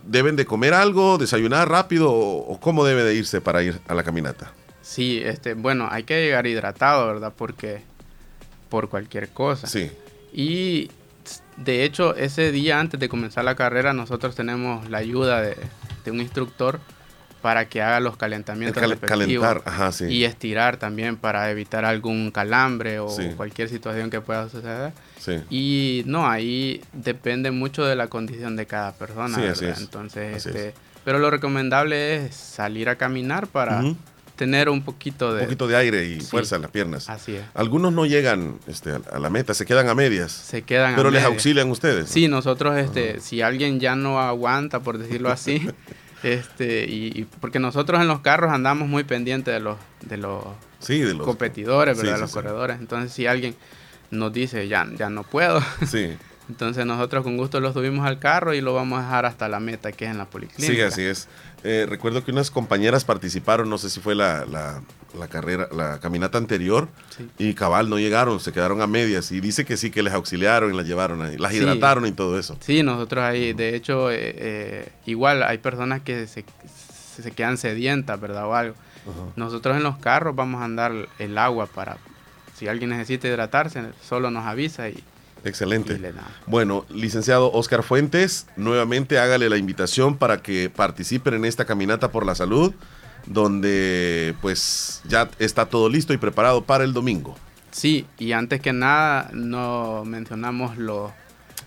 ¿deben 0.06 0.36
de 0.36 0.46
comer 0.46 0.74
algo, 0.74 1.18
desayunar 1.18 1.70
rápido 1.70 2.12
o, 2.12 2.38
o 2.54 2.60
cómo 2.60 2.86
debe 2.86 3.04
de 3.04 3.16
irse 3.16 3.42
para 3.42 3.62
ir 3.64 3.80
a 3.88 3.94
la 3.94 4.04
caminata? 4.04 4.52
Sí, 4.82 5.22
este, 5.24 5.54
bueno, 5.56 5.88
hay 5.92 6.04
que 6.04 6.22
llegar 6.24 6.46
hidratado, 6.48 7.08
¿verdad? 7.08 7.34
Porque 7.36 7.82
por 8.70 8.90
cualquier 8.90 9.30
cosa. 9.30 9.68
Sí. 9.68 9.92
Y 10.34 10.90
de 11.58 11.84
hecho, 11.86 12.16
ese 12.16 12.52
día 12.52 12.80
antes 12.80 13.00
de 13.00 13.10
comenzar 13.10 13.46
la 13.46 13.56
carrera, 13.56 13.94
nosotros 13.94 14.36
tenemos 14.36 14.90
la 14.90 14.98
ayuda 15.00 15.42
de, 15.42 15.56
de 16.04 16.12
un 16.12 16.20
instructor 16.22 16.80
para 17.46 17.70
que 17.70 17.80
haga 17.80 18.00
los 18.00 18.18
calentamientos 18.18 18.82
cal- 18.82 18.98
calentar, 18.98 19.62
ajá, 19.66 19.92
sí. 19.92 20.06
y 20.06 20.24
estirar 20.24 20.78
también 20.78 21.16
para 21.16 21.52
evitar 21.52 21.86
algún 21.86 22.32
calambre 22.32 22.98
o 22.98 23.08
Sí. 23.08 23.34
cualquier 23.38 23.70
situación 23.70 24.10
que 24.10 24.20
pueda 24.20 24.50
suceder. 24.50 24.94
Sí. 25.20 25.34
Y 25.52 26.02
no, 26.08 26.28
ahí 26.28 26.82
depende 26.92 27.52
mucho 27.52 27.86
de 27.86 27.96
la 27.96 28.08
condición 28.08 28.56
de 28.56 28.66
cada 28.66 28.94
persona. 28.94 29.38
Sí, 29.38 29.44
así. 29.46 29.66
Entonces, 29.80 30.38
Así 30.38 30.50
este, 30.50 30.70
es. 30.70 30.74
pero 31.04 31.20
lo 31.20 31.30
recomendable 31.30 32.16
es 32.26 32.36
salir 32.36 32.90
a 32.90 32.96
caminar 32.96 33.46
para 33.46 33.84
tener 34.36 34.68
un 34.68 34.82
poquito 34.84 35.32
de... 35.36 35.42
Un 35.42 35.46
poquito 35.46 35.68
de 35.68 35.76
aire 35.78 36.04
y 36.08 36.22
fuerza 36.22 36.56
en 36.56 36.64
las 36.64 36.72
piernas. 36.72 37.08
Así 37.12 37.36
es. 37.36 37.44
Algunos 37.54 37.94
no 37.94 38.08
llegan 38.08 38.58
este, 38.66 38.90
a 39.12 39.20
la 39.20 39.30
meta, 39.30 39.54
se 39.54 39.68
quedan 39.68 39.88
a 39.88 39.94
medias. 39.94 40.32
Se 40.32 40.64
quedan 40.64 40.94
a 40.94 40.96
Pero 40.96 41.12
les 41.12 41.22
medias. 41.22 41.32
auxilian 41.32 41.70
ustedes. 41.70 42.10
Sí, 42.10 42.28
nosotros, 42.28 42.76
este, 42.76 43.20
si 43.20 43.44
alguien 43.44 43.80
ya 43.80 43.96
no 43.96 44.20
aguanta, 44.20 44.80
por 44.80 44.98
decirlo 44.98 45.30
así, 45.32 45.62
este, 46.26 46.86
y, 46.90 47.12
y 47.22 47.24
porque 47.40 47.60
nosotros 47.60 48.02
en 48.02 48.08
los 48.08 48.22
carros 48.22 48.52
andamos 48.52 48.88
muy 48.88 49.04
pendientes 49.04 49.54
de 49.54 49.60
los, 49.60 49.78
de 50.02 50.18
los, 50.18 50.44
Sí, 50.80 51.00
de 51.00 51.14
los 51.14 51.26
competidores, 51.26 51.98
¿verdad? 51.98 52.16
sí, 52.16 52.22
los 52.22 52.30
sí. 52.32 52.34
corredores. 52.34 52.80
Entonces, 52.80 53.12
si 53.14 53.28
alguien 53.28 53.56
nos 54.12 54.34
dice 54.34 54.68
ya, 54.68 54.88
ya 54.98 55.10
no 55.10 55.24
puedo, 55.24 55.62
Sí. 55.88 56.16
Entonces 56.48 56.86
nosotros 56.86 57.24
con 57.24 57.38
gusto 57.38 57.60
lo 57.60 57.74
subimos 57.74 58.06
al 58.06 58.20
carro 58.20 58.54
y 58.54 58.62
lo 58.62 58.74
vamos 58.76 59.00
a 59.00 59.04
dejar 59.04 59.26
hasta 59.26 59.50
la 59.50 59.60
meta 59.60 59.92
que 59.92 60.06
es 60.06 60.12
en 60.12 60.20
la 60.20 60.26
policlínica. 60.26 60.74
Sí, 60.76 60.82
así 60.82 61.02
es. 61.02 61.28
Eh, 61.66 61.86
recuerdo 61.88 62.24
que 62.24 62.32
unas 62.32 62.52
compañeras 62.52 63.04
participaron, 63.06 63.70
no 63.70 63.78
sé 63.80 63.90
si 63.90 64.00
fue 64.00 64.14
la, 64.16 64.46
la- 64.46 64.82
la 65.18 65.28
carrera, 65.30 65.68
la 65.72 66.00
caminata 66.00 66.38
anterior, 66.38 66.88
Sí. 67.18 67.28
y 67.40 67.54
cabal 67.54 67.90
no 67.90 67.98
llegaron, 67.98 68.40
se 68.40 68.52
quedaron 68.52 68.82
a 68.82 68.88
medias. 68.88 69.32
Y 69.32 69.40
dice 69.40 69.64
que 69.66 69.78
sí, 69.78 69.90
que 69.90 70.04
les 70.04 70.14
auxiliaron 70.14 70.74
y 70.74 70.78
las 70.78 70.86
llevaron 70.86 71.22
ahí, 71.22 71.38
las 71.38 71.52
Sí. 71.54 71.58
hidrataron 71.58 72.06
y 72.06 72.12
todo 72.12 72.38
eso. 72.38 72.58
Sí, 72.60 72.84
nosotros 72.84 73.24
ahí, 73.24 73.54
de 73.54 73.76
hecho, 73.76 74.12
eh, 74.12 74.18
eh, 74.20 74.90
igual 75.06 75.42
hay 75.44 75.58
personas 75.58 76.02
que 76.02 76.28
se, 76.28 76.44
se 77.24 77.32
quedan 77.32 77.58
sedientas, 77.58 78.20
¿verdad? 78.20 78.46
O 78.48 78.54
algo. 78.56 78.76
Nosotros 79.36 79.78
en 79.78 79.84
los 79.84 79.98
carros 79.98 80.36
vamos 80.36 80.62
a 80.62 80.66
andar 80.66 80.92
el 81.20 81.38
agua 81.38 81.66
para, 81.68 81.98
si 82.58 82.68
alguien 82.68 82.90
necesita 82.90 83.28
hidratarse, 83.28 83.84
solo 84.08 84.32
nos 84.32 84.46
avisa 84.46 84.90
y 84.90 85.02
Excelente. 85.46 86.00
Bueno, 86.48 86.86
licenciado 86.90 87.52
Oscar 87.54 87.84
Fuentes, 87.84 88.48
nuevamente 88.58 89.20
hágale 89.20 89.48
la 89.50 89.58
invitación 89.58 90.18
para 90.18 90.42
que 90.42 90.70
participen 90.70 91.36
en 91.36 91.46
esta 91.46 91.64
caminata 91.66 92.12
por 92.12 92.26
la 92.26 92.36
salud, 92.36 92.74
donde 93.28 94.36
pues 94.42 95.02
ya 95.06 95.30
está 95.40 95.68
todo 95.68 95.88
listo 95.90 96.14
y 96.14 96.18
preparado 96.18 96.64
para 96.64 96.84
el 96.84 96.94
domingo. 96.94 97.36
Sí, 97.72 98.06
y 98.18 98.32
antes 98.32 98.62
que 98.62 98.74
nada, 98.74 99.30
no 99.34 100.04
mencionamos 100.06 100.78
los 100.78 101.12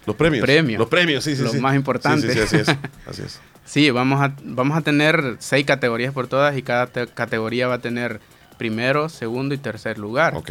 Los 0.07 0.17
premios. 0.17 0.43
Premios. 0.45 0.79
Los 0.79 0.89
premios, 0.89 1.25
sí, 1.25 1.37
sí. 1.37 1.43
Lo 1.43 1.51
sí. 1.51 1.59
más 1.61 1.75
importante. 1.77 2.33
Sí, 2.33 2.41
sí, 2.41 2.47
sí, 2.49 2.57
así 2.57 2.71
es. 2.73 2.77
Así 3.07 3.23
es. 3.23 3.41
Sí, 3.65 3.91
vamos 3.91 4.23
a, 4.23 4.35
vamos 4.43 4.79
a 4.79 4.81
tener 4.81 5.37
seis 5.41 5.67
categorías 5.67 6.15
por 6.15 6.27
todas 6.27 6.57
y 6.57 6.63
cada 6.63 6.87
te- 6.87 7.07
categoría 7.09 7.69
va 7.69 7.75
a 7.75 7.79
tener 7.81 8.19
primero, 8.57 9.11
segundo 9.11 9.55
y 9.55 9.59
tercer 9.59 9.99
lugar. 9.99 10.35
Ok. 10.35 10.51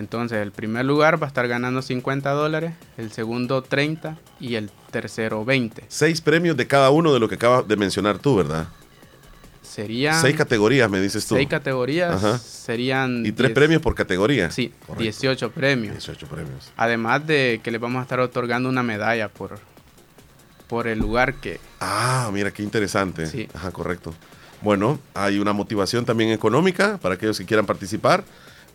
Entonces, 0.00 0.38
el 0.38 0.50
primer 0.50 0.84
lugar 0.86 1.22
va 1.22 1.26
a 1.26 1.28
estar 1.28 1.46
ganando 1.46 1.82
50 1.82 2.30
dólares, 2.30 2.72
el 2.96 3.12
segundo 3.12 3.62
30 3.62 4.16
y 4.40 4.54
el 4.56 4.70
tercero 4.90 5.44
20. 5.44 5.84
Seis 5.88 6.20
premios 6.22 6.56
de 6.56 6.66
cada 6.66 6.88
uno 6.90 7.12
de 7.12 7.20
lo 7.20 7.28
que 7.28 7.34
acabas 7.36 7.68
de 7.68 7.76
mencionar 7.76 8.18
tú, 8.18 8.34
¿verdad? 8.36 8.66
Serían 9.62 10.20
Seis 10.20 10.34
categorías, 10.36 10.90
me 10.90 11.00
dices 11.00 11.26
tú. 11.26 11.36
seis 11.36 11.48
categorías, 11.48 12.14
Ajá. 12.16 12.38
serían 12.38 13.24
Y 13.24 13.30
tres 13.32 13.50
diez- 13.50 13.54
premios 13.54 13.82
por 13.82 13.94
categoría. 13.94 14.50
Sí, 14.50 14.72
Correcto. 14.86 15.02
18 15.02 15.50
premios. 15.52 15.92
18 15.94 16.26
premios. 16.26 16.72
Además 16.76 17.24
de 17.26 17.60
que 17.62 17.70
les 17.70 17.80
vamos 17.80 18.00
a 18.00 18.02
estar 18.02 18.18
otorgando 18.20 18.68
una 18.68 18.82
medalla 18.82 19.28
por, 19.28 19.58
por 20.66 20.88
el 20.88 20.98
lugar 20.98 21.34
que... 21.34 21.60
Ah, 21.78 22.30
mira, 22.32 22.50
qué 22.50 22.62
interesante. 22.62 23.26
Sí. 23.26 23.48
Ajá, 23.54 23.70
correcto. 23.70 24.12
Bueno, 24.62 24.98
hay 25.14 25.38
una 25.38 25.52
motivación 25.52 26.04
también 26.04 26.30
económica 26.30 26.98
para 27.00 27.14
aquellos 27.14 27.38
que 27.38 27.44
quieran 27.44 27.66
participar. 27.66 28.24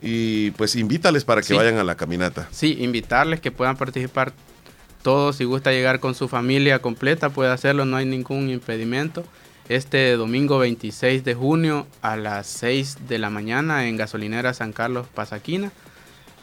Y 0.08 0.52
pues 0.52 0.76
invítales 0.76 1.26
para 1.26 1.42
que 1.42 1.48
Sí. 1.48 1.54
vayan 1.56 1.80
a 1.80 1.84
la 1.84 1.96
caminata. 1.96 2.48
Sí, 2.52 2.78
invitarles 2.80 3.40
que 3.42 3.50
puedan 3.52 3.76
participar 3.76 4.34
todos. 5.02 5.38
Si 5.38 5.46
gusta 5.46 5.72
llegar 5.72 6.00
con 6.00 6.14
su 6.14 6.28
familia 6.28 6.78
completa, 6.80 7.32
puede 7.32 7.52
hacerlo, 7.52 7.86
no 7.86 7.98
hay 7.98 8.06
ningún 8.06 8.50
impedimento. 8.52 9.24
Este 9.68 10.12
domingo 10.16 10.60
26 10.60 11.24
de 11.24 11.34
junio 11.34 11.88
a 12.04 12.18
las 12.18 12.46
6 12.46 13.08
de 13.08 13.18
la 13.18 13.32
mañana 13.32 13.88
en 13.88 13.98
Gasolinera 13.98 14.54
San 14.54 14.74
Carlos 14.74 15.08
Pasaquina 15.08 15.72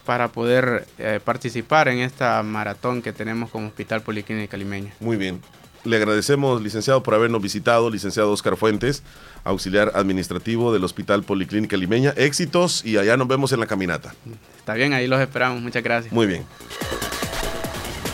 para 0.05 0.33
poder 0.33 0.89
eh, 0.99 1.21
participar 1.25 1.87
en 1.87 1.99
esta 2.01 2.43
maratón 2.43 3.01
que 3.01 3.13
tenemos 3.13 3.49
como 3.51 3.69
Hospital 3.69 4.03
Policlínica 4.03 4.57
Limeña. 4.57 4.93
Muy 4.99 5.17
bien. 5.17 5.41
Le 5.85 5.97
agradecemos, 5.97 6.63
licenciado, 6.63 7.03
por 7.03 7.15
habernos 7.15 7.43
visitado, 7.43 7.91
licenciado 7.91 8.31
Oscar 8.31 8.57
Fuentes, 8.57 9.03
auxiliar 9.43 9.93
administrativo 9.95 10.73
del 10.73 10.85
Hospital 10.85 11.25
Policlínica 11.25 11.77
Limeña. 11.77 12.11
Éxitos 12.17 12.85
y 12.85 12.99
allá 12.99 13.17
nos 13.17 13.27
vemos 13.27 13.53
en 13.53 13.61
la 13.61 13.67
caminata. 13.67 14.15
Está 14.59 14.75
bien, 14.75 14.93
ahí 14.93 15.09
los 15.09 15.21
esperamos. 15.21 15.61
Muchas 15.61 15.83
gracias. 15.83 16.13
Muy 16.13 16.27
bien. 16.27 16.45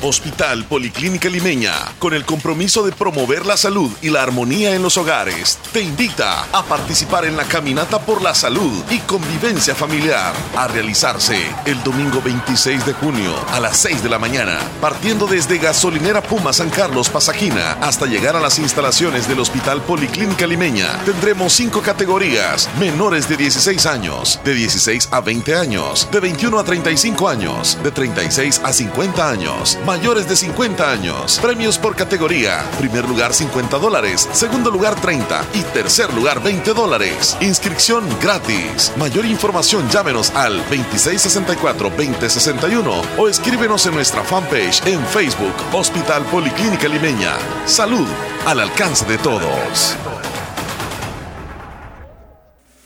Hospital 0.02 0.64
Policlínica 0.64 1.28
Limeña, 1.28 1.72
con 1.98 2.14
el 2.14 2.24
compromiso 2.24 2.84
de 2.84 2.92
promover 2.92 3.44
la 3.44 3.56
salud 3.56 3.90
y 4.00 4.10
la 4.10 4.22
armonía 4.22 4.74
en 4.74 4.82
los 4.82 4.96
hogares, 4.96 5.58
te 5.72 5.80
invita 5.80 6.46
a 6.52 6.62
participar 6.62 7.24
en 7.24 7.36
la 7.36 7.44
Caminata 7.44 7.98
por 7.98 8.22
la 8.22 8.34
Salud 8.34 8.84
y 8.90 8.98
Convivencia 9.00 9.74
Familiar, 9.74 10.32
a 10.56 10.68
realizarse 10.68 11.36
el 11.64 11.82
domingo 11.82 12.22
26 12.22 12.86
de 12.86 12.92
junio 12.92 13.34
a 13.50 13.58
las 13.58 13.76
6 13.78 14.02
de 14.02 14.08
la 14.08 14.20
mañana, 14.20 14.60
partiendo 14.80 15.26
desde 15.26 15.58
Gasolinera 15.58 16.22
Puma 16.22 16.52
San 16.52 16.70
Carlos 16.70 17.08
Pasaquina 17.08 17.72
hasta 17.80 18.06
llegar 18.06 18.36
a 18.36 18.40
las 18.40 18.60
instalaciones 18.60 19.26
del 19.26 19.40
Hospital 19.40 19.82
Policlínica 19.82 20.46
Limeña. 20.46 20.96
Tendremos 21.04 21.52
cinco 21.52 21.82
categorías, 21.82 22.68
menores 22.78 23.28
de 23.28 23.36
16 23.36 23.86
años, 23.86 24.38
de 24.44 24.54
16 24.54 25.08
a 25.10 25.20
20 25.20 25.56
años, 25.56 26.08
de 26.12 26.20
21 26.20 26.58
a 26.58 26.64
35 26.64 27.28
años, 27.28 27.78
de 27.82 27.90
36 27.90 28.60
a 28.62 28.72
50 28.72 29.28
años, 29.28 29.78
mayores 29.88 30.28
de 30.28 30.36
50 30.36 30.92
años. 30.92 31.40
Premios 31.40 31.78
por 31.78 31.96
categoría. 31.96 32.62
Primer 32.78 33.08
lugar 33.08 33.32
50 33.32 33.78
dólares, 33.78 34.28
segundo 34.32 34.70
lugar 34.70 35.00
30 35.00 35.46
y 35.54 35.62
tercer 35.62 36.12
lugar 36.12 36.42
20 36.42 36.74
dólares. 36.74 37.38
Inscripción 37.40 38.04
gratis. 38.20 38.92
Mayor 38.98 39.24
información 39.24 39.88
llámenos 39.88 40.28
al 40.32 40.62
2664-2061 40.68 43.02
o 43.16 43.28
escríbenos 43.28 43.86
en 43.86 43.94
nuestra 43.94 44.22
fanpage 44.22 44.86
en 44.86 45.02
Facebook 45.06 45.54
Hospital 45.72 46.22
Policlínica 46.24 46.86
Limeña. 46.86 47.38
Salud 47.64 48.06
al 48.44 48.60
alcance 48.60 49.06
de 49.06 49.16
todos. 49.16 49.96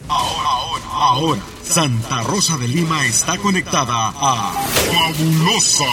Ahora, 0.08 0.52
Santa 1.64 2.22
Rosa 2.22 2.56
de 2.58 2.68
Lima 2.68 3.04
está 3.06 3.36
conectada 3.38 4.08
a 4.08 4.52
Fabulosa 4.92 5.84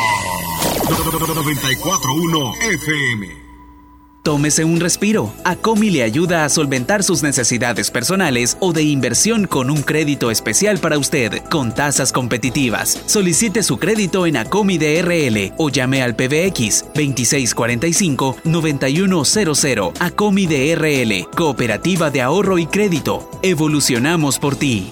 941 0.89 2.53
FM. 2.71 3.49
Tómese 4.23 4.65
un 4.65 4.81
respiro. 4.81 5.33
Acomi 5.45 5.89
le 5.89 6.03
ayuda 6.03 6.43
a 6.43 6.49
solventar 6.49 7.01
sus 7.03 7.23
necesidades 7.23 7.89
personales 7.89 8.57
o 8.59 8.73
de 8.73 8.83
inversión 8.83 9.47
con 9.47 9.71
un 9.71 9.81
crédito 9.81 10.29
especial 10.29 10.79
para 10.79 10.97
usted, 10.97 11.41
con 11.49 11.73
tasas 11.73 12.11
competitivas. 12.11 13.01
Solicite 13.05 13.63
su 13.63 13.77
crédito 13.77 14.25
en 14.25 14.35
Acomi 14.35 14.77
DRL 14.77 15.53
o 15.57 15.69
llame 15.69 16.03
al 16.03 16.15
PBX 16.15 16.87
2645-9100. 16.93 19.93
Acomi 19.99 20.45
DRL, 20.45 21.29
Cooperativa 21.35 22.11
de 22.11 22.21
Ahorro 22.21 22.59
y 22.59 22.67
Crédito. 22.67 23.31
Evolucionamos 23.41 24.37
por 24.37 24.57
ti. 24.57 24.91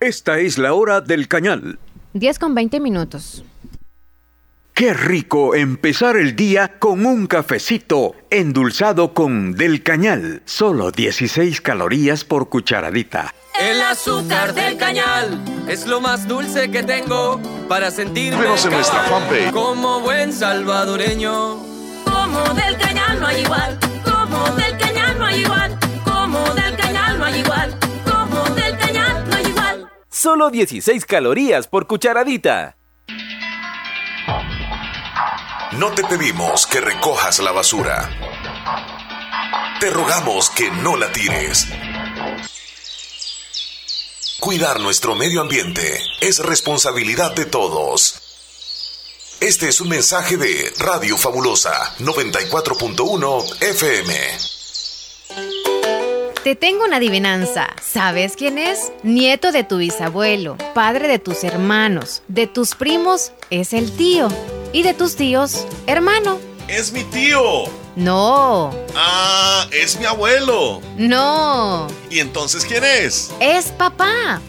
Esta 0.00 0.38
es 0.38 0.58
la 0.58 0.74
hora 0.74 1.00
del 1.00 1.28
cañal. 1.28 1.78
10 2.14 2.38
con 2.38 2.54
20 2.54 2.80
minutos. 2.80 3.44
Qué 4.74 4.94
rico 4.94 5.54
empezar 5.54 6.16
el 6.16 6.34
día 6.34 6.78
con 6.78 7.04
un 7.04 7.26
cafecito 7.26 8.14
endulzado 8.30 9.12
con 9.12 9.52
del 9.52 9.82
cañal. 9.82 10.42
Solo 10.46 10.90
16 10.90 11.60
calorías 11.60 12.24
por 12.24 12.48
cucharadita. 12.48 13.34
El 13.60 13.82
azúcar 13.82 14.54
del 14.54 14.78
cañal 14.78 15.38
es 15.68 15.86
lo 15.86 16.00
más 16.00 16.26
dulce 16.26 16.70
que 16.70 16.82
tengo 16.82 17.38
para 17.68 17.90
sentirme 17.90 18.42
en 18.42 18.70
nuestra 18.70 19.04
fanpage. 19.04 19.52
como 19.52 20.00
buen 20.00 20.32
salvadoreño. 20.32 21.58
Como 22.04 22.54
del 22.54 22.76
cañal 22.78 23.20
no 23.20 23.26
hay 23.26 23.42
igual, 23.42 23.78
como 24.02 24.56
del 24.56 24.78
cañal 24.78 25.18
no 25.18 25.26
hay 25.26 25.40
igual, 25.42 25.78
Solo 30.22 30.50
16 30.50 31.06
calorías 31.06 31.66
por 31.66 31.86
cucharadita. 31.86 32.76
no 35.78 35.92
te 35.92 36.04
pedimos 36.04 36.66
que 36.66 36.78
recojas 36.78 37.38
la 37.38 37.52
basura. 37.52 38.10
Te 39.80 39.88
rogamos 39.88 40.50
que 40.50 40.70
no 40.72 40.98
la 40.98 41.10
tires. 41.10 41.68
Cuidar 44.40 44.80
nuestro 44.80 45.14
medio 45.14 45.40
ambiente 45.40 45.98
es 46.20 46.40
responsabilidad 46.40 47.32
de 47.32 47.46
todos. 47.46 48.20
Este 49.40 49.70
es 49.70 49.80
un 49.80 49.88
mensaje 49.88 50.36
de 50.36 50.70
Radio 50.80 51.16
Fabulosa 51.16 51.96
94.1 51.98 53.62
FM. 53.62 55.99
Te 56.44 56.56
tengo 56.56 56.84
una 56.84 56.96
adivinanza. 56.96 57.68
¿Sabes 57.82 58.34
quién 58.36 58.56
es? 58.56 58.92
Nieto 59.02 59.52
de 59.52 59.62
tu 59.64 59.76
bisabuelo, 59.78 60.56
padre 60.74 61.06
de 61.06 61.18
tus 61.18 61.44
hermanos, 61.44 62.22
de 62.28 62.46
tus 62.46 62.74
primos 62.74 63.32
es 63.50 63.72
el 63.74 63.92
tío 63.92 64.28
y 64.72 64.82
de 64.82 64.94
tus 64.94 65.16
tíos, 65.16 65.66
hermano. 65.86 66.38
Es 66.66 66.92
mi 66.92 67.04
tío. 67.04 67.64
No, 67.96 68.72
Ah, 68.94 69.66
es 69.72 69.98
mi 69.98 70.06
abuelo. 70.06 70.80
no, 70.96 71.88
¿Y 72.08 72.20
entonces 72.20 72.64
quién 72.64 72.84
es? 72.84 73.30
es 73.40 73.66
papá. 73.72 74.40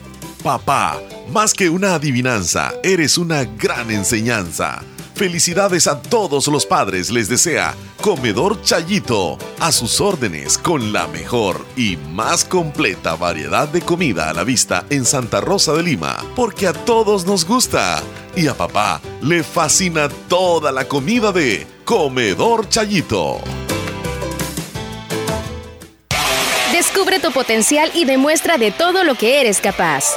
Papá, 0.43 1.01
más 1.29 1.53
que 1.53 1.69
una 1.69 1.95
adivinanza, 1.95 2.73
eres 2.83 3.17
una 3.17 3.43
gran 3.43 3.91
enseñanza. 3.91 4.81
Felicidades 5.21 5.85
a 5.85 6.01
todos 6.01 6.47
los 6.47 6.65
padres, 6.65 7.11
les 7.11 7.29
desea 7.29 7.75
Comedor 8.01 8.59
Chayito, 8.63 9.37
a 9.59 9.71
sus 9.71 10.01
órdenes 10.01 10.57
con 10.57 10.91
la 10.91 11.05
mejor 11.05 11.63
y 11.75 11.95
más 11.95 12.43
completa 12.43 13.13
variedad 13.13 13.67
de 13.67 13.81
comida 13.81 14.31
a 14.31 14.33
la 14.33 14.43
vista 14.43 14.83
en 14.89 15.05
Santa 15.05 15.39
Rosa 15.39 15.73
de 15.73 15.83
Lima, 15.83 16.17
porque 16.35 16.65
a 16.65 16.73
todos 16.73 17.27
nos 17.27 17.45
gusta. 17.45 18.01
Y 18.35 18.47
a 18.47 18.55
papá 18.55 18.99
le 19.21 19.43
fascina 19.43 20.09
toda 20.27 20.71
la 20.71 20.87
comida 20.87 21.31
de 21.31 21.67
Comedor 21.85 22.67
Chayito. 22.67 23.41
Descubre 26.73 27.19
tu 27.19 27.31
potencial 27.31 27.91
y 27.93 28.05
demuestra 28.05 28.57
de 28.57 28.71
todo 28.71 29.03
lo 29.03 29.13
que 29.13 29.39
eres 29.39 29.61
capaz. 29.61 30.15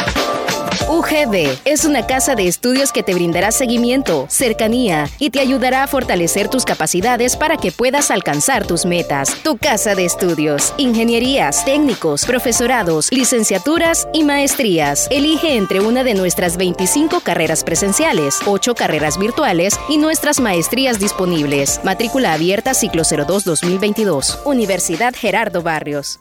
UGB 0.88 1.58
es 1.64 1.84
una 1.84 2.06
casa 2.06 2.34
de 2.34 2.46
estudios 2.46 2.92
que 2.92 3.02
te 3.02 3.14
brindará 3.14 3.52
seguimiento, 3.52 4.26
cercanía 4.28 5.08
y 5.18 5.30
te 5.30 5.40
ayudará 5.40 5.82
a 5.82 5.86
fortalecer 5.86 6.48
tus 6.48 6.64
capacidades 6.64 7.36
para 7.36 7.56
que 7.56 7.72
puedas 7.72 8.10
alcanzar 8.10 8.66
tus 8.66 8.84
metas. 8.84 9.34
Tu 9.42 9.56
casa 9.56 9.94
de 9.94 10.04
estudios, 10.04 10.74
ingenierías, 10.76 11.64
técnicos, 11.64 12.24
profesorados, 12.24 13.10
licenciaturas 13.12 14.08
y 14.12 14.24
maestrías. 14.24 15.08
Elige 15.10 15.56
entre 15.56 15.80
una 15.80 16.04
de 16.04 16.14
nuestras 16.14 16.56
25 16.56 17.20
carreras 17.20 17.64
presenciales, 17.64 18.40
8 18.46 18.74
carreras 18.74 19.18
virtuales 19.18 19.78
y 19.88 19.98
nuestras 19.98 20.40
maestrías 20.40 20.98
disponibles. 20.98 21.80
Matrícula 21.84 22.32
abierta 22.32 22.74
ciclo 22.74 23.02
02-2022. 23.02 24.40
Universidad 24.44 25.14
Gerardo 25.14 25.62
Barrios. 25.62 26.20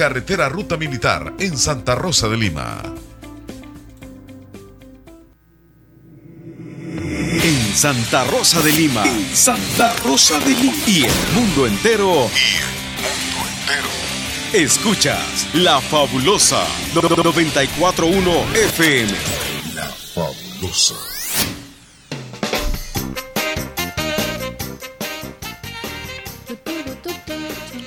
carretera 0.00 0.48
Ruta 0.48 0.78
Militar 0.78 1.34
en 1.40 1.58
Santa 1.58 1.94
Rosa 1.94 2.26
de 2.26 2.38
Lima. 2.38 2.82
En 7.42 7.76
Santa 7.76 8.24
Rosa 8.24 8.62
de 8.62 8.72
Lima. 8.72 9.04
Santa 9.34 9.94
Rosa 10.02 10.40
de 10.40 10.54
Lima. 10.54 10.82
Y 10.86 11.04
el 11.04 11.12
mundo 11.34 11.66
entero. 11.66 12.30
Escuchas 14.54 15.48
La 15.52 15.82
Fabulosa 15.82 16.64
941 16.94 18.54
FM. 18.54 19.12
La 19.74 19.84
Fabulosa. 20.14 21.19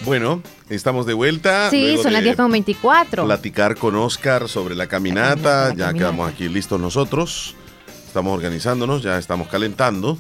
Bueno, 0.06 0.42
estamos 0.70 1.06
de 1.06 1.14
vuelta. 1.14 1.70
Sí, 1.70 1.82
luego 1.82 2.04
son 2.04 2.14
las 2.14 2.22
de 2.22 2.30
10 2.30 2.38
con 2.38 2.52
24. 2.52 3.26
Platicar 3.26 3.76
con 3.78 3.96
Oscar 3.96 4.50
sobre 4.50 4.76
la 4.76 4.88
caminata. 4.88 5.74
ya 5.76 5.94
quedamos 5.94 6.30
aquí 6.32 6.50
listos 6.50 6.80
nosotros. 6.80 7.56
Estamos 8.06 8.34
organizándonos, 8.34 9.02
ya 9.02 9.18
estamos 9.18 9.48
calentando 9.48 10.18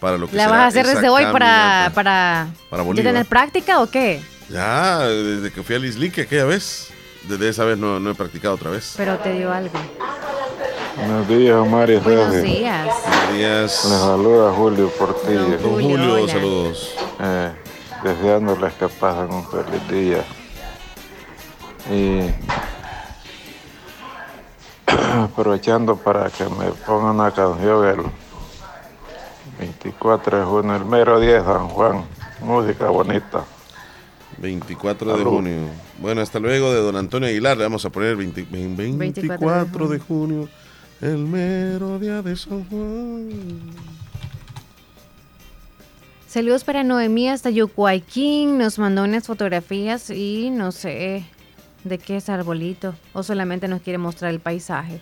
para 0.00 0.18
lo 0.18 0.26
que 0.28 0.36
¿La 0.36 0.44
será 0.44 0.56
vas 0.56 0.64
a 0.64 0.66
hacer 0.68 0.86
desde 0.86 1.08
hoy 1.08 1.24
para, 1.30 1.92
para, 1.94 2.48
Para 2.68 2.82
Bolívar. 2.82 3.12
tener 3.12 3.26
práctica 3.26 3.80
o 3.80 3.86
qué? 3.88 4.20
Ya, 4.48 4.98
desde 5.00 5.52
que 5.52 5.62
fui 5.62 5.76
al 5.76 5.84
Islique 5.84 6.22
aquella 6.22 6.44
vez. 6.44 6.88
Desde 7.28 7.48
esa 7.48 7.64
vez 7.64 7.78
no, 7.78 8.00
no 8.00 8.10
he 8.10 8.14
practicado 8.14 8.54
otra 8.56 8.70
vez. 8.70 8.94
Pero 8.96 9.16
te 9.18 9.32
dio 9.34 9.52
algo. 9.52 9.78
Buenos 10.96 11.28
días, 11.28 11.54
Omar 11.56 11.88
y 11.90 11.96
Buenos 11.96 12.42
días. 12.42 12.84
Buenos 13.06 13.32
días. 13.34 13.84
Les 13.84 14.00
saluda 14.00 14.52
Julio 14.52 14.90
Portilla. 14.98 15.38
Don 15.58 15.72
Julio, 15.74 15.88
Julio, 15.88 16.28
saludos. 16.28 16.94
Eh, 17.20 17.52
deseándoles 18.02 18.72
que 18.74 18.88
pasen 18.88 19.32
un 19.32 19.44
feliz 19.46 19.88
día. 19.88 20.24
Y 21.90 22.30
aprovechando 25.22 25.96
para 25.96 26.30
que 26.30 26.44
me 26.44 26.66
pongan 26.86 27.16
una 27.16 27.30
canción 27.30 27.86
el 27.86 28.02
24 29.58 30.38
de 30.38 30.44
junio, 30.44 30.76
el 30.76 30.84
mero 30.84 31.20
10 31.20 31.44
San 31.44 31.68
Juan. 31.68 32.04
Música 32.40 32.88
bonita. 32.88 33.44
24 34.38 35.16
de 35.16 35.24
junio. 35.24 35.58
Bueno, 36.00 36.20
hasta 36.20 36.40
luego 36.40 36.72
de 36.72 36.80
don 36.80 36.96
Antonio 36.96 37.28
Aguilar. 37.28 37.56
Le 37.56 37.64
vamos 37.64 37.84
a 37.84 37.90
poner 37.90 38.16
20 38.16 38.46
20 38.50 38.96
24, 38.96 39.88
de 39.88 39.98
junio. 40.00 40.48
El 41.00 41.18
mero 41.18 41.98
día 41.98 42.22
de 42.22 42.36
San 42.36 42.64
Juan. 42.68 43.91
Saludos 46.32 46.64
para 46.64 46.82
Noemí 46.82 47.28
hasta 47.28 47.50
Yucuayquín. 47.50 48.56
Nos 48.56 48.78
mandó 48.78 49.04
unas 49.04 49.26
fotografías 49.26 50.08
y 50.08 50.48
no 50.48 50.72
sé 50.72 51.26
de 51.84 51.98
qué 51.98 52.16
es 52.16 52.30
arbolito. 52.30 52.94
O 53.12 53.22
solamente 53.22 53.68
nos 53.68 53.82
quiere 53.82 53.98
mostrar 53.98 54.30
el 54.30 54.40
paisaje. 54.40 54.98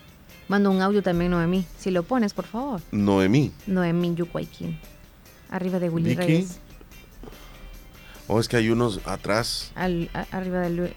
Mando 0.48 0.72
un 0.72 0.82
audio 0.82 1.04
también, 1.04 1.30
Noemí. 1.30 1.64
Si 1.78 1.92
lo 1.92 2.02
pones, 2.02 2.34
por 2.34 2.46
favor. 2.46 2.80
Noemí. 2.90 3.52
Noemí 3.68 4.16
Yucuayquín. 4.16 4.76
Arriba 5.50 5.78
de 5.78 5.88
Willy 5.88 6.10
Vicky. 6.16 6.20
Reyes. 6.26 6.58
O 8.26 8.40
es 8.40 8.48
que 8.48 8.56
hay 8.56 8.68
unos 8.70 9.00
atrás. 9.06 9.70
Al- 9.76 10.10
a- 10.12 10.26
arriba 10.36 10.58
de 10.58 10.70
Luis. 10.70 10.90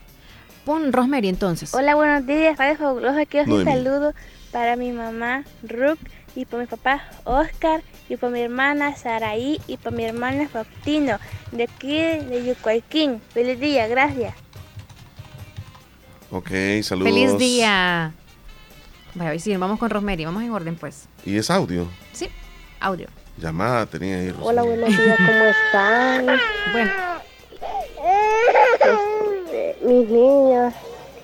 Pon 0.65 0.91
Rosemary 0.93 1.27
entonces. 1.27 1.71
Hola, 1.75 1.93
buenos 1.93 2.25
días, 2.25 2.57
Radio 2.57 2.77
Fabulosa. 2.77 3.21
Aquí 3.21 3.37
os 3.37 3.47
un 3.47 3.65
saludo 3.65 4.13
para 4.51 4.75
mi 4.77 4.91
mamá, 4.93 5.43
Rook, 5.67 5.99
y 6.35 6.45
para 6.45 6.63
mi 6.63 6.67
papá, 6.67 7.03
Oscar, 7.25 7.81
y 8.09 8.17
para 8.17 8.31
mi 8.33 8.41
hermana, 8.41 8.95
Saraí, 8.95 9.61
y 9.67 9.77
para 9.77 9.95
mi 9.95 10.03
hermano, 10.05 10.47
Faustino, 10.49 11.19
de 11.51 11.63
aquí 11.63 11.97
de 11.97 12.43
Yucuayquín. 12.45 13.21
Feliz 13.33 13.59
día, 13.59 13.87
gracias. 13.87 14.33
Ok, 16.31 16.49
saludos. 16.81 17.13
Feliz 17.13 17.37
día. 17.37 18.13
Vaya, 19.13 19.39
sí, 19.39 19.55
vamos 19.55 19.77
con 19.77 19.91
Rosemary. 19.91 20.25
Vamos 20.25 20.41
en 20.41 20.51
orden, 20.51 20.75
pues. 20.75 21.07
Y 21.23 21.37
es 21.37 21.51
audio. 21.51 21.87
Sí, 22.13 22.27
audio. 22.79 23.07
Llamada 23.37 23.85
tenía 23.85 24.17
ahí. 24.17 24.31
Rosa. 24.31 24.43
Hola, 24.43 24.63
buenos 24.63 24.89
días, 24.89 25.17
¿cómo 25.17 25.43
están? 25.65 26.25
Bueno. 26.71 26.91
Este, 28.73 29.77
mis 29.85 30.09
niñas, 30.09 30.73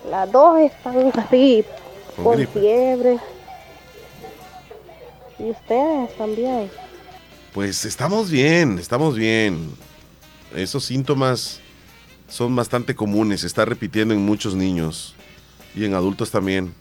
las 0.10 0.32
dos 0.32 0.60
están 0.60 1.12
así, 1.18 1.66
Con 2.16 2.24
con 2.26 2.48
fiebre. 2.48 3.18
Y 5.40 5.52
ustedes 5.52 6.18
también. 6.18 6.70
Pues 7.54 7.86
estamos 7.86 8.30
bien, 8.30 8.78
estamos 8.80 9.16
bien. 9.16 9.72
Esos 10.56 10.84
síntomas 10.86 11.60
son 12.28 12.56
bastante 12.56 12.96
comunes, 12.96 13.42
se 13.42 13.48
está 13.48 13.66
repitiendo 13.66 14.14
en 14.14 14.22
muchos 14.24 14.56
niños 14.56 15.16
y 15.76 15.86
en 15.86 15.94
adultos 15.94 16.32
también. 16.32 16.74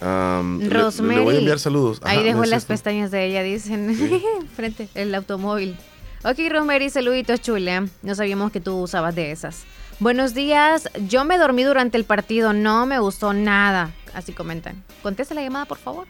Am, 0.00 0.58
le- 0.60 0.68
le, 0.68 0.74
Rosemary. 0.82 1.22
voy 1.22 1.34
a 1.36 1.38
enviar 1.38 1.58
saludos. 1.58 2.00
Ahí 2.04 2.22
dejó 2.22 2.38
¿no 2.38 2.44
es 2.44 2.50
las 2.50 2.62
esto? 2.62 2.72
pestañas 2.72 3.10
de 3.10 3.26
ella, 3.26 3.42
dicen. 3.42 3.96
Frente, 4.56 4.88
el 4.94 5.14
automóvil. 5.14 5.76
Ok, 6.24 6.38
Rosemary, 6.50 6.90
saluditos, 6.90 7.40
chula. 7.40 7.86
No 8.02 8.14
sabíamos 8.14 8.50
que 8.52 8.60
tú 8.60 8.76
usabas 8.78 9.14
de 9.14 9.30
esas. 9.30 9.64
Buenos 10.00 10.32
días. 10.34 10.88
Yo 11.08 11.24
me 11.24 11.36
dormí 11.38 11.62
durante 11.64 11.98
el 11.98 12.04
partido. 12.04 12.52
No 12.54 12.86
me 12.86 12.98
gustó 12.98 13.32
nada. 13.34 13.92
Así 14.14 14.32
comentan. 14.32 14.82
Contesta 15.02 15.34
la 15.34 15.42
llamada, 15.42 15.66
por 15.66 15.78
favor. 15.78 16.06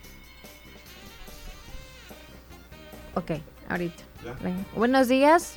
Ok, 3.14 3.32
ahorita. 3.68 4.02
Venga. 4.42 4.62
Buenos 4.76 5.08
días. 5.08 5.56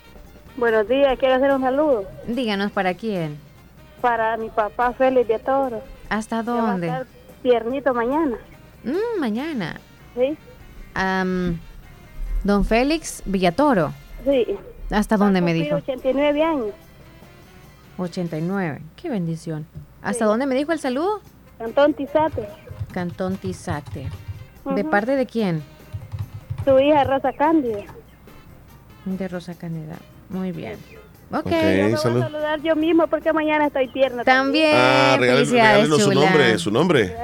Buenos 0.57 0.87
días, 0.87 1.17
quiero 1.17 1.35
hacer 1.35 1.51
un 1.51 1.61
saludo 1.61 2.05
Díganos 2.27 2.71
para 2.71 2.93
quién. 2.93 3.39
para 4.01 4.37
mi 4.37 4.49
papá 4.49 4.93
Félix 4.93 5.27
de 5.27 5.39
Toro. 5.39 5.81
¿Hasta 6.09 6.41
va 6.41 6.41
a 6.41 6.71
dónde? 6.71 6.87
estar 6.87 7.07
Tiernito 7.41 7.93
mañana. 7.93 8.37
Mm, 8.83 9.19
mañana. 9.19 9.79
Sí, 10.15 10.37
Am, 10.93 11.59
don 12.43 12.65
Félix 12.65 13.23
Villatoro. 13.25 13.93
sí. 14.25 14.45
¿Hasta 14.91 15.17
dónde 15.17 15.41
me 15.41 15.53
dijo? 15.53 15.77
89 15.77 16.43
años. 16.43 16.67
89. 17.97 18.81
Qué 18.95 19.09
bendición. 19.09 19.65
¿Hasta 20.03 20.25
dónde 20.25 20.45
me 20.45 20.53
dijo 20.55 20.71
el 20.71 20.77
saludo? 20.79 21.21
Cantón 21.57 21.93
Tizate. 21.95 22.47
Cantón 22.91 23.37
Tizate. 23.37 24.07
¿De 24.75 24.83
parte 24.83 25.15
de 25.15 25.25
quién? 25.25 25.63
Su 26.65 26.79
hija 26.79 27.03
Rosa 27.03 27.33
Cándida. 27.33 27.83
De 29.05 29.27
Rosa 29.27 29.53
Caneda. 29.55 29.97
Muy 30.29 30.51
bien. 30.51 30.77
Ok. 31.31 31.45
Ok, 31.45 31.51
Yo 31.51 31.57
me 31.57 31.83
voy 31.83 31.93
a 31.93 31.97
saludar 31.97 32.61
yo 32.61 32.75
mismo 32.75 33.07
porque 33.07 33.33
mañana 33.33 33.67
estoy 33.67 33.87
tierna. 33.89 34.23
También. 34.23 34.75
Ah, 34.75 35.17
regálenos 35.19 36.01
su 36.03 36.11
nombre, 36.13 36.57
su 36.59 36.71
nombre. 36.71 37.15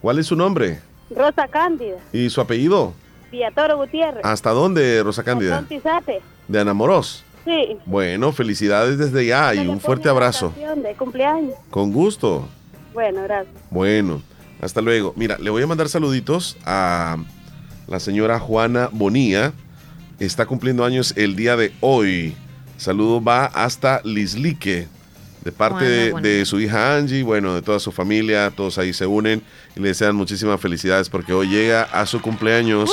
¿Cuál 0.00 0.18
es 0.18 0.26
su 0.26 0.36
nombre? 0.36 0.80
Rosa 1.14 1.46
Cándida. 1.48 1.98
¿Y 2.12 2.30
su 2.30 2.40
apellido? 2.40 2.94
Villatoro 3.30 3.76
Gutiérrez. 3.76 4.24
¿Hasta 4.24 4.50
dónde, 4.50 5.02
Rosa 5.02 5.22
Cándida? 5.22 5.56
Cantón 5.56 5.78
Tizate. 5.78 6.22
De 6.48 6.60
Anamoros. 6.60 7.24
Sí. 7.44 7.76
Bueno, 7.84 8.32
felicidades 8.32 8.98
desde 8.98 9.26
ya 9.26 9.54
y 9.54 9.66
un 9.68 9.80
fuerte 9.80 10.08
abrazo. 10.08 10.52
De 10.76 10.94
cumpleaños. 10.94 11.54
Con 11.70 11.92
gusto. 11.92 12.48
Bueno, 12.94 13.22
gracias. 13.24 13.54
Bueno, 13.70 14.22
hasta 14.60 14.80
luego. 14.80 15.12
Mira, 15.16 15.36
le 15.38 15.50
voy 15.50 15.62
a 15.62 15.66
mandar 15.66 15.88
saluditos 15.88 16.56
a 16.64 17.18
la 17.88 18.00
señora 18.00 18.38
Juana 18.38 18.88
Bonía. 18.92 19.52
Está 20.18 20.46
cumpliendo 20.46 20.84
años 20.84 21.12
el 21.16 21.36
día 21.36 21.56
de 21.56 21.72
hoy. 21.80 22.34
Saludo 22.76 23.22
va 23.22 23.46
hasta 23.46 24.00
Lislique, 24.04 24.88
de 25.44 25.52
parte 25.52 26.12
de, 26.12 26.44
su 26.44 26.60
hija 26.60 26.96
Angie, 26.96 27.22
bueno, 27.22 27.54
de 27.54 27.62
toda 27.62 27.78
su 27.78 27.92
familia, 27.92 28.50
todos 28.50 28.78
ahí 28.78 28.92
se 28.92 29.06
unen 29.06 29.42
y 29.76 29.80
le 29.80 29.88
desean 29.88 30.16
muchísimas 30.16 30.60
felicidades 30.60 31.08
porque 31.08 31.32
hoy 31.32 31.48
llega 31.48 31.82
a 31.82 32.04
su 32.06 32.20
cumpleaños 32.20 32.90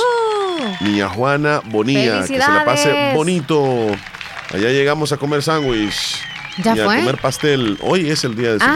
niña 0.80 1.08
Juana 1.08 1.60
Bonía. 1.66 2.20
Que 2.20 2.26
se 2.28 2.38
la 2.38 2.64
pase 2.64 3.12
bonito. 3.14 3.88
Allá 4.52 4.68
llegamos 4.70 5.12
a 5.12 5.16
comer 5.16 5.42
sándwich. 5.42 6.20
¿Ya 6.62 6.76
y 6.76 6.80
a 6.80 6.84
fue? 6.84 6.96
comer 6.98 7.18
pastel. 7.20 7.78
Hoy 7.82 8.08
es 8.10 8.22
el 8.24 8.36
día 8.36 8.52
de 8.52 8.58
su 8.58 8.64
Ah, 8.68 8.74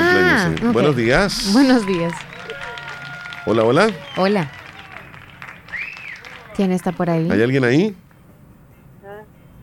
cumpleaños. 0.48 0.60
ok. 0.68 0.72
Buenos 0.72 0.96
días. 0.96 1.52
Buenos 1.52 1.86
días. 1.86 2.12
Hola, 3.44 3.62
hola. 3.64 3.90
Hola. 4.16 4.50
¿Quién 6.56 6.72
está 6.72 6.92
por 6.92 7.10
ahí? 7.10 7.30
¿Hay 7.30 7.42
alguien 7.42 7.64
ahí? 7.64 7.94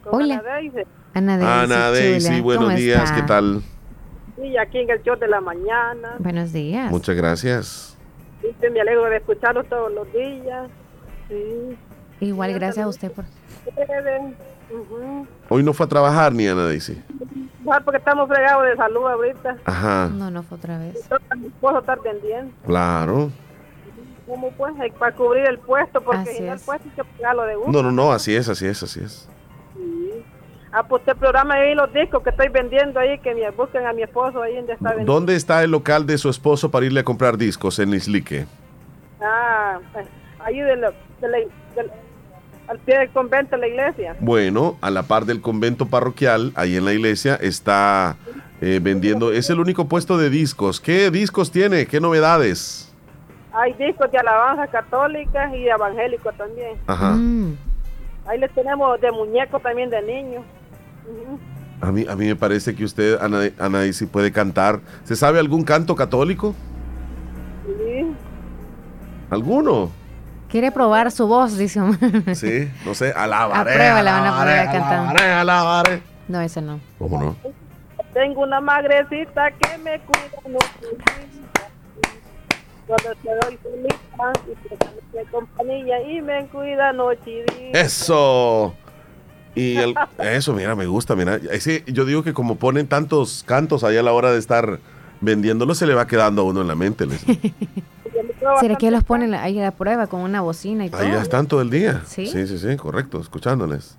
Hola. 0.06 0.36
Ana 0.36 0.44
Daisy. 0.44 0.84
Ana 1.14 1.91
Daisy, 1.91 2.41
buenos 2.41 2.65
¿Cómo 2.65 2.76
días, 2.78 3.03
está? 3.03 3.15
¿qué 3.15 3.22
tal? 3.24 3.61
Sí, 4.36 4.57
aquí 4.57 4.80
en 4.80 4.90
el 4.90 5.02
show 5.03 5.15
de 5.18 5.28
la 5.28 5.41
mañana. 5.41 6.15
Buenos 6.20 6.52
días. 6.53 6.91
Muchas 6.91 7.15
gracias. 7.15 7.98
Dice, 8.41 8.70
me 8.70 8.82
alegro 8.82 9.06
de 9.06 9.18
escucharlo 9.18 9.64
todos 9.64 9.91
los 9.94 10.11
días. 10.11 10.70
Sí. 11.30 11.78
Igual, 12.20 12.53
gracias 12.53 12.86
a 12.86 12.90
usted 12.90 13.11
por... 13.11 13.26
Ustedes, 13.65 14.22
ujú. 14.72 15.28
Hoy 15.49 15.64
no 15.64 15.74
fue 15.74 15.86
a 15.86 15.90
trabajar 15.90 16.34
ni 16.34 16.48
Ana 16.48 16.65
Daisy. 16.65 17.02
Ah, 17.72 17.80
porque 17.84 17.98
estamos 17.99 18.28
fregados 18.28 18.65
de 18.65 18.76
salud 18.76 19.06
ahorita. 19.07 19.57
Ajá, 19.65 20.10
No, 20.14 20.30
no 20.30 20.44
fue 20.44 20.57
otra 20.57 20.78
vez. 20.78 20.95
Esposo 20.95 21.80
estar 21.80 21.99
pendiente. 21.99 22.53
claro. 22.65 23.32
¿Cómo 24.34 24.51
pues? 24.51 24.73
Hay 24.80 24.89
para 24.91 25.14
cubrir 25.15 25.45
el 25.45 25.60
puesto, 25.60 26.01
porque 26.01 26.26
si 26.34 26.41
no 26.41 26.53
el 26.53 26.57
es. 26.57 26.64
puesto 26.64 26.88
hay 26.89 26.95
que 26.95 27.03
pagarlo 27.03 27.43
de 27.43 27.55
uno. 27.57 27.72
No, 27.72 27.84
no, 27.84 27.91
no, 27.91 28.11
así 28.11 28.35
es, 28.35 28.49
así 28.49 28.65
es, 28.65 28.81
así 28.81 28.99
es. 29.01 29.27
Sí. 29.76 30.11
Ah, 30.72 30.81
pues 30.88 31.01
usted 31.01 31.15
programa 31.18 31.53
ahí 31.53 31.76
los 31.76 31.93
discos 31.93 32.23
que 32.23 32.31
estoy 32.31 32.47
vendiendo 32.49 32.99
ahí, 32.99 33.19
que 33.19 33.35
me 33.35 33.47
busquen 33.51 33.85
a 33.85 33.93
mi 33.93 34.01
esposo 34.01 34.41
ahí 34.41 34.55
donde 34.55 34.73
está 34.73 34.89
vendiendo. 34.89 35.14
¿Dónde 35.14 35.35
está 35.35 35.64
el 35.64 35.69
local 35.69 36.07
de 36.07 36.18
su 36.18 36.30
esposo 36.30 36.72
para 36.72 36.85
irle 36.88 37.01
a 37.01 37.03
comprar 37.03 37.38
discos 37.38 37.77
en 37.77 37.93
Islique? 37.93 38.47
Ah, 39.22 39.77
pues, 39.93 40.07
ahí 40.39 40.60
de 40.60 40.76
la, 40.77 40.89
de 41.22 41.27
la- 41.30 41.38
del- 41.38 41.91
al 42.68 42.80
pie 42.80 42.97
del 42.97 43.10
convento 43.11 43.55
de 43.55 43.61
la 43.61 43.68
iglesia. 43.68 44.15
Bueno, 44.19 44.77
a 44.81 44.89
la 44.89 45.03
par 45.03 45.26
del 45.26 45.41
convento 45.41 45.85
parroquial, 45.85 46.53
ahí 46.55 46.76
en 46.77 46.85
la 46.85 46.93
iglesia, 46.93 47.35
está 47.35 48.15
eh, 48.61 48.80
vendiendo, 48.81 49.31
es 49.34 49.49
el 49.49 49.60
único 49.60 49.88
puesto 49.88 50.18
de 50.18 50.30
discos. 50.30 50.80
¿Qué 50.80 51.11
discos 51.11 51.51
tiene? 51.51 51.85
¿Qué 51.85 51.99
novedades? 51.99 52.89
Hay 53.53 53.73
discos 53.73 54.11
de 54.11 54.17
alabanza 54.17 54.67
católica 54.67 55.55
y 55.55 55.63
de 55.63 55.69
evangélico 55.69 56.31
también. 56.34 56.77
Ajá. 56.88 57.11
Mm. 57.11 57.55
Ahí 58.25 58.39
les 58.39 58.51
tenemos 58.53 58.99
de 58.99 59.11
muñecos 59.11 59.61
también 59.61 59.89
de 59.89 60.01
niños. 60.01 60.43
A 61.81 61.91
mí, 61.91 62.05
a 62.09 62.15
mí 62.15 62.27
me 62.27 62.35
parece 62.35 62.73
que 62.73 62.84
usted, 62.84 63.21
Ana, 63.21 63.49
Ana 63.59 63.80
Daisy, 63.80 64.05
puede 64.05 64.31
cantar. 64.31 64.80
¿Se 65.03 65.15
sabe 65.15 65.39
algún 65.39 65.63
canto 65.63 65.95
católico? 65.95 66.55
Sí. 67.65 68.15
¿Alguno? 69.30 69.91
Quiere 70.49 70.71
probar 70.71 71.11
su 71.11 71.27
voz, 71.27 71.57
dice 71.57 71.81
Omar. 71.81 71.99
Sí, 72.35 72.69
no 72.85 72.93
sé, 72.93 73.11
alabaré. 73.11 73.71
A 73.71 73.75
prueba 73.75 74.01
la 74.03 74.11
van 74.19 74.25
a 74.27 74.61
a 74.61 74.71
cantar. 74.71 74.93
alabaré, 74.93 75.31
alabaré. 75.31 76.01
No, 76.27 76.41
ese 76.41 76.61
no. 76.61 76.80
¿Cómo 76.97 77.19
no? 77.19 77.35
Tengo 78.13 78.41
una 78.41 78.61
magrecita 78.61 79.51
que 79.51 79.77
me 79.80 79.99
cuida 79.99 80.23
día. 80.45 81.32
Cuando 82.88 83.10
te 83.22 83.30
doy 83.30 83.60
solita 83.64 84.31
y 84.45 84.68
te 84.68 85.18
de 85.18 85.26
compañía 85.31 86.01
y 86.11 86.22
me 86.22 86.47
cuida 86.47 86.91
noche 86.93 87.19
y 87.47 87.53
día. 87.53 87.81
Eso. 87.81 88.73
Y 89.55 89.77
el- 89.77 89.95
eso, 90.19 90.53
mira, 90.53 90.76
me 90.76 90.88
gusta, 90.88 91.15
mira. 91.15 91.35
Ese, 91.51 91.84
yo 91.88 92.05
digo 92.05 92.23
que 92.23 92.34
como 92.34 92.55
ponen 92.55 92.88
tantos 92.88 93.43
cantos 93.45 93.84
ahí 93.84 93.97
a 93.97 94.03
la 94.03 94.11
hora 94.11 94.31
de 94.31 94.39
estar 94.39 94.80
vendiéndolo, 95.22 95.76
se 95.76 95.85
le 95.85 95.93
va 95.93 96.07
quedando 96.07 96.41
a 96.41 96.45
uno 96.45 96.61
en 96.61 96.68
la 96.68 96.76
mente. 96.76 97.05
les- 97.05 97.23
¿Será 98.60 98.76
que 98.76 98.91
los 98.91 99.03
ponen 99.03 99.34
ahí 99.34 99.57
a 99.60 99.64
la 99.64 99.72
prueba 99.72 100.07
con 100.07 100.22
una 100.22 100.41
bocina 100.41 100.85
y 100.85 100.89
todo? 100.89 101.01
Ahí 101.01 101.11
ya 101.11 101.22
están 101.22 101.47
todo 101.47 101.61
el 101.61 101.69
día. 101.69 102.01
¿Sí? 102.05 102.27
Sí, 102.27 102.45
sí, 102.47 102.57
sí, 102.57 102.76
correcto, 102.76 103.19
escuchándoles. 103.19 103.97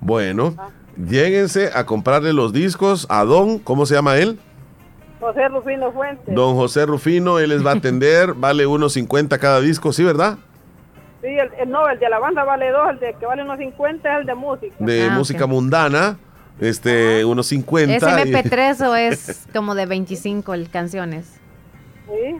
Bueno, 0.00 0.54
lléguense 0.96 1.70
a 1.74 1.84
comprarle 1.86 2.32
los 2.32 2.52
discos 2.52 3.06
a 3.08 3.24
Don, 3.24 3.58
¿cómo 3.58 3.86
se 3.86 3.94
llama 3.94 4.16
él? 4.16 4.38
José 5.20 5.48
Rufino 5.48 5.92
Fuentes. 5.92 6.34
Don 6.34 6.54
José 6.54 6.86
Rufino, 6.86 7.38
él 7.38 7.50
les 7.50 7.64
va 7.66 7.72
a 7.72 7.74
atender, 7.74 8.32
vale 8.36 8.66
unos 8.66 8.92
50 8.92 9.38
cada 9.38 9.60
disco, 9.60 9.92
¿sí, 9.92 10.04
verdad? 10.04 10.38
Sí, 11.20 11.26
el, 11.28 11.50
el- 11.60 11.70
no, 11.70 11.88
el 11.88 11.98
de 11.98 12.08
la 12.08 12.18
banda 12.18 12.44
vale 12.44 12.70
dos, 12.70 12.90
el 12.90 13.00
de 13.00 13.14
que 13.18 13.26
vale 13.26 13.42
unos 13.42 13.58
50 13.58 14.12
es 14.14 14.20
el 14.20 14.26
de 14.26 14.34
música. 14.34 14.74
De 14.78 15.08
Ah, 15.10 15.10
música 15.10 15.46
mundana, 15.46 16.16
este, 16.60 17.24
unos 17.24 17.46
50. 17.48 17.94
¿Es 17.96 18.02
y- 18.02 18.06
MP3 18.32 18.86
o 18.88 18.94
es 18.94 19.46
como 19.52 19.74
de 19.74 19.86
25 19.86 20.54
el- 20.54 20.70
canciones? 20.70 21.26
Sí, 22.06 22.36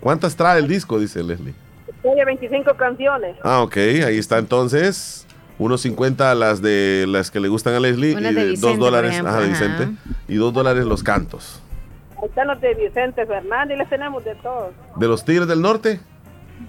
¿Cuántas 0.00 0.34
trae 0.34 0.58
el 0.58 0.66
disco? 0.66 0.98
Dice 0.98 1.22
Leslie. 1.22 1.54
tiene 2.02 2.24
25 2.24 2.74
canciones. 2.76 3.36
Ah, 3.44 3.62
ok, 3.62 3.76
ahí 3.76 4.18
está 4.18 4.38
entonces. 4.38 5.26
Unos 5.58 5.82
50 5.82 6.34
las 6.34 6.60
de 6.62 7.04
las 7.06 7.30
que 7.30 7.38
le 7.38 7.46
gustan 7.48 7.74
a 7.74 7.78
Leslie 7.80 8.16
Unas 8.16 8.32
y 8.32 8.34
de 8.34 8.40
de 8.40 8.46
Vicente, 8.50 8.66
dos 8.66 8.76
por 8.78 8.84
dólares, 8.86 9.10
ejemplo, 9.12 9.30
ajá, 9.30 9.40
de 9.42 9.52
ajá. 9.52 9.52
Vicente, 9.52 9.92
y 10.26 10.34
dos 10.36 10.52
dólares 10.52 10.86
los 10.86 11.02
cantos. 11.04 11.62
Están 12.22 12.46
los 12.46 12.60
de 12.60 12.74
Vicente 12.74 13.26
Fernández 13.26 13.76
y 13.76 13.78
les 13.78 13.88
tenemos 13.88 14.24
de 14.24 14.34
todos. 14.36 14.72
¿De 14.96 15.08
los 15.08 15.24
Tigres 15.24 15.48
del 15.48 15.60
Norte? 15.60 16.00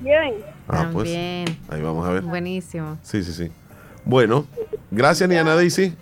Bien. 0.02 0.36
Ah, 0.68 0.90
pues. 0.92 1.10
Bien. 1.10 1.46
Ahí 1.70 1.82
vamos 1.82 2.08
a 2.08 2.12
ver. 2.12 2.24
Buenísimo. 2.24 2.98
Sí, 3.04 3.24
sí, 3.24 3.32
sí. 3.34 3.52
Bueno, 4.04 4.46
gracias, 4.90 5.30
Niana 5.30 5.56
Daisy. 5.56 5.96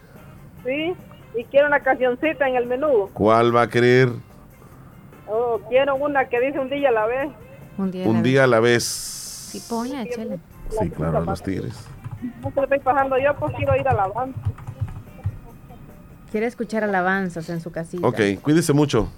Sí, 0.63 0.93
y 1.37 1.43
quiero 1.45 1.67
una 1.67 1.81
cancioncita 1.81 2.47
en 2.47 2.55
el 2.55 2.65
menú. 2.65 3.09
¿Cuál 3.13 3.55
va 3.55 3.63
a 3.63 3.69
querer? 3.69 4.09
Oh, 5.27 5.59
quiero 5.69 5.95
una 5.95 6.27
que 6.29 6.39
dice 6.39 6.59
un 6.59 6.69
día 6.69 6.89
a 6.89 6.91
la 6.93 7.05
vez. 7.05 7.29
Un 7.77 7.91
día. 7.91 8.07
Un 8.07 8.23
día 8.23 8.43
a 8.45 8.47
la 8.47 8.59
vez. 8.59 8.83
Sí, 8.83 9.61
ponla, 9.69 10.05
chela. 10.07 10.37
Sí, 10.69 10.89
claro, 10.91 11.17
a 11.17 11.21
los 11.21 11.43
Tigres. 11.43 11.87
No 12.41 12.49
se 12.49 12.55
lo 12.55 12.63
estoy 12.63 12.79
pasando 12.79 13.17
yo, 13.17 13.35
pues 13.35 13.53
quiero 13.55 13.75
ir 13.75 13.87
a 13.87 13.93
la 13.93 14.07
banda. 14.07 14.37
Quiere 16.31 16.47
escuchar 16.47 16.85
alabanzas 16.85 17.49
en 17.49 17.59
su 17.59 17.71
casita. 17.71 18.07
Ok, 18.07 18.19
cuídese 18.41 18.71
mucho. 18.71 19.11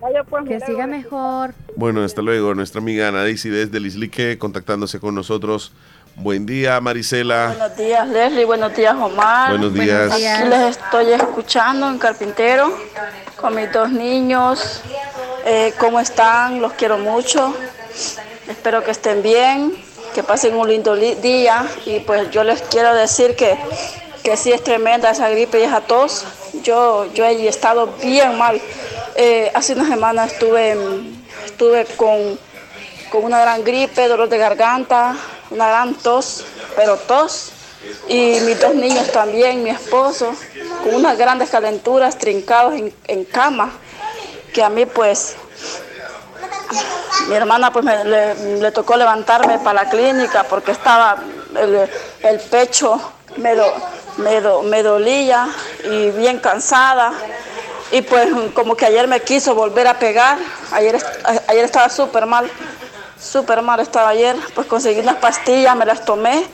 Vaya, 0.00 0.24
pues, 0.24 0.44
Que 0.46 0.60
siga 0.60 0.86
mejor. 0.86 1.54
Bueno, 1.76 2.04
hasta 2.04 2.22
luego. 2.22 2.54
Nuestra 2.54 2.80
amiga 2.80 3.08
Ana 3.08 3.22
Daisy 3.22 3.48
desde 3.48 3.80
Lislique 3.80 4.38
contactándose 4.38 5.00
con 5.00 5.14
nosotros 5.14 5.72
Buen 6.18 6.46
día, 6.46 6.80
Marisela. 6.80 7.48
Buenos 7.48 7.76
días, 7.76 8.08
Leslie. 8.08 8.44
Buenos 8.46 8.74
días, 8.74 8.94
Omar. 8.98 9.50
Buenos 9.50 9.74
días. 9.74 10.10
Aquí 10.10 10.48
les 10.48 10.78
estoy 10.78 11.12
escuchando 11.12 11.90
en 11.90 11.98
Carpintero 11.98 12.72
con 13.38 13.54
mis 13.54 13.70
dos 13.70 13.90
niños. 13.90 14.80
Eh, 15.44 15.74
¿Cómo 15.78 16.00
están? 16.00 16.62
Los 16.62 16.72
quiero 16.72 16.96
mucho. 16.96 17.54
Espero 18.48 18.82
que 18.82 18.92
estén 18.92 19.22
bien, 19.22 19.74
que 20.14 20.22
pasen 20.22 20.54
un 20.56 20.66
lindo 20.66 20.94
li- 20.96 21.16
día. 21.16 21.66
Y 21.84 22.00
pues 22.00 22.30
yo 22.30 22.44
les 22.44 22.62
quiero 22.62 22.94
decir 22.94 23.36
que, 23.36 23.58
que 24.26 24.36
sí 24.36 24.52
es 24.52 24.64
tremenda 24.64 25.10
esa 25.10 25.28
gripe 25.28 25.60
y 25.60 25.62
esa 25.62 25.80
tos. 25.82 26.24
Yo, 26.64 27.04
yo 27.14 27.24
he 27.24 27.46
estado 27.46 27.86
bien 28.02 28.36
mal. 28.36 28.60
Eh, 29.14 29.52
hace 29.54 29.74
una 29.74 29.86
semana 29.86 30.24
estuve, 30.24 30.76
estuve 31.44 31.84
con, 31.96 32.36
con 33.12 33.22
una 33.22 33.40
gran 33.40 33.62
gripe, 33.62 34.08
dolor 34.08 34.28
de 34.28 34.36
garganta, 34.36 35.14
una 35.50 35.68
gran 35.68 35.94
tos, 35.94 36.44
pero 36.74 36.96
tos. 36.96 37.52
Y 38.08 38.40
mis 38.40 38.60
dos 38.60 38.74
niños 38.74 39.12
también, 39.12 39.62
mi 39.62 39.70
esposo, 39.70 40.34
con 40.82 40.96
unas 40.96 41.16
grandes 41.16 41.48
calenturas, 41.50 42.18
trincados 42.18 42.74
en, 42.74 42.92
en 43.06 43.24
cama, 43.26 43.70
que 44.52 44.60
a 44.60 44.68
mí 44.68 44.86
pues, 44.86 45.36
mi 47.28 47.34
hermana 47.36 47.72
pues 47.72 47.84
me- 47.84 48.04
le, 48.58 48.72
tocó 48.72 48.96
levantarme 48.96 49.60
para 49.60 49.84
la 49.84 49.88
clínica 49.88 50.42
porque 50.42 50.72
estaba, 50.72 51.16
el, 51.56 51.88
el 52.24 52.40
pecho 52.40 53.00
me, 53.36 53.54
do- 53.54 53.72
me, 54.16 54.40
do- 54.40 54.62
me 54.62 54.82
dolía 54.82 55.48
y 55.84 56.10
bien 56.10 56.38
cansada. 56.38 57.12
Y 57.92 58.02
pues 58.02 58.28
como 58.54 58.76
que 58.76 58.84
ayer 58.86 59.06
me 59.06 59.20
quiso 59.20 59.54
volver 59.54 59.86
a 59.86 59.98
pegar, 59.98 60.38
ayer, 60.72 60.98
ayer 61.46 61.64
estaba 61.64 61.88
súper 61.88 62.26
mal, 62.26 62.50
súper 63.20 63.62
mal 63.62 63.78
estaba 63.80 64.08
ayer, 64.08 64.36
pues 64.54 64.66
conseguí 64.66 65.00
unas 65.00 65.16
pastillas, 65.16 65.76
me 65.76 65.86
las 65.86 66.04
tomé, 66.04 66.44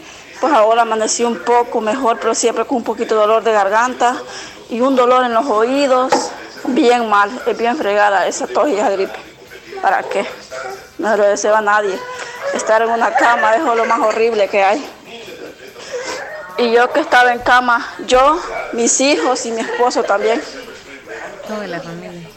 pues 0.41 0.53
ahora 0.53 0.83
amanecí 0.83 1.25
un 1.25 1.39
poco 1.39 1.81
mejor, 1.81 2.19
pero 2.21 2.35
siempre 2.35 2.67
con 2.67 2.79
un 2.79 2.85
poquito 2.85 3.15
de 3.15 3.23
dolor 3.23 3.43
de 3.43 3.53
garganta 3.53 4.15
y 4.69 4.81
un 4.83 4.95
dolor 4.95 5.25
en 5.25 5.33
los 5.33 5.47
oídos, 5.47 6.13
bien 6.65 7.09
mal, 7.09 7.31
es 7.47 7.57
bien 7.57 7.79
fregada 7.79 8.27
esa 8.27 8.47
tos 8.47 8.69
y 8.69 8.75
esa 8.77 8.91
gripe. 8.91 9.19
¿Para 9.81 10.03
qué? 10.03 10.27
No 10.99 11.11
se 11.13 11.17
lo 11.17 11.25
deseo 11.25 11.57
a 11.57 11.63
nadie. 11.63 11.99
Estar 12.53 12.83
en 12.83 12.91
una 12.91 13.11
cama 13.15 13.57
es 13.57 13.63
lo 13.63 13.85
más 13.87 14.01
horrible 14.01 14.49
que 14.49 14.63
hay. 14.63 14.87
Y 16.63 16.71
yo 16.71 16.93
que 16.93 17.01
estaba 17.01 17.33
en 17.33 17.41
cama, 17.41 17.85
yo, 18.07 18.41
mis 18.73 19.01
hijos 19.01 19.45
y 19.47 19.51
mi 19.51 19.63
esposo 19.63 20.05
también. 20.05 20.41
Toda 21.49 21.67
la 21.67 21.81
familia. 21.81 22.29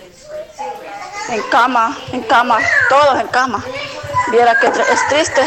en 1.29 1.41
cama, 1.43 1.95
en 2.11 2.21
cama, 2.23 2.57
todos 2.89 3.21
en 3.21 3.27
cama. 3.27 3.63
Viera 4.31 4.59
que 4.59 4.65
es 4.65 5.07
triste 5.09 5.41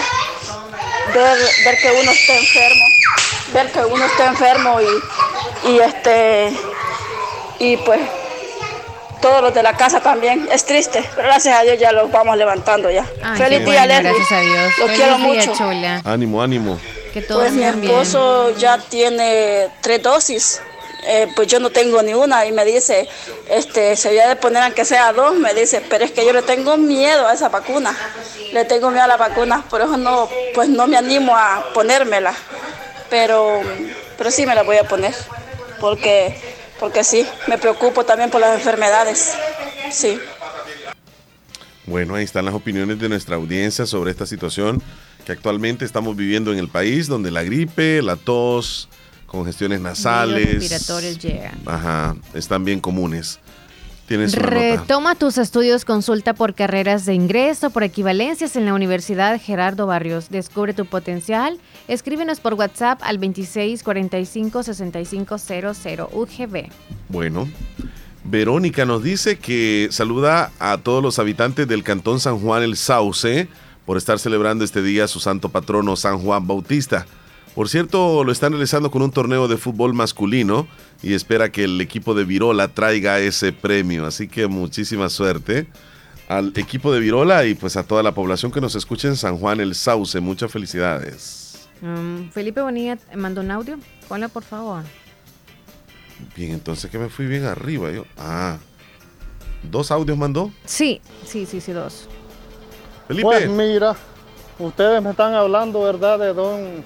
ver, 1.12 1.38
ver 1.64 1.78
que 1.80 1.90
uno 2.00 2.10
esté 2.12 2.38
enfermo, 2.38 2.84
ver 3.52 3.72
que 3.72 3.80
uno 3.80 4.04
esté 4.04 4.24
enfermo 4.24 4.80
y, 4.80 5.70
y 5.70 5.78
este 5.80 6.52
y 7.58 7.76
pues 7.78 8.00
todos 9.20 9.42
los 9.42 9.54
de 9.54 9.64
la 9.64 9.76
casa 9.76 10.00
también. 10.00 10.48
Es 10.52 10.64
triste, 10.64 11.02
pero 11.16 11.26
gracias 11.26 11.58
a 11.58 11.62
Dios 11.62 11.80
ya 11.80 11.90
los 11.90 12.12
vamos 12.12 12.36
levantando 12.36 12.88
ya. 12.90 13.04
Ay, 13.24 13.38
Feliz 13.38 13.64
día, 13.64 13.86
bueno, 13.86 14.10
gracias 14.10 14.32
a 14.32 14.40
Dios. 14.40 14.78
Los 14.78 14.90
Feliz 14.90 14.96
quiero 14.96 15.16
día, 15.16 15.26
mucho. 15.26 16.08
Ánimo, 16.08 16.40
ánimo. 16.40 16.78
Que 17.12 17.22
todos 17.22 17.42
Pues 17.42 17.52
mi 17.52 17.58
bien. 17.60 17.84
esposo 17.84 18.56
ya 18.58 18.78
tiene 18.78 19.68
tres 19.80 20.02
dosis. 20.02 20.60
Eh, 21.06 21.28
pues 21.36 21.46
yo 21.48 21.60
no 21.60 21.70
tengo 21.70 22.02
ni 22.02 22.12
una 22.12 22.44
y 22.44 22.52
me 22.52 22.64
dice, 22.64 23.08
este, 23.48 23.94
se 23.96 24.08
había 24.08 24.28
de 24.28 24.36
poner 24.36 24.62
aunque 24.64 24.84
sea 24.84 25.12
dos, 25.12 25.34
me 25.36 25.54
dice, 25.54 25.80
pero 25.88 26.04
es 26.04 26.10
que 26.10 26.26
yo 26.26 26.32
le 26.32 26.42
tengo 26.42 26.76
miedo 26.76 27.26
a 27.28 27.32
esa 27.32 27.48
vacuna, 27.48 27.96
le 28.52 28.64
tengo 28.64 28.90
miedo 28.90 29.04
a 29.04 29.06
la 29.06 29.16
vacuna, 29.16 29.64
por 29.70 29.80
eso 29.80 29.96
no, 29.96 30.28
pues 30.54 30.68
no 30.68 30.86
me 30.88 30.96
animo 30.96 31.34
a 31.36 31.64
ponérmela, 31.72 32.34
pero, 33.08 33.60
pero 34.18 34.30
sí 34.32 34.44
me 34.44 34.56
la 34.56 34.64
voy 34.64 34.76
a 34.76 34.84
poner, 34.88 35.14
porque, 35.80 36.36
porque 36.80 37.04
sí, 37.04 37.26
me 37.46 37.58
preocupo 37.58 38.04
también 38.04 38.28
por 38.28 38.40
las 38.40 38.56
enfermedades, 38.56 39.34
sí. 39.92 40.20
Bueno, 41.86 42.16
ahí 42.16 42.24
están 42.24 42.44
las 42.44 42.54
opiniones 42.54 42.98
de 42.98 43.08
nuestra 43.08 43.36
audiencia 43.36 43.86
sobre 43.86 44.10
esta 44.10 44.26
situación 44.26 44.82
que 45.28 45.32
actualmente 45.32 45.84
estamos 45.84 46.16
viviendo 46.16 46.52
en 46.54 46.58
el 46.58 46.68
país, 46.68 47.06
donde 47.06 47.30
la 47.30 47.42
gripe, 47.42 48.00
la 48.00 48.16
tos, 48.16 48.88
congestiones 49.26 49.78
nasales, 49.78 50.54
respiratorios 50.54 51.18
llegan. 51.18 51.60
ajá, 51.66 52.16
están 52.32 52.64
bien 52.64 52.80
comunes. 52.80 53.38
Tienes 54.06 54.32
una 54.32 54.44
nota. 54.44 54.56
Retoma 54.56 55.14
tus 55.16 55.36
estudios, 55.36 55.84
consulta 55.84 56.32
por 56.32 56.54
carreras 56.54 57.04
de 57.04 57.12
ingreso, 57.12 57.68
por 57.68 57.82
equivalencias 57.82 58.56
en 58.56 58.64
la 58.64 58.72
Universidad 58.72 59.38
Gerardo 59.38 59.86
Barrios. 59.86 60.30
Descubre 60.30 60.72
tu 60.72 60.86
potencial. 60.86 61.58
Escríbenos 61.88 62.40
por 62.40 62.54
WhatsApp 62.54 62.98
al 63.02 63.20
2645-6500 63.20 66.08
UGB. 66.10 66.70
Bueno, 67.10 67.46
Verónica 68.24 68.86
nos 68.86 69.02
dice 69.02 69.36
que 69.36 69.88
saluda 69.90 70.52
a 70.58 70.78
todos 70.78 71.02
los 71.02 71.18
habitantes 71.18 71.68
del 71.68 71.84
Cantón 71.84 72.18
San 72.18 72.38
Juan 72.38 72.62
el 72.62 72.78
Sauce 72.78 73.46
por 73.88 73.96
estar 73.96 74.18
celebrando 74.18 74.66
este 74.66 74.82
día 74.82 75.08
su 75.08 75.18
santo 75.18 75.48
patrono 75.48 75.96
San 75.96 76.18
Juan 76.18 76.46
Bautista. 76.46 77.06
Por 77.54 77.70
cierto, 77.70 78.22
lo 78.22 78.30
están 78.30 78.52
realizando 78.52 78.90
con 78.90 79.00
un 79.00 79.10
torneo 79.10 79.48
de 79.48 79.56
fútbol 79.56 79.94
masculino 79.94 80.68
y 81.02 81.14
espera 81.14 81.50
que 81.50 81.64
el 81.64 81.80
equipo 81.80 82.12
de 82.12 82.24
Virola 82.24 82.68
traiga 82.68 83.18
ese 83.18 83.50
premio. 83.50 84.04
Así 84.04 84.28
que 84.28 84.46
muchísima 84.46 85.08
suerte 85.08 85.68
al 86.28 86.52
equipo 86.56 86.92
de 86.92 87.00
Virola 87.00 87.46
y 87.46 87.54
pues 87.54 87.78
a 87.78 87.82
toda 87.82 88.02
la 88.02 88.12
población 88.12 88.52
que 88.52 88.60
nos 88.60 88.74
escuche 88.74 89.08
en 89.08 89.16
San 89.16 89.38
Juan 89.38 89.58
el 89.58 89.74
Sauce. 89.74 90.20
Muchas 90.20 90.52
felicidades. 90.52 91.66
Um, 91.80 92.30
Felipe 92.30 92.60
Bonilla 92.60 92.98
mandó 93.16 93.40
un 93.40 93.50
audio. 93.50 93.78
Ponla, 94.06 94.28
por 94.28 94.42
favor. 94.42 94.84
Bien, 96.36 96.50
entonces 96.50 96.90
que 96.90 96.98
me 96.98 97.08
fui 97.08 97.24
bien 97.24 97.46
arriba 97.46 97.90
yo. 97.90 98.04
Ah, 98.18 98.58
dos 99.62 99.90
audios 99.90 100.18
mandó. 100.18 100.52
Sí, 100.66 101.00
sí, 101.24 101.46
sí, 101.46 101.62
sí, 101.62 101.72
dos. 101.72 102.06
Felipe. 103.08 103.26
Pues 103.26 103.48
mira, 103.48 103.96
ustedes 104.58 105.02
me 105.02 105.10
están 105.10 105.34
hablando, 105.34 105.82
¿verdad? 105.82 106.18
De 106.18 106.32
don, 106.34 106.84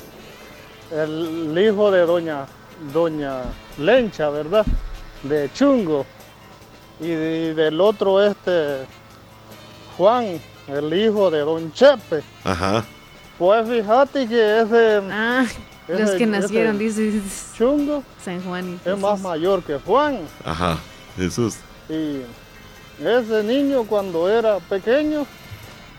el 0.90 1.58
hijo 1.58 1.90
de 1.90 2.00
doña, 2.06 2.46
doña 2.92 3.40
Lencha, 3.78 4.30
¿verdad? 4.30 4.64
De 5.22 5.50
Chungo. 5.52 6.06
Y, 7.00 7.08
de- 7.08 7.54
del 7.54 7.80
otro 7.80 8.22
este, 8.24 8.86
Juan, 9.96 10.40
el 10.68 10.94
hijo 10.94 11.30
de 11.30 11.40
don 11.40 11.72
Chepe. 11.72 12.22
Ajá. 12.44 12.84
Pues 13.38 13.68
fíjate 13.68 14.28
que 14.28 14.60
ese... 14.60 15.00
Ah, 15.10 15.44
los 15.88 16.10
que 16.12 16.26
nacieron, 16.26 16.78
dice 16.78 17.20
Chungo. 17.58 18.04
San 18.24 18.40
Juan. 18.44 18.78
y 18.84 18.88
Es 18.88 18.98
más 18.98 19.20
mayor 19.20 19.62
que 19.64 19.78
Juan. 19.78 20.20
Ajá, 20.44 20.78
Jesús. 21.16 21.56
Y 21.88 22.20
ese 23.04 23.42
niño 23.42 23.82
cuando 23.84 24.28
era 24.30 24.58
pequeño 24.60 25.26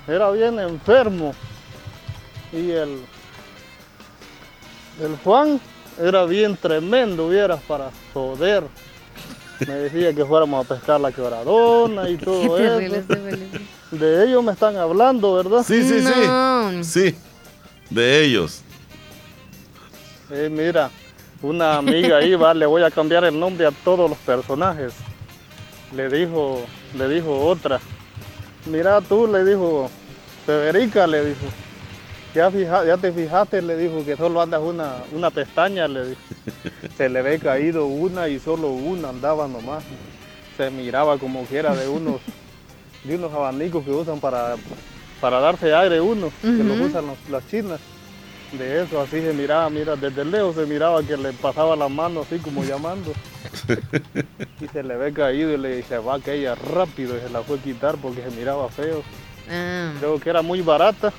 era 0.08 0.32
bien 0.32 0.60
enfermo. 0.60 1.34
Y 2.52 2.72
el, 2.72 3.00
el 5.02 5.18
Juan 5.24 5.60
era 6.02 6.26
bien 6.26 6.56
tremendo, 6.58 7.30
vieras, 7.30 7.62
para 7.68 7.90
joder. 8.14 8.64
Me 9.60 9.74
decía 9.74 10.14
que 10.14 10.26
fuéramos 10.26 10.66
a 10.66 10.74
pescar 10.74 11.00
la 11.00 11.12
quebradona 11.12 12.10
y 12.10 12.18
todo 12.18 12.58
eso. 12.58 13.06
De 13.92 14.26
ellos 14.26 14.44
me 14.44 14.52
están 14.52 14.76
hablando, 14.76 15.36
¿verdad? 15.36 15.64
Sí, 15.66 15.84
sí, 15.84 16.02
sí. 16.02 16.84
Sí, 16.84 17.16
de 17.90 18.26
ellos. 18.26 18.62
Eh, 20.32 20.50
mira, 20.52 20.90
una 21.42 21.78
amiga 21.78 22.18
ahí 22.18 22.34
va, 22.36 22.54
le 22.54 22.66
voy 22.66 22.82
a 22.84 22.90
cambiar 22.90 23.24
el 23.26 23.40
nombre 23.40 23.68
a 23.68 23.72
todos 23.72 24.10
los 24.10 24.18
personajes. 24.20 24.94
Le 25.96 26.10
dijo, 26.10 26.62
le 26.98 27.08
dijo 27.08 27.46
otra. 27.46 27.80
Mira 28.66 29.02
tú, 29.02 29.28
le 29.28 29.44
dijo, 29.44 29.90
Federica, 30.46 31.06
le 31.08 31.26
dijo. 31.26 31.46
Ya, 32.34 32.50
fija- 32.50 32.86
ya 32.86 32.98
te 32.98 33.12
fijaste, 33.12 33.62
le 33.62 33.78
dijo 33.78 34.04
que 34.04 34.16
solo 34.18 34.42
andas 34.42 34.62
una, 34.62 34.94
una 35.12 35.30
pestaña, 35.30 35.88
le 35.88 36.10
dijo. 36.10 36.22
Se 36.98 37.10
le 37.10 37.22
ve 37.22 37.40
caído 37.40 37.86
una 37.86 38.28
y 38.28 38.40
solo 38.40 38.70
una 38.70 39.10
andaba 39.10 39.48
nomás. 39.48 39.84
Se 40.58 40.70
miraba 40.72 41.18
como 41.18 41.48
que 41.48 41.58
era 41.58 41.76
de 41.76 41.88
unos, 41.88 42.22
de 43.04 43.16
unos 43.16 43.32
abanicos 43.34 43.84
que 43.84 43.92
usan 43.92 44.20
para, 44.20 44.56
para 45.22 45.40
darse 45.40 45.74
aire 45.76 46.00
uno, 46.02 46.32
que 46.42 46.64
los 46.64 46.80
usan 46.80 47.06
los- 47.08 47.30
las 47.30 47.48
chinas. 47.50 47.80
De 48.58 48.84
eso 48.84 49.02
así 49.02 49.20
se 49.20 49.34
miraba, 49.34 49.70
mira, 49.70 49.96
desde 49.96 50.24
lejos 50.24 50.56
se 50.56 50.66
miraba 50.66 51.02
que 51.02 51.18
le 51.18 51.34
pasaba 51.34 51.76
la 51.76 51.90
mano 51.90 52.22
así 52.22 52.38
como 52.40 52.64
llamando. 52.66 53.14
Y 54.62 54.68
se 54.68 54.82
le 54.82 54.96
ve 54.96 55.12
caído 55.12 55.52
y 55.52 55.58
le 55.58 55.84
se 55.84 55.98
va 55.98 56.16
aquella 56.16 56.56
rápido 56.56 57.18
y 57.18 57.20
se 57.20 57.30
la 57.30 57.42
fue 57.42 57.58
a 57.58 57.62
quitar 57.62 57.98
porque 57.98 58.22
se 58.24 58.32
miraba 58.32 58.70
feo. 58.70 59.04
Ah. 59.50 59.92
Creo 60.00 60.20
que 60.20 60.30
era 60.30 60.42
muy 60.42 60.62
barata. 60.62 61.12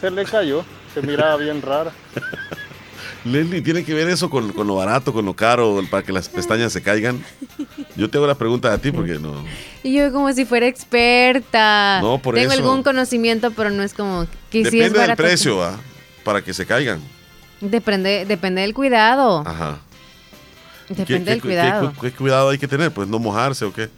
Se 0.00 0.10
le 0.10 0.24
cayó, 0.24 0.64
se 0.94 1.02
miraba 1.02 1.36
bien 1.36 1.60
rara. 1.60 1.92
Leslie, 3.24 3.62
¿tiene 3.62 3.84
que 3.84 3.94
ver 3.94 4.08
eso 4.08 4.28
con, 4.30 4.52
con 4.52 4.66
lo 4.66 4.76
barato, 4.76 5.12
con 5.12 5.24
lo 5.24 5.34
caro, 5.34 5.82
para 5.90 6.02
que 6.02 6.12
las 6.12 6.28
pestañas 6.28 6.72
se 6.72 6.82
caigan? 6.82 7.24
Yo 7.96 8.10
te 8.10 8.18
hago 8.18 8.26
la 8.26 8.34
pregunta 8.34 8.72
a 8.72 8.78
ti 8.78 8.90
porque 8.92 9.14
no. 9.18 9.44
Y 9.82 9.94
yo 9.94 10.12
como 10.12 10.32
si 10.32 10.44
fuera 10.44 10.66
experta. 10.66 12.00
No, 12.02 12.18
por 12.18 12.34
Tengo 12.34 12.52
eso. 12.52 12.62
algún 12.62 12.82
conocimiento, 12.82 13.50
pero 13.52 13.70
no 13.70 13.82
es 13.82 13.94
como 13.94 14.26
que 14.50 14.60
es 14.62 14.70
Depende 14.70 14.98
del 15.00 15.16
precio, 15.16 15.62
¿ah? 15.62 15.78
para 16.24 16.42
que 16.42 16.52
se 16.54 16.66
caigan. 16.66 17.00
Depende, 17.60 18.24
depende 18.26 18.62
del 18.62 18.74
cuidado. 18.74 19.42
Ajá. 19.46 19.78
Depende 20.88 21.24
¿Qué- 21.24 21.30
del 21.30 21.40
cuidado. 21.40 21.92
qué- 22.00 22.10
qué 22.10 22.16
cuidado 22.16 22.50
hay 22.50 22.58
que 22.58 22.68
tener? 22.68 22.90
Pues 22.92 23.08
no 23.08 23.18
mojarse 23.18 23.64
o 23.64 23.72
qué. 23.72 23.88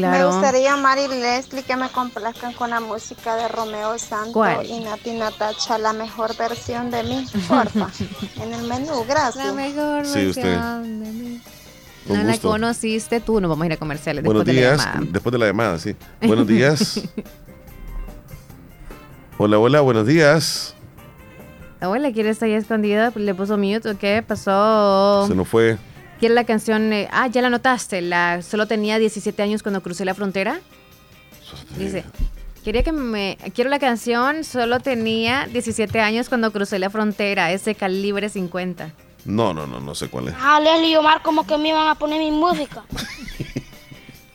Me 0.00 0.24
gustaría, 0.24 0.76
Mari 0.76 1.02
y 1.02 1.08
Leslie, 1.08 1.62
que 1.62 1.76
me 1.76 1.88
complazcan 1.90 2.52
con 2.54 2.70
la 2.70 2.80
música 2.80 3.36
de 3.36 3.48
Romeo 3.48 3.98
Santos 3.98 4.32
¿Cuál? 4.32 4.66
y 4.66 4.80
Nati 4.80 5.12
Natacha, 5.12 5.78
la 5.78 5.92
mejor 5.92 6.36
versión 6.36 6.90
de 6.90 7.02
mí, 7.02 7.26
porfa. 7.48 7.88
en 8.42 8.54
el 8.54 8.66
menú, 8.66 9.04
gracias. 9.08 9.46
La 9.46 9.52
mejor 9.52 10.06
Sí, 10.06 10.26
usted. 10.28 10.42
versión 10.42 11.04
de 11.04 11.10
mí. 11.12 11.40
Con 12.06 12.18
No 12.18 12.24
la 12.24 12.38
conociste 12.38 13.20
tú, 13.20 13.40
nos 13.40 13.48
vamos 13.48 13.64
a 13.64 13.66
ir 13.66 13.72
a 13.72 13.76
comerciales 13.76 14.24
Buenos 14.24 14.44
después 14.44 14.56
de 14.56 14.62
la 14.62 14.68
días. 14.76 14.86
llamada. 14.86 15.06
Después 15.12 15.32
de 15.32 15.38
la 15.38 15.46
llamada, 15.46 15.78
sí. 15.78 15.96
Buenos 16.22 16.46
días. 16.46 17.00
hola, 19.38 19.58
hola, 19.58 19.80
buenos 19.80 20.06
días. 20.06 20.74
Abuela, 21.80 22.10
¿quiere 22.12 22.30
estar 22.30 22.46
ahí 22.48 22.54
escondida? 22.54 23.12
¿Le 23.14 23.34
puso 23.34 23.58
mute 23.58 23.90
o 23.90 23.98
qué 23.98 24.24
pasó? 24.26 25.26
Se 25.28 25.34
nos 25.34 25.48
fue. 25.48 25.76
¿Quiere 26.18 26.34
la 26.34 26.44
canción? 26.44 26.92
eh, 26.92 27.08
ah, 27.12 27.26
ya 27.28 27.42
la 27.42 27.50
notaste. 27.50 28.00
La, 28.02 28.40
solo 28.42 28.66
tenía 28.66 28.98
17 28.98 29.42
años 29.42 29.62
cuando 29.62 29.82
crucé 29.82 30.04
la 30.04 30.14
frontera. 30.14 30.60
Dice, 31.78 32.04
quería 32.64 32.82
que 32.82 32.92
me... 32.92 33.36
Quiero 33.54 33.70
la 33.70 33.78
canción, 33.78 34.42
solo 34.44 34.80
tenía 34.80 35.46
17 35.52 36.00
años 36.00 36.28
cuando 36.28 36.50
crucé 36.52 36.78
la 36.78 36.90
frontera. 36.90 37.52
Ese 37.52 37.74
calibre 37.74 38.28
50. 38.28 38.92
No, 39.26 39.52
no, 39.52 39.66
no, 39.66 39.80
no 39.80 39.94
sé 39.94 40.08
cuál 40.08 40.28
es. 40.28 40.34
Ah, 40.40 40.60
Leslie 40.60 40.90
y 40.92 40.96
Omar 40.96 41.20
como 41.22 41.46
que 41.46 41.58
me 41.58 41.68
iban 41.68 41.88
a 41.88 41.96
poner 41.96 42.18
mi 42.20 42.30
música. 42.30 42.84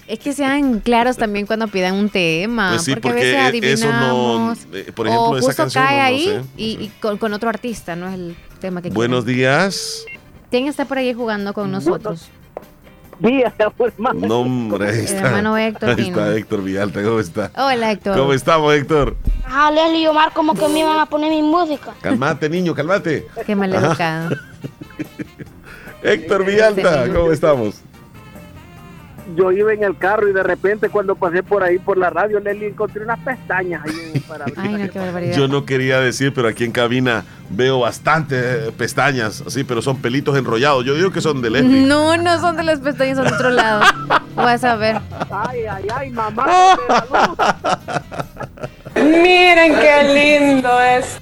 Es 0.08 0.20
que 0.20 0.34
sean 0.34 0.82
claros 0.82 1.16
también 1.16 1.46
cuando 1.46 1.68
pidan 1.70 1.96
un 1.96 2.10
tema. 2.10 2.72
Pues 2.72 2.84
sí, 2.84 2.92
porque, 2.96 3.08
porque 3.08 3.38
a 3.38 3.52
veces 3.52 3.64
e- 3.64 3.74
eso 3.74 3.86
no- 3.88 3.94
adivinamos. 3.94 4.58
eh, 4.74 4.92
por 4.94 5.08
ejemplo, 5.08 5.30
o 5.30 5.38
esa 5.38 5.46
justo 5.48 5.64
canción 5.64 5.86
cae 5.86 5.96
no- 5.96 6.02
no 6.02 6.06
ahí 6.08 6.24
sé, 6.26 6.42
y, 6.58 6.66
y 6.84 6.92
con, 7.00 7.18
con 7.18 7.34
otro 7.34 7.48
artista, 7.50 7.96
no 7.96 8.08
es 8.10 8.16
el 8.16 8.36
tema 8.60 8.82
que 8.82 8.90
Buenos 8.90 9.26
días. 9.26 10.04
¿Quién 10.52 10.68
está 10.68 10.84
por 10.86 10.98
ahí 10.98 11.14
jugando 11.14 11.54
con 11.54 11.72
nosotros? 11.72 12.28
Días, 13.20 13.54
hermano. 13.58 14.28
No, 14.28 14.40
hombre, 14.42 14.90
ahí 14.90 14.98
El 15.00 15.06
está. 15.06 15.28
hermano 15.28 15.56
Héctor 15.58 15.90
Ahí 15.90 15.96
Pino. 15.96 16.08
está 16.10 16.36
Héctor 16.36 16.64
Villalta, 16.64 17.04
¿cómo 17.04 17.20
está? 17.20 17.52
Hola, 17.56 17.92
Héctor. 17.92 18.18
¿Cómo 18.18 18.34
estamos, 18.34 18.74
Héctor? 18.74 19.16
Ah, 19.46 19.72
Leslie 19.72 20.02
y 20.02 20.08
Omar 20.08 20.34
como 20.34 20.54
que 20.56 20.68
me 20.68 20.80
iban 20.80 21.00
a 21.00 21.06
poner 21.06 21.30
mi 21.30 21.42
música. 21.42 21.94
Calmate, 22.02 22.50
niño, 22.50 22.76
calmate. 22.76 23.28
Qué 23.46 23.56
mal 23.56 23.74
educado. 23.74 24.36
Héctor 26.04 26.46
Villalta, 26.46 27.08
¿cómo 27.14 27.32
estamos? 27.32 27.76
Yo 29.36 29.52
iba 29.52 29.74
en 29.74 29.84
el 29.84 29.98
carro 29.98 30.28
y 30.28 30.34
de 30.34 30.44
repente 30.44 30.90
cuando 30.90 31.16
pasé 31.16 31.44
por 31.44 31.64
ahí 31.64 31.80
por 31.80 31.98
la 31.98 32.10
radio, 32.10 32.40
Leslie, 32.40 32.70
encontré 32.70 33.04
unas 33.04 33.20
pestañas 33.20 33.84
ahí 33.86 33.94
en 34.10 34.16
el 34.16 34.22
parabrisas. 34.28 34.64
Ay, 34.66 34.74
no, 34.74 34.90
qué 34.90 35.00
barbaridad. 35.00 35.38
Yo 35.38 35.48
no 35.48 35.66
quería 35.66 36.00
decir, 36.00 36.34
pero 36.34 36.48
aquí 36.48 36.64
en 36.64 36.72
cabina 36.72 37.24
veo 37.50 37.80
bastantes 37.80 38.72
pestañas, 38.74 39.44
así, 39.46 39.64
pero 39.64 39.82
son 39.82 39.98
pelitos 40.02 40.38
enrollados. 40.38 40.86
Yo 40.86 40.96
digo 40.96 41.12
que 41.12 41.22
son 41.22 41.42
de 41.42 41.50
Leslie. 41.50 41.86
No, 41.86 42.18
no 42.18 42.40
son 42.40 42.56
de 42.58 42.64
las 42.64 42.80
pestañas, 42.80 43.18
son 43.18 43.28
de 43.28 43.34
otro 43.34 43.50
lado. 43.50 43.84
Vas 44.36 44.64
a 44.64 44.76
ver. 44.76 45.00
Ay, 45.30 45.66
ay, 45.70 45.88
ay, 45.94 46.10
mamá. 46.12 46.46
Miren 48.96 49.76
qué 49.76 50.40
lindo 50.40 50.70
es. 50.82 51.20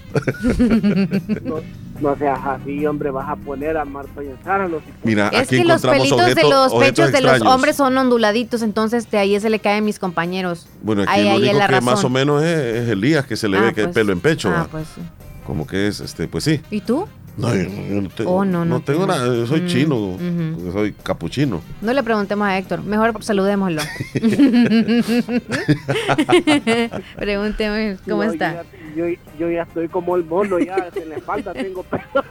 no, 2.02 2.16
seas 2.18 2.40
así, 2.46 2.86
hombre, 2.86 3.12
vas 3.12 3.30
a 3.30 3.36
poner 3.36 3.78
a 3.78 3.86
Marta 3.86 4.24
y 4.24 4.28
a 4.28 4.44
Sara 4.44 4.68
los 4.68 4.82
Mira, 5.04 5.30
Es 5.30 5.42
aquí 5.42 5.58
que 5.58 5.66
los 5.66 5.82
pelitos 5.82 6.36
de 6.36 6.44
los 6.44 6.74
pechos 6.76 7.12
de 7.12 7.22
los 7.22 7.42
hombres 7.42 7.76
son 7.76 7.98
onduladitos, 7.98 8.62
entonces 8.62 9.10
de 9.12 9.18
ahí 9.18 9.40
se 9.40 9.50
le 9.50 9.60
caen 9.60 9.86
mis 9.86 10.00
compañeros. 10.00 10.68
Bueno, 10.82 11.04
aquí 11.04 11.12
ahí, 11.12 11.24
lo 11.26 11.30
ahí 11.32 11.36
es 11.36 11.42
único 11.50 11.58
la 11.60 11.66
que 11.68 11.72
razón. 11.74 11.86
más 11.86 12.04
o 12.04 12.10
menos 12.10 12.44
es, 12.44 12.58
es 12.60 12.90
Elías, 12.90 13.26
que 13.26 13.36
se 13.36 13.48
le 13.48 13.58
Ah, 13.58 13.62
ve 13.62 13.74
que 13.74 13.82
hay 13.82 13.88
pues. 13.88 13.96
pelo 13.96 14.12
en 14.14 14.20
pecho. 14.22 14.50
Ah, 14.56 14.68
pues 14.70 14.88
sí. 14.96 15.02
Como 15.46 15.66
que 15.66 15.88
es, 15.88 16.00
este, 16.00 16.28
pues 16.28 16.44
sí. 16.44 16.62
¿Y 16.70 16.82
tú? 16.82 17.08
No, 17.40 17.56
yo, 17.56 17.62
yo 17.64 18.02
no 18.02 18.10
tengo, 18.10 18.32
Oh, 18.32 18.44
no, 18.44 18.66
no 18.66 18.82
tengo 18.82 19.06
tienes. 19.06 19.22
nada, 19.22 19.34
yo 19.36 19.48
soy 19.48 19.62
Mm, 19.62 19.68
chino, 19.68 19.96
ujú. 19.96 20.20
porque 20.56 20.72
soy 20.74 20.92
capuchino. 20.92 21.62
No 21.82 21.94
le 21.94 22.04
preguntemos 22.04 22.46
a 22.48 22.58
Héctor, 22.58 22.84
mejor 22.84 23.24
saludémoslo. 23.24 23.82
Pregúnteme 27.16 27.98
cómo 28.08 28.24
No, 28.24 28.32
está. 28.32 28.64
Yo 28.96 29.08
ya, 29.08 29.14
yo, 29.14 29.20
yo 29.40 29.52
ya 29.52 29.64
estoy 29.64 29.88
como 29.88 30.16
el 30.16 30.26
mono, 30.26 30.60
ya 30.60 30.90
en 30.96 31.10
la 31.10 31.16
espalda 31.16 31.54
tengo 31.54 31.84
pelo. 31.84 32.04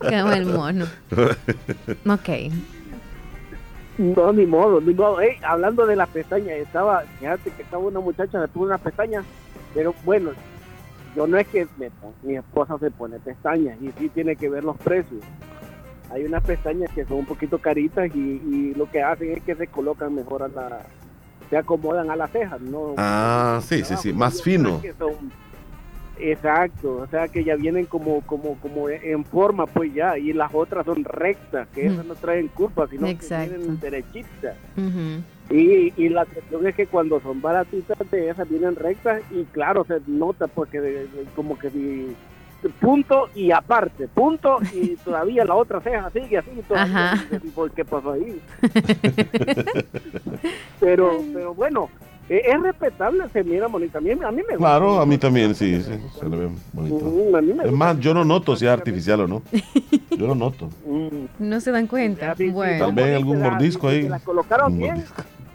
Como 0.00 0.32
el 0.32 0.46
mono. 0.46 0.86
Ok. 2.06 2.28
No, 3.98 4.32
ni 4.32 4.46
modo, 4.46 4.80
ni 4.80 4.94
modo. 4.94 5.20
Ey, 5.20 5.36
hablando 5.46 5.86
de 5.86 5.96
las 5.96 6.08
pestañas, 6.08 6.56
estaba, 6.56 7.04
fíjate 7.20 7.50
que 7.50 7.62
estaba 7.62 7.82
una 7.84 8.00
muchacha, 8.00 8.40
me 8.40 8.48
puso 8.48 8.66
unas 8.66 8.80
pestañas, 8.80 9.24
pero 9.74 9.94
bueno, 10.04 10.30
yo 11.16 11.26
no 11.26 11.36
es 11.38 11.46
que 11.48 11.66
me 11.78 11.90
mi 12.22 12.36
esposa 12.36 12.78
se 12.78 12.90
pone 12.90 13.18
pestañas 13.18 13.76
y 13.82 13.90
sí 13.98 14.08
tiene 14.08 14.36
que 14.36 14.48
ver 14.48 14.64
los 14.64 14.76
precios. 14.78 15.22
Hay 16.10 16.24
unas 16.24 16.42
pestañas 16.42 16.90
que 16.94 17.04
son 17.06 17.18
un 17.18 17.26
poquito 17.26 17.58
caritas 17.58 18.10
y, 18.14 18.18
y 18.18 18.74
lo 18.76 18.90
que 18.90 19.02
hacen 19.02 19.32
es 19.32 19.42
que 19.42 19.54
se 19.54 19.66
colocan 19.66 20.14
mejor 20.14 20.42
a 20.42 20.48
la, 20.48 20.80
se 21.48 21.56
acomodan 21.56 22.10
a 22.10 22.16
las 22.16 22.30
cejas, 22.30 22.60
¿no? 22.60 22.94
Ah, 22.98 23.60
sí, 23.62 23.82
sí, 23.84 23.94
sí, 23.96 24.12
más 24.12 24.42
fino. 24.42 24.80
son- 24.98 25.32
exacto, 26.18 26.96
o 26.98 27.06
sea 27.08 27.26
que 27.28 27.42
ya 27.42 27.56
vienen 27.56 27.86
como 27.86 28.20
como 28.20 28.56
como 28.60 28.88
en 28.88 29.24
forma 29.24 29.66
pues 29.66 29.92
ya 29.94 30.18
y 30.18 30.32
las 30.32 30.54
otras 30.54 30.84
son 30.84 31.02
rectas, 31.04 31.66
que 31.74 31.86
esas 31.86 32.04
no 32.04 32.14
traen 32.14 32.48
curvas, 32.48 32.90
sino 32.90 33.06
Exacto. 33.08 33.50
que 33.52 33.56
vienen 33.58 33.80
derechitas. 33.80 34.56
Y, 35.50 35.92
y 35.96 36.08
la 36.08 36.24
cuestión 36.24 36.66
es 36.66 36.74
que 36.74 36.86
cuando 36.86 37.20
son 37.20 37.42
baratitas 37.42 37.98
de 38.10 38.30
esas 38.30 38.48
vienen 38.48 38.74
rectas 38.76 39.20
y 39.30 39.44
claro, 39.44 39.84
se 39.84 40.00
nota 40.06 40.46
porque 40.46 40.80
de- 40.80 41.06
de- 41.08 41.24
como 41.36 41.58
que 41.58 41.68
si 41.70 42.14
punto 42.80 43.28
y 43.34 43.50
aparte, 43.50 44.06
punto 44.08 44.58
y 44.72 44.94
todavía 45.04 45.44
la 45.44 45.56
otra 45.56 45.80
ceja 45.80 46.08
sigue 46.10 46.38
así 46.38 46.50
todavía. 46.68 47.12
Ajá. 47.12 47.24
Y 47.30 47.34
dices, 47.34 47.50
¿Por 47.54 47.70
qué 47.72 47.84
pasó 47.84 48.12
ahí? 48.12 48.40
pero 50.80 51.20
pero 51.32 51.54
bueno, 51.54 51.88
es 52.28 52.62
respetable, 52.62 53.28
se 53.30 53.44
mira 53.44 53.66
bonita. 53.66 53.98
A 53.98 54.00
mí, 54.00 54.10
a 54.10 54.14
mí 54.14 54.20
me 54.20 54.42
gusta. 54.42 54.56
Claro, 54.56 55.00
a 55.00 55.06
mí 55.06 55.18
también, 55.18 55.54
sí, 55.54 55.82
sí, 55.82 55.92
se 56.18 56.28
le 56.28 56.36
ve 56.36 56.48
bonito. 56.72 57.04
Mm, 57.04 57.34
a 57.34 57.40
mí 57.40 57.52
me 57.52 57.64
Es 57.64 57.72
más, 57.72 57.98
yo 57.98 58.14
no 58.14 58.24
noto 58.24 58.56
si 58.56 58.66
es 58.66 58.70
artificial 58.70 59.20
o 59.20 59.28
no. 59.28 59.42
Yo 60.10 60.26
lo 60.26 60.34
noto. 60.34 60.68
No 61.38 61.60
se 61.60 61.70
dan 61.70 61.86
cuenta. 61.86 62.34
Bueno. 62.52 62.84
Tal 62.84 62.94
vez 62.94 63.16
algún 63.16 63.40
mordisco 63.40 63.88
ahí. 63.88 64.02
Si 64.02 64.08
las 64.08 64.22
colocaron 64.22 64.72
Un 64.72 64.78
bien, 64.78 65.04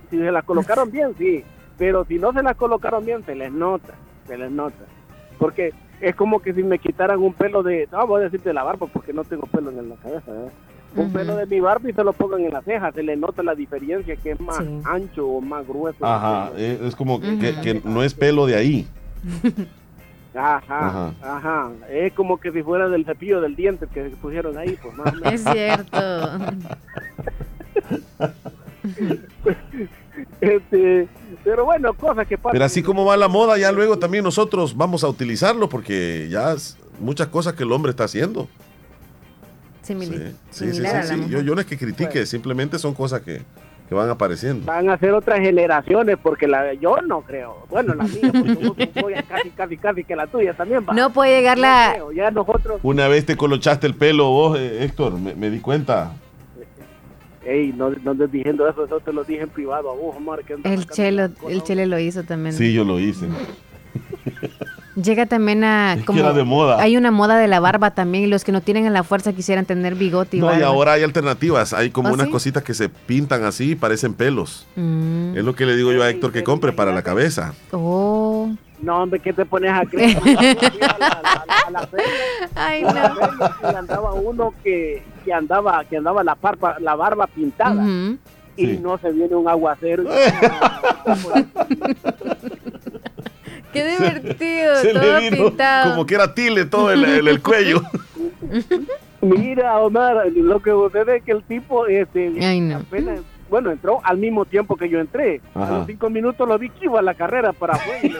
si 0.09 0.17
se 0.17 0.31
las 0.31 0.43
colocaron 0.43 0.91
bien, 0.91 1.13
sí. 1.17 1.43
Pero 1.77 2.05
si 2.05 2.15
no 2.17 2.33
se 2.33 2.41
las 2.41 2.55
colocaron 2.55 3.05
bien, 3.05 3.23
se 3.23 3.35
les 3.35 3.51
nota, 3.51 3.93
se 4.25 4.37
les 4.37 4.51
nota. 4.51 4.83
Porque 5.37 5.73
es 6.01 6.15
como 6.15 6.41
que 6.41 6.53
si 6.53 6.63
me 6.63 6.79
quitaran 6.79 7.19
un 7.19 7.33
pelo 7.33 7.63
de, 7.63 7.87
no 7.91 8.07
voy 8.07 8.21
a 8.21 8.23
decir 8.25 8.41
de 8.41 8.53
la 8.53 8.63
barba 8.63 8.87
porque 8.87 9.13
no 9.13 9.23
tengo 9.23 9.47
pelo 9.47 9.69
en 9.69 9.89
la 9.89 9.95
cabeza, 9.95 10.31
¿eh? 10.31 10.49
Un 10.97 11.11
pelo 11.11 11.35
de 11.35 11.45
mi 11.45 11.59
barba 11.59 11.89
y 11.89 11.93
se 11.93 12.03
lo 12.03 12.13
pongan 12.13 12.41
en 12.41 12.51
la 12.53 12.61
ceja, 12.61 12.91
se 12.91 13.03
le 13.03 13.15
nota 13.15 13.43
la 13.43 13.55
diferencia 13.55 14.15
que 14.15 14.31
es 14.31 14.39
más 14.39 14.57
Sí. 14.57 14.81
ancho 14.85 15.27
o 15.27 15.41
más 15.41 15.67
grueso. 15.67 16.05
Ajá, 16.05 16.51
eh, 16.57 16.79
es 16.83 16.95
como 16.95 17.19
que, 17.21 17.81
no 17.83 18.03
es 18.03 18.13
pelo 18.13 18.45
de 18.45 18.55
ahí. 18.55 18.87
Ajá, 20.35 20.87
Ajá. 20.87 21.13
ajá, 21.21 21.71
Es 21.89 22.13
como 22.13 22.39
que 22.39 22.51
si 22.51 22.61
fuera 22.61 22.87
del 22.89 23.05
cepillo 23.05 23.41
del 23.41 23.55
diente 23.55 23.87
que 23.91 24.03
pusieron 24.21 24.57
ahí, 24.57 24.77
pues 24.81 24.95
más 24.95 25.13
o 25.13 25.15
menos. 25.15 25.33
Es 25.33 25.43
cierto. 25.43 25.99
Este, 30.41 31.07
pero 31.43 31.65
bueno, 31.65 31.93
cosas 31.93 32.27
que 32.27 32.37
pasan. 32.37 32.53
Pero 32.53 32.65
así 32.65 32.81
como 32.81 33.05
va 33.05 33.17
la 33.17 33.27
moda, 33.27 33.57
ya 33.57 33.71
luego 33.71 33.99
también 33.99 34.23
nosotros 34.23 34.75
vamos 34.75 35.03
a 35.03 35.09
utilizarlo 35.09 35.69
porque 35.69 36.27
ya 36.31 36.53
es 36.53 36.77
muchas 36.99 37.27
cosas 37.27 37.53
que 37.53 37.63
el 37.63 37.71
hombre 37.71 37.91
está 37.91 38.05
haciendo. 38.05 38.47
Simili- 39.87 40.17
Sí, 40.17 40.33
sí, 40.51 40.65
sí, 40.65 40.71
similar 40.73 40.95
a 40.95 40.99
la 40.99 41.03
sí. 41.05 41.15
mujer. 41.15 41.29
Yo, 41.31 41.41
yo 41.41 41.55
no 41.55 41.61
es 41.61 41.67
que 41.67 41.77
critique, 41.77 42.25
simplemente 42.25 42.77
son 42.79 42.93
cosas 42.93 43.21
que, 43.21 43.41
que 43.87 43.95
van 43.95 44.09
apareciendo. 44.09 44.65
van 44.65 44.89
a 44.89 44.97
ser 44.97 45.11
otras 45.13 45.39
generaciones 45.39 46.17
porque 46.21 46.47
la 46.47 46.73
yo 46.73 46.97
no 47.07 47.21
creo 47.21 47.65
bueno 47.69 47.93
la 47.95 48.03
mía 48.03 48.31
porque 48.33 48.53
vos- 48.67 48.75
voy 49.01 49.13
a 49.13 49.23
casi 49.23 49.49
casi 49.51 49.77
casi 49.77 50.03
que 50.03 50.15
la 50.15 50.27
tuya 50.27 50.53
también 50.53 50.85
va 50.87 50.93
No 50.93 51.13
puede 51.13 51.37
llegar 51.37 51.57
No 51.57 51.61
la... 51.63 51.91
creo, 51.93 52.11
ya 52.11 52.29
nosotros 52.31 52.79
Una 52.83 53.07
vez 53.07 53.25
te 53.25 53.37
colochaste 53.37 53.87
el 53.87 53.95
pelo 53.95 54.29
vos, 54.29 54.57
eh, 54.59 54.83
Héctor, 54.83 55.13
me, 55.17 55.35
me 55.35 55.49
di 55.49 55.59
cuenta. 55.61 56.11
ey 57.45 57.71
no 57.71 57.91
no 57.91 58.11
andes 58.11 58.29
diciendo 58.29 58.67
eso 58.67 58.83
eso 58.83 58.99
te 58.99 59.13
lo 59.13 59.23
dije 59.23 59.43
en 59.43 59.49
privado 59.49 59.89
a 59.89 59.95
vos 59.95 60.15
Omar 60.17 60.43
que 60.43 60.55
El 60.65 60.85
chelo, 60.87 61.29
el 61.47 61.63
chelo 61.63 61.85
lo 61.85 61.97
hizo 61.97 62.23
también. 62.23 62.53
Sí, 62.53 62.73
yo 62.73 62.83
lo 62.83 62.99
hice. 62.99 63.27
Llega 65.01 65.27
también 65.27 65.63
a... 65.63 65.93
Es 65.93 66.05
que 66.05 66.19
era 66.19 66.33
de 66.33 66.43
moda. 66.43 66.81
Hay 66.81 66.97
una 66.97 67.11
moda 67.11 67.37
de 67.37 67.47
la 67.47 67.59
barba 67.59 67.91
también 67.91 68.23
y 68.23 68.27
los 68.27 68.43
que 68.43 68.51
no 68.51 68.61
tienen 68.61 68.91
la 68.91 69.03
fuerza 69.03 69.31
quisieran 69.31 69.65
tener 69.65 69.93
bigote 69.93 70.37
y 70.37 70.39
No, 70.39 70.57
y 70.57 70.63
ahora 70.63 70.93
hay 70.93 71.03
alternativas. 71.03 71.73
Hay 71.73 71.91
como 71.91 72.09
¿Oh, 72.09 72.13
unas 72.13 72.25
sí? 72.27 72.31
cositas 72.31 72.63
que 72.63 72.73
se 72.73 72.89
pintan 72.89 73.43
así 73.43 73.71
y 73.71 73.75
parecen 73.75 74.15
pelos. 74.15 74.65
Mm. 74.75 75.37
Es 75.37 75.43
lo 75.43 75.53
que 75.55 75.67
le 75.67 75.75
digo 75.75 75.91
yo 75.91 76.01
a 76.01 76.09
Héctor 76.09 76.31
que 76.31 76.43
compre 76.43 76.71
para 76.73 76.93
la 76.93 77.03
cabeza. 77.03 77.53
Oh. 77.71 78.49
no 78.81 79.03
hombre 79.03 79.19
qué 79.19 79.33
te 79.33 79.45
pones 79.45 79.71
a 79.71 79.85
creer 79.85 80.17
a 80.17 81.69
la, 81.71 81.89
Ay, 82.55 82.81
no. 82.83 82.89
andaba 83.77 84.13
uno 84.13 84.53
que 84.63 85.03
que 85.25 85.33
andaba 85.33 85.83
que 85.85 85.97
andaba 85.97 86.23
la 86.23 86.35
barba 86.35 86.77
la 86.79 86.95
barba 86.95 87.27
pintada 87.27 87.83
y 88.55 88.65
Sí. 88.65 88.79
no 88.81 88.97
se 88.99 89.11
viene 89.11 89.35
un 89.35 89.47
aguacero 89.47 90.03
y- 90.03 90.07
Qué 93.83 93.97
divertido, 93.99 94.75
Se 94.77 94.93
le 94.93 94.99
todo 94.99 95.19
vino 95.19 95.37
pintado. 95.37 95.91
como 95.91 96.05
que 96.05 96.15
era 96.15 96.33
tile 96.33 96.65
todo 96.65 96.91
el, 96.91 97.03
el- 97.03 97.27
el 97.27 97.41
cuello. 97.41 97.81
Mira, 99.21 99.79
Omar, 99.79 100.27
lo 100.35 100.61
que 100.61 100.69
sucede 100.71 101.17
es 101.17 101.23
que 101.23 101.31
el 101.31 101.43
tipo, 101.43 101.87
este, 101.87 102.31
Ay, 102.39 102.59
no. 102.61 102.77
apenas, 102.77 103.19
bueno, 103.49 103.71
entró 103.71 103.99
al 104.03 104.17
mismo 104.17 104.45
tiempo 104.45 104.75
que 104.75 104.87
yo 104.89 104.99
entré. 104.99 105.41
A 105.55 105.63
Ajá. 105.63 105.77
los 105.79 105.87
cinco 105.87 106.09
minutos 106.11 106.47
lo 106.47 106.57
vi 106.59 106.69
que 106.69 106.85
iba 106.85 106.99
a 106.99 107.01
la 107.01 107.15
carrera 107.15 107.51
para 107.51 107.73
afuera. 107.73 107.99
y 108.03 108.09
le 108.09 108.19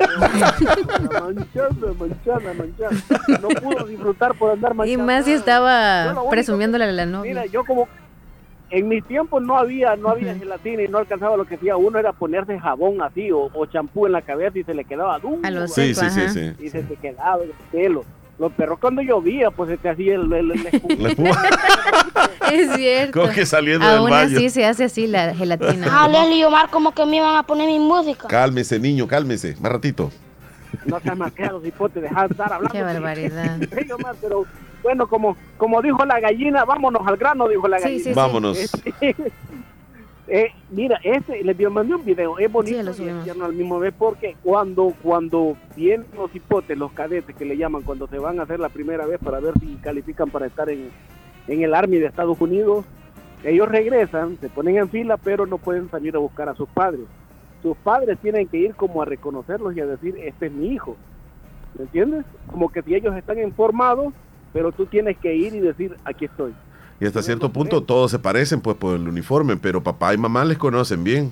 manchada, 1.20 1.70
manchada, 2.00 2.54
manchada. 2.54 3.40
No 3.42 3.48
pudo 3.50 3.86
disfrutar 3.86 4.34
por 4.36 4.52
andar 4.52 4.72
Y 4.74 4.76
manchada. 4.76 5.04
más 5.06 5.26
si 5.26 5.34
estaba 5.34 6.16
presumiéndole 6.32 6.86
a 6.86 6.92
la 6.92 7.06
novia. 7.06 7.32
Mira, 7.32 7.46
yo 7.46 7.64
como 7.64 7.88
en 8.70 8.88
mi 8.88 9.02
tiempo 9.02 9.40
no 9.40 9.58
había 9.58 9.96
no 9.96 10.10
había 10.10 10.36
gelatina 10.36 10.84
y 10.84 10.88
no 10.88 10.98
alcanzaba 10.98 11.38
lo 11.38 11.46
que 11.46 11.56
hacía 11.56 11.78
uno 11.78 12.00
era 12.00 12.12
ponerse 12.14 12.60
jabón 12.60 13.02
así 13.02 13.30
o, 13.32 13.50
champú 13.68 14.06
en 14.06 14.12
la 14.14 14.22
cabeza 14.22 14.60
y 14.60 14.64
se 14.64 14.74
le 14.74 14.86
quedaba 14.86 15.20
duro. 15.20 15.68
Sí, 15.68 15.94
sí, 15.94 16.10
sí. 16.10 16.54
Y 16.60 16.70
se 16.70 16.84
te 16.84 16.96
quedaba 16.96 17.44
el 17.44 17.52
pelo. 17.72 18.04
Los 18.40 18.52
perros 18.52 18.78
cuando 18.80 19.02
llovía, 19.02 19.50
pues 19.50 19.72
se 19.72 19.78
te 19.78 19.90
hacía 19.90 20.14
el, 20.14 20.32
el, 20.32 20.52
el. 20.52 21.28
Es 22.52 22.76
cierto. 22.76 23.20
Como 23.20 23.34
que 23.34 23.46
saliendo 23.46 23.86
Aún 23.86 24.06
del 24.06 24.12
baño. 24.12 24.38
así 24.38 24.50
se 24.50 24.66
hace 24.66 24.86
así 24.86 25.08
la 25.08 25.34
gelatina. 25.34 25.88
Ah, 25.90 26.08
Leslie 26.08 26.40
y 26.40 26.44
Omar 26.44 26.70
como 26.70 26.94
que 26.94 27.06
me 27.06 27.18
iban 27.18 27.36
a 27.36 27.44
poner 27.44 27.68
mi 27.68 27.80
música. 27.80 28.28
Cálmese, 28.28 28.80
niño, 28.80 29.08
cálmese. 29.08 29.56
Más 29.60 29.72
ratito. 29.72 30.12
No 30.86 31.00
seas 31.00 31.18
maqueado, 31.18 31.62
cipote, 31.62 32.00
deja 32.00 32.28
de 32.28 32.28
estar 32.28 32.54
hablando. 32.54 32.74
Qué 32.74 32.84
barbaridad. 32.84 33.58
Sí, 33.78 33.92
Omar, 33.92 34.16
pero 34.22 34.46
bueno, 34.88 35.08
como, 35.08 35.36
como 35.58 35.82
dijo 35.82 36.06
la 36.06 36.18
gallina, 36.22 36.64
vámonos 36.64 37.06
al 37.06 37.18
grano, 37.18 37.50
dijo 37.50 37.68
la 37.68 37.78
gallina. 37.78 38.00
sí, 38.02 38.10
sí. 38.10 38.14
Vámonos. 38.16 38.58
Este, 39.00 40.46
eh, 40.46 40.52
mira, 40.72 40.98
este, 41.04 41.44
les 41.44 41.72
mandé 41.72 41.96
un 41.96 42.06
video, 42.06 42.38
es 42.40 42.50
bonito 42.50 42.94
Sí, 42.94 43.06
lo 43.06 43.26
y 43.26 43.30
al 43.30 43.54
mismo 43.54 43.80
vez 43.80 43.94
porque 43.98 44.36
cuando, 44.44 44.94
cuando 45.02 45.58
vienen 45.76 46.08
los 46.16 46.34
hipotes, 46.34 46.78
los 46.78 46.92
cadetes 46.94 47.36
que 47.36 47.46
le 47.46 47.58
llaman, 47.58 47.82
cuando 47.84 48.08
se 48.08 48.18
van 48.18 48.40
a 48.40 48.44
hacer 48.44 48.60
la 48.62 48.70
primera 48.70 49.06
vez 49.06 49.20
para 49.24 49.40
ver 49.42 49.54
si 49.60 49.76
califican 49.76 50.30
para 50.30 50.48
estar 50.48 50.70
en, 50.70 50.90
en 51.48 51.64
el 51.64 51.74
Army 51.74 51.98
de 51.98 52.08
Estados 52.08 52.40
Unidos, 52.40 52.86
ellos 53.44 53.68
regresan, 53.68 54.38
se 54.40 54.50
ponen 54.50 54.78
en 54.78 54.90
fila, 54.90 55.18
pero 55.18 55.46
no 55.46 55.58
pueden 55.58 55.90
salir 55.90 56.16
a 56.16 56.20
buscar 56.20 56.48
a 56.48 56.56
sus 56.56 56.70
padres. 56.70 57.06
Sus 57.62 57.76
padres 57.78 58.18
tienen 58.20 58.48
que 58.48 58.58
ir 58.58 58.76
como 58.76 59.02
a 59.02 59.06
reconocerlos 59.06 59.76
y 59.76 59.82
a 59.82 59.86
decir, 59.86 60.18
este 60.18 60.48
es 60.48 60.52
mi 60.52 60.70
hijo. 60.74 60.96
¿Me 61.78 61.84
entiendes? 61.84 62.26
Como 62.52 62.70
que 62.70 62.82
si 62.82 62.96
ellos 62.96 63.16
están 63.16 63.40
informados, 63.40 64.14
pero 64.58 64.72
tú 64.72 64.88
tienes 64.88 65.16
que 65.20 65.36
ir 65.36 65.54
y 65.54 65.60
decir, 65.60 65.96
aquí 66.04 66.26
estoy. 66.26 66.52
Y 67.00 67.06
hasta 67.06 67.22
cierto 67.22 67.52
punto 67.54 67.84
todos 67.84 68.10
se 68.10 68.18
parecen 68.18 68.60
pues 68.60 68.76
por 68.76 68.96
el 68.96 69.08
uniforme, 69.08 69.56
pero 69.56 69.84
papá 69.84 70.16
y 70.16 70.18
mamá 70.18 70.44
les 70.46 70.58
conocen 70.58 71.04
bien. 71.04 71.32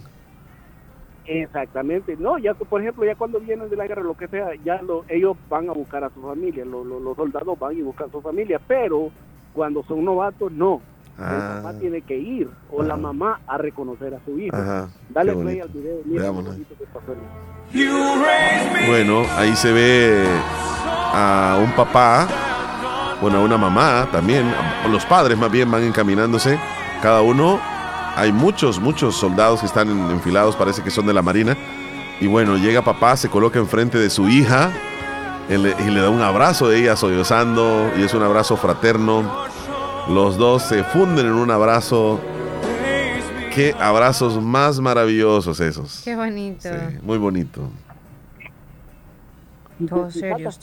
Exactamente, 1.25 2.15
no, 2.19 2.37
ya 2.37 2.53
por 2.53 2.81
ejemplo, 2.81 3.03
ya 3.03 3.15
cuando 3.15 3.39
vienen 3.39 3.67
de 3.67 3.75
la 3.75 3.87
guerra, 3.87 4.03
lo 4.03 4.15
que 4.15 4.27
sea, 4.27 4.49
ya 4.63 4.79
lo, 4.83 5.05
ellos 5.09 5.35
van 5.49 5.67
a 5.69 5.73
buscar 5.73 6.03
a 6.03 6.11
su 6.11 6.21
familia, 6.21 6.63
lo- 6.65 6.83
lo- 6.83 6.99
los 6.99 7.17
soldados 7.17 7.57
van 7.57 7.75
y 7.75 7.81
buscan 7.81 8.09
a 8.09 8.11
su 8.11 8.21
familia, 8.21 8.61
pero 8.67 9.09
cuando 9.53 9.81
son 9.87 10.05
novatos, 10.05 10.51
no. 10.51 10.83
Ah. 11.17 11.31
El 11.57 11.63
papá 11.63 11.79
tiene 11.79 12.01
que 12.01 12.15
ir 12.15 12.47
o 12.71 12.83
la 12.83 12.95
mamá 12.95 13.39
a 13.47 13.57
reconocer 13.57 14.13
a 14.13 14.19
su 14.23 14.37
hijo. 14.37 14.55
Ajá, 14.55 14.87
Dale 15.09 15.33
play 15.33 15.59
al 15.61 15.69
video, 15.69 15.97
mira. 16.05 16.29
Bueno, 18.87 19.23
ahí 19.37 19.55
se 19.55 19.71
ve 19.73 20.25
a 21.17 21.59
un 21.63 21.71
papá, 21.71 22.27
bueno, 23.21 23.37
a 23.37 23.41
una 23.41 23.57
mamá 23.57 24.07
también, 24.11 24.51
los 24.91 25.05
padres 25.05 25.37
más 25.37 25.51
bien 25.51 25.69
van 25.71 25.83
encaminándose, 25.83 26.59
cada 27.01 27.21
uno, 27.21 27.59
hay 28.15 28.31
muchos, 28.31 28.79
muchos 28.79 29.15
soldados 29.15 29.59
que 29.61 29.65
están 29.65 29.89
en- 29.89 30.11
enfilados, 30.11 30.55
parece 30.55 30.81
que 30.83 30.91
son 30.91 31.05
de 31.05 31.13
la 31.13 31.21
Marina, 31.21 31.55
y 32.21 32.27
bueno, 32.27 32.57
llega 32.57 32.81
papá, 32.81 33.17
se 33.17 33.29
coloca 33.29 33.59
enfrente 33.59 33.97
de 33.97 34.09
su 34.09 34.27
hija 34.29 34.71
y 35.49 35.57
le, 35.57 35.75
y 35.85 35.91
le 35.91 36.01
da 36.01 36.09
un 36.09 36.21
abrazo 36.21 36.69
de 36.69 36.79
ella 36.79 36.95
sollozando, 36.95 37.91
y 37.97 38.03
es 38.03 38.13
un 38.13 38.23
abrazo 38.23 38.57
fraterno, 38.57 39.23
los 40.09 40.37
dos 40.37 40.63
se 40.63 40.83
funden 40.83 41.25
en 41.27 41.33
un 41.33 41.51
abrazo, 41.51 42.19
qué 43.53 43.75
abrazos 43.79 44.41
más 44.41 44.79
maravillosos 44.79 45.59
esos, 45.59 46.01
Qué 46.03 46.15
bonito. 46.15 46.69
Sí, 46.69 46.97
muy 47.01 47.17
bonito. 47.17 47.69
Todos 49.89 50.13
serios 50.13 50.57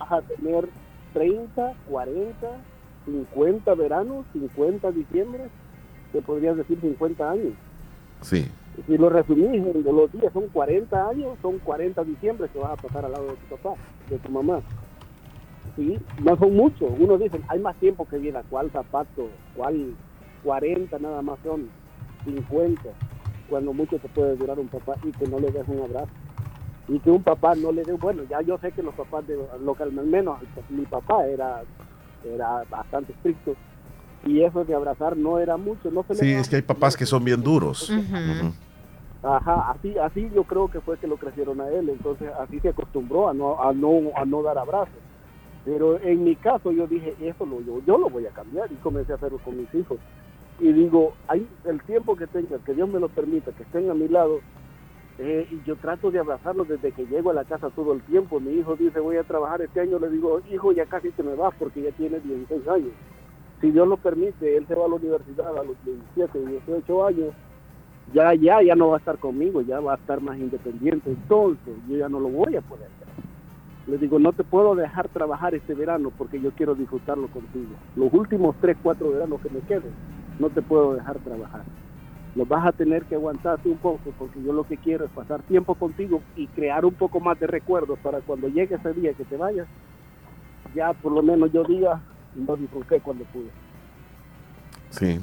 a 0.00 0.20
tener 0.22 0.68
30, 1.12 1.74
40, 1.88 2.32
50 3.04 3.74
veranos, 3.74 4.24
50 4.32 4.90
diciembre, 4.92 5.48
te 6.12 6.22
podrías 6.22 6.56
decir 6.56 6.78
50 6.80 7.30
años. 7.30 7.52
Sí. 8.22 8.48
Si 8.86 8.96
lo 8.96 9.10
resumís 9.10 9.62
en 9.66 9.84
los 9.84 10.12
días, 10.12 10.32
son 10.32 10.48
40 10.48 11.08
años, 11.08 11.36
son 11.42 11.58
40 11.58 12.04
diciembre 12.04 12.48
que 12.52 12.58
vas 12.58 12.72
a 12.72 12.82
pasar 12.82 13.04
al 13.04 13.12
lado 13.12 13.26
de 13.26 13.34
tu 13.34 13.56
papá, 13.56 13.74
de 14.08 14.18
tu 14.18 14.30
mamá. 14.30 14.60
Sí, 15.76 15.98
no 16.22 16.36
son 16.36 16.54
muchos. 16.54 16.90
Uno 16.98 17.18
dice, 17.18 17.40
hay 17.48 17.58
más 17.58 17.76
tiempo 17.76 18.06
que 18.06 18.18
vida, 18.18 18.42
¿cuál 18.48 18.70
zapato? 18.70 19.28
¿Cuál 19.56 19.94
40 20.44 20.98
nada 20.98 21.22
más 21.22 21.38
son? 21.44 21.68
50. 22.24 22.82
Cuando 23.48 23.72
mucho 23.72 23.98
te 23.98 24.08
puede 24.08 24.36
durar 24.36 24.58
un 24.58 24.68
papá 24.68 24.94
y 25.04 25.12
que 25.12 25.26
no 25.26 25.38
le 25.38 25.50
des 25.50 25.66
un 25.68 25.80
abrazo. 25.80 26.12
Y 26.88 26.98
que 27.00 27.10
un 27.10 27.22
papá 27.22 27.54
no 27.54 27.70
le 27.72 27.84
dé, 27.84 27.92
bueno, 27.92 28.24
ya 28.24 28.40
yo 28.42 28.58
sé 28.58 28.72
que 28.72 28.82
los 28.82 28.94
papás 28.94 29.26
de 29.26 29.36
local, 29.60 29.96
al 29.96 30.06
menos 30.06 30.40
mi 30.68 30.84
papá 30.84 31.26
era, 31.26 31.62
era 32.24 32.64
bastante 32.68 33.12
estricto. 33.12 33.54
Y 34.24 34.42
eso 34.42 34.64
de 34.64 34.74
abrazar 34.74 35.16
no 35.16 35.38
era 35.38 35.56
mucho, 35.56 35.90
no 35.90 36.04
se 36.04 36.14
Sí, 36.14 36.32
es 36.32 36.48
que 36.48 36.56
hay 36.56 36.62
papás 36.62 36.96
que 36.96 37.06
son 37.06 37.24
bien 37.24 37.42
duros. 37.42 37.90
Ujú. 37.90 38.52
Ajá, 39.22 39.70
así, 39.70 39.96
así 39.98 40.28
yo 40.34 40.42
creo 40.42 40.68
que 40.68 40.80
fue 40.80 40.98
que 40.98 41.06
lo 41.06 41.16
crecieron 41.16 41.60
a 41.60 41.68
él, 41.68 41.88
entonces 41.88 42.28
así 42.40 42.58
se 42.58 42.70
acostumbró 42.70 43.28
a 43.28 43.34
no, 43.34 43.60
a 43.62 43.72
no, 43.72 44.10
a 44.16 44.24
no 44.24 44.42
dar 44.42 44.58
abrazos. 44.58 45.00
Pero 45.64 46.00
en 46.00 46.24
mi 46.24 46.34
caso 46.34 46.72
yo 46.72 46.88
dije, 46.88 47.14
eso 47.20 47.46
lo, 47.46 47.62
yo, 47.62 47.80
yo 47.86 47.98
lo 47.98 48.10
voy 48.10 48.26
a 48.26 48.32
cambiar 48.32 48.70
y 48.72 48.76
comencé 48.76 49.12
a 49.12 49.14
hacerlo 49.14 49.38
con 49.38 49.56
mis 49.56 49.72
hijos. 49.74 50.00
Y 50.58 50.72
digo, 50.72 51.14
hay 51.28 51.48
el 51.64 51.82
tiempo 51.84 52.16
que 52.16 52.26
tenga, 52.26 52.58
que 52.58 52.74
Dios 52.74 52.88
me 52.88 52.98
lo 52.98 53.08
permita, 53.08 53.52
que 53.52 53.62
estén 53.62 53.88
a 53.90 53.94
mi 53.94 54.08
lado, 54.08 54.40
eh, 55.18 55.46
y 55.50 55.62
yo 55.66 55.76
trato 55.76 56.10
de 56.10 56.18
abrazarlos 56.18 56.68
desde 56.68 56.92
que 56.92 57.06
llego 57.06 57.30
a 57.30 57.34
la 57.34 57.44
casa 57.44 57.70
todo 57.70 57.92
el 57.92 58.00
tiempo. 58.02 58.40
Mi 58.40 58.52
hijo 58.52 58.76
dice, 58.76 59.00
voy 59.00 59.16
a 59.16 59.24
trabajar 59.24 59.60
este 59.62 59.80
año, 59.80 59.98
le 59.98 60.08
digo, 60.08 60.40
hijo, 60.50 60.72
ya 60.72 60.86
casi 60.86 61.10
te 61.10 61.22
me 61.22 61.34
vas 61.34 61.54
porque 61.58 61.82
ya 61.82 61.90
tiene 61.92 62.18
16 62.20 62.66
años. 62.68 62.92
Si 63.60 63.70
Dios 63.70 63.86
lo 63.86 63.96
permite, 63.96 64.56
él 64.56 64.66
se 64.66 64.74
va 64.74 64.86
a 64.86 64.88
la 64.88 64.94
universidad 64.96 65.56
a 65.56 65.62
los 65.62 65.76
17, 65.84 66.46
18 66.66 67.06
años, 67.06 67.34
ya, 68.12 68.34
ya, 68.34 68.62
ya 68.62 68.74
no 68.74 68.88
va 68.88 68.96
a 68.96 68.98
estar 68.98 69.18
conmigo, 69.18 69.60
ya 69.62 69.80
va 69.80 69.92
a 69.92 69.96
estar 69.96 70.20
más 70.20 70.36
independiente. 70.38 71.10
Entonces, 71.10 71.74
yo 71.88 71.96
ya 71.96 72.08
no 72.08 72.18
lo 72.18 72.28
voy 72.28 72.56
a 72.56 72.60
poder 72.62 72.86
hacer. 72.86 73.02
Le 73.86 73.98
digo, 73.98 74.18
no 74.18 74.32
te 74.32 74.44
puedo 74.44 74.74
dejar 74.74 75.08
trabajar 75.08 75.54
este 75.54 75.74
verano 75.74 76.12
porque 76.16 76.40
yo 76.40 76.52
quiero 76.52 76.74
disfrutarlo 76.74 77.28
contigo. 77.28 77.70
Los 77.96 78.12
últimos 78.12 78.56
3, 78.60 78.76
4 78.82 79.10
veranos 79.10 79.40
que 79.40 79.50
me 79.50 79.60
queden, 79.60 79.92
no 80.38 80.50
te 80.50 80.62
puedo 80.62 80.94
dejar 80.94 81.18
trabajar. 81.18 81.62
Los 82.34 82.48
vas 82.48 82.66
a 82.66 82.72
tener 82.72 83.02
que 83.04 83.14
aguantarte 83.14 83.68
un 83.68 83.76
poco 83.76 84.00
porque 84.18 84.42
yo 84.42 84.52
lo 84.54 84.64
que 84.64 84.78
quiero 84.78 85.04
es 85.04 85.10
pasar 85.10 85.42
tiempo 85.42 85.74
contigo 85.74 86.22
y 86.34 86.46
crear 86.46 86.84
un 86.86 86.94
poco 86.94 87.20
más 87.20 87.38
de 87.38 87.46
recuerdos 87.46 87.98
para 88.02 88.20
cuando 88.20 88.48
llegue 88.48 88.74
ese 88.76 88.92
día 88.94 89.12
que 89.12 89.24
te 89.24 89.36
vayas, 89.36 89.66
ya 90.74 90.92
por 90.94 91.12
lo 91.12 91.22
menos 91.22 91.52
yo 91.52 91.62
diga, 91.64 92.00
no 92.34 92.56
disfruté 92.56 93.00
cuando 93.00 93.24
pude. 93.24 93.50
Sí, 94.90 95.20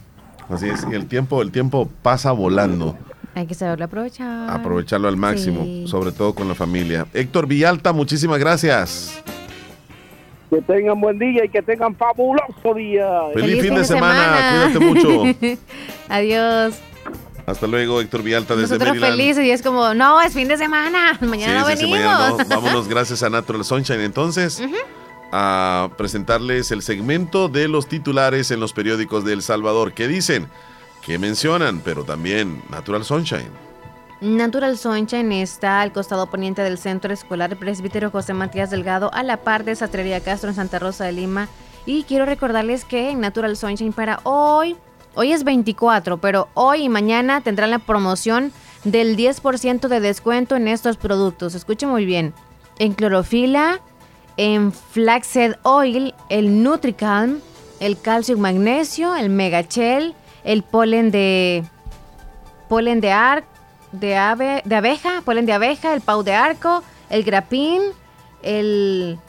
así 0.50 0.70
es. 0.70 0.86
Y 0.92 0.94
el 0.96 1.08
tiempo, 1.08 1.42
el 1.42 1.52
tiempo 1.52 1.90
pasa 2.04 2.32
volando. 2.32 2.96
Hay 3.36 3.48
que 3.48 3.54
saberlo 3.56 3.86
aprovechar. 3.86 4.50
Aprovecharlo 4.50 5.08
al 5.08 5.18
máximo, 5.18 5.64
Sí. 5.64 5.86
sobre 5.88 6.12
todo 6.12 6.34
con 6.36 6.48
la 6.48 6.56
familia. 6.56 7.08
Héctor 7.14 7.48
Villalta, 7.48 7.92
muchísimas 7.94 8.38
gracias. 8.40 9.24
Que 10.50 10.62
tengan 10.64 11.00
buen 11.00 11.18
día 11.20 11.46
y 11.46 11.50
que 11.50 11.62
tengan 11.62 11.96
fabuloso 11.96 12.74
día. 12.76 13.08
Feliz, 13.34 13.62
fin 13.62 13.76
de 13.76 13.84
semana. 13.84 14.72
Cuídate 14.74 14.86
mucho. 14.86 15.60
Adiós. 16.10 16.82
Hasta 17.50 17.68
luego, 17.68 18.00
Héctor 18.02 18.22
Villalta 18.24 18.56
desde 18.56 18.76
Nosotros 18.76 18.90
Maryland. 19.00 19.14
felices 19.14 19.46
y 19.46 19.52
es 19.52 19.62
como, 19.62 19.94
no, 19.94 20.22
es 20.22 20.34
fin 20.34 20.48
de 20.48 20.58
semana. 20.58 21.18
Mañana 21.22 21.54
Sí, 21.54 21.60
no 21.60 21.66
venimos. 21.66 21.92
mañana 21.92 22.30
no. 22.30 22.46
Vámonos, 22.48 22.88
gracias 22.88 23.24
a 23.24 23.30
Natural 23.30 23.64
Sunshine. 23.66 24.02
Entonces, 24.02 24.62
a 25.32 25.90
presentarles 25.98 26.72
el 26.72 26.82
segmento 26.82 27.50
de 27.50 27.68
los 27.68 27.88
titulares 27.88 28.52
en 28.52 28.60
los 28.60 28.74
periódicos 28.74 29.26
de 29.26 29.34
El 29.34 29.42
Salvador. 29.42 29.94
¿Qué 29.94 30.08
dicen? 30.08 30.48
¿Qué 31.06 31.18
mencionan? 31.18 31.82
Pero 31.84 32.04
también 32.04 32.62
Natural 32.70 33.04
Sunshine. 33.04 33.50
Natural 34.22 34.78
Sunshine 34.78 35.32
está 35.32 35.80
al 35.82 35.94
costado 35.94 36.28
poniente 36.30 36.62
del 36.62 36.78
Centro 36.78 37.14
Escolar 37.14 37.56
Presbítero 37.58 38.12
José 38.12 38.34
Matías 38.34 38.70
Delgado, 38.70 39.10
a 39.14 39.24
la 39.24 39.38
par 39.38 39.64
de 39.64 39.76
Sastrería 39.76 40.20
Castro 40.20 40.50
en 40.50 40.56
Santa 40.56 40.78
Rosa 40.78 41.06
de 41.06 41.14
Lima. 41.14 41.48
Y 41.86 42.04
quiero 42.04 42.26
recordarles 42.26 42.84
que 42.84 43.12
en 43.12 43.22
Natural 43.22 43.56
Sunshine 43.56 43.94
para 43.94 44.20
hoy, 44.24 44.76
hoy 45.16 45.32
es 45.32 45.44
24, 45.44 46.18
pero 46.18 46.50
hoy 46.54 46.84
y 46.84 46.90
mañana 46.90 47.42
tendrán 47.42 47.72
la 47.72 47.80
promoción 47.80 48.52
del 48.84 49.18
10% 49.18 49.88
de 49.88 50.00
descuento 50.00 50.56
en 50.56 50.68
estos 50.68 50.98
productos. 50.98 51.56
Escuchen 51.56 51.90
muy 51.90 52.06
bien. 52.06 52.34
En 52.78 52.94
clorofila, 52.94 53.82
en 54.38 54.72
flaxseed 54.72 55.56
oil, 55.64 56.14
el 56.30 56.64
Nutricalm, 56.64 57.40
el 57.80 58.00
calcio 58.00 58.38
y 58.38 58.40
magnesio, 58.40 59.16
el 59.16 59.30
Megachel, 59.30 60.16
el 60.44 60.64
polen 60.64 61.12
de 61.12 61.64
polen 62.70 63.02
de 63.02 63.12
ar, 63.12 63.44
de 63.92 64.16
ave, 64.16 64.62
de 64.64 64.76
abeja, 64.76 65.22
polen 65.26 65.46
de 65.46 65.54
abeja, 65.54 65.94
el 65.94 66.02
pau 66.02 66.24
de 66.24 66.34
arco 66.34 66.84
el 67.10 67.24
grapín, 67.24 67.82
el 68.44 69.20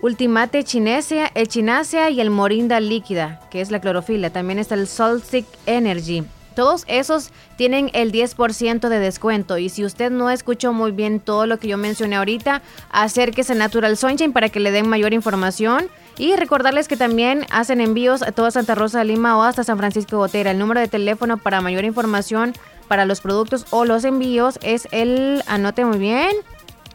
ultimate 0.00 0.64
chinesea, 0.64 1.30
el 1.34 1.48
chinacea 1.48 2.10
y 2.10 2.20
el 2.20 2.30
morinda 2.30 2.80
líquida, 2.80 3.40
que 3.50 3.60
es 3.60 3.70
la 3.70 3.80
clorofila. 3.80 4.30
También 4.30 4.58
está 4.58 4.74
el 4.74 4.86
Solstick 4.86 5.46
Energy. 5.66 6.24
Todos 6.54 6.84
esos 6.86 7.32
tienen 7.56 7.90
el 7.92 8.12
10% 8.12 8.88
de 8.88 8.98
descuento. 8.98 9.58
Y 9.58 9.68
si 9.68 9.84
usted 9.84 10.10
no 10.10 10.30
escuchó 10.30 10.72
muy 10.72 10.90
bien 10.90 11.20
todo 11.20 11.46
lo 11.46 11.58
que 11.58 11.68
yo 11.68 11.76
mencioné 11.76 12.16
ahorita, 12.16 12.62
acérquese 12.90 13.52
a 13.52 13.56
Natural 13.56 13.94
Sunshine 13.96 14.32
para 14.32 14.48
que 14.48 14.58
le 14.58 14.70
den 14.70 14.88
mayor 14.88 15.12
información. 15.12 15.88
Y 16.16 16.34
recordarles 16.34 16.88
que 16.88 16.96
también 16.96 17.44
hacen 17.50 17.82
envíos 17.82 18.22
a 18.22 18.32
toda 18.32 18.50
Santa 18.50 18.74
Rosa 18.74 19.00
de 19.00 19.04
Lima 19.04 19.36
o 19.36 19.42
hasta 19.42 19.64
San 19.64 19.76
Francisco 19.76 20.16
Gotera. 20.16 20.52
El 20.52 20.58
número 20.58 20.80
de 20.80 20.88
teléfono 20.88 21.36
para 21.36 21.60
mayor 21.60 21.84
información 21.84 22.54
para 22.88 23.04
los 23.04 23.20
productos 23.20 23.66
o 23.70 23.84
los 23.84 24.04
envíos 24.04 24.58
es 24.62 24.88
el, 24.92 25.42
anote 25.46 25.84
muy 25.84 25.98
bien, 25.98 26.30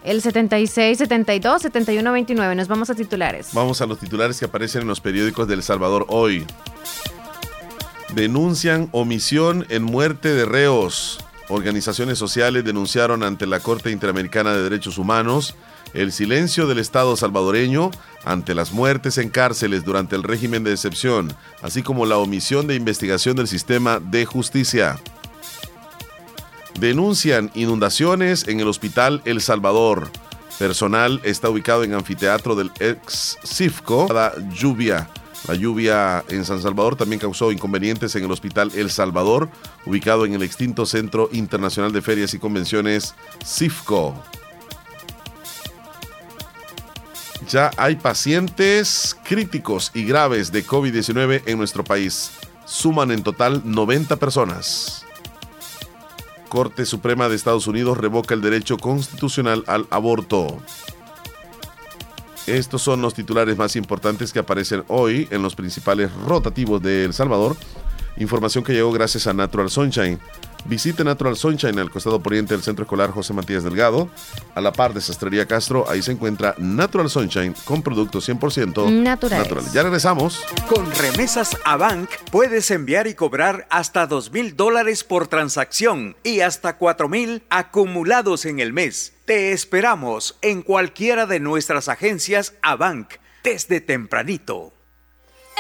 el 0.03 0.22
76 0.22 0.98
72 0.98 1.61
71 1.61 2.11
29. 2.11 2.56
Nos 2.56 2.68
vamos 2.68 2.90
a 2.90 2.95
titulares. 2.95 3.49
Vamos 3.53 3.82
a 3.82 3.86
los 3.86 3.99
titulares 3.99 4.40
que 4.40 4.45
aparecen 4.45 4.84
en 4.84 4.88
los 4.88 5.02
periódicos 5.02 5.48
de 5.48 5.56
El 5.56 5.64
Salvador 5.64 6.06
hoy. 6.10 6.45
Denuncian 8.14 8.90
omisión 8.91 9.65
en 9.69 9.84
muerte 9.84 10.30
de 10.30 10.45
reos. 10.45 11.23
Organizaciones 11.49 12.18
sociales 12.18 12.64
denunciaron 12.64 13.23
ante 13.23 13.45
la 13.45 13.60
Corte 13.60 13.91
Interamericana 13.91 14.53
de 14.53 14.64
Derechos 14.64 14.98
Humanos 14.98 15.56
el 15.94 16.11
silencio 16.11 16.68
del 16.68 16.80
Estado 16.80 17.15
salvadoreño 17.18 17.91
ante 18.23 18.56
las 18.56 18.72
muertes 18.72 19.18
en 19.18 19.30
cárceles 19.30 19.84
durante 19.84 20.15
el 20.15 20.23
régimen 20.23 20.64
de 20.64 20.72
excepción, 20.72 21.34
así 21.61 21.84
como 21.84 22.06
la 22.06 22.18
omisión 22.18 22.68
de 22.68 22.76
investigación 22.76 23.36
del 23.36 23.48
sistema 23.48 23.99
de 23.99 24.26
justicia. 24.26 24.99
Denuncian 26.82 27.52
inundaciones 27.53 28.48
en 28.48 28.60
el 28.60 28.68
Hospital 28.68 29.22
El 29.26 29.40
Salvador. 29.40 30.10
Personal 30.58 31.22
está 31.24 31.48
ubicado 31.48 31.84
en 31.84 31.94
anfiteatro 31.94 32.56
del 32.56 32.72
ex 32.80 33.38
CIFCO. 33.45 34.12
La 34.12 34.34
lluvia. 34.49 35.08
La 35.48 35.53
lluvia 35.53 36.26
en 36.28 36.44
San 36.44 36.60
Salvador 36.60 36.95
también 36.95 37.20
causó 37.20 37.52
inconvenientes 37.52 38.16
en 38.16 38.24
el 38.24 38.32
Hospital 38.32 38.72
El 38.74 38.90
Salvador, 38.90 39.48
ubicado 39.86 40.26
en 40.26 40.34
el 40.34 40.41
extinto 40.41 40.88
Centro 40.88 41.30
Internacional 41.32 41.91
de 41.91 42.02
Ferias 42.02 42.34
y 42.34 42.40
Convenciones 42.40 43.14
CIFCO. 43.45 44.16
Ya 47.48 47.70
hay 47.78 47.95
pacientes 47.95 49.16
críticos 49.24 49.91
y 49.94 50.03
graves 50.03 50.52
de 50.52 50.66
COVID-19 50.66 51.44
en 51.45 51.60
nuestro 51.60 51.84
país. 51.84 52.32
Suman 52.66 53.12
en 53.12 53.22
total 53.22 53.62
90 53.66 54.16
personas. 54.16 55.06
Corte 56.52 56.86
Suprema 56.86 57.30
de 57.30 57.38
Estados 57.38 57.65
Unidos 57.65 57.98
revoca 57.98 58.34
el 58.34 58.41
derecho 58.41 58.76
constitucional 58.76 59.64
al 59.68 59.88
aborto. 59.90 60.57
Estos 62.45 62.82
son 62.82 63.02
los 63.02 63.14
titulares 63.14 63.56
más 63.56 63.78
importantes 63.78 64.34
que 64.34 64.40
aparecen 64.40 64.84
hoy 64.90 65.30
en 65.32 65.44
los 65.44 65.56
principales 65.56 66.11
rotativos 66.28 66.82
de 66.82 67.06
El 67.06 67.14
Salvador. 67.14 67.56
Información 68.18 68.65
que 68.65 68.73
llegó 68.73 68.91
gracias 68.91 69.28
a 69.28 69.34
Natural 69.34 69.69
Sunshine. 69.69 70.19
Visite 70.66 71.04
Natural 71.04 71.36
Sunshine 71.36 71.80
al 71.80 71.90
costado 71.90 72.22
poniente 72.22 72.54
del 72.54 72.64
Centro 72.64 72.84
Escolar 72.84 73.12
José 73.12 73.34
Matías 73.34 73.64
Delgado. 73.64 74.10
A 74.56 74.62
la 74.62 74.72
par 74.72 74.94
de 74.94 75.02
Sastrería 75.02 75.46
Castro, 75.46 75.90
ahí 75.90 76.02
se 76.02 76.12
encuentra 76.12 76.56
Natural 76.58 77.10
Sunshine 77.10 77.54
con 77.66 77.82
productos 77.82 78.30
100% 78.30 78.92
Naturales. 79.02 79.44
naturales. 79.44 79.74
Ya 79.74 79.84
regresamos. 79.84 80.44
Con 80.70 80.90
remesas 80.92 81.58
a 81.66 81.78
Bank 81.78 82.10
puedes 82.32 82.72
enviar 82.72 83.08
y 83.08 83.16
cobrar 83.16 83.68
hasta 83.70 84.08
dos 84.08 84.32
mil 84.32 84.56
dólares 84.56 85.04
por 85.04 85.28
transacción 85.28 86.16
y 86.24 86.42
hasta 86.42 86.78
cuatro 86.78 87.10
mil 87.10 87.44
acumulados 87.50 88.46
en 88.46 88.60
el 88.60 88.72
mes. 88.72 89.14
Te 89.26 89.52
esperamos 89.52 90.38
en 90.42 90.62
cualquiera 90.62 91.26
de 91.26 91.40
nuestras 91.40 91.90
agencias 91.90 92.54
a 92.62 92.76
Bank 92.76 93.14
desde 93.44 93.82
tempranito. 93.82 94.74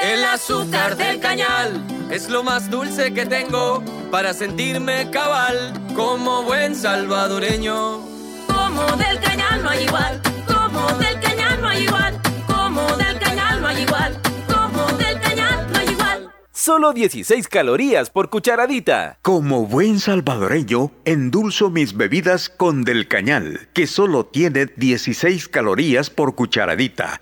El 0.01 0.25
azúcar 0.25 0.97
del 0.97 1.19
cañal 1.19 1.85
es 2.09 2.27
lo 2.27 2.41
más 2.43 2.71
dulce 2.71 3.13
que 3.13 3.27
tengo 3.27 3.83
para 4.09 4.33
sentirme 4.33 5.11
cabal 5.11 5.73
como 5.95 6.41
buen 6.41 6.75
salvadoreño. 6.75 7.99
Como 8.47 8.83
del 8.97 9.19
cañal 9.19 9.61
no 9.61 9.69
hay 9.69 9.83
igual, 9.83 10.19
como 10.47 10.87
del 10.97 11.19
cañal 11.19 11.61
no 11.61 11.67
hay 11.67 11.83
igual, 11.83 12.19
como 12.47 12.97
del 12.97 13.19
cañal 13.19 13.61
no 13.61 13.67
hay 13.67 13.81
igual, 13.83 14.19
como 14.47 14.97
del 14.97 15.21
cañal 15.21 15.71
no 15.71 15.79
hay 15.79 15.89
igual. 15.89 16.31
Solo 16.51 16.93
16 16.93 17.47
calorías 17.47 18.09
por 18.09 18.31
cucharadita. 18.31 19.19
Como 19.21 19.67
buen 19.67 19.99
salvadoreño, 19.99 20.91
endulzo 21.05 21.69
mis 21.69 21.95
bebidas 21.95 22.49
con 22.49 22.83
Del 22.83 23.07
Cañal, 23.07 23.69
que 23.73 23.85
solo 23.85 24.25
tiene 24.25 24.65
16 24.65 25.47
calorías 25.47 26.09
por 26.09 26.33
cucharadita, 26.33 27.21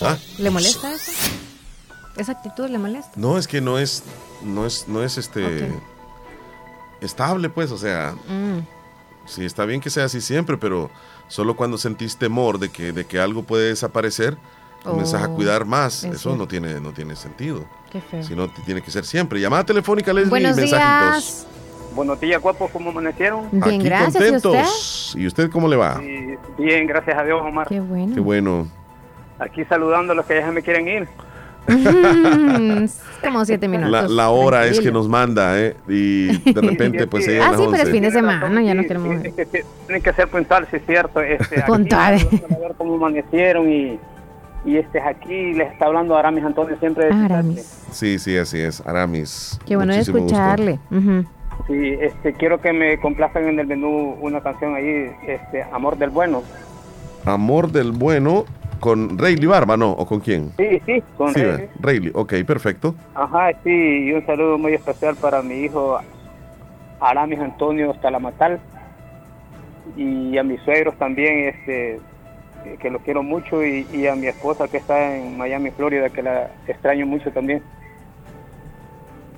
¿Ah? 0.00 0.16
¿Le 0.38 0.50
molesta 0.50 0.92
eso? 0.94 1.12
¿Esa 2.16 2.32
actitud 2.32 2.68
le 2.68 2.78
molesta? 2.78 3.10
No, 3.16 3.36
es 3.38 3.46
que 3.46 3.60
no 3.60 3.78
es, 3.78 4.04
no 4.42 4.66
es, 4.66 4.88
no 4.88 5.02
es 5.02 5.18
este 5.18 5.70
estable, 7.00 7.50
pues, 7.50 7.70
o 7.70 7.78
sea, 7.78 8.14
Mm. 8.28 8.60
sí 9.26 9.44
está 9.44 9.64
bien 9.66 9.80
que 9.80 9.90
sea 9.90 10.04
así 10.04 10.20
siempre, 10.20 10.56
pero 10.56 10.90
solo 11.28 11.54
cuando 11.56 11.76
sentís 11.78 12.16
temor 12.16 12.58
de 12.58 12.70
que, 12.70 12.92
de 12.92 13.04
que 13.06 13.20
algo 13.20 13.42
puede 13.42 13.68
desaparecer, 13.68 14.36
comienzas 14.82 15.22
a 15.22 15.26
Oh, 15.28 15.34
cuidar 15.36 15.64
más. 15.66 16.04
es 16.04 16.16
Eso 16.16 16.36
no 16.36 16.48
tiene, 16.48 16.80
no 16.80 16.92
tiene 16.92 17.16
sentido. 17.16 17.66
Qué 17.90 18.00
feo. 18.00 18.22
Si 18.22 18.34
no, 18.34 18.48
tiene 18.64 18.80
que 18.82 18.90
ser 18.90 19.04
siempre. 19.04 19.40
Llamada 19.40 19.64
telefónica, 19.64 20.12
Leslie, 20.12 20.30
Buenos 20.30 20.56
mensajitos. 20.56 21.24
días. 21.24 21.46
Buenos 21.94 22.18
días, 22.20 22.40
guapos, 22.40 22.70
¿cómo 22.70 22.90
amanecieron? 22.90 23.48
Bien, 23.50 23.64
Aquí 23.64 23.78
gracias. 23.78 24.14
¿Y 24.14 24.18
contentos. 24.42 25.14
¿Y 25.18 25.26
usted 25.26 25.50
cómo 25.50 25.68
le 25.68 25.76
va? 25.76 25.98
Sí, 25.98 26.34
bien, 26.58 26.86
gracias 26.86 27.18
a 27.18 27.22
Dios, 27.24 27.40
Omar. 27.42 27.66
Qué 27.68 27.80
bueno. 27.80 28.14
Qué 28.14 28.20
bueno. 28.20 28.68
Aquí 29.38 29.64
saludando 29.64 30.12
a 30.12 30.16
los 30.16 30.24
que 30.26 30.36
ya 30.36 30.46
se 30.46 30.52
me 30.52 30.62
quieren 30.62 30.88
ir. 30.88 31.08
Mm, 31.68 32.84
es 32.84 33.00
como 33.22 33.44
siete 33.44 33.68
minutos. 33.68 33.90
La, 33.92 34.08
la 34.08 34.30
hora 34.30 34.62
es 34.64 34.70
que 34.70 34.74
Tranquilo. 34.90 34.94
nos 35.00 35.08
manda, 35.08 35.58
¿eh? 35.60 35.76
Y 35.88 36.38
de 36.52 36.60
repente, 36.60 37.06
pues 37.06 37.26
Ah, 37.40 37.52
sí, 37.56 37.64
pero 37.70 37.82
es 37.84 37.90
fin 37.90 38.02
de 38.02 38.10
semana, 38.10 38.62
ya 38.62 38.74
no 38.74 38.82
queremos. 38.82 39.24
Es 39.24 39.34
que 39.34 39.46
t- 39.46 39.64
Tienen 39.86 40.02
que 40.02 40.12
ser 40.12 40.28
puntuales, 40.28 40.68
sí 40.70 40.76
es 40.76 40.86
cierto. 40.86 41.20
Este, 41.20 41.60
aquí, 41.60 41.70
Puntuales. 41.70 42.24
A 42.26 42.58
ver 42.58 42.74
cómo 42.78 42.94
amanecieron 42.94 43.70
y, 43.70 43.98
y 44.64 44.76
este 44.76 45.00
aquí 45.00 45.52
les 45.52 45.70
está 45.72 45.86
hablando 45.86 46.16
Aramis 46.16 46.44
Antonio 46.44 46.76
siempre. 46.80 47.06
de 47.06 47.12
Aramis. 47.12 47.84
Sí, 47.92 48.18
sí, 48.18 48.36
así 48.38 48.58
es. 48.58 48.80
Aramis. 48.86 49.60
Qué 49.66 49.76
bueno 49.76 49.92
de 49.92 49.98
Muchísimo 49.98 50.18
gusto. 50.22 50.36
Sí, 51.66 51.96
este, 52.00 52.32
quiero 52.34 52.60
que 52.60 52.72
me 52.72 52.98
complazcan 52.98 53.48
en 53.48 53.58
el 53.60 53.66
menú 53.66 54.16
una 54.20 54.40
canción 54.40 54.74
ahí, 54.74 55.10
este, 55.26 55.62
Amor 55.72 55.96
del 55.96 56.10
Bueno. 56.10 56.42
Amor 57.24 57.70
del 57.70 57.92
bueno 57.92 58.44
con 58.80 59.16
Rayleigh 59.16 59.46
Barba, 59.46 59.76
¿no? 59.76 59.92
¿O 59.92 60.04
con 60.06 60.18
quién? 60.18 60.50
Sí, 60.56 60.80
sí, 60.84 61.00
con 61.16 61.32
Sí, 61.32 61.40
Rey. 61.40 61.68
Rayleigh. 61.80 62.12
Ok, 62.16 62.34
perfecto. 62.44 62.96
Ajá, 63.14 63.52
sí, 63.62 63.70
y 63.70 64.12
un 64.12 64.26
saludo 64.26 64.58
muy 64.58 64.74
especial 64.74 65.14
para 65.14 65.40
mi 65.40 65.54
hijo 65.60 65.98
Aramis 67.00 67.38
Antonio 67.38 67.94
Talamatal 68.02 68.58
y 69.96 70.36
a 70.36 70.42
mis 70.42 70.60
suegros 70.62 70.96
también, 70.98 71.48
este, 71.50 72.00
que 72.80 72.90
los 72.90 73.02
quiero 73.02 73.22
mucho, 73.22 73.64
y, 73.64 73.86
y 73.92 74.06
a 74.08 74.16
mi 74.16 74.26
esposa 74.26 74.66
que 74.66 74.78
está 74.78 75.16
en 75.16 75.36
Miami, 75.38 75.70
Florida, 75.70 76.10
que 76.10 76.22
la 76.22 76.50
extraño 76.66 77.06
mucho 77.06 77.30
también. 77.30 77.62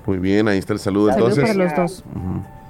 Muy 0.05 0.17
bien, 0.19 0.47
ahí 0.47 0.57
está 0.59 0.73
el 0.73 0.79
saludo 0.79 1.11
Saludos 1.11 1.37
entonces. 1.37 1.55
para 1.57 1.69
los 1.69 1.75
dos. 1.75 2.03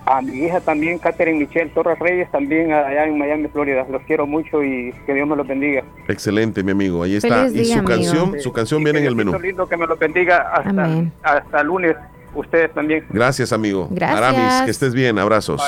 A 0.08 0.22
mi 0.22 0.34
hija 0.38 0.60
también, 0.62 1.00
Catherine 1.00 1.40
Michelle 1.40 1.72
Torres 1.72 1.98
Reyes, 1.98 2.30
también 2.32 2.72
allá 2.72 3.06
en 3.06 3.18
Miami, 3.18 3.48
Florida. 3.48 3.86
Los 3.90 4.04
quiero 4.04 4.28
mucho 4.28 4.64
y 4.64 4.94
que 5.08 5.14
Dios 5.16 5.28
me 5.28 5.36
los 5.36 5.48
bendiga. 5.48 5.84
Excelente, 6.08 6.62
mi 6.64 6.72
amigo. 6.72 7.02
Ahí 7.02 7.16
está. 7.16 7.46
Feliz 7.46 7.54
y 7.54 7.64
día, 7.66 7.74
su 7.74 7.80
amigo. 7.80 7.88
canción, 7.90 8.40
su 8.40 8.54
canción 8.54 8.84
viene 8.84 9.00
en 9.00 9.06
el 9.08 9.16
menú. 9.16 9.38
Lindo 9.40 9.68
que 9.68 9.76
me 9.76 9.88
los 9.88 9.98
bendiga 9.98 10.52
hasta, 11.24 11.64
lunes. 11.64 11.96
Ustedes 12.36 12.72
también. 12.74 13.06
Gracias, 13.10 13.52
amigo. 13.52 13.88
Gracias. 13.90 14.18
Aramis, 14.18 14.62
que 14.66 14.72
estés 14.72 14.94
bien. 14.94 15.18
Abrazos. 15.18 15.62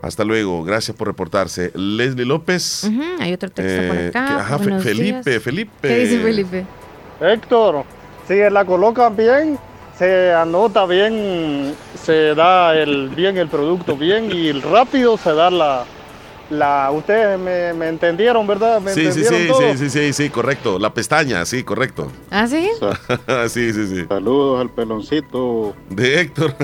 Hasta 0.00 0.24
luego. 0.24 0.64
Gracias 0.64 0.96
por 0.96 1.08
reportarse. 1.08 1.70
Leslie 1.74 2.24
López. 2.24 2.88
Hay 3.20 3.34
otro 3.34 3.50
texto 3.50 3.88
por 3.88 3.96
eh, 3.96 4.08
acá. 4.08 4.26
que- 4.26 4.32
ajá, 4.34 4.58
Felipe, 4.80 4.94
días. 4.94 5.42
Felipe. 5.42 5.88
¿Qué 5.88 5.98
dice 5.98 6.20
Felipe? 6.20 6.64
Héctor, 7.20 7.84
si 8.28 8.38
la 8.48 8.64
colocan 8.64 9.14
bien, 9.16 9.58
se 9.98 10.32
anota 10.32 10.86
bien, 10.86 11.74
se 12.00 12.34
da 12.34 12.74
el 12.76 13.08
bien 13.10 13.36
el 13.36 13.48
producto 13.48 13.96
bien 13.96 14.30
y 14.32 14.52
rápido 14.52 15.16
se 15.18 15.32
da 15.32 15.50
la... 15.50 15.84
la 16.50 16.90
ustedes 16.92 17.38
me, 17.38 17.72
me 17.74 17.88
entendieron, 17.88 18.46
¿verdad? 18.46 18.80
¿Me 18.80 18.92
Sí, 18.92 19.10
sí, 19.12 19.20
entendieron 19.20 19.40
sí, 19.40 19.48
todo? 19.48 19.60
sí, 19.72 19.78
sí, 19.78 19.90
sí, 19.90 20.12
sí, 20.12 20.30
correcto. 20.30 20.78
La 20.78 20.94
pestaña, 20.94 21.44
sí, 21.44 21.64
correcto. 21.64 22.12
¿Ah, 22.30 22.46
sí? 22.46 22.68
sí, 23.48 23.72
sí, 23.72 23.86
sí. 23.88 24.04
Saludos 24.08 24.60
al 24.60 24.70
peloncito. 24.70 25.74
De 25.90 26.20
Héctor. 26.20 26.54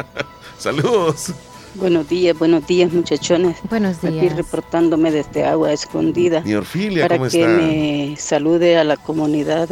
Saludos. 0.58 1.34
Buenos 1.74 2.08
días, 2.08 2.36
buenos 2.38 2.66
días 2.66 2.90
muchachones. 2.92 3.58
Buenos 3.68 4.02
Aquí 4.02 4.10
días. 4.20 4.36
reportándome 4.36 5.12
desde 5.12 5.44
Agua 5.44 5.72
Escondida. 5.72 6.40
Mi 6.40 6.54
Orfilia, 6.54 7.04
para 7.04 7.18
¿cómo 7.18 7.30
que 7.30 7.42
está? 7.42 7.52
me 7.52 8.16
salude 8.16 8.78
a 8.78 8.84
la 8.84 8.96
comunidad 8.96 9.68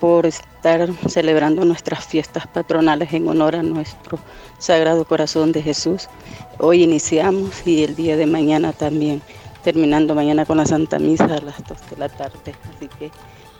por 0.00 0.26
estar 0.66 1.08
celebrando 1.08 1.64
nuestras 1.64 2.04
fiestas 2.04 2.46
patronales 2.48 3.12
en 3.12 3.28
honor 3.28 3.54
a 3.54 3.62
nuestro 3.62 4.18
Sagrado 4.58 5.04
Corazón 5.04 5.52
de 5.52 5.62
Jesús. 5.62 6.08
Hoy 6.58 6.82
iniciamos 6.82 7.64
y 7.64 7.84
el 7.84 7.94
día 7.94 8.16
de 8.16 8.26
mañana 8.26 8.72
también, 8.72 9.22
terminando 9.62 10.16
mañana 10.16 10.44
con 10.44 10.56
la 10.56 10.66
Santa 10.66 10.98
Misa 10.98 11.26
a 11.26 11.40
las 11.40 11.64
2 11.64 11.90
de 11.90 11.96
la 11.96 12.08
tarde. 12.08 12.54
Así 12.74 12.88
que 12.98 13.12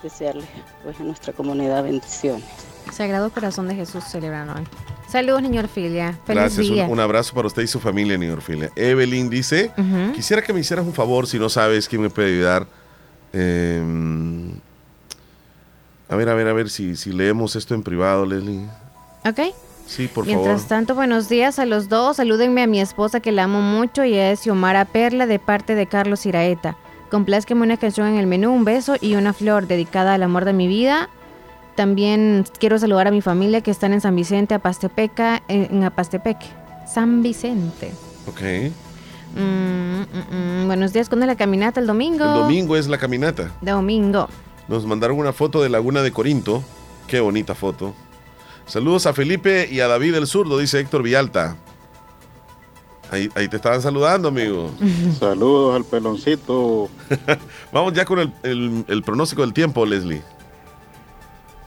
desearles 0.03 0.49
pues, 0.83 0.99
a 0.99 1.05
nuestra 1.05 1.33
comunidad 1.33 1.85
bendiciones. 1.85 2.45
Sagrado 2.93 3.31
Corazón 3.31 3.69
de 3.69 3.77
Jesús 3.77 4.03
celebran 4.03 4.49
hoy. 4.51 4.65
Saludos, 5.09 5.43
niño 5.43 5.61
Orfilia. 5.61 6.19
Feliz 6.27 6.43
Gracias, 6.43 6.67
un, 6.67 6.75
día. 6.75 6.87
un 6.87 6.99
abrazo 6.99 7.35
para 7.35 7.47
usted 7.47 7.63
y 7.63 7.69
su 7.69 7.79
familia, 7.79 8.19
New 8.19 8.33
Orfilia. 8.33 8.73
Evelyn 8.75 9.31
dice, 9.31 9.71
quisiera 10.13 10.43
que 10.43 10.53
me 10.53 10.59
hicieras 10.59 10.85
un 10.85 10.93
favor, 10.93 11.29
si 11.29 11.39
no 11.39 11.49
sabes 11.49 11.89
quién 11.89 12.03
me 12.03 12.11
puede 12.11 12.35
ayudar. 12.35 12.67
Eh, 13.33 13.81
a 16.09 16.17
ver, 16.17 16.29
a 16.29 16.35
ver, 16.35 16.49
a 16.49 16.53
ver 16.53 16.71
si, 16.71 16.97
si 16.97 17.13
leemos 17.13 17.57
esto 17.57 17.75
en 17.75 17.83
privado, 17.83 18.27
Leslie. 18.27 18.67
Ok. 19.25 19.55
Sí, 19.87 20.09
por 20.09 20.27
Mientras 20.27 20.63
favor. 20.63 20.69
tanto, 20.69 20.95
buenos 20.95 21.29
días 21.29 21.59
a 21.59 21.67
los 21.67 21.89
dos. 21.89 22.17
Salúdenme 22.17 22.63
a 22.63 22.67
mi 22.67 22.81
esposa 22.81 23.21
que 23.21 23.31
la 23.33 23.45
amo 23.45 23.61
mucho 23.61 24.05
y 24.05 24.15
es 24.15 24.41
Xiomara 24.41 24.85
Perla 24.85 25.27
de 25.27 25.39
parte 25.39 25.75
de 25.75 25.87
Carlos 25.87 26.27
Iraeta. 26.27 26.77
Complázqueme 27.11 27.63
una 27.63 27.77
canción 27.77 28.09
en 28.09 28.17
el 28.17 28.27
menú, 28.27 28.53
un 28.53 28.65
beso 28.65 28.97
y 29.01 29.15
una 29.15 29.33
flor 29.33 29.69
dedicada 29.69 30.15
al 30.15 30.25
amor 30.25 30.45
de 30.45 30.53
mi 30.53 30.67
vida. 30.67 31.09
También 31.77 32.45
quiero 32.59 32.79
saludar 32.79 33.07
a 33.07 33.11
mi 33.13 33.21
familia 33.21 33.61
que 33.61 33.71
están 33.71 33.93
en 33.93 34.01
San 34.01 34.17
Vicente, 34.17 34.55
Apastepeca, 34.55 35.43
en 35.47 35.69
en 35.71 35.85
Apastepeque. 35.85 36.47
San 36.87 37.23
Vicente. 37.23 37.93
Ok. 38.27 38.41
Mm, 39.37 40.01
mm, 40.01 40.63
mm. 40.63 40.67
Buenos 40.67 40.93
días, 40.93 41.09
¿cuándo 41.09 41.25
es 41.25 41.29
la 41.29 41.37
caminata? 41.37 41.79
¿El 41.79 41.87
domingo? 41.87 42.25
El 42.25 42.35
domingo 42.41 42.77
es 42.77 42.89
la 42.89 42.99
caminata. 42.99 43.53
Domingo. 43.61 44.29
Nos 44.69 44.85
mandaron 44.87 45.19
una 45.19 45.33
foto 45.33 45.63
de 45.63 45.69
Laguna 45.69 46.03
de 46.03 46.13
Corinto. 46.13 46.63
Qué 47.07 47.21
bonita 47.21 47.55
foto. 47.55 47.95
Saludos 48.67 49.07
a 49.07 49.13
Felipe 49.13 49.69
y 49.71 49.81
a 49.81 49.87
David 49.87 50.17
el 50.17 50.27
Zurdo, 50.27 50.59
dice 50.59 50.81
Héctor 50.81 51.03
Villalta. 51.03 51.57
Ahí, 53.11 53.31
ahí 53.37 53.47
te 53.47 53.57
estaban 53.57 53.81
saludando, 53.81 54.29
amigo. 54.29 54.73
Saludos 55.21 55.77
al 55.77 55.85
peloncito. 55.85 56.89
Vamos 57.73 57.93
ya 57.93 58.05
con 58.05 58.19
el, 58.19 58.33
el- 58.43 58.85
el 58.89 59.03
pronóstico 59.05 59.43
del 59.43 59.53
tiempo, 59.53 59.87
Leslie. 59.87 60.23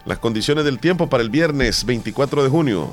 Las 0.06 0.20
condiciones 0.20 0.66
del 0.66 0.80
tiempo 0.80 1.08
para 1.08 1.24
el 1.24 1.30
viernes 1.30 1.86
24 1.86 2.44
de 2.44 2.50
junio. 2.50 2.92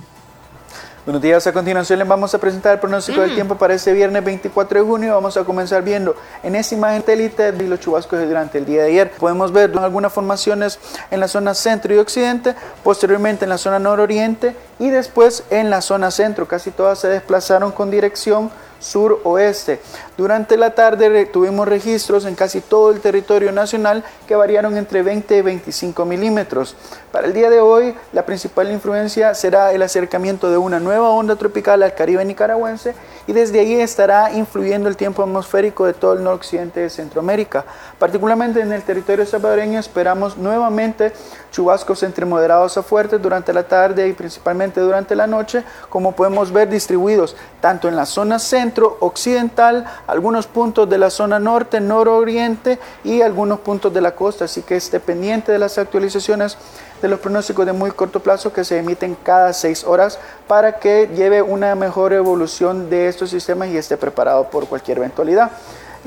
Buenos 1.06 1.22
días, 1.22 1.46
a 1.46 1.52
continuación 1.52 2.00
les 2.00 2.08
vamos 2.08 2.34
a 2.34 2.38
presentar 2.40 2.72
el 2.72 2.80
pronóstico 2.80 3.20
Mm. 3.20 3.22
del 3.22 3.34
tiempo 3.36 3.54
para 3.54 3.74
este 3.74 3.92
viernes 3.92 4.24
24 4.24 4.80
de 4.80 4.84
junio. 4.84 5.14
Vamos 5.14 5.36
a 5.36 5.44
comenzar 5.44 5.84
viendo 5.84 6.16
en 6.42 6.56
esta 6.56 6.74
imagen 6.74 7.02
satélite 7.02 7.52
de 7.52 7.68
los 7.68 7.78
chubascos 7.78 8.18
durante 8.26 8.58
el 8.58 8.66
día 8.66 8.82
de 8.82 8.88
ayer. 8.88 9.12
Podemos 9.12 9.52
ver 9.52 9.70
algunas 9.78 10.12
formaciones 10.12 10.80
en 11.12 11.20
la 11.20 11.28
zona 11.28 11.54
centro 11.54 11.94
y 11.94 11.98
occidente, 11.98 12.56
posteriormente 12.82 13.44
en 13.44 13.50
la 13.50 13.58
zona 13.58 13.78
nororiente 13.78 14.56
y 14.80 14.90
después 14.90 15.44
en 15.50 15.70
la 15.70 15.80
zona 15.80 16.10
centro. 16.10 16.48
Casi 16.48 16.72
todas 16.72 16.98
se 16.98 17.06
desplazaron 17.06 17.70
con 17.70 17.88
dirección 17.88 18.50
suroeste. 18.80 19.80
Durante 20.18 20.56
la 20.56 20.74
tarde 20.74 21.26
tuvimos 21.26 21.66
registros 21.68 22.24
en 22.24 22.34
casi 22.34 22.60
todo 22.60 22.90
el 22.90 23.00
territorio 23.00 23.52
nacional 23.52 24.04
que 24.26 24.34
variaron 24.34 24.76
entre 24.76 25.02
20 25.02 25.36
y 25.36 25.42
25 25.42 26.04
milímetros. 26.04 26.76
Para 27.16 27.28
el 27.28 27.32
día 27.32 27.48
de 27.48 27.60
hoy, 27.60 27.94
la 28.12 28.26
principal 28.26 28.70
influencia 28.70 29.32
será 29.32 29.72
el 29.72 29.80
acercamiento 29.80 30.50
de 30.50 30.58
una 30.58 30.80
nueva 30.80 31.08
onda 31.08 31.34
tropical 31.34 31.82
al 31.82 31.94
Caribe 31.94 32.22
nicaragüense 32.22 32.94
y 33.26 33.32
desde 33.32 33.58
ahí 33.58 33.72
estará 33.80 34.32
influyendo 34.32 34.86
el 34.86 34.98
tiempo 34.98 35.22
atmosférico 35.22 35.86
de 35.86 35.94
todo 35.94 36.12
el 36.12 36.22
noroccidente 36.22 36.80
de 36.80 36.90
Centroamérica. 36.90 37.64
Particularmente 37.98 38.60
en 38.60 38.70
el 38.70 38.82
territorio 38.82 39.24
salvadoreño 39.24 39.80
esperamos 39.80 40.36
nuevamente 40.36 41.10
chubascos 41.50 42.02
entre 42.02 42.26
moderados 42.26 42.76
a 42.76 42.82
fuertes 42.82 43.22
durante 43.22 43.54
la 43.54 43.62
tarde 43.62 44.06
y 44.06 44.12
principalmente 44.12 44.82
durante 44.82 45.16
la 45.16 45.26
noche, 45.26 45.64
como 45.88 46.12
podemos 46.12 46.52
ver 46.52 46.68
distribuidos 46.68 47.34
tanto 47.62 47.88
en 47.88 47.96
la 47.96 48.04
zona 48.04 48.38
centro 48.38 48.98
occidental, 49.00 49.86
algunos 50.06 50.46
puntos 50.46 50.86
de 50.90 50.98
la 50.98 51.08
zona 51.08 51.38
norte, 51.38 51.80
nororiente 51.80 52.78
y 53.04 53.22
algunos 53.22 53.60
puntos 53.60 53.94
de 53.94 54.02
la 54.02 54.14
costa, 54.14 54.44
así 54.44 54.60
que 54.60 54.76
esté 54.76 55.00
pendiente 55.00 55.50
de 55.50 55.58
las 55.58 55.78
actualizaciones 55.78 56.58
de 57.06 57.10
los 57.10 57.20
pronósticos 57.20 57.64
de 57.64 57.72
muy 57.72 57.92
corto 57.92 58.18
plazo 58.18 58.52
que 58.52 58.64
se 58.64 58.78
emiten 58.78 59.16
cada 59.22 59.52
seis 59.52 59.84
horas 59.84 60.18
para 60.48 60.80
que 60.80 61.08
lleve 61.14 61.40
una 61.40 61.74
mejor 61.76 62.12
evolución 62.12 62.90
de 62.90 63.06
estos 63.06 63.30
sistemas 63.30 63.68
y 63.68 63.76
esté 63.76 63.96
preparado 63.96 64.50
por 64.50 64.66
cualquier 64.66 64.98
eventualidad. 64.98 65.52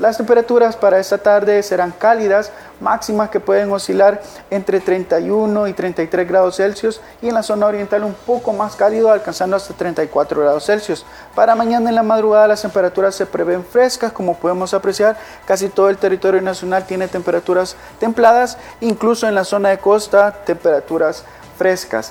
Las 0.00 0.16
temperaturas 0.16 0.76
para 0.76 0.98
esta 0.98 1.18
tarde 1.18 1.62
serán 1.62 1.90
cálidas, 1.90 2.52
máximas 2.80 3.28
que 3.28 3.38
pueden 3.38 3.70
oscilar 3.70 4.22
entre 4.48 4.80
31 4.80 5.68
y 5.68 5.74
33 5.74 6.26
grados 6.26 6.56
Celsius 6.56 7.02
y 7.20 7.28
en 7.28 7.34
la 7.34 7.42
zona 7.42 7.66
oriental 7.66 8.04
un 8.04 8.14
poco 8.14 8.54
más 8.54 8.76
cálido, 8.76 9.12
alcanzando 9.12 9.56
hasta 9.56 9.74
34 9.74 10.40
grados 10.40 10.64
Celsius. 10.64 11.04
Para 11.34 11.54
mañana 11.54 11.90
en 11.90 11.96
la 11.96 12.02
madrugada 12.02 12.48
las 12.48 12.62
temperaturas 12.62 13.14
se 13.14 13.26
prevén 13.26 13.62
frescas, 13.62 14.10
como 14.10 14.38
podemos 14.38 14.72
apreciar, 14.72 15.18
casi 15.44 15.68
todo 15.68 15.90
el 15.90 15.98
territorio 15.98 16.40
nacional 16.40 16.86
tiene 16.86 17.06
temperaturas 17.06 17.76
templadas, 17.98 18.56
incluso 18.80 19.28
en 19.28 19.34
la 19.34 19.44
zona 19.44 19.68
de 19.68 19.80
costa 19.80 20.32
temperaturas 20.46 21.24
frescas. 21.58 22.10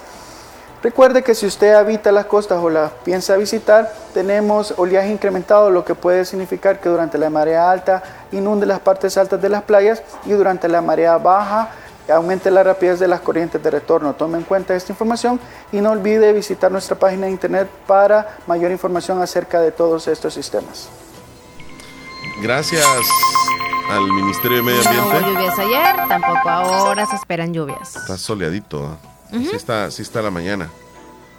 Recuerde 0.81 1.23
que 1.23 1.35
si 1.35 1.45
usted 1.45 1.73
habita 1.73 2.11
las 2.11 2.26
costas 2.26 2.60
o 2.64 2.69
las 2.69 2.91
piensa 3.03 3.35
visitar, 3.35 3.93
tenemos 4.14 4.73
oleaje 4.77 5.10
incrementado, 5.10 5.69
lo 5.69 5.84
que 5.84 5.93
puede 5.93 6.23
significar 6.23 6.80
que 6.80 6.88
durante 6.88 7.18
la 7.18 7.30
marea 7.30 7.69
alta 7.69 8.01
inunde 8.31 8.65
las 8.65 8.80
partes 8.80 9.18
altas 9.18 9.41
de 9.41 9.49
las 9.49 9.64
playas 9.64 10.01
y 10.26 10.31
durante 10.31 10.69
la 10.69 10.81
marea 10.81 11.18
baja 11.18 11.69
aumente 12.10 12.49
la 12.49 12.64
rapidez 12.64 12.99
de 12.99 13.07
las 13.07 13.19
corrientes 13.19 13.61
de 13.61 13.69
retorno. 13.69 14.14
Tome 14.14 14.38
en 14.38 14.43
cuenta 14.43 14.76
esta 14.76 14.91
información 14.91 15.39
y 15.72 15.81
no 15.81 15.91
olvide 15.91 16.34
visitar 16.34 16.72
nuestra 16.72 16.97
página 16.97 17.26
de 17.26 17.31
internet 17.31 17.69
para 17.85 18.38
mayor 18.47 18.72
información 18.72 19.22
acerca 19.22 19.60
de 19.60 19.72
todos 19.72 20.07
estos 20.07 20.34
sistemas. 20.34 20.89
Gracias 22.41 22.85
al 23.91 24.03
Ministerio 24.14 24.57
de 24.57 24.64
Medio 24.64 24.84
No 24.84 24.91
hubo 24.91 25.11
Ambiente. 25.11 25.30
lluvias 25.30 25.60
ayer, 25.60 25.95
tampoco 26.07 26.49
ahora 26.49 27.06
se 27.06 27.15
esperan 27.15 27.53
lluvias. 27.53 27.95
Está 27.95 28.18
soleadito. 28.18 28.97
Sí, 29.31 29.49
está, 29.53 29.89
sí 29.91 30.01
está 30.01 30.22
la 30.22 30.31
mañana. 30.31 30.69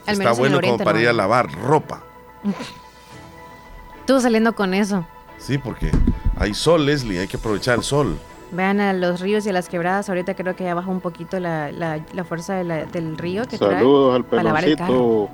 Al 0.07 0.13
está 0.15 0.25
menos 0.25 0.39
bueno 0.39 0.55
como 0.57 0.59
oriente 0.59 0.85
para 0.85 0.97
no. 0.99 1.03
ir 1.03 1.09
a 1.09 1.13
lavar 1.13 1.51
ropa. 1.63 2.03
Tú 4.07 4.21
saliendo 4.21 4.55
con 4.55 4.75
eso. 4.75 5.07
Sí, 5.39 5.59
porque 5.59 5.91
hay 6.37 6.55
sol, 6.55 6.85
Leslie, 6.87 7.21
hay 7.21 7.29
que 7.29 7.37
aprovechar 7.37 7.77
el 7.79 7.85
sol. 7.85 8.19
Vean 8.53 8.81
a 8.81 8.93
los 8.93 9.21
ríos 9.21 9.47
y 9.47 9.51
a 9.51 9.53
las 9.53 9.69
quebradas. 9.69 10.09
Ahorita 10.09 10.35
creo 10.35 10.57
que 10.57 10.65
ya 10.65 10.75
bajó 10.75 10.91
un 10.91 11.01
poquito 11.01 11.39
la, 11.39 11.71
la- 11.71 12.01
la 12.13 12.25
fuerza 12.25 12.55
de 12.55 12.65
la- 12.65 12.85
del 12.85 13.17
río 13.17 13.45
que 13.47 13.59
trae 13.59 13.75
Saludos 13.77 14.17
al 14.17 14.25
para 14.25 14.41
el 14.43 14.77
carro. 14.77 14.89
peloncito. 14.89 15.31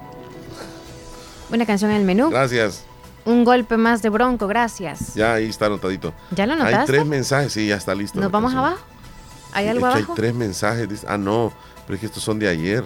Una 1.50 1.64
canción 1.66 1.90
en 1.92 1.98
el 1.98 2.04
menú. 2.04 2.28
Gracias. 2.30 2.84
Un 3.24 3.44
golpe 3.44 3.76
más 3.76 4.02
de 4.02 4.10
bronco, 4.10 4.46
gracias. 4.46 5.14
Ya 5.14 5.34
ahí 5.34 5.48
está 5.48 5.66
anotadito. 5.66 6.12
¿Ya 6.32 6.46
lo 6.46 6.52
Hay 6.54 6.60
anotaste? 6.60 6.92
tres 6.92 7.06
mensajes, 7.06 7.52
sí, 7.52 7.68
ya 7.68 7.76
está 7.76 7.94
listo. 7.94 8.20
¿Nos 8.20 8.30
vamos 8.30 8.52
canción. 8.52 8.72
abajo? 8.72 8.84
¿Hay 9.52 9.68
algo 9.68 9.86
es 9.86 9.92
que 9.94 9.98
abajo? 9.98 10.12
Hay 10.12 10.16
tres 10.16 10.34
mensajes. 10.34 10.88
dice- 10.88 11.06
Ah, 11.08 11.16
no, 11.16 11.52
pero 11.86 11.94
es 11.94 12.00
que 12.00 12.06
estos 12.06 12.22
son 12.22 12.38
de 12.38 12.48
ayer. 12.48 12.84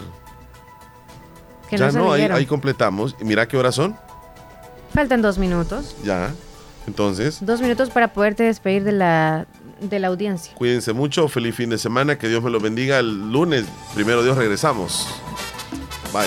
Que 1.69 1.79
ya 1.79 1.91
no 1.93 2.05
no, 2.05 2.13
ahí, 2.13 2.47
completamos. 2.47 3.17
Mira 3.21 3.47
qué 3.47 3.57
horas 3.57 3.75
son. 3.75 3.97
Faltan 4.93 5.23
dos 5.23 5.39
minutos. 5.39 5.95
Ya. 6.05 6.33
Entonces, 6.87 7.39
Dos 7.41 7.61
minutos 7.61 7.91
para 7.91 8.13
poderte 8.13 8.43
despedir 8.43 8.83
de 8.83 8.93
la, 8.93 9.47
de 9.81 9.99
la 10.01 10.09
audiencia. 10.09 10.53
cuídense 10.55 10.93
mucho. 10.93 11.29
Feliz 11.29 11.55
fin 11.55 11.71
de 11.71 11.79
semana. 11.79 12.19
Que 12.19 12.29
Dios 12.29 12.43
me 12.43 12.51
lo 12.51 12.59
bendiga. 12.59 12.99
El 12.99 13.31
lunes, 13.31 13.67
primero 13.95 14.23
Dios, 14.25 14.37
regresamos. 14.37 15.07
Bye. 16.13 16.27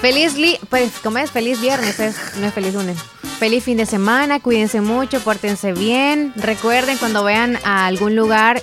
Feliz, 0.00 0.36
li 0.36 0.58
pues, 0.70 0.92
¿cómo 1.02 1.18
es? 1.18 1.30
Feliz 1.32 1.60
viernes, 1.60 1.98
es, 1.98 2.36
no 2.38 2.46
es 2.46 2.54
feliz 2.54 2.74
lunes. 2.74 2.98
Feliz 3.40 3.64
fin 3.64 3.76
de 3.78 3.86
semana, 3.86 4.40
cuídense 4.40 4.80
mucho, 4.80 5.20
pórtense 5.20 5.72
bien. 5.72 6.32
Recuerden 6.36 6.96
cuando 6.98 7.24
vayan 7.24 7.58
a 7.64 7.86
algún 7.86 8.14
lugar 8.14 8.62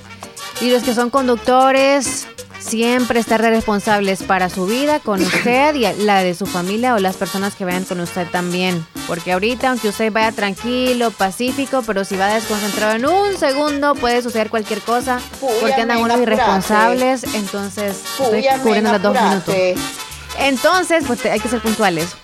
y 0.61 0.71
los 0.71 0.83
que 0.83 0.93
son 0.93 1.09
conductores, 1.09 2.27
siempre 2.63 3.19
estar 3.19 3.41
responsables 3.41 4.23
para 4.23 4.49
su 4.49 4.65
vida 4.65 4.99
con 4.99 5.21
usted 5.23 5.75
y 5.75 5.85
la 6.03 6.23
de 6.23 6.33
su 6.33 6.45
familia 6.45 6.95
o 6.95 6.99
las 6.99 7.15
personas 7.15 7.55
que 7.55 7.65
vayan 7.65 7.83
con 7.83 7.99
usted 7.99 8.27
también. 8.29 8.85
Porque 9.07 9.33
ahorita, 9.33 9.69
aunque 9.69 9.89
usted 9.89 10.11
vaya 10.11 10.31
tranquilo, 10.31 11.11
pacífico, 11.11 11.83
pero 11.85 12.05
si 12.05 12.15
va 12.15 12.33
desconcentrado 12.33 12.95
en 12.95 13.05
un 13.05 13.37
segundo, 13.37 13.95
puede 13.95 14.21
suceder 14.21 14.49
cualquier 14.49 14.81
cosa. 14.81 15.19
porque 15.59 15.81
andan 15.81 15.99
unos 15.99 16.19
irresponsables. 16.21 17.23
Entonces, 17.35 18.01
estoy 18.19 18.45
cubriendo 18.61 18.91
los 18.93 19.01
dos 19.01 19.13
minutos. 19.21 19.55
Entonces, 20.39 21.03
pues 21.05 21.25
hay 21.25 21.39
que 21.39 21.49
ser 21.49 21.61
puntuales. 21.61 22.15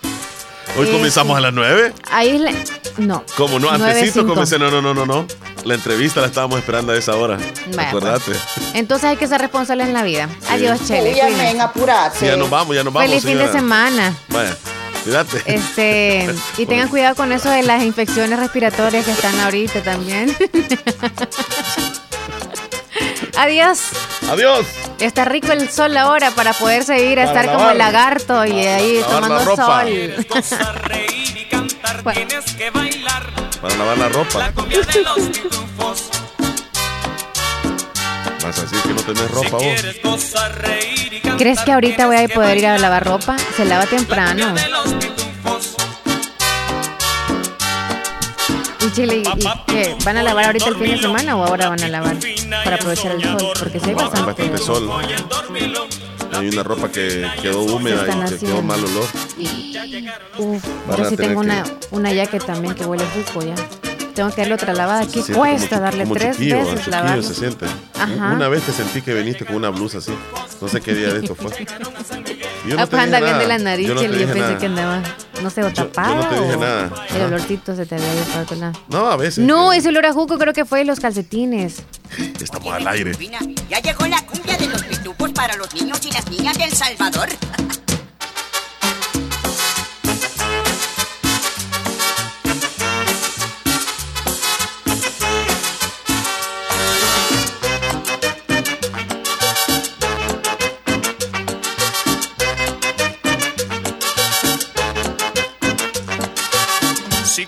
Hoy 0.77 0.87
Eh, 0.87 0.91
comenzamos 0.91 1.33
sí. 1.33 1.37
a 1.37 1.41
las 1.41 1.53
nueve. 1.53 1.93
Ahí 2.11 2.37
le- 2.37 2.55
no. 2.97 3.23
¿Cómo 3.37 3.59
no? 3.59 3.69
Antesito 3.69 4.25
comencé. 4.25 4.57
No, 4.59 4.69
no, 4.71 4.81
no, 4.81 4.93
no, 4.93 5.05
no. 5.05 5.25
La 5.65 5.73
entrevista 5.75 6.21
la 6.21 6.27
estábamos 6.27 6.57
esperando 6.59 6.93
a 6.93 6.97
esa 6.97 7.15
hora. 7.17 7.37
Vaya, 7.75 7.89
Acordate. 7.89 8.31
Entonces 8.73 9.09
hay 9.09 9.17
que 9.17 9.27
ser 9.27 9.41
responsables 9.41 9.87
en 9.87 9.93
la 9.93 10.03
vida. 10.03 10.29
Adiós, 10.49 10.79
Chele. 10.87 11.19
Amén, 11.21 11.35
cuídense. 11.35 11.61
apurate. 11.61 12.19
Sí, 12.19 12.25
ya 12.27 12.37
nos 12.37 12.49
vamos, 12.49 12.75
ya 12.75 12.83
nos 12.83 12.93
vamos. 12.93 13.09
Feliz 13.09 13.25
fin 13.25 13.37
de 13.37 13.51
semana. 13.51 14.15
Vaya, 14.29 14.55
cuídate. 15.03 15.41
Este, 15.45 16.29
y 16.57 16.65
tengan 16.65 16.87
cuidado 16.87 17.15
con 17.15 17.31
eso 17.33 17.49
de 17.49 17.63
las 17.63 17.83
infecciones 17.83 18.39
respiratorias 18.39 19.03
que 19.05 19.11
están 19.11 19.37
ahorita 19.39 19.81
también. 19.83 20.35
Adiós. 23.37 23.79
Adiós. 24.29 24.65
Está 24.99 25.25
rico 25.25 25.51
el 25.51 25.69
sol 25.69 25.95
ahora 25.97 26.31
para 26.31 26.53
poder 26.53 26.83
seguir 26.83 27.19
a 27.19 27.25
Para 27.25 27.41
estar 27.41 27.55
como 27.55 27.69
el 27.71 27.77
lagarto 27.77 28.45
y 28.45 28.51
ahí 28.65 28.99
lavar 29.01 29.21
la 29.21 29.27
tomando 29.27 29.45
ropa. 29.45 29.83
sol. 29.83 30.25
Para 33.61 33.75
lavar 33.77 33.97
la 33.97 34.09
ropa. 34.09 34.51
Vas 38.43 38.57
a 38.57 38.61
decir 38.61 38.81
que 38.81 38.89
no 38.93 39.01
tenés 39.01 39.31
ropa 39.31 39.57
vos. 39.57 41.37
¿Crees 41.37 41.59
que 41.61 41.71
ahorita 41.71 42.07
voy 42.07 42.17
a 42.17 42.27
poder 42.27 42.57
ir 42.57 42.67
a 42.67 42.77
lavar 42.77 43.05
ropa? 43.05 43.37
Se 43.55 43.65
lava 43.65 43.85
temprano. 43.85 44.53
Y 48.85 48.91
Chile, 48.91 49.17
¿y 49.17 49.27
y 49.27 49.47
qué? 49.67 49.95
¿Van 50.05 50.17
a 50.17 50.23
lavar 50.23 50.45
ahorita 50.45 50.69
el 50.69 50.75
fin 50.75 50.91
de 50.91 50.97
semana 50.99 51.35
o 51.35 51.43
ahora 51.45 51.69
van 51.69 51.83
a 51.83 51.87
lavar 51.89 52.17
para 52.63 52.75
aprovechar 52.77 53.11
el 53.13 53.23
sol? 53.23 53.51
Porque 53.59 53.79
sí 53.79 53.89
hay 53.89 53.95
bastante. 53.95 54.25
bastante 54.43 54.57
sol. 54.57 54.89
Hay 56.31 56.47
una 56.47 56.63
ropa 56.63 56.89
que 56.89 57.27
quedó 57.41 57.61
húmeda 57.63 58.05
y 58.07 58.29
que 58.29 58.37
quedó 58.45 58.61
mal 58.61 58.79
olor. 58.83 59.05
Uf, 60.37 60.63
Van 60.87 60.97
yo 60.97 61.09
sí 61.09 61.17
tengo 61.17 61.41
que- 61.41 61.47
una, 61.47 61.63
una 61.91 62.13
jacket 62.13 62.45
también 62.45 62.73
que 62.75 62.85
huele 62.85 63.03
jugo 63.33 63.45
ya. 63.45 63.55
Tengo 64.13 64.29
que 64.31 64.41
darle 64.41 64.53
otra 64.55 64.73
lavada. 64.73 65.05
¿Qué 65.07 65.21
Se 65.23 65.33
cuesta 65.33 65.69
como 65.69 65.81
darle 65.81 66.03
como 66.03 66.15
tres 66.15 66.37
chiquillo, 66.37 66.57
veces 66.59 66.73
chiquillo 66.79 66.91
lavarlo? 66.91 67.23
se 67.23 67.33
siente. 67.35 67.65
Ajá. 67.99 68.33
Una 68.33 68.47
vez 68.47 68.63
te 68.63 68.71
sentí 68.73 69.01
que 69.01 69.13
viniste 69.13 69.45
con 69.45 69.55
una 69.55 69.69
blusa 69.69 69.97
así. 69.99 70.13
No 70.61 70.67
sé 70.67 70.81
qué 70.81 70.93
día 70.93 71.13
de 71.13 71.19
esto 71.19 71.35
fue. 71.35 71.51
Yo 72.67 72.75
Ah, 72.79 72.85
te 72.85 72.91
pues 72.91 73.01
anda 73.03 73.19
bien 73.19 73.39
de 73.39 73.47
la 73.47 73.57
nariz, 73.57 73.87
Yo 73.87 73.95
no 73.95 74.01
yo 74.03 74.09
pensé 74.11 74.39
nada. 74.39 74.57
que 74.57 74.65
andaba, 74.65 75.01
no 75.41 75.49
sé, 75.49 75.63
o 75.63 75.71
tapada 75.71 76.09
yo 76.09 76.15
no 76.15 76.29
te 76.29 76.35
dije 76.41 76.55
o 76.55 76.59
nada. 76.59 76.91
el 77.15 77.21
olorcito 77.21 77.75
se 77.75 77.85
te 77.85 77.95
había 77.95 78.13
ido 78.13 78.23
otro 78.41 78.55
lado. 78.57 78.79
No, 78.89 79.09
a 79.09 79.15
veces. 79.17 79.43
No, 79.45 79.71
ese 79.73 79.89
olor 79.89 80.05
a 80.05 80.13
jugo 80.13 80.37
creo 80.37 80.53
que 80.53 80.65
fue 80.65 80.79
de 80.79 80.85
los 80.85 80.99
calcetines. 80.99 81.83
Estamos 82.41 82.73
al 82.73 82.87
aire. 82.87 83.11
Ya 83.69 83.79
llegó 83.79 84.05
la 84.07 84.21
cumbia 84.25 84.57
de 84.57 84.67
los 84.67 84.83
pitufos 84.83 85.31
para 85.31 85.55
los 85.55 85.73
niños 85.73 85.99
y 86.05 86.11
las 86.11 86.29
niñas 86.29 86.57
del 86.57 86.71
Salvador. 86.71 87.29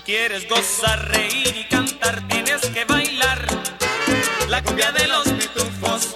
Si 0.02 0.06
quieres 0.06 0.48
gozar, 0.48 1.08
reír 1.12 1.56
y 1.56 1.64
cantar, 1.68 2.26
tienes 2.26 2.60
que 2.60 2.84
bailar 2.84 3.46
la 4.48 4.60
cumbia 4.60 4.90
de 4.90 5.06
los 5.06 5.28
pitufos. 5.28 6.12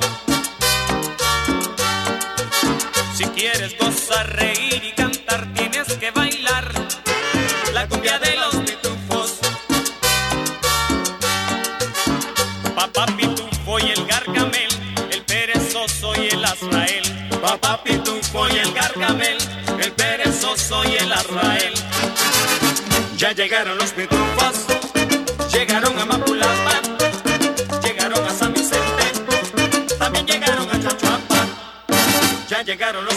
Si 3.14 3.24
quieres 3.26 3.78
gozar, 3.78 4.28
reír 4.34 4.82
y 4.82 4.92
cantar, 4.92 5.46
tienes 5.54 5.86
que 5.98 6.10
bailar 6.10 6.68
la 7.74 7.86
cumbia 7.86 8.18
de 8.18 8.34
los 8.34 8.56
pitufos. 8.56 9.38
Papá 12.74 13.06
pitufo 13.16 13.78
y 13.78 13.90
el 13.92 14.04
gargamel, 14.04 14.68
el 15.12 15.22
perezoso 15.22 16.12
y 16.20 16.30
el 16.30 16.44
azrael. 16.44 17.28
Papá 17.40 17.84
pitufo 17.84 18.05
Ya 23.16 23.32
llegaron 23.32 23.78
los 23.78 23.92
pitufos, 23.92 24.66
llegaron 25.50 25.98
a 25.98 26.04
Mapulapa, 26.04 26.82
llegaron 27.82 28.22
a 28.22 28.30
San 28.30 28.52
Vicente, 28.52 29.04
también 29.98 30.26
llegaron 30.26 30.68
a 30.68 30.78
Chachuapa, 30.78 31.46
ya 32.46 32.62
llegaron 32.62 33.06
los 33.06 33.14